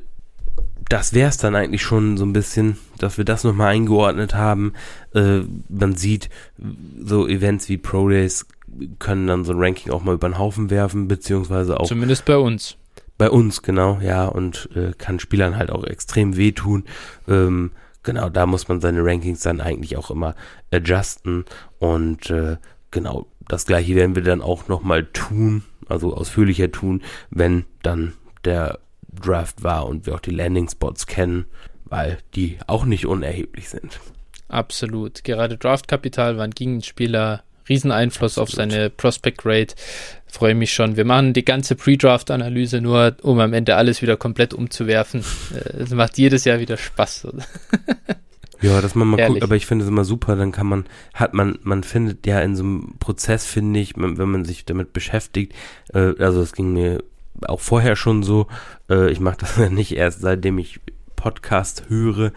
das 0.89 1.13
wäre 1.13 1.29
es 1.29 1.37
dann 1.37 1.55
eigentlich 1.55 1.81
schon 1.81 2.17
so 2.17 2.25
ein 2.25 2.33
bisschen, 2.33 2.77
dass 2.97 3.17
wir 3.17 3.23
das 3.23 3.45
nochmal 3.45 3.69
eingeordnet 3.69 4.35
haben. 4.35 4.73
Äh, 5.15 5.41
man 5.69 5.95
sieht, 5.95 6.29
so 6.99 7.27
Events 7.27 7.69
wie 7.69 7.77
Pro 7.77 8.09
Days 8.09 8.45
können 8.99 9.27
dann 9.27 9.43
so 9.43 9.53
ein 9.53 9.59
Ranking 9.59 9.91
auch 9.91 10.03
mal 10.03 10.15
über 10.15 10.29
den 10.29 10.37
Haufen 10.37 10.69
werfen, 10.69 11.07
beziehungsweise 11.07 11.79
auch. 11.79 11.87
Zumindest 11.87 12.25
bei 12.25 12.37
uns. 12.37 12.77
Bei 13.17 13.29
uns, 13.29 13.61
genau, 13.61 13.99
ja, 14.01 14.25
und 14.25 14.69
äh, 14.75 14.93
kann 14.97 15.19
Spielern 15.19 15.55
halt 15.55 15.69
auch 15.69 15.83
extrem 15.83 16.37
wehtun. 16.37 16.85
Ähm, 17.27 17.71
genau, 18.03 18.29
da 18.29 18.45
muss 18.45 18.67
man 18.67 18.81
seine 18.81 19.03
Rankings 19.03 19.41
dann 19.41 19.61
eigentlich 19.61 19.97
auch 19.97 20.09
immer 20.09 20.35
adjusten. 20.71 21.45
Und 21.77 22.29
äh, 22.31 22.57
genau, 22.89 23.27
das 23.47 23.65
gleiche 23.65 23.95
werden 23.95 24.15
wir 24.15 24.23
dann 24.23 24.41
auch 24.41 24.67
nochmal 24.67 25.05
tun, 25.05 25.63
also 25.87 26.15
ausführlicher 26.15 26.71
tun, 26.71 27.03
wenn 27.29 27.65
dann 27.83 28.13
der 28.43 28.79
Draft 29.13 29.63
war 29.63 29.87
und 29.87 30.05
wir 30.05 30.15
auch 30.15 30.19
die 30.19 30.31
Landing 30.31 30.69
Spots 30.69 31.05
kennen, 31.05 31.45
weil 31.85 32.17
die 32.33 32.57
auch 32.65 32.85
nicht 32.85 33.05
unerheblich 33.05 33.69
sind. 33.69 33.99
Absolut. 34.47 35.23
Gerade 35.23 35.57
Draftkapital 35.57 36.37
Rieseneinfluss 37.71 38.37
auf 38.37 38.49
seine 38.49 38.89
Prospect 38.89 39.45
Rate. 39.45 39.75
Freue 40.27 40.55
mich 40.55 40.73
schon. 40.73 40.97
Wir 40.97 41.05
machen 41.05 41.33
die 41.33 41.45
ganze 41.45 41.75
Pre-Draft-Analyse 41.75 42.81
nur, 42.81 43.15
um 43.21 43.39
am 43.39 43.53
Ende 43.53 43.75
alles 43.77 44.01
wieder 44.01 44.17
komplett 44.17 44.53
umzuwerfen. 44.53 45.23
Äh, 45.51 45.83
es 45.83 45.89
macht 45.91 46.17
jedes 46.17 46.45
Jahr 46.45 46.59
wieder 46.59 46.77
Spaß. 46.77 47.27
ja, 48.61 48.79
dass 48.79 48.95
man 48.95 49.07
mal 49.09 49.19
Ehrlich. 49.19 49.35
guckt, 49.35 49.43
aber 49.43 49.55
ich 49.55 49.65
finde 49.65 49.83
es 49.83 49.89
immer 49.89 50.05
super, 50.05 50.35
dann 50.37 50.53
kann 50.53 50.67
man, 50.67 50.85
hat 51.13 51.33
man, 51.33 51.59
man 51.63 51.83
findet 51.83 52.25
ja 52.25 52.39
in 52.39 52.55
so 52.55 52.63
einem 52.63 52.95
Prozess, 52.99 53.45
finde 53.45 53.81
ich, 53.81 53.93
wenn 53.97 54.29
man 54.29 54.45
sich 54.45 54.63
damit 54.63 54.93
beschäftigt, 54.93 55.53
äh, 55.93 56.13
also 56.19 56.41
es 56.41 56.53
ging 56.53 56.71
mir 56.73 57.03
auch 57.47 57.59
vorher 57.59 57.97
schon 57.97 58.23
so, 58.23 58.47
äh, 58.89 59.11
ich 59.11 59.19
mache 59.19 59.37
das 59.39 59.57
nicht 59.71 59.95
erst 59.95 60.21
seitdem 60.21 60.57
ich 60.57 60.79
Podcast 61.17 61.89
höre, 61.89 62.31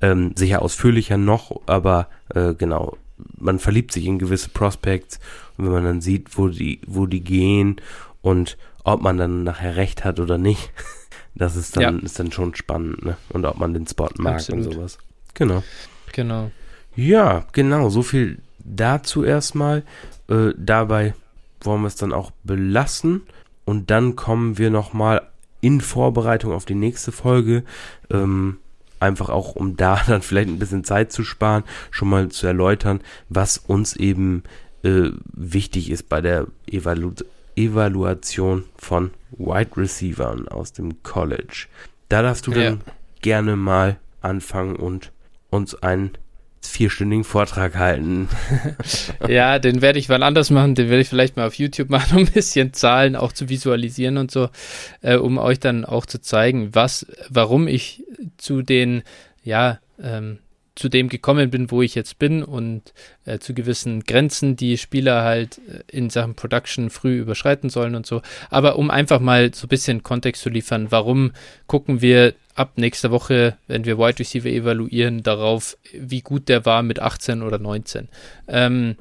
ähm, 0.00 0.32
sicher 0.36 0.62
ausführlicher 0.62 1.18
noch, 1.18 1.60
aber 1.66 2.08
äh, 2.34 2.54
genau, 2.54 2.96
man 3.38 3.58
verliebt 3.58 3.92
sich 3.92 4.06
in 4.06 4.18
gewisse 4.18 4.48
Prospects 4.48 5.20
und 5.56 5.66
wenn 5.66 5.72
man 5.72 5.84
dann 5.84 6.00
sieht, 6.00 6.36
wo 6.36 6.48
die, 6.48 6.80
wo 6.86 7.06
die 7.06 7.22
gehen 7.22 7.80
und 8.22 8.56
ob 8.82 9.00
man 9.00 9.16
dann 9.16 9.44
nachher 9.44 9.76
recht 9.76 10.04
hat 10.04 10.20
oder 10.20 10.38
nicht, 10.38 10.72
das 11.34 11.56
ist 11.56 11.76
dann, 11.76 11.98
ja. 11.98 12.04
ist 12.04 12.18
dann 12.18 12.32
schon 12.32 12.54
spannend, 12.54 13.04
ne? 13.04 13.16
Und 13.30 13.44
ob 13.44 13.58
man 13.58 13.74
den 13.74 13.86
Spot 13.86 14.10
mag 14.18 14.36
Absolut. 14.36 14.66
und 14.66 14.72
sowas. 14.72 14.98
Genau. 15.34 15.62
Genau. 16.12 16.50
Ja, 16.96 17.44
genau, 17.52 17.88
so 17.88 18.02
viel 18.02 18.38
dazu 18.60 19.24
erstmal. 19.24 19.82
Äh, 20.28 20.52
dabei 20.56 21.14
wollen 21.60 21.82
wir 21.82 21.88
es 21.88 21.96
dann 21.96 22.12
auch 22.12 22.30
belassen. 22.44 23.22
Und 23.64 23.90
dann 23.90 24.14
kommen 24.14 24.58
wir 24.58 24.70
nochmal 24.70 25.22
in 25.60 25.80
Vorbereitung 25.80 26.52
auf 26.52 26.66
die 26.66 26.74
nächste 26.74 27.10
Folge 27.10 27.64
ähm, 28.10 28.58
einfach 29.04 29.28
auch 29.28 29.54
um 29.54 29.76
da 29.76 30.02
dann 30.06 30.22
vielleicht 30.22 30.48
ein 30.48 30.58
bisschen 30.58 30.84
Zeit 30.84 31.12
zu 31.12 31.24
sparen, 31.24 31.64
schon 31.90 32.08
mal 32.08 32.28
zu 32.28 32.46
erläutern, 32.46 33.00
was 33.28 33.58
uns 33.58 33.96
eben 33.96 34.42
äh, 34.82 35.10
wichtig 35.32 35.90
ist 35.90 36.08
bei 36.08 36.20
der 36.20 36.46
Evalu 36.66 37.12
Evaluation 37.56 38.64
von 38.76 39.12
Wide 39.30 39.76
Receivern 39.76 40.48
aus 40.48 40.72
dem 40.72 41.04
College. 41.04 41.66
Da 42.08 42.22
darfst 42.22 42.48
du 42.48 42.50
ja. 42.50 42.64
dann 42.64 42.80
gerne 43.20 43.54
mal 43.54 43.96
anfangen 44.22 44.74
und 44.74 45.12
uns 45.50 45.76
einen 45.76 46.18
vierstündigen 46.66 47.24
Vortrag 47.24 47.76
halten. 47.76 48.28
ja, 49.28 49.58
den 49.58 49.82
werde 49.82 49.98
ich 49.98 50.08
wann 50.08 50.22
anders 50.22 50.50
machen. 50.50 50.74
Den 50.74 50.88
werde 50.88 51.02
ich 51.02 51.08
vielleicht 51.08 51.36
mal 51.36 51.46
auf 51.46 51.54
YouTube 51.54 51.90
machen, 51.90 52.16
um 52.18 52.24
ein 52.24 52.32
bisschen 52.32 52.72
Zahlen 52.72 53.16
auch 53.16 53.32
zu 53.32 53.48
visualisieren 53.48 54.18
und 54.18 54.30
so, 54.30 54.48
äh, 55.02 55.16
um 55.16 55.38
euch 55.38 55.60
dann 55.60 55.84
auch 55.84 56.06
zu 56.06 56.20
zeigen, 56.20 56.74
was, 56.74 57.06
warum 57.28 57.68
ich 57.68 58.04
zu 58.36 58.62
den, 58.62 59.02
ja, 59.42 59.78
ähm, 60.02 60.38
zu 60.74 60.88
dem 60.88 61.08
gekommen 61.08 61.50
bin, 61.50 61.70
wo 61.70 61.82
ich 61.82 61.94
jetzt 61.94 62.18
bin 62.18 62.42
und 62.42 62.92
äh, 63.24 63.38
zu 63.38 63.54
gewissen 63.54 64.02
Grenzen, 64.04 64.56
die 64.56 64.76
Spieler 64.76 65.22
halt 65.22 65.60
äh, 65.68 65.96
in 65.96 66.10
Sachen 66.10 66.34
Production 66.34 66.90
früh 66.90 67.18
überschreiten 67.18 67.70
sollen 67.70 67.94
und 67.94 68.06
so. 68.06 68.22
Aber 68.50 68.76
um 68.76 68.90
einfach 68.90 69.20
mal 69.20 69.54
so 69.54 69.66
ein 69.66 69.68
bisschen 69.68 70.02
Kontext 70.02 70.42
zu 70.42 70.50
liefern, 70.50 70.90
warum 70.90 71.32
gucken 71.66 72.02
wir 72.02 72.34
ab 72.54 72.72
nächster 72.76 73.10
Woche, 73.10 73.56
wenn 73.68 73.84
wir 73.84 73.98
Wide 73.98 74.18
Receiver 74.18 74.48
evaluieren, 74.48 75.22
darauf, 75.22 75.76
wie 75.92 76.22
gut 76.22 76.48
der 76.48 76.64
war 76.64 76.82
mit 76.82 77.00
18 77.00 77.42
oder 77.42 77.58
19. 77.58 78.08
Ähm, 78.48 78.96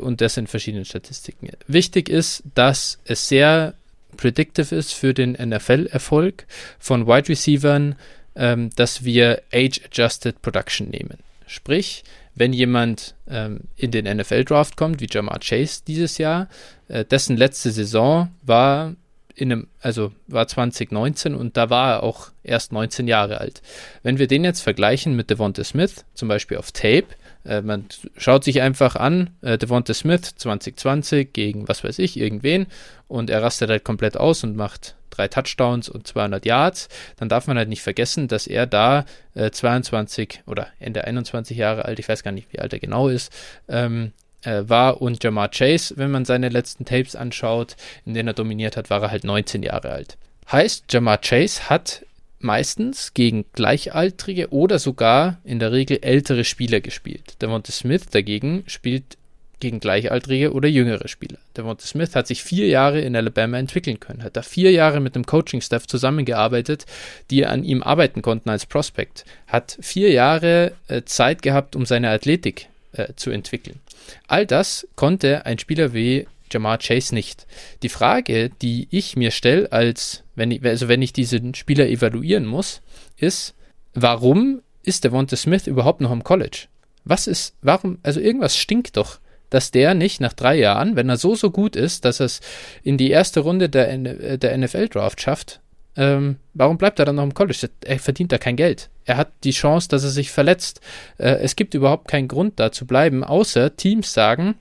und 0.00 0.20
das 0.20 0.36
in 0.36 0.46
verschiedenen 0.46 0.84
Statistiken. 0.84 1.50
Wichtig 1.66 2.08
ist, 2.08 2.44
dass 2.54 2.98
es 3.04 3.28
sehr 3.28 3.74
predictive 4.16 4.74
ist 4.74 4.92
für 4.92 5.14
den 5.14 5.32
NFL-Erfolg 5.32 6.46
von 6.78 7.06
Wide 7.06 7.28
Receivern, 7.28 7.96
ähm, 8.34 8.70
dass 8.76 9.04
wir 9.04 9.42
Age-Adjusted 9.52 10.42
Production 10.42 10.88
nehmen. 10.88 11.18
Sprich, 11.46 12.04
wenn 12.34 12.52
jemand 12.52 13.14
ähm, 13.28 13.62
in 13.76 13.90
den 13.90 14.04
NFL-Draft 14.04 14.76
kommt, 14.76 15.00
wie 15.00 15.08
Jamar 15.10 15.40
Chase 15.40 15.82
dieses 15.86 16.18
Jahr, 16.18 16.48
äh, 16.88 17.04
dessen 17.04 17.36
letzte 17.36 17.70
Saison 17.70 18.30
war 18.42 18.94
in 19.34 19.52
einem, 19.52 19.68
also 19.80 20.12
war 20.26 20.46
2019 20.46 21.34
und 21.34 21.56
da 21.56 21.70
war 21.70 21.94
er 21.94 22.02
auch 22.02 22.30
erst 22.42 22.72
19 22.72 23.08
Jahre 23.08 23.40
alt. 23.40 23.62
Wenn 24.02 24.18
wir 24.18 24.26
den 24.26 24.44
jetzt 24.44 24.60
vergleichen 24.60 25.16
mit 25.16 25.30
Devonta 25.30 25.64
Smith, 25.64 26.04
zum 26.14 26.28
Beispiel 26.28 26.58
auf 26.58 26.72
Tape, 26.72 27.06
äh, 27.44 27.62
man 27.62 27.86
schaut 28.16 28.44
sich 28.44 28.60
einfach 28.60 28.96
an, 28.96 29.30
äh, 29.40 29.56
Devonta 29.56 29.94
Smith 29.94 30.34
2020 30.36 31.32
gegen 31.32 31.68
was 31.68 31.84
weiß 31.84 31.98
ich, 31.98 32.18
irgendwen 32.18 32.66
und 33.08 33.30
er 33.30 33.42
rastet 33.42 33.70
halt 33.70 33.84
komplett 33.84 34.16
aus 34.16 34.44
und 34.44 34.56
macht 34.56 34.94
drei 35.10 35.28
Touchdowns 35.28 35.88
und 35.88 36.06
200 36.06 36.46
Yards, 36.46 36.88
dann 37.16 37.28
darf 37.28 37.46
man 37.46 37.58
halt 37.58 37.68
nicht 37.68 37.82
vergessen, 37.82 38.28
dass 38.28 38.46
er 38.46 38.66
da 38.66 39.04
äh, 39.34 39.50
22 39.50 40.42
oder 40.46 40.68
Ende 40.78 41.04
21 41.04 41.56
Jahre 41.56 41.84
alt, 41.84 41.98
ich 41.98 42.08
weiß 42.08 42.22
gar 42.22 42.32
nicht, 42.32 42.52
wie 42.52 42.60
alt 42.60 42.72
er 42.72 42.78
genau 42.78 43.08
ist, 43.08 43.32
ähm, 43.68 44.12
äh, 44.42 44.62
war 44.66 45.02
und 45.02 45.22
Jamar 45.22 45.50
Chase, 45.50 45.94
wenn 45.96 46.10
man 46.10 46.24
seine 46.24 46.48
letzten 46.48 46.84
Tapes 46.84 47.16
anschaut, 47.16 47.76
in 48.06 48.14
denen 48.14 48.28
er 48.28 48.34
dominiert 48.34 48.76
hat, 48.76 48.90
war 48.90 49.02
er 49.02 49.10
halt 49.10 49.24
19 49.24 49.62
Jahre 49.62 49.90
alt. 49.90 50.16
Heißt, 50.50 50.92
Jamar 50.92 51.18
Chase 51.18 51.68
hat 51.68 52.04
meistens 52.40 53.12
gegen 53.12 53.44
Gleichaltrige 53.52 54.50
oder 54.50 54.78
sogar 54.78 55.38
in 55.44 55.58
der 55.58 55.72
Regel 55.72 55.98
ältere 56.02 56.44
Spieler 56.44 56.80
gespielt. 56.80 57.40
Devonta 57.42 57.70
Smith 57.70 58.06
dagegen 58.10 58.64
spielt 58.66 59.18
gegen 59.60 59.80
Gleichaltrige 59.80 60.52
oder 60.52 60.68
jüngere 60.68 61.08
Spieler. 61.08 61.38
Devonta 61.56 61.86
Smith 61.86 62.16
hat 62.16 62.26
sich 62.26 62.42
vier 62.42 62.66
Jahre 62.66 63.00
in 63.00 63.14
Alabama 63.14 63.58
entwickeln 63.58 64.00
können, 64.00 64.22
hat 64.22 64.36
da 64.36 64.42
vier 64.42 64.72
Jahre 64.72 65.00
mit 65.00 65.14
einem 65.14 65.26
Coaching-Staff 65.26 65.86
zusammengearbeitet, 65.86 66.86
die 67.30 67.46
an 67.46 67.64
ihm 67.64 67.82
arbeiten 67.82 68.22
konnten 68.22 68.50
als 68.50 68.66
Prospect, 68.66 69.24
hat 69.46 69.78
vier 69.80 70.10
Jahre 70.10 70.72
äh, 70.88 71.02
Zeit 71.04 71.42
gehabt, 71.42 71.76
um 71.76 71.86
seine 71.86 72.10
Athletik 72.10 72.68
äh, 72.92 73.12
zu 73.14 73.30
entwickeln. 73.30 73.78
All 74.26 74.46
das 74.46 74.88
konnte 74.96 75.46
ein 75.46 75.58
Spieler 75.58 75.94
wie 75.94 76.26
Jamar 76.50 76.78
Chase 76.78 77.14
nicht. 77.14 77.46
Die 77.82 77.88
Frage, 77.88 78.50
die 78.62 78.88
ich 78.90 79.16
mir 79.16 79.30
stelle, 79.30 79.70
als 79.70 80.24
wenn 80.34 80.50
ich, 80.50 80.64
also 80.64 80.88
wenn 80.88 81.02
ich 81.02 81.12
diesen 81.12 81.54
Spieler 81.54 81.86
evaluieren 81.88 82.46
muss, 82.46 82.80
ist, 83.16 83.54
warum 83.94 84.62
ist 84.82 85.04
Devonta 85.04 85.36
Smith 85.36 85.66
überhaupt 85.66 86.00
noch 86.00 86.10
am 86.10 86.24
College? 86.24 86.66
Was 87.04 87.26
ist, 87.26 87.54
warum, 87.62 87.98
also 88.02 88.20
irgendwas 88.20 88.56
stinkt 88.56 88.96
doch, 88.96 89.20
dass 89.50 89.70
der 89.70 89.94
nicht 89.94 90.20
nach 90.20 90.32
drei 90.32 90.56
Jahren, 90.56 90.96
wenn 90.96 91.08
er 91.08 91.16
so, 91.16 91.34
so 91.34 91.50
gut 91.50 91.76
ist, 91.76 92.04
dass 92.04 92.20
er 92.20 92.26
es 92.26 92.40
in 92.82 92.96
die 92.96 93.10
erste 93.10 93.40
Runde 93.40 93.68
der, 93.68 93.96
der 94.38 94.56
NFL-Draft 94.56 95.20
schafft, 95.20 95.60
ähm, 95.96 96.36
warum 96.54 96.78
bleibt 96.78 96.98
er 96.98 97.04
dann 97.04 97.16
noch 97.16 97.24
im 97.24 97.34
College? 97.34 97.68
Er 97.84 97.98
verdient 97.98 98.32
da 98.32 98.38
kein 98.38 98.56
Geld. 98.56 98.90
Er 99.04 99.16
hat 99.16 99.32
die 99.44 99.50
Chance, 99.50 99.88
dass 99.88 100.04
er 100.04 100.10
sich 100.10 100.30
verletzt. 100.30 100.80
Äh, 101.18 101.40
es 101.40 101.56
gibt 101.56 101.74
überhaupt 101.74 102.08
keinen 102.08 102.28
Grund, 102.28 102.60
da 102.60 102.70
zu 102.72 102.86
bleiben, 102.86 103.24
außer 103.24 103.76
Teams 103.76 104.12
sagen, 104.12 104.54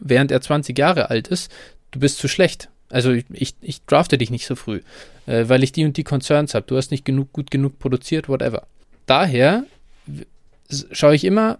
während 0.00 0.30
er 0.30 0.40
20 0.40 0.78
Jahre 0.78 1.10
alt 1.10 1.28
ist, 1.28 1.50
du 1.90 1.98
bist 1.98 2.18
zu 2.18 2.28
schlecht. 2.28 2.68
Also 2.90 3.12
ich, 3.12 3.54
ich 3.60 3.84
drafte 3.84 4.18
dich 4.18 4.30
nicht 4.30 4.46
so 4.46 4.54
früh, 4.54 4.80
äh, 5.26 5.48
weil 5.48 5.62
ich 5.62 5.72
die 5.72 5.84
und 5.84 5.96
die 5.96 6.04
Concerns 6.04 6.54
habe. 6.54 6.66
Du 6.66 6.76
hast 6.76 6.90
nicht 6.90 7.04
genug, 7.04 7.32
gut 7.32 7.50
genug 7.50 7.78
produziert, 7.78 8.28
whatever. 8.28 8.66
Daher 9.06 9.64
schaue 10.92 11.14
ich 11.14 11.24
immer, 11.24 11.58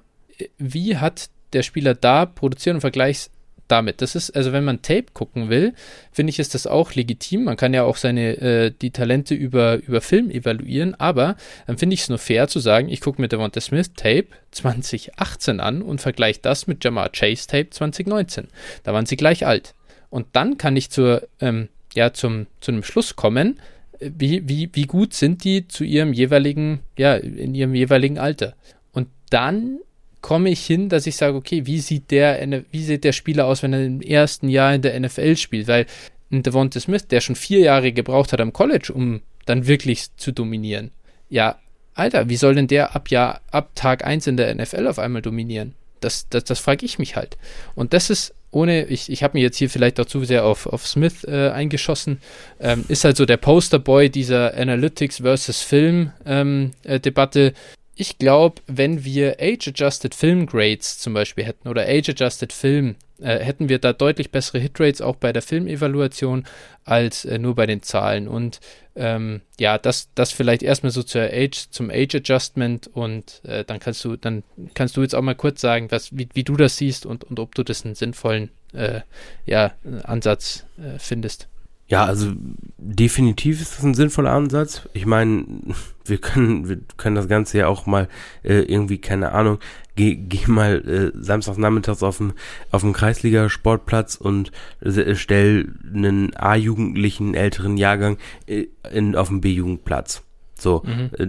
wie 0.59 0.97
hat 0.97 1.29
der 1.53 1.63
Spieler 1.63 1.95
da 1.95 2.27
produziert 2.27 2.75
und 2.75 2.81
vergleichs 2.81 3.31
damit. 3.69 4.03
Das 4.03 4.15
ist, 4.15 4.31
also 4.35 4.53
wenn 4.53 4.65
man 4.65 4.83
Tape 4.83 5.07
gucken 5.13 5.51
will, 5.51 5.75
finde 6.11 6.31
ich, 6.31 6.39
ist 6.39 6.55
das 6.55 6.67
auch 6.67 6.95
legitim. 6.95 7.45
Man 7.45 7.57
kann 7.57 7.75
ja 7.75 7.85
auch 7.85 7.97
seine, 7.97 8.37
äh, 8.39 8.73
die 8.73 8.91
Talente 8.91 9.35
über, 9.35 9.77
über 9.77 10.01
Film 10.01 10.31
evaluieren, 10.31 10.95
aber 10.95 11.37
dann 11.67 11.79
finde 11.79 11.95
ich 11.95 12.01
es 12.01 12.09
nur 12.09 12.19
fair 12.19 12.49
zu 12.49 12.59
sagen, 12.59 12.89
ich 12.89 13.01
gucke 13.01 13.21
mir 13.21 13.29
Devonta 13.29 13.61
Smith 13.61 13.93
Tape 13.95 14.29
2018 14.51 15.61
an 15.61 15.83
und 15.83 16.01
vergleiche 16.01 16.41
das 16.43 16.67
mit 16.67 16.83
Jamar 16.83 17.11
Chase 17.11 17.47
Tape 17.47 17.71
2019. 17.71 18.49
Da 18.83 18.93
waren 18.93 19.07
sie 19.07 19.17
gleich 19.17 19.47
alt. 19.47 19.75
Und 20.11 20.27
dann 20.33 20.57
kann 20.57 20.77
ich 20.77 20.91
zur, 20.91 21.29
ähm, 21.41 21.69
ja, 21.95 22.13
zum, 22.13 22.47
zu 22.61 22.73
einem 22.73 22.83
Schluss 22.83 23.17
kommen, 23.17 23.61
wie, 24.01 24.49
wie, 24.49 24.71
wie 24.73 24.87
gut 24.87 25.13
sind 25.13 25.45
die 25.45 25.69
zu 25.69 25.85
ihrem 25.85 26.13
jeweiligen, 26.13 26.81
ja, 26.97 27.15
in 27.17 27.55
ihrem 27.55 27.75
jeweiligen 27.75 28.19
Alter. 28.19 28.55
Und 28.93 29.09
dann 29.31 29.81
komme 30.21 30.51
ich 30.51 30.65
hin, 30.65 30.89
dass 30.89 31.07
ich 31.07 31.17
sage, 31.17 31.37
okay, 31.37 31.67
wie 31.67 31.81
sieht 31.81 32.11
der, 32.11 32.63
wie 32.71 32.83
sieht 32.83 33.05
der 33.05 33.13
Spieler 33.13 33.47
aus, 33.47 33.63
wenn 33.63 33.73
er 33.73 33.85
im 33.85 34.01
ersten 34.01 34.49
Jahr 34.49 34.75
in 34.75 34.83
der 34.83 34.99
NFL 34.99 35.37
spielt? 35.37 35.69
Weil 35.69 35.87
ein 36.31 36.43
Devonta 36.43 36.81
Smith, 36.81 37.07
der 37.07 37.21
schon 37.21 37.37
vier 37.37 37.61
Jahre 37.61 37.93
gebraucht 37.93 38.33
hat 38.33 38.41
am 38.41 38.53
College, 38.53 38.93
um 38.93 39.23
dann 39.47 39.67
wirklich 39.67 40.15
zu 40.17 40.33
dominieren. 40.33 40.91
Ja, 41.31 41.59
Alter, 41.95 42.29
wie 42.29 42.37
soll 42.37 42.55
denn 42.55 42.69
der 42.69 42.95
ab 42.95 43.11
Jahr, 43.11 43.41
ab 43.51 43.71
Tag 43.75 44.05
1 44.05 44.27
in 44.27 44.37
der 44.37 44.55
NFL 44.55 44.87
auf 44.87 44.99
einmal 44.99 45.23
dominieren? 45.23 45.75
Das, 46.01 46.29
das, 46.29 46.45
das 46.45 46.61
frage 46.61 46.87
ich 46.87 46.99
mich 46.99 47.17
halt. 47.17 47.37
Und 47.75 47.93
das 47.93 48.09
ist 48.11 48.35
ohne, 48.51 48.87
ich, 48.87 49.11
ich 49.11 49.23
habe 49.23 49.37
mir 49.37 49.43
jetzt 49.43 49.57
hier 49.57 49.69
vielleicht 49.69 50.01
auch 50.01 50.07
zu 50.07 50.25
sehr 50.25 50.45
auf, 50.45 50.67
auf 50.67 50.87
Smith 50.87 51.25
äh, 51.25 51.51
eingeschossen, 51.51 52.21
ähm, 52.61 52.85
ist 52.89 53.05
halt 53.05 53.17
so 53.17 53.27
der 53.27 53.37
Posterboy 53.37 54.09
dieser 54.11 54.55
Analytics 54.55 55.19
versus 55.19 55.61
Film 55.61 56.13
ähm, 56.25 56.71
äh, 56.85 57.01
Debatte. 57.01 57.53
Ich 58.01 58.17
glaube, 58.17 58.63
wenn 58.69 59.05
wir 59.05 59.39
Age-Adjusted 59.41 60.15
Film 60.15 60.47
Grades 60.47 61.01
zum 61.01 61.15
Beispiel 61.15 61.43
hätten 61.43 61.67
oder 61.67 61.83
Age-Adjusted 61.83 62.53
Film, 62.53 62.95
äh, 63.21 63.41
hätten 63.41 63.69
wir 63.69 63.81
da 63.81 63.93
deutlich 63.93 64.31
bessere 64.31 64.61
Hitrates 64.61 65.01
auch 65.01 65.17
bei 65.17 65.33
der 65.33 65.43
Filmevaluation 65.43 66.47
als 66.85 67.25
äh, 67.25 67.39
nur 67.39 67.57
bei 67.57 67.67
den 67.67 67.83
Zahlen. 67.83 68.29
Und 68.29 68.61
ähm, 68.95 69.41
ja, 69.59 69.79
das, 69.79 70.11
das 70.15 70.31
vielleicht 70.31 70.63
erstmal 70.63 70.93
so 70.93 71.03
zur 71.03 71.23
Age, 71.23 71.71
zum 71.71 71.91
Age-Adjustment 71.91 72.87
und 72.87 73.41
äh, 73.45 73.65
dann 73.65 73.81
kannst 73.81 74.05
du, 74.05 74.15
dann 74.15 74.45
kannst 74.75 74.97
du 74.97 75.03
jetzt 75.03 75.17
auch 75.17 75.23
mal 75.23 75.35
kurz 75.35 75.61
sagen, 75.61 75.91
was, 75.91 76.17
wie, 76.17 76.29
wie 76.35 76.45
du 76.45 76.57
das 76.57 76.77
siehst 76.77 77.05
und, 77.05 77.25
und 77.25 77.41
ob 77.41 77.57
du 77.57 77.65
das 77.65 77.85
einen 77.85 77.97
sinnvollen 77.97 78.51
äh, 78.75 79.01
ja, 79.45 79.73
Ansatz 80.05 80.67
äh, 80.79 81.01
findest. 81.01 81.49
Ja, 81.89 82.05
also 82.05 82.33
definitiv 82.77 83.63
ist 83.63 83.79
das 83.79 83.85
ein 83.85 83.95
sinnvoller 83.95 84.33
Ansatz. 84.33 84.89
Ich 84.93 85.07
meine, 85.07 85.45
wir 86.05 86.19
können, 86.19 86.69
wir 86.69 86.79
können 86.97 87.17
das 87.17 87.29
Ganze 87.29 87.59
ja 87.59 87.67
auch 87.67 87.87
mal 87.87 88.09
äh, 88.43 88.61
irgendwie, 88.61 88.99
keine 88.99 89.33
Ahnung, 89.33 89.59
geh, 89.97 90.15
geh 90.15 90.47
mal 90.47 90.87
äh, 90.87 91.19
samstags 91.19 91.59
nachmittags 91.59 92.03
auf 92.03 92.19
dem 92.19 92.35
auf 92.71 92.83
dem 92.83 92.93
Kreisliga-Sportplatz 92.93 94.17
und 94.17 94.53
äh, 94.81 95.15
stell 95.15 95.75
einen 95.93 96.37
A-Jugendlichen 96.37 97.35
älteren 97.35 97.79
Jahrgang 97.79 98.19
äh, 98.47 98.67
in, 98.93 99.17
auf 99.17 99.29
dem 99.29 99.41
B-Jugendplatz. 99.41 100.23
So, 100.59 100.83
mhm. 100.85 101.11
äh, 101.19 101.27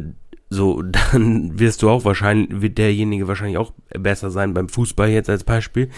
so, 0.49 0.81
dann 1.13 1.57
wirst 1.59 1.83
du 1.83 1.89
auch 1.89 2.05
wahrscheinlich, 2.05 2.61
wird 2.61 2.77
derjenige 2.77 3.27
wahrscheinlich 3.27 3.57
auch 3.57 3.71
besser 3.97 4.29
sein 4.29 4.53
beim 4.53 4.67
Fußball 4.67 5.09
jetzt 5.09 5.29
als 5.29 5.43
Beispiel 5.43 5.89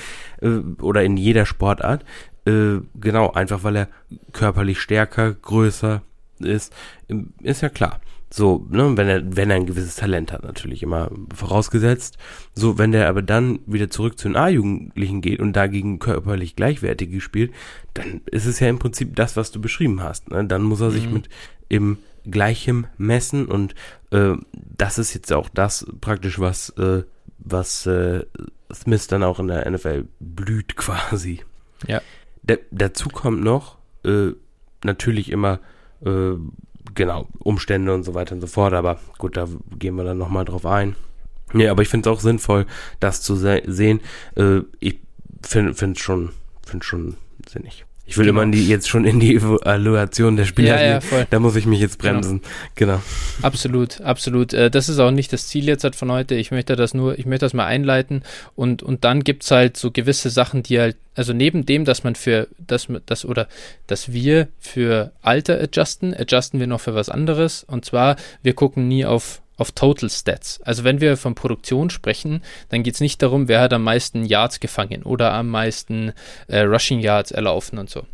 äh, 0.42 0.60
oder 0.82 1.04
in 1.04 1.18
jeder 1.18 1.46
Sportart. 1.46 2.06
Äh, 2.46 2.80
genau, 2.96 3.32
einfach 3.32 3.64
weil 3.64 3.76
er 3.76 3.88
körperlich 4.34 4.80
stärker, 4.80 5.34
größer 5.34 6.02
ist, 6.40 6.74
ist 7.42 7.62
ja 7.62 7.70
klar. 7.70 8.02
So, 8.34 8.66
ne, 8.70 8.96
wenn 8.96 9.10
er, 9.10 9.36
wenn 9.36 9.50
er 9.50 9.58
ein 9.58 9.66
gewisses 9.66 9.98
Talent 9.98 10.32
hat, 10.32 10.44
natürlich 10.44 10.84
immer 10.84 11.12
vorausgesetzt. 11.36 12.18
So, 12.54 12.78
wenn 12.78 12.94
der 12.94 13.10
aber 13.10 13.22
dann 13.22 13.60
wieder 13.66 13.90
zurück 13.90 14.18
zu 14.18 14.30
den 14.30 14.38
A-Jugendlichen 14.38 15.20
geht 15.20 15.42
und 15.42 15.54
dagegen 15.54 16.00
körperlich 16.00 16.56
gleichwertige 16.56 17.20
spielt, 17.20 17.52
dann 17.94 18.22
ist 18.32 18.46
es 18.46 18.62
ja 18.62 18.70
im 18.70 18.80
Prinzip 18.80 19.18
das, 19.18 19.36
was 19.36 19.52
du 19.52 19.60
beschrieben 19.60 20.02
hast. 20.02 20.32
Ne? 20.32 20.46
Dann 20.46 20.64
muss 20.64 20.80
er 20.80 20.92
sich 20.92 21.08
mhm. 21.08 21.14
mit 21.14 21.30
im 21.68 21.98
gleichem 22.24 22.88
messen 22.98 23.48
und 23.48 23.76
äh, 24.12 24.36
das 24.54 24.98
ist 24.98 25.14
jetzt 25.14 25.34
auch 25.34 25.50
das 25.50 25.86
praktisch, 26.00 26.40
was, 26.40 26.70
äh, 26.78 27.04
was 27.40 27.86
äh, 27.86 28.26
Smith 28.74 29.08
dann 29.08 29.24
auch 29.24 29.40
in 29.40 29.48
der 29.48 29.70
NFL 29.70 30.06
blüht 30.22 30.76
quasi. 30.78 31.42
Ja. 31.86 32.02
Da, 32.44 32.56
dazu 32.72 33.10
kommt 33.10 33.44
noch 33.44 33.78
äh, 34.04 34.32
natürlich 34.84 35.32
immer 35.32 35.60
äh, 36.04 36.34
genau 36.96 37.28
Umstände 37.40 37.94
und 37.94 38.04
so 38.04 38.14
weiter 38.14 38.36
und 38.36 38.42
so 38.42 38.48
fort, 38.48 38.74
aber 38.74 39.00
gut, 39.18 39.38
da 39.38 39.48
gehen 39.78 39.96
wir 39.96 40.04
dann 40.04 40.18
nochmal 40.18 40.46
drauf 40.46 40.66
ein. 40.66 40.96
Ja, 41.54 41.72
aber 41.72 41.82
ich 41.82 41.90
finde 41.90 42.10
es 42.10 42.18
auch 42.18 42.22
sinnvoll, 42.22 42.66
das 43.00 43.22
zu 43.22 43.36
se 43.36 43.62
sehen. 43.66 44.00
Äh, 44.36 44.62
ich 44.80 45.00
finde 45.42 45.72
es 45.72 46.00
schon, 46.00 46.30
find 46.66 46.86
schon 46.86 47.18
sinnig. 47.48 47.86
Ich 48.12 48.18
will 48.18 48.26
genau. 48.26 48.42
immer 48.42 48.52
die, 48.52 48.68
jetzt 48.68 48.90
schon 48.90 49.06
in 49.06 49.22
die 49.22 49.38
Evaluation 49.38 50.36
der 50.36 50.44
Spieler 50.44 50.82
ja, 50.82 51.00
gehen. 51.00 51.10
Ja, 51.12 51.26
da 51.30 51.40
muss 51.40 51.56
ich 51.56 51.66
mich 51.66 51.80
jetzt 51.80 51.98
genau. 51.98 52.16
bremsen. 52.16 52.42
Genau. 52.76 52.96
genau. 52.96 53.02
Absolut, 53.42 54.02
absolut. 54.02 54.54
Äh, 54.54 54.70
das 54.70 54.90
ist 54.90 55.00
auch 55.00 55.12
nicht 55.12 55.32
das 55.32 55.48
Ziel 55.48 55.66
jetzt 55.66 55.86
halt 55.86 55.96
von 55.96 56.12
heute. 56.12 56.36
Ich 56.36 56.52
möchte 56.52 56.76
das 56.76 56.94
nur, 56.94 57.18
ich 57.18 57.26
möchte 57.26 57.46
das 57.46 57.54
mal 57.54 57.68
einleiten 57.68 58.24
und, 58.54 58.84
und 58.84 59.06
dann 59.06 59.24
gibt 59.24 59.44
es 59.44 59.52
halt 59.52 59.78
so 59.78 59.92
gewisse 59.92 60.30
Sachen, 60.30 60.62
die 60.62 60.78
halt, 60.78 60.98
also 61.16 61.32
neben 61.32 61.66
dem, 61.66 61.86
dass 61.86 62.04
man 62.04 62.16
für 62.16 62.50
das, 62.58 62.90
das 63.06 63.24
oder 63.24 63.48
dass 63.88 64.12
wir 64.12 64.50
für 64.60 65.14
Alter 65.22 65.62
adjusten, 65.62 66.14
adjusten 66.14 66.60
wir 66.60 66.68
noch 66.68 66.82
für 66.82 66.94
was 66.94 67.08
anderes. 67.08 67.64
Und 67.64 67.86
zwar, 67.86 68.18
wir 68.44 68.54
gucken 68.56 68.90
nie 68.90 69.06
auf 69.06 69.42
auf 69.62 69.72
Total 69.72 70.10
Stats. 70.10 70.60
Also 70.64 70.84
wenn 70.84 71.00
wir 71.00 71.16
von 71.16 71.36
Produktion 71.36 71.90
sprechen, 71.90 72.42
dann 72.70 72.84
geht 72.84 72.96
es 72.96 73.00
nicht 73.00 73.22
darum, 73.22 73.48
wer 73.48 73.62
hat 73.62 73.74
am 73.74 73.84
meisten 73.84 74.26
Yards 74.26 74.60
gefangen 74.60 75.04
oder 75.04 75.32
am 75.34 75.48
meisten 75.50 76.14
äh, 76.48 76.62
Rushing 76.62 77.00
Yards 77.00 77.32
erlaufen 77.32 77.80
und 77.80 77.90
so. 77.90 78.06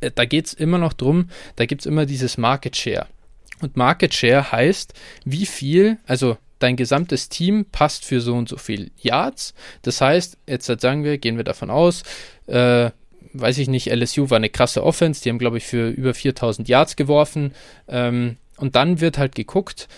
Äh, 0.00 0.10
da 0.14 0.24
geht 0.24 0.46
es 0.46 0.54
immer 0.54 0.78
noch 0.78 0.92
drum, 0.92 1.30
da 1.56 1.66
gibt 1.66 1.82
es 1.82 1.86
immer 1.86 2.06
dieses 2.06 2.38
Market 2.38 2.76
Share. 2.76 3.06
Und 3.60 3.76
Market 3.76 4.14
Share 4.14 4.52
heißt, 4.52 4.94
wie 5.24 5.46
viel, 5.46 5.98
also 6.06 6.36
dein 6.58 6.76
gesamtes 6.76 7.28
Team 7.28 7.66
passt 7.70 8.04
für 8.04 8.20
so 8.20 8.34
und 8.34 8.48
so 8.48 8.56
viel 8.56 8.90
Yards. 9.00 9.54
Das 9.82 10.00
heißt, 10.00 10.38
jetzt 10.46 10.66
sagen 10.80 11.04
wir, 11.04 11.18
gehen 11.18 11.36
wir 11.36 11.44
davon 11.44 11.70
aus, 11.70 12.02
äh, 12.46 12.90
weiß 13.34 13.58
ich 13.58 13.68
nicht, 13.68 13.90
LSU 13.90 14.30
war 14.30 14.36
eine 14.36 14.50
krasse 14.50 14.84
Offense, 14.84 15.22
die 15.22 15.30
haben, 15.30 15.38
glaube 15.38 15.58
ich, 15.58 15.64
für 15.64 15.88
über 15.88 16.14
4000 16.14 16.68
Yards 16.68 16.96
geworfen. 16.96 17.52
Ähm, 17.88 18.36
und 18.56 18.76
dann 18.76 19.00
wird 19.00 19.18
halt 19.18 19.34
geguckt, 19.34 19.88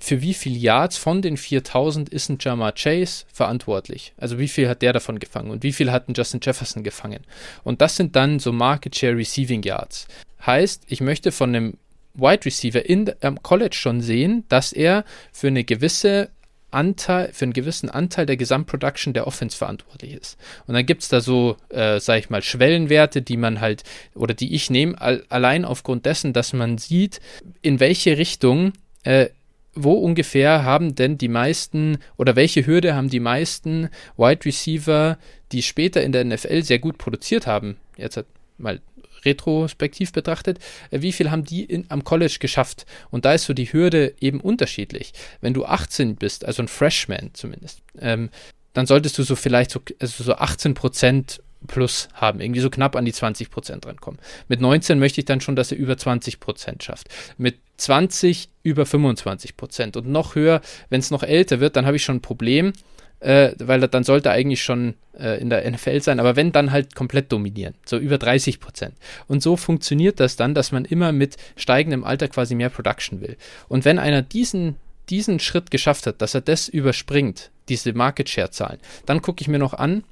für 0.00 0.22
wie 0.22 0.34
viel 0.34 0.56
Yards 0.56 0.96
von 0.96 1.20
den 1.20 1.36
4000 1.36 2.08
ist 2.08 2.30
ein 2.30 2.38
Jamar 2.40 2.72
Chase 2.72 3.24
verantwortlich? 3.32 4.14
Also 4.16 4.38
wie 4.38 4.48
viel 4.48 4.68
hat 4.68 4.82
der 4.82 4.94
davon 4.94 5.18
gefangen 5.18 5.50
und 5.50 5.62
wie 5.62 5.72
viel 5.72 5.92
hat 5.92 6.08
ein 6.08 6.14
Justin 6.14 6.40
Jefferson 6.42 6.82
gefangen? 6.82 7.20
Und 7.62 7.80
das 7.82 7.96
sind 7.96 8.16
dann 8.16 8.38
so 8.38 8.52
Market 8.52 8.96
Share 8.96 9.16
Receiving 9.16 9.62
Yards. 9.62 10.08
Heißt, 10.44 10.84
ich 10.88 11.00
möchte 11.00 11.32
von 11.32 11.54
einem 11.54 11.78
Wide 12.14 12.46
Receiver 12.46 12.84
in 12.84 13.12
am 13.20 13.42
College 13.42 13.76
schon 13.76 14.00
sehen, 14.00 14.44
dass 14.48 14.72
er 14.72 15.04
für 15.32 15.48
eine 15.48 15.64
gewisse 15.64 16.30
Anteil, 16.70 17.32
für 17.32 17.44
einen 17.44 17.52
gewissen 17.52 17.88
Anteil 17.90 18.26
der 18.26 18.36
Gesamtproduction 18.36 19.14
der 19.14 19.26
Offense 19.26 19.56
verantwortlich 19.56 20.12
ist. 20.12 20.36
Und 20.66 20.74
dann 20.74 20.84
gibt 20.84 21.02
es 21.02 21.08
da 21.08 21.20
so, 21.20 21.56
äh, 21.68 22.00
sag 22.00 22.18
ich 22.18 22.30
mal, 22.30 22.42
Schwellenwerte, 22.42 23.22
die 23.22 23.36
man 23.36 23.60
halt, 23.60 23.82
oder 24.14 24.34
die 24.34 24.54
ich 24.54 24.68
nehme, 24.68 25.00
allein 25.00 25.64
aufgrund 25.64 26.06
dessen, 26.06 26.32
dass 26.32 26.52
man 26.52 26.78
sieht, 26.78 27.20
in 27.62 27.80
welche 27.80 28.18
Richtung 28.18 28.72
äh, 29.04 29.28
wo 29.76 29.92
ungefähr 29.92 30.64
haben 30.64 30.94
denn 30.94 31.18
die 31.18 31.28
meisten 31.28 31.98
oder 32.16 32.34
welche 32.34 32.66
Hürde 32.66 32.94
haben 32.94 33.10
die 33.10 33.20
meisten 33.20 33.90
Wide 34.16 34.44
Receiver, 34.44 35.18
die 35.52 35.62
später 35.62 36.02
in 36.02 36.12
der 36.12 36.24
NFL 36.24 36.62
sehr 36.62 36.78
gut 36.78 36.98
produziert 36.98 37.46
haben, 37.46 37.76
jetzt 37.96 38.24
mal 38.58 38.80
retrospektiv 39.24 40.12
betrachtet, 40.12 40.58
äh, 40.90 41.02
wie 41.02 41.12
viel 41.12 41.30
haben 41.30 41.44
die 41.44 41.64
in, 41.64 41.84
am 41.88 42.04
College 42.04 42.38
geschafft? 42.40 42.86
Und 43.10 43.24
da 43.24 43.34
ist 43.34 43.44
so 43.44 43.54
die 43.54 43.72
Hürde 43.72 44.14
eben 44.20 44.40
unterschiedlich. 44.40 45.12
Wenn 45.40 45.54
du 45.54 45.66
18 45.66 46.16
bist, 46.16 46.44
also 46.44 46.62
ein 46.62 46.68
Freshman 46.68 47.30
zumindest, 47.34 47.82
ähm, 47.98 48.30
dann 48.72 48.86
solltest 48.86 49.18
du 49.18 49.22
so 49.22 49.36
vielleicht 49.36 49.70
so, 49.70 49.80
also 50.00 50.24
so 50.24 50.34
18 50.34 50.74
Prozent 50.74 51.42
plus 51.66 52.08
haben, 52.14 52.40
irgendwie 52.40 52.60
so 52.60 52.70
knapp 52.70 52.94
an 52.94 53.04
die 53.04 53.12
20 53.12 53.50
Prozent 53.50 53.86
rankommen. 53.86 54.20
Mit 54.48 54.60
19 54.60 54.98
möchte 54.98 55.20
ich 55.20 55.24
dann 55.24 55.40
schon, 55.40 55.56
dass 55.56 55.72
er 55.72 55.78
über 55.78 55.96
20 55.96 56.38
Prozent 56.40 56.84
schafft. 56.84 57.08
Mit 57.38 57.58
20 57.76 58.48
über 58.62 58.86
25 58.86 59.56
Prozent 59.56 59.96
und 59.96 60.08
noch 60.08 60.34
höher, 60.34 60.60
wenn 60.88 61.00
es 61.00 61.10
noch 61.10 61.22
älter 61.22 61.60
wird, 61.60 61.76
dann 61.76 61.86
habe 61.86 61.96
ich 61.96 62.04
schon 62.04 62.16
ein 62.16 62.22
Problem, 62.22 62.72
äh, 63.20 63.52
weil 63.58 63.80
dann 63.80 64.04
sollte 64.04 64.30
eigentlich 64.30 64.62
schon 64.62 64.94
äh, 65.18 65.40
in 65.40 65.50
der 65.50 65.68
NFL 65.70 66.00
sein, 66.00 66.20
aber 66.20 66.36
wenn, 66.36 66.52
dann 66.52 66.72
halt 66.72 66.94
komplett 66.94 67.32
dominieren, 67.32 67.74
so 67.84 67.96
über 67.98 68.18
30 68.18 68.60
Prozent. 68.60 68.94
Und 69.26 69.42
so 69.42 69.56
funktioniert 69.56 70.20
das 70.20 70.36
dann, 70.36 70.54
dass 70.54 70.72
man 70.72 70.84
immer 70.84 71.12
mit 71.12 71.36
steigendem 71.56 72.04
Alter 72.04 72.28
quasi 72.28 72.54
mehr 72.54 72.70
Production 72.70 73.20
will. 73.20 73.36
Und 73.68 73.84
wenn 73.84 73.98
einer 73.98 74.22
diesen, 74.22 74.76
diesen 75.08 75.40
Schritt 75.40 75.70
geschafft 75.70 76.06
hat, 76.06 76.20
dass 76.20 76.34
er 76.34 76.40
das 76.40 76.68
überspringt, 76.68 77.50
diese 77.68 77.92
Market 77.92 78.28
Share 78.28 78.50
Zahlen, 78.50 78.80
dann 79.06 79.22
gucke 79.22 79.40
ich 79.42 79.48
mir 79.48 79.58
noch 79.58 79.74
an, 79.74 80.04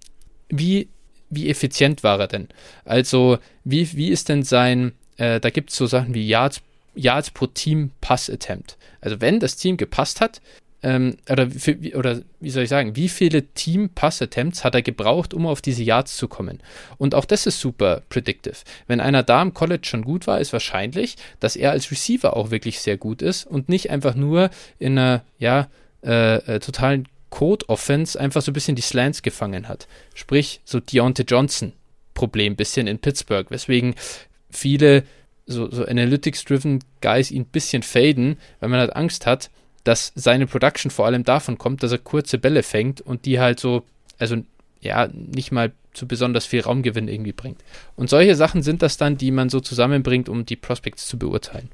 wie, 0.49 0.89
wie 1.31 1.49
effizient 1.51 2.03
war 2.03 2.21
er 2.21 2.29
denn? 2.29 2.49
Also, 2.85 3.39
wie, 3.65 3.93
wie 3.95 4.09
ist 4.09 4.29
denn 4.29 4.43
sein, 4.43 4.93
äh, 5.17 5.41
da 5.41 5.51
gibt 5.51 5.71
es 5.71 5.77
so 5.77 5.87
Sachen 5.87 6.15
wie 6.15 6.27
Yards, 6.27 6.63
Yards 6.95 7.31
pro 7.31 7.47
Team 7.47 7.91
Pass 8.01 8.31
Attempt. 8.31 8.77
Also, 9.01 9.21
wenn 9.21 9.41
das 9.41 9.57
Team 9.57 9.77
gepasst 9.77 10.21
hat, 10.21 10.41
ähm, 10.85 11.17
oder, 11.31 11.51
für, 11.51 11.77
oder 11.97 12.21
wie 12.41 12.51
soll 12.51 12.65
ich 12.65 12.69
sagen, 12.69 12.95
wie 12.95 13.09
viele 13.09 13.43
Team-Pass-Attempts 13.43 14.65
hat 14.65 14.75
er 14.75 14.83
gebraucht, 14.83 15.33
um 15.33 15.47
auf 15.47 15.63
diese 15.63 15.83
Yards 15.83 16.15
zu 16.19 16.29
kommen? 16.29 16.61
Und 16.99 17.15
auch 17.15 17.25
das 17.25 17.47
ist 17.47 17.59
super 17.59 18.03
predictive. 18.11 18.57
Wenn 18.87 19.01
einer 19.01 19.23
da 19.23 19.41
im 19.41 19.55
College 19.55 19.87
schon 19.87 20.03
gut 20.03 20.27
war, 20.27 20.41
ist 20.41 20.53
wahrscheinlich, 20.53 21.17
dass 21.41 21.57
er 21.57 21.71
als 21.71 21.91
Receiver 21.91 22.37
auch 22.37 22.51
wirklich 22.51 22.81
sehr 22.81 22.99
gut 22.99 23.23
ist 23.23 23.47
und 23.47 23.71
nicht 23.71 23.89
einfach 23.89 24.15
nur 24.15 24.51
in 24.79 24.99
einer, 24.99 25.25
ja, 25.39 25.69
äh, 26.05 26.37
äh, 26.37 26.61
totalen 26.61 27.09
Code-Offense 27.31 28.21
einfach 28.21 28.43
so 28.43 28.51
ein 28.51 28.55
bisschen 28.55 28.77
die 28.77 28.83
Slants 28.83 29.23
gefangen 29.23 29.69
hat. 29.69 29.89
Sprich, 30.15 30.61
so 30.67 30.81
Deontay 30.81 31.25
Johnson-Problem 31.27 32.57
bisschen 32.57 32.87
in 32.87 32.99
Pittsburgh, 32.99 33.51
weswegen 33.51 33.95
viele 34.51 35.05
so, 35.47 35.71
so 35.71 35.85
Analytics-driven 35.85 36.81
Guys 37.01 37.31
ihn 37.31 37.43
ein 37.43 37.47
bisschen 37.47 37.83
faden, 37.83 38.39
weil 38.61 38.69
man 38.69 38.81
halt 38.81 38.97
Angst 38.97 39.27
hat, 39.27 39.51
dass 39.85 40.13
seine 40.15 40.47
Production 40.47 40.91
vor 40.91 41.07
allem 41.07 41.25
davon 41.25 41.59
kommt, 41.59 41.83
dass 41.83 41.93
er 41.93 41.99
kurze 41.99 42.39
Bälle 42.39 42.63
fängt 42.63 43.01
und 43.01 43.27
die 43.27 43.39
halt 43.39 43.61
so, 43.61 43.85
also 44.19 44.37
ja, 44.81 45.09
nicht 45.13 45.53
mal 45.53 45.73
zu 45.93 46.09
besonders 46.09 46.47
viel 46.47 46.61
Raumgewinn 46.61 47.09
irgendwie 47.09 47.33
bringt. 47.33 47.63
Und 47.97 48.11
solche 48.11 48.35
Sachen 48.35 48.63
sind 48.63 48.83
das 48.83 48.97
dann, 48.97 49.17
die 49.17 49.31
man 49.31 49.49
so 49.49 49.61
zusammenbringt, 49.61 50.29
um 50.29 50.45
die 50.45 50.57
Prospects 50.57 51.07
zu 51.07 51.19
beurteilen. 51.19 51.71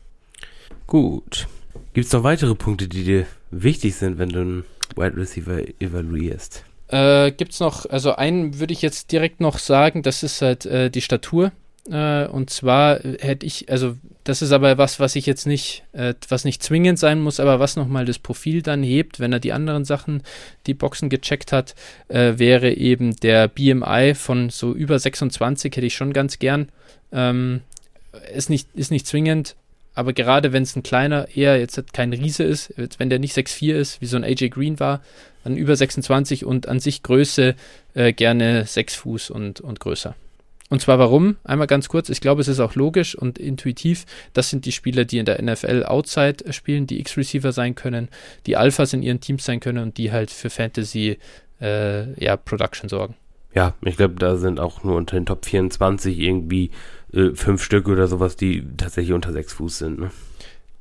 Gut. 0.86 1.48
Gibt 1.94 2.06
es 2.06 2.12
noch 2.12 2.22
weitere 2.22 2.54
Punkte, 2.54 2.88
die 2.88 3.04
dir 3.04 3.26
wichtig 3.50 3.94
sind, 3.96 4.18
wenn 4.18 4.28
du 4.28 4.40
einen 4.40 4.64
Wide 4.96 5.16
Receiver 5.16 5.62
evaluierst? 5.80 6.64
Äh, 6.88 7.32
Gibt 7.32 7.52
es 7.52 7.60
noch, 7.60 7.86
also 7.86 8.16
einen 8.16 8.58
würde 8.58 8.72
ich 8.72 8.82
jetzt 8.82 9.12
direkt 9.12 9.40
noch 9.40 9.58
sagen, 9.58 10.02
das 10.02 10.22
ist 10.22 10.42
halt 10.42 10.66
äh, 10.66 10.90
die 10.90 11.00
Statur. 11.00 11.52
Äh, 11.88 12.26
und 12.26 12.50
zwar 12.50 13.00
hätte 13.00 13.46
ich, 13.46 13.70
also 13.70 13.96
das 14.24 14.42
ist 14.42 14.52
aber 14.52 14.78
was, 14.78 15.00
was 15.00 15.16
ich 15.16 15.26
jetzt 15.26 15.46
nicht, 15.46 15.84
äh, 15.92 16.14
was 16.28 16.44
nicht 16.44 16.62
zwingend 16.62 16.98
sein 16.98 17.20
muss, 17.20 17.40
aber 17.40 17.58
was 17.58 17.76
nochmal 17.76 18.04
das 18.04 18.18
Profil 18.18 18.62
dann 18.62 18.82
hebt, 18.82 19.18
wenn 19.18 19.32
er 19.32 19.40
die 19.40 19.52
anderen 19.52 19.84
Sachen, 19.84 20.22
die 20.66 20.74
Boxen 20.74 21.08
gecheckt 21.08 21.52
hat, 21.52 21.74
äh, 22.08 22.34
wäre 22.36 22.72
eben 22.72 23.16
der 23.16 23.48
BMI 23.48 24.14
von 24.14 24.50
so 24.50 24.74
über 24.74 24.98
26, 24.98 25.74
hätte 25.74 25.86
ich 25.86 25.94
schon 25.94 26.12
ganz 26.12 26.38
gern. 26.38 26.68
Ähm, 27.12 27.62
ist, 28.34 28.50
nicht, 28.50 28.68
ist 28.74 28.90
nicht 28.90 29.06
zwingend, 29.06 29.56
aber 29.94 30.12
gerade 30.12 30.52
wenn 30.52 30.62
es 30.62 30.76
ein 30.76 30.82
kleiner, 30.82 31.28
eher 31.34 31.58
jetzt 31.58 31.92
kein 31.92 32.12
Riese 32.12 32.44
ist, 32.44 32.74
wenn 32.98 33.10
der 33.10 33.18
nicht 33.18 33.36
6'4 33.36 33.74
ist, 33.74 34.00
wie 34.00 34.06
so 34.06 34.16
ein 34.16 34.24
AJ 34.24 34.50
Green 34.50 34.80
war, 34.80 35.00
dann 35.44 35.56
über 35.56 35.74
26 35.74 36.44
und 36.44 36.68
an 36.68 36.80
sich 36.80 37.02
Größe 37.02 37.54
äh, 37.94 38.12
gerne 38.12 38.66
6 38.66 38.94
Fuß 38.96 39.30
und, 39.30 39.60
und 39.60 39.80
größer. 39.80 40.14
Und 40.70 40.80
zwar 40.80 41.00
warum? 41.00 41.36
Einmal 41.42 41.66
ganz 41.66 41.88
kurz, 41.88 42.08
ich 42.08 42.20
glaube, 42.20 42.40
es 42.40 42.48
ist 42.48 42.60
auch 42.60 42.76
logisch 42.76 43.16
und 43.16 43.38
intuitiv. 43.38 44.06
Das 44.32 44.50
sind 44.50 44.64
die 44.64 44.72
Spieler, 44.72 45.04
die 45.04 45.18
in 45.18 45.26
der 45.26 45.42
NFL 45.42 45.84
Outside 45.84 46.52
spielen, 46.52 46.86
die 46.86 47.00
X-Receiver 47.00 47.50
sein 47.52 47.74
können, 47.74 48.08
die 48.46 48.56
Alphas 48.56 48.92
in 48.92 49.02
ihren 49.02 49.20
Teams 49.20 49.44
sein 49.44 49.58
können 49.58 49.82
und 49.82 49.98
die 49.98 50.12
halt 50.12 50.30
für 50.30 50.48
Fantasy 50.48 51.18
äh, 51.60 52.24
ja, 52.24 52.36
Production 52.36 52.88
sorgen. 52.88 53.16
Ja, 53.52 53.74
ich 53.84 53.96
glaube, 53.96 54.14
da 54.14 54.36
sind 54.36 54.60
auch 54.60 54.84
nur 54.84 54.94
unter 54.94 55.16
den 55.16 55.26
Top 55.26 55.44
24 55.44 56.16
irgendwie 56.18 56.70
äh, 57.12 57.30
fünf 57.34 57.64
Stück 57.64 57.88
oder 57.88 58.06
sowas, 58.06 58.36
die 58.36 58.64
tatsächlich 58.76 59.12
unter 59.12 59.32
sechs 59.32 59.52
Fuß 59.54 59.78
sind. 59.78 59.98
Ne? 59.98 60.12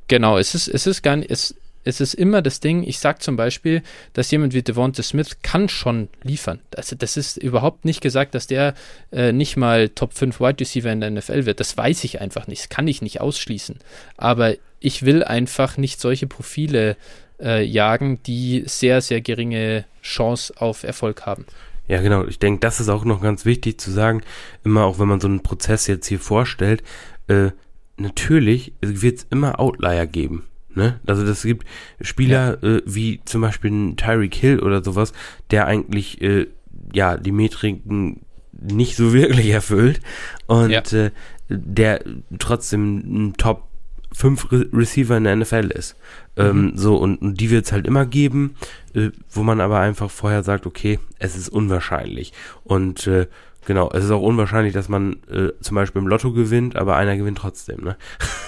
Genau, 0.08 0.38
es 0.38 0.54
ist, 0.54 0.68
es 0.68 0.86
ist 0.86 1.02
gar 1.02 1.16
nicht, 1.16 1.32
es, 1.32 1.56
es 1.90 2.00
ist 2.00 2.14
immer 2.14 2.42
das 2.42 2.60
Ding, 2.60 2.84
ich 2.84 3.00
sage 3.00 3.20
zum 3.20 3.36
Beispiel, 3.36 3.82
dass 4.14 4.32
jemand 4.32 4.54
wie 4.54 4.62
Devonta 4.62 5.04
Smith 5.04 5.38
kann 5.42 5.68
schon 5.70 6.08
liefern. 6.24 6.60
Also 6.76 6.96
das 6.96 7.18
ist 7.18 7.38
überhaupt 7.38 7.86
nicht 7.86 8.02
gesagt, 8.02 8.36
dass 8.36 8.48
der 8.48 8.74
äh, 9.12 9.32
nicht 9.32 9.58
mal 9.58 9.90
Top 9.90 10.14
5 10.14 10.40
Wide 10.40 10.60
Receiver 10.60 10.92
in 10.92 11.02
der 11.02 11.12
NFL 11.12 11.46
wird. 11.46 11.60
Das 11.60 11.76
weiß 11.76 12.04
ich 12.04 12.22
einfach 12.22 12.48
nicht. 12.48 12.62
Das 12.62 12.70
kann 12.70 12.88
ich 12.88 13.02
nicht 13.02 13.22
ausschließen. 13.22 13.78
Aber 14.18 14.56
ich 14.80 15.04
will 15.04 15.24
einfach 15.24 15.78
nicht 15.78 16.00
solche 16.00 16.28
Profile 16.28 16.96
äh, 17.42 17.64
jagen, 17.64 18.22
die 18.24 18.64
sehr, 18.66 19.02
sehr 19.02 19.22
geringe 19.22 19.86
Chance 20.02 20.54
auf 20.58 20.84
Erfolg 20.84 21.26
haben. 21.26 21.46
Ja, 21.88 22.02
genau. 22.02 22.26
Ich 22.26 22.40
denke, 22.40 22.60
das 22.60 22.80
ist 22.80 22.90
auch 22.90 23.04
noch 23.04 23.22
ganz 23.22 23.46
wichtig 23.46 23.80
zu 23.80 23.92
sagen, 23.92 24.22
immer 24.64 24.86
auch 24.86 25.00
wenn 25.00 25.08
man 25.08 25.20
so 25.20 25.28
einen 25.28 25.42
Prozess 25.42 25.88
jetzt 25.88 26.08
hier 26.08 26.20
vorstellt, 26.20 26.84
äh, 27.28 27.50
natürlich 27.98 28.74
wird 28.82 29.18
es 29.18 29.28
immer 29.30 29.60
Outlier 29.60 30.06
geben. 30.06 30.48
Ne? 30.80 31.00
Also 31.06 31.26
das 31.26 31.44
gibt 31.44 31.68
Spieler 32.00 32.58
ja. 32.62 32.78
äh, 32.78 32.82
wie 32.86 33.20
zum 33.26 33.42
Beispiel 33.42 33.96
Tyreek 33.98 34.34
Hill 34.34 34.60
oder 34.60 34.82
sowas, 34.82 35.12
der 35.52 35.68
eigentlich 35.68 36.22
äh, 36.22 36.48
ja 36.94 37.18
die 37.18 37.34
Metriken 37.34 38.22
nicht 38.54 38.96
so 38.96 39.12
wirklich 39.14 39.50
erfüllt 39.50 40.00
und 40.48 40.70
ja. 40.70 40.82
äh, 40.94 41.12
der 41.50 42.02
trotzdem 42.40 43.28
ein 43.28 43.34
Top 43.34 43.68
5 44.14 44.52
Re 44.52 44.70
Receiver 44.72 45.18
in 45.18 45.26
der 45.26 45.36
NFL 45.36 45.72
ist. 45.76 45.96
Ähm, 46.38 46.62
mhm. 46.62 46.78
so, 46.78 46.96
und, 46.96 47.18
und 47.18 47.42
die 47.42 47.52
wird 47.52 47.66
es 47.66 47.72
halt 47.72 47.86
immer 47.86 48.06
geben, 48.06 48.56
äh, 48.94 49.10
wo 49.30 49.44
man 49.44 49.60
aber 49.60 49.80
einfach 49.80 50.10
vorher 50.10 50.44
sagt, 50.44 50.66
okay, 50.66 51.00
es 51.20 51.36
ist 51.36 51.50
unwahrscheinlich. 51.50 52.34
Und 52.64 53.06
äh, 53.08 53.28
Genau, 53.70 53.92
es 53.94 54.04
ist 54.04 54.10
auch 54.10 54.24
unwahrscheinlich, 54.24 54.74
dass 54.74 54.90
man 54.90 55.18
äh, 55.30 55.52
zum 55.62 55.76
Beispiel 55.76 56.02
im 56.02 56.08
Lotto 56.08 56.34
gewinnt, 56.34 56.76
aber 56.76 56.96
einer 56.96 57.16
gewinnt 57.16 57.38
trotzdem, 57.38 57.84
ne? 57.84 57.98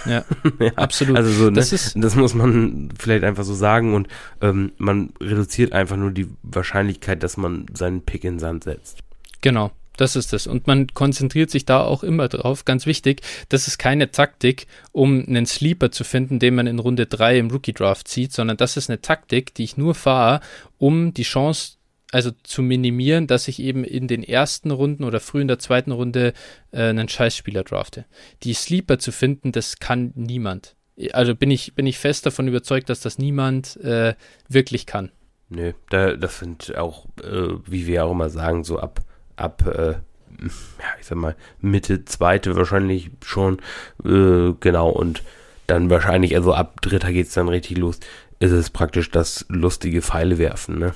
Ja, 0.08 0.26
ja 0.60 0.72
absolut. 0.78 1.16
Also 1.16 1.30
so, 1.30 1.46
ne? 1.46 1.52
das, 1.52 1.72
ist 1.72 1.94
das 1.96 2.16
muss 2.16 2.34
man 2.34 2.90
vielleicht 2.98 3.24
einfach 3.24 3.44
so 3.44 3.54
sagen 3.54 3.94
und 3.94 4.08
ähm, 4.42 4.72
man 4.80 5.14
reduziert 5.22 5.74
einfach 5.74 5.96
nur 5.96 6.10
die 6.10 6.28
Wahrscheinlichkeit, 6.42 7.22
dass 7.22 7.38
man 7.38 7.68
seinen 7.72 8.02
Pick 8.02 8.24
in 8.24 8.40
Sand 8.40 8.64
setzt. 8.64 8.98
Genau. 9.42 9.70
Das 9.96 10.16
ist 10.16 10.34
es. 10.34 10.48
Und 10.48 10.66
man 10.66 10.88
konzentriert 10.88 11.52
sich 11.52 11.66
da 11.66 11.84
auch 11.84 12.02
immer 12.02 12.28
drauf. 12.28 12.66
Ganz 12.66 12.88
wichtig, 12.88 13.22
das 13.50 13.68
ist 13.68 13.78
keine 13.78 14.10
Taktik, 14.10 14.66
um 14.92 15.24
einen 15.28 15.46
Sleeper 15.46 15.92
zu 15.92 16.04
finden, 16.04 16.40
den 16.40 16.56
man 16.56 16.66
in 16.66 16.80
Runde 16.80 17.06
3 17.06 17.38
im 17.38 17.52
Rookie 17.52 17.74
Draft 17.74 18.08
zieht, 18.08 18.34
sondern 18.34 18.58
das 18.58 18.76
ist 18.76 18.90
eine 18.90 19.02
Taktik, 19.02 19.54
die 19.54 19.66
ich 19.66 19.78
nur 19.78 19.94
fahre, 19.94 20.40
um 20.80 21.14
die 21.14 21.22
Chance 21.22 21.74
also 22.12 22.32
zu 22.44 22.62
minimieren, 22.62 23.28
dass 23.28 23.48
ich 23.48 23.60
eben 23.60 23.84
in 23.84 24.08
den 24.08 24.24
ersten 24.24 24.72
Runden 24.72 25.04
oder 25.04 25.20
früh 25.20 25.42
in 25.42 25.48
der 25.48 25.60
zweiten 25.60 25.92
Runde 25.92 26.34
äh, 26.72 26.84
einen 26.84 27.10
Scheißspieler 27.10 27.64
drafte. 27.64 28.06
Die 28.44 28.54
Sleeper 28.54 29.00
zu 29.00 29.12
finden, 29.12 29.52
das 29.52 29.80
kann 29.80 30.12
niemand. 30.16 30.76
Also 31.14 31.36
bin 31.36 31.50
ich, 31.50 31.74
bin 31.74 31.88
ich 31.88 31.98
fest 31.98 32.26
davon 32.26 32.48
überzeugt, 32.48 32.90
dass 32.90 33.00
das 33.00 33.18
niemand 33.18 33.78
äh, 33.78 34.14
wirklich 34.50 34.86
kann. 34.86 35.12
Nö, 35.50 35.74
da, 35.90 36.16
das 36.16 36.40
sind 36.40 36.76
auch, 36.78 37.06
äh, 37.24 37.56
wie 37.66 37.88
wir 37.88 38.06
auch 38.06 38.12
immer 38.12 38.30
sagen, 38.30 38.64
so 38.64 38.80
ab, 38.80 39.02
ab, 39.36 39.66
äh, 39.68 39.92
ja, 39.92 40.88
ich 41.00 41.06
sag 41.06 41.18
mal, 41.18 41.36
Mitte, 41.60 42.06
zweite 42.06 42.56
wahrscheinlich 42.56 43.12
schon, 43.24 43.58
äh, 44.06 44.54
genau, 44.60 44.90
und 44.90 45.24
dann 45.68 45.90
wahrscheinlich, 45.90 46.36
also 46.36 46.54
ab 46.54 46.82
dritter 46.82 47.12
geht's 47.12 47.34
dann 47.34 47.50
richtig 47.50 47.78
los, 47.78 48.00
ist 48.40 48.52
es 48.52 48.70
praktisch 48.70 49.12
das 49.12 49.46
lustige 49.50 50.02
Pfeile 50.02 50.38
werfen, 50.38 50.80
ne? 50.80 50.94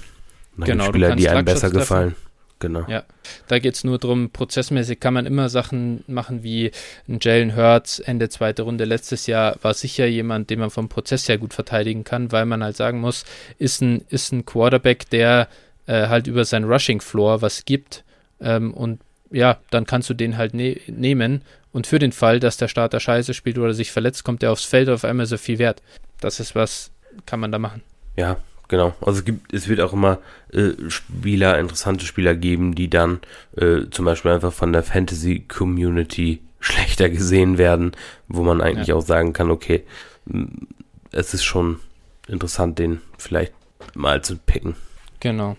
Nach 0.57 0.67
genau, 0.67 0.85
Spieler, 0.85 1.15
die 1.15 1.29
einem 1.29 1.45
besser 1.45 1.69
gefallen. 1.69 2.15
Genau. 2.59 2.85
Ja, 2.87 3.03
da 3.47 3.59
geht 3.59 3.75
es 3.75 3.83
nur 3.83 3.99
darum, 3.99 4.29
prozessmäßig 4.29 5.01
kann 5.01 5.13
man 5.13 5.25
immer 5.25 5.49
Sachen 5.49 6.05
machen 6.07 6.41
wie 6.41 6.71
ein 7.07 7.19
Jalen 7.21 7.55
Hurts 7.55 7.99
Ende 7.99 8.29
zweite 8.29 8.61
Runde 8.61 8.85
letztes 8.85 9.27
Jahr 9.27 9.57
war 9.61 9.73
sicher 9.73 10.05
jemand, 10.05 10.49
den 10.49 10.59
man 10.59 10.69
vom 10.69 10.87
Prozess 10.87 11.27
her 11.27 11.37
gut 11.37 11.53
verteidigen 11.53 12.05
kann, 12.05 12.31
weil 12.31 12.45
man 12.45 12.63
halt 12.63 12.77
sagen 12.77 13.01
muss, 13.01 13.25
ist 13.59 13.81
ein, 13.81 14.05
ist 14.09 14.31
ein 14.31 14.45
Quarterback, 14.45 15.09
der 15.09 15.49
äh, 15.85 16.07
halt 16.07 16.27
über 16.27 16.45
sein 16.45 16.63
Rushing 16.63 17.01
Floor 17.01 17.41
was 17.41 17.65
gibt 17.65 18.05
ähm, 18.39 18.73
und 18.73 19.01
ja, 19.31 19.57
dann 19.69 19.85
kannst 19.85 20.09
du 20.09 20.13
den 20.13 20.37
halt 20.37 20.53
ne 20.53 20.79
nehmen 20.87 21.41
und 21.73 21.87
für 21.87 21.99
den 21.99 22.13
Fall, 22.13 22.39
dass 22.39 22.55
der 22.55 22.69
Starter 22.69 23.01
scheiße 23.01 23.33
spielt 23.33 23.57
oder 23.57 23.73
sich 23.73 23.91
verletzt, 23.91 24.23
kommt 24.23 24.43
er 24.43 24.53
aufs 24.53 24.63
Feld 24.63 24.87
auf 24.87 25.03
einmal 25.03 25.25
so 25.25 25.37
viel 25.37 25.59
wert. 25.59 25.81
Das 26.21 26.39
ist 26.39 26.55
was, 26.55 26.91
kann 27.25 27.41
man 27.41 27.51
da 27.51 27.59
machen. 27.59 27.83
Ja, 28.15 28.37
genau. 28.67 28.93
Also 29.01 29.19
es 29.19 29.25
gibt, 29.25 29.53
es 29.53 29.67
wird 29.67 29.81
auch 29.81 29.93
immer 29.93 30.19
äh, 30.53 30.71
Spieler, 30.87 31.59
interessante 31.59 32.05
Spieler 32.05 32.35
geben, 32.35 32.75
die 32.75 32.89
dann 32.89 33.19
äh, 33.57 33.89
zum 33.91 34.05
Beispiel 34.05 34.31
einfach 34.31 34.53
von 34.53 34.73
der 34.73 34.83
Fantasy-Community 34.83 36.41
schlechter 36.59 37.09
gesehen 37.09 37.57
werden, 37.57 37.91
wo 38.27 38.43
man 38.43 38.61
eigentlich 38.61 38.87
ja. 38.87 38.95
auch 38.95 39.05
sagen 39.05 39.33
kann, 39.33 39.51
okay, 39.51 39.83
es 41.11 41.33
ist 41.33 41.43
schon 41.43 41.79
interessant, 42.27 42.79
den 42.79 43.01
vielleicht 43.17 43.53
mal 43.93 44.23
zu 44.23 44.37
picken. 44.37 44.75
Genau. 45.19 45.57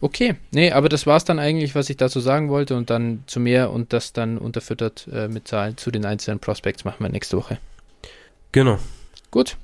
Okay, 0.00 0.34
nee, 0.50 0.72
aber 0.72 0.88
das 0.88 1.06
war 1.06 1.16
es 1.16 1.24
dann 1.24 1.38
eigentlich, 1.38 1.74
was 1.74 1.88
ich 1.90 1.96
dazu 1.96 2.20
sagen 2.20 2.48
wollte 2.48 2.76
und 2.76 2.90
dann 2.90 3.24
zu 3.26 3.40
mehr 3.40 3.70
und 3.70 3.92
das 3.92 4.12
dann 4.12 4.38
unterfüttert 4.38 5.08
äh, 5.12 5.28
mit 5.28 5.48
Zahlen 5.48 5.76
zu 5.76 5.90
den 5.90 6.04
einzelnen 6.04 6.38
Prospects 6.38 6.84
machen 6.84 6.96
wir 7.00 7.08
nächste 7.08 7.36
Woche. 7.36 7.58
Genau. 8.52 8.78
Gut. 9.30 9.56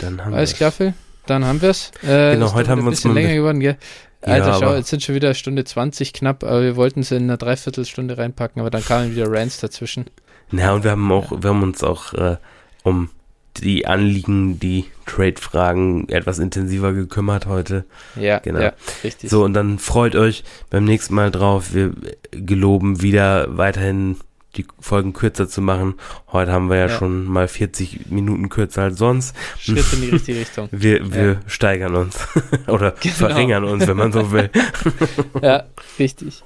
Dann 0.00 0.24
haben 0.24 0.34
Alles 0.34 0.54
klar, 0.54 0.72
Phil. 0.72 0.94
Dann 1.26 1.44
haben 1.44 1.62
wir 1.62 1.70
es. 1.70 1.92
Äh, 2.02 2.34
genau, 2.34 2.52
heute 2.54 2.70
haben 2.70 2.82
wir 2.82 2.88
uns 2.88 3.04
ein 3.04 3.14
bisschen 3.14 3.14
länger 3.14 3.34
geworden, 3.34 3.60
gell? 3.60 3.76
Alter, 4.22 4.46
Ja, 4.48 4.58
schau, 4.60 4.74
jetzt 4.76 4.88
sind 4.90 5.02
schon 5.02 5.14
wieder 5.16 5.34
Stunde 5.34 5.64
20 5.64 6.12
knapp, 6.12 6.44
aber 6.44 6.62
wir 6.62 6.76
wollten 6.76 7.00
es 7.00 7.10
in 7.10 7.24
einer 7.24 7.36
Dreiviertelstunde 7.36 8.18
reinpacken, 8.18 8.60
aber 8.60 8.70
dann 8.70 8.84
kamen 8.84 9.10
wieder 9.14 9.30
Rants 9.30 9.60
dazwischen. 9.60 10.06
Na, 10.50 10.72
und 10.74 10.84
wir 10.84 10.92
haben 10.92 11.10
auch, 11.10 11.32
wir 11.42 11.50
haben 11.50 11.62
uns 11.62 11.82
auch 11.82 12.12
äh, 12.14 12.36
um 12.84 13.10
die 13.58 13.86
Anliegen, 13.86 14.58
die 14.60 14.86
Trade-Fragen 15.06 16.08
etwas 16.08 16.38
intensiver 16.38 16.92
gekümmert 16.92 17.46
heute. 17.46 17.84
Ja, 18.16 18.38
Genau. 18.38 18.60
ja, 18.60 18.72
richtig. 19.04 19.28
So, 19.28 19.44
und 19.44 19.54
dann 19.54 19.78
freut 19.78 20.14
euch 20.16 20.44
beim 20.70 20.84
nächsten 20.84 21.14
Mal 21.14 21.30
drauf. 21.30 21.74
Wir 21.74 21.92
geloben 22.30 23.02
wieder 23.02 23.56
weiterhin 23.56 24.16
die 24.56 24.66
Folgen 24.80 25.12
kürzer 25.12 25.48
zu 25.48 25.60
machen. 25.62 25.94
Heute 26.30 26.52
haben 26.52 26.68
wir 26.68 26.76
ja, 26.76 26.86
Ja. 26.88 26.98
schon 26.98 27.24
mal 27.24 27.48
40 27.48 28.10
Minuten 28.10 28.48
kürzer 28.48 28.82
als 28.82 28.98
sonst. 28.98 29.34
Schritt 29.58 29.84
in 29.94 30.02
die 30.02 30.08
richtige 30.12 30.40
Richtung. 30.40 30.68
Wir, 30.72 31.12
wir 31.12 31.40
steigern 31.46 31.94
uns 31.96 32.16
oder 32.66 32.92
Genau. 33.00 33.14
verringern 33.14 33.64
uns, 33.64 33.86
wenn 33.86 33.96
man 33.96 34.12
so 34.12 34.30
will. 34.32 34.50
Ja, 35.42 35.64
richtig. 35.98 36.42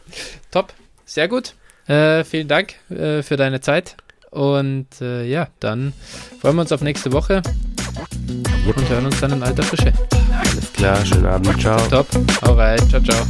Top, 0.50 0.72
sehr 1.04 1.28
gut. 1.28 1.54
Äh, 1.88 2.24
vielen 2.24 2.48
Dank 2.48 2.74
äh, 2.90 3.22
für 3.22 3.36
deine 3.36 3.60
Zeit. 3.60 3.96
Und 4.30 4.88
äh, 5.00 5.24
ja, 5.24 5.48
dann 5.60 5.92
freuen 6.40 6.56
wir 6.56 6.62
uns 6.62 6.72
auf 6.72 6.82
nächste 6.82 7.12
Woche 7.12 7.42
und 8.66 8.88
hören 8.90 9.06
uns 9.06 9.20
dann 9.20 9.32
in 9.32 9.42
alter 9.42 9.62
Frische. 9.62 9.92
Alles 10.32 10.72
klar, 10.74 11.04
schönen 11.06 11.26
Abend, 11.26 11.60
ciao. 11.60 11.78
Top, 11.88 12.06
rein, 12.42 12.78
ciao, 12.90 13.00
ciao. 13.02 13.24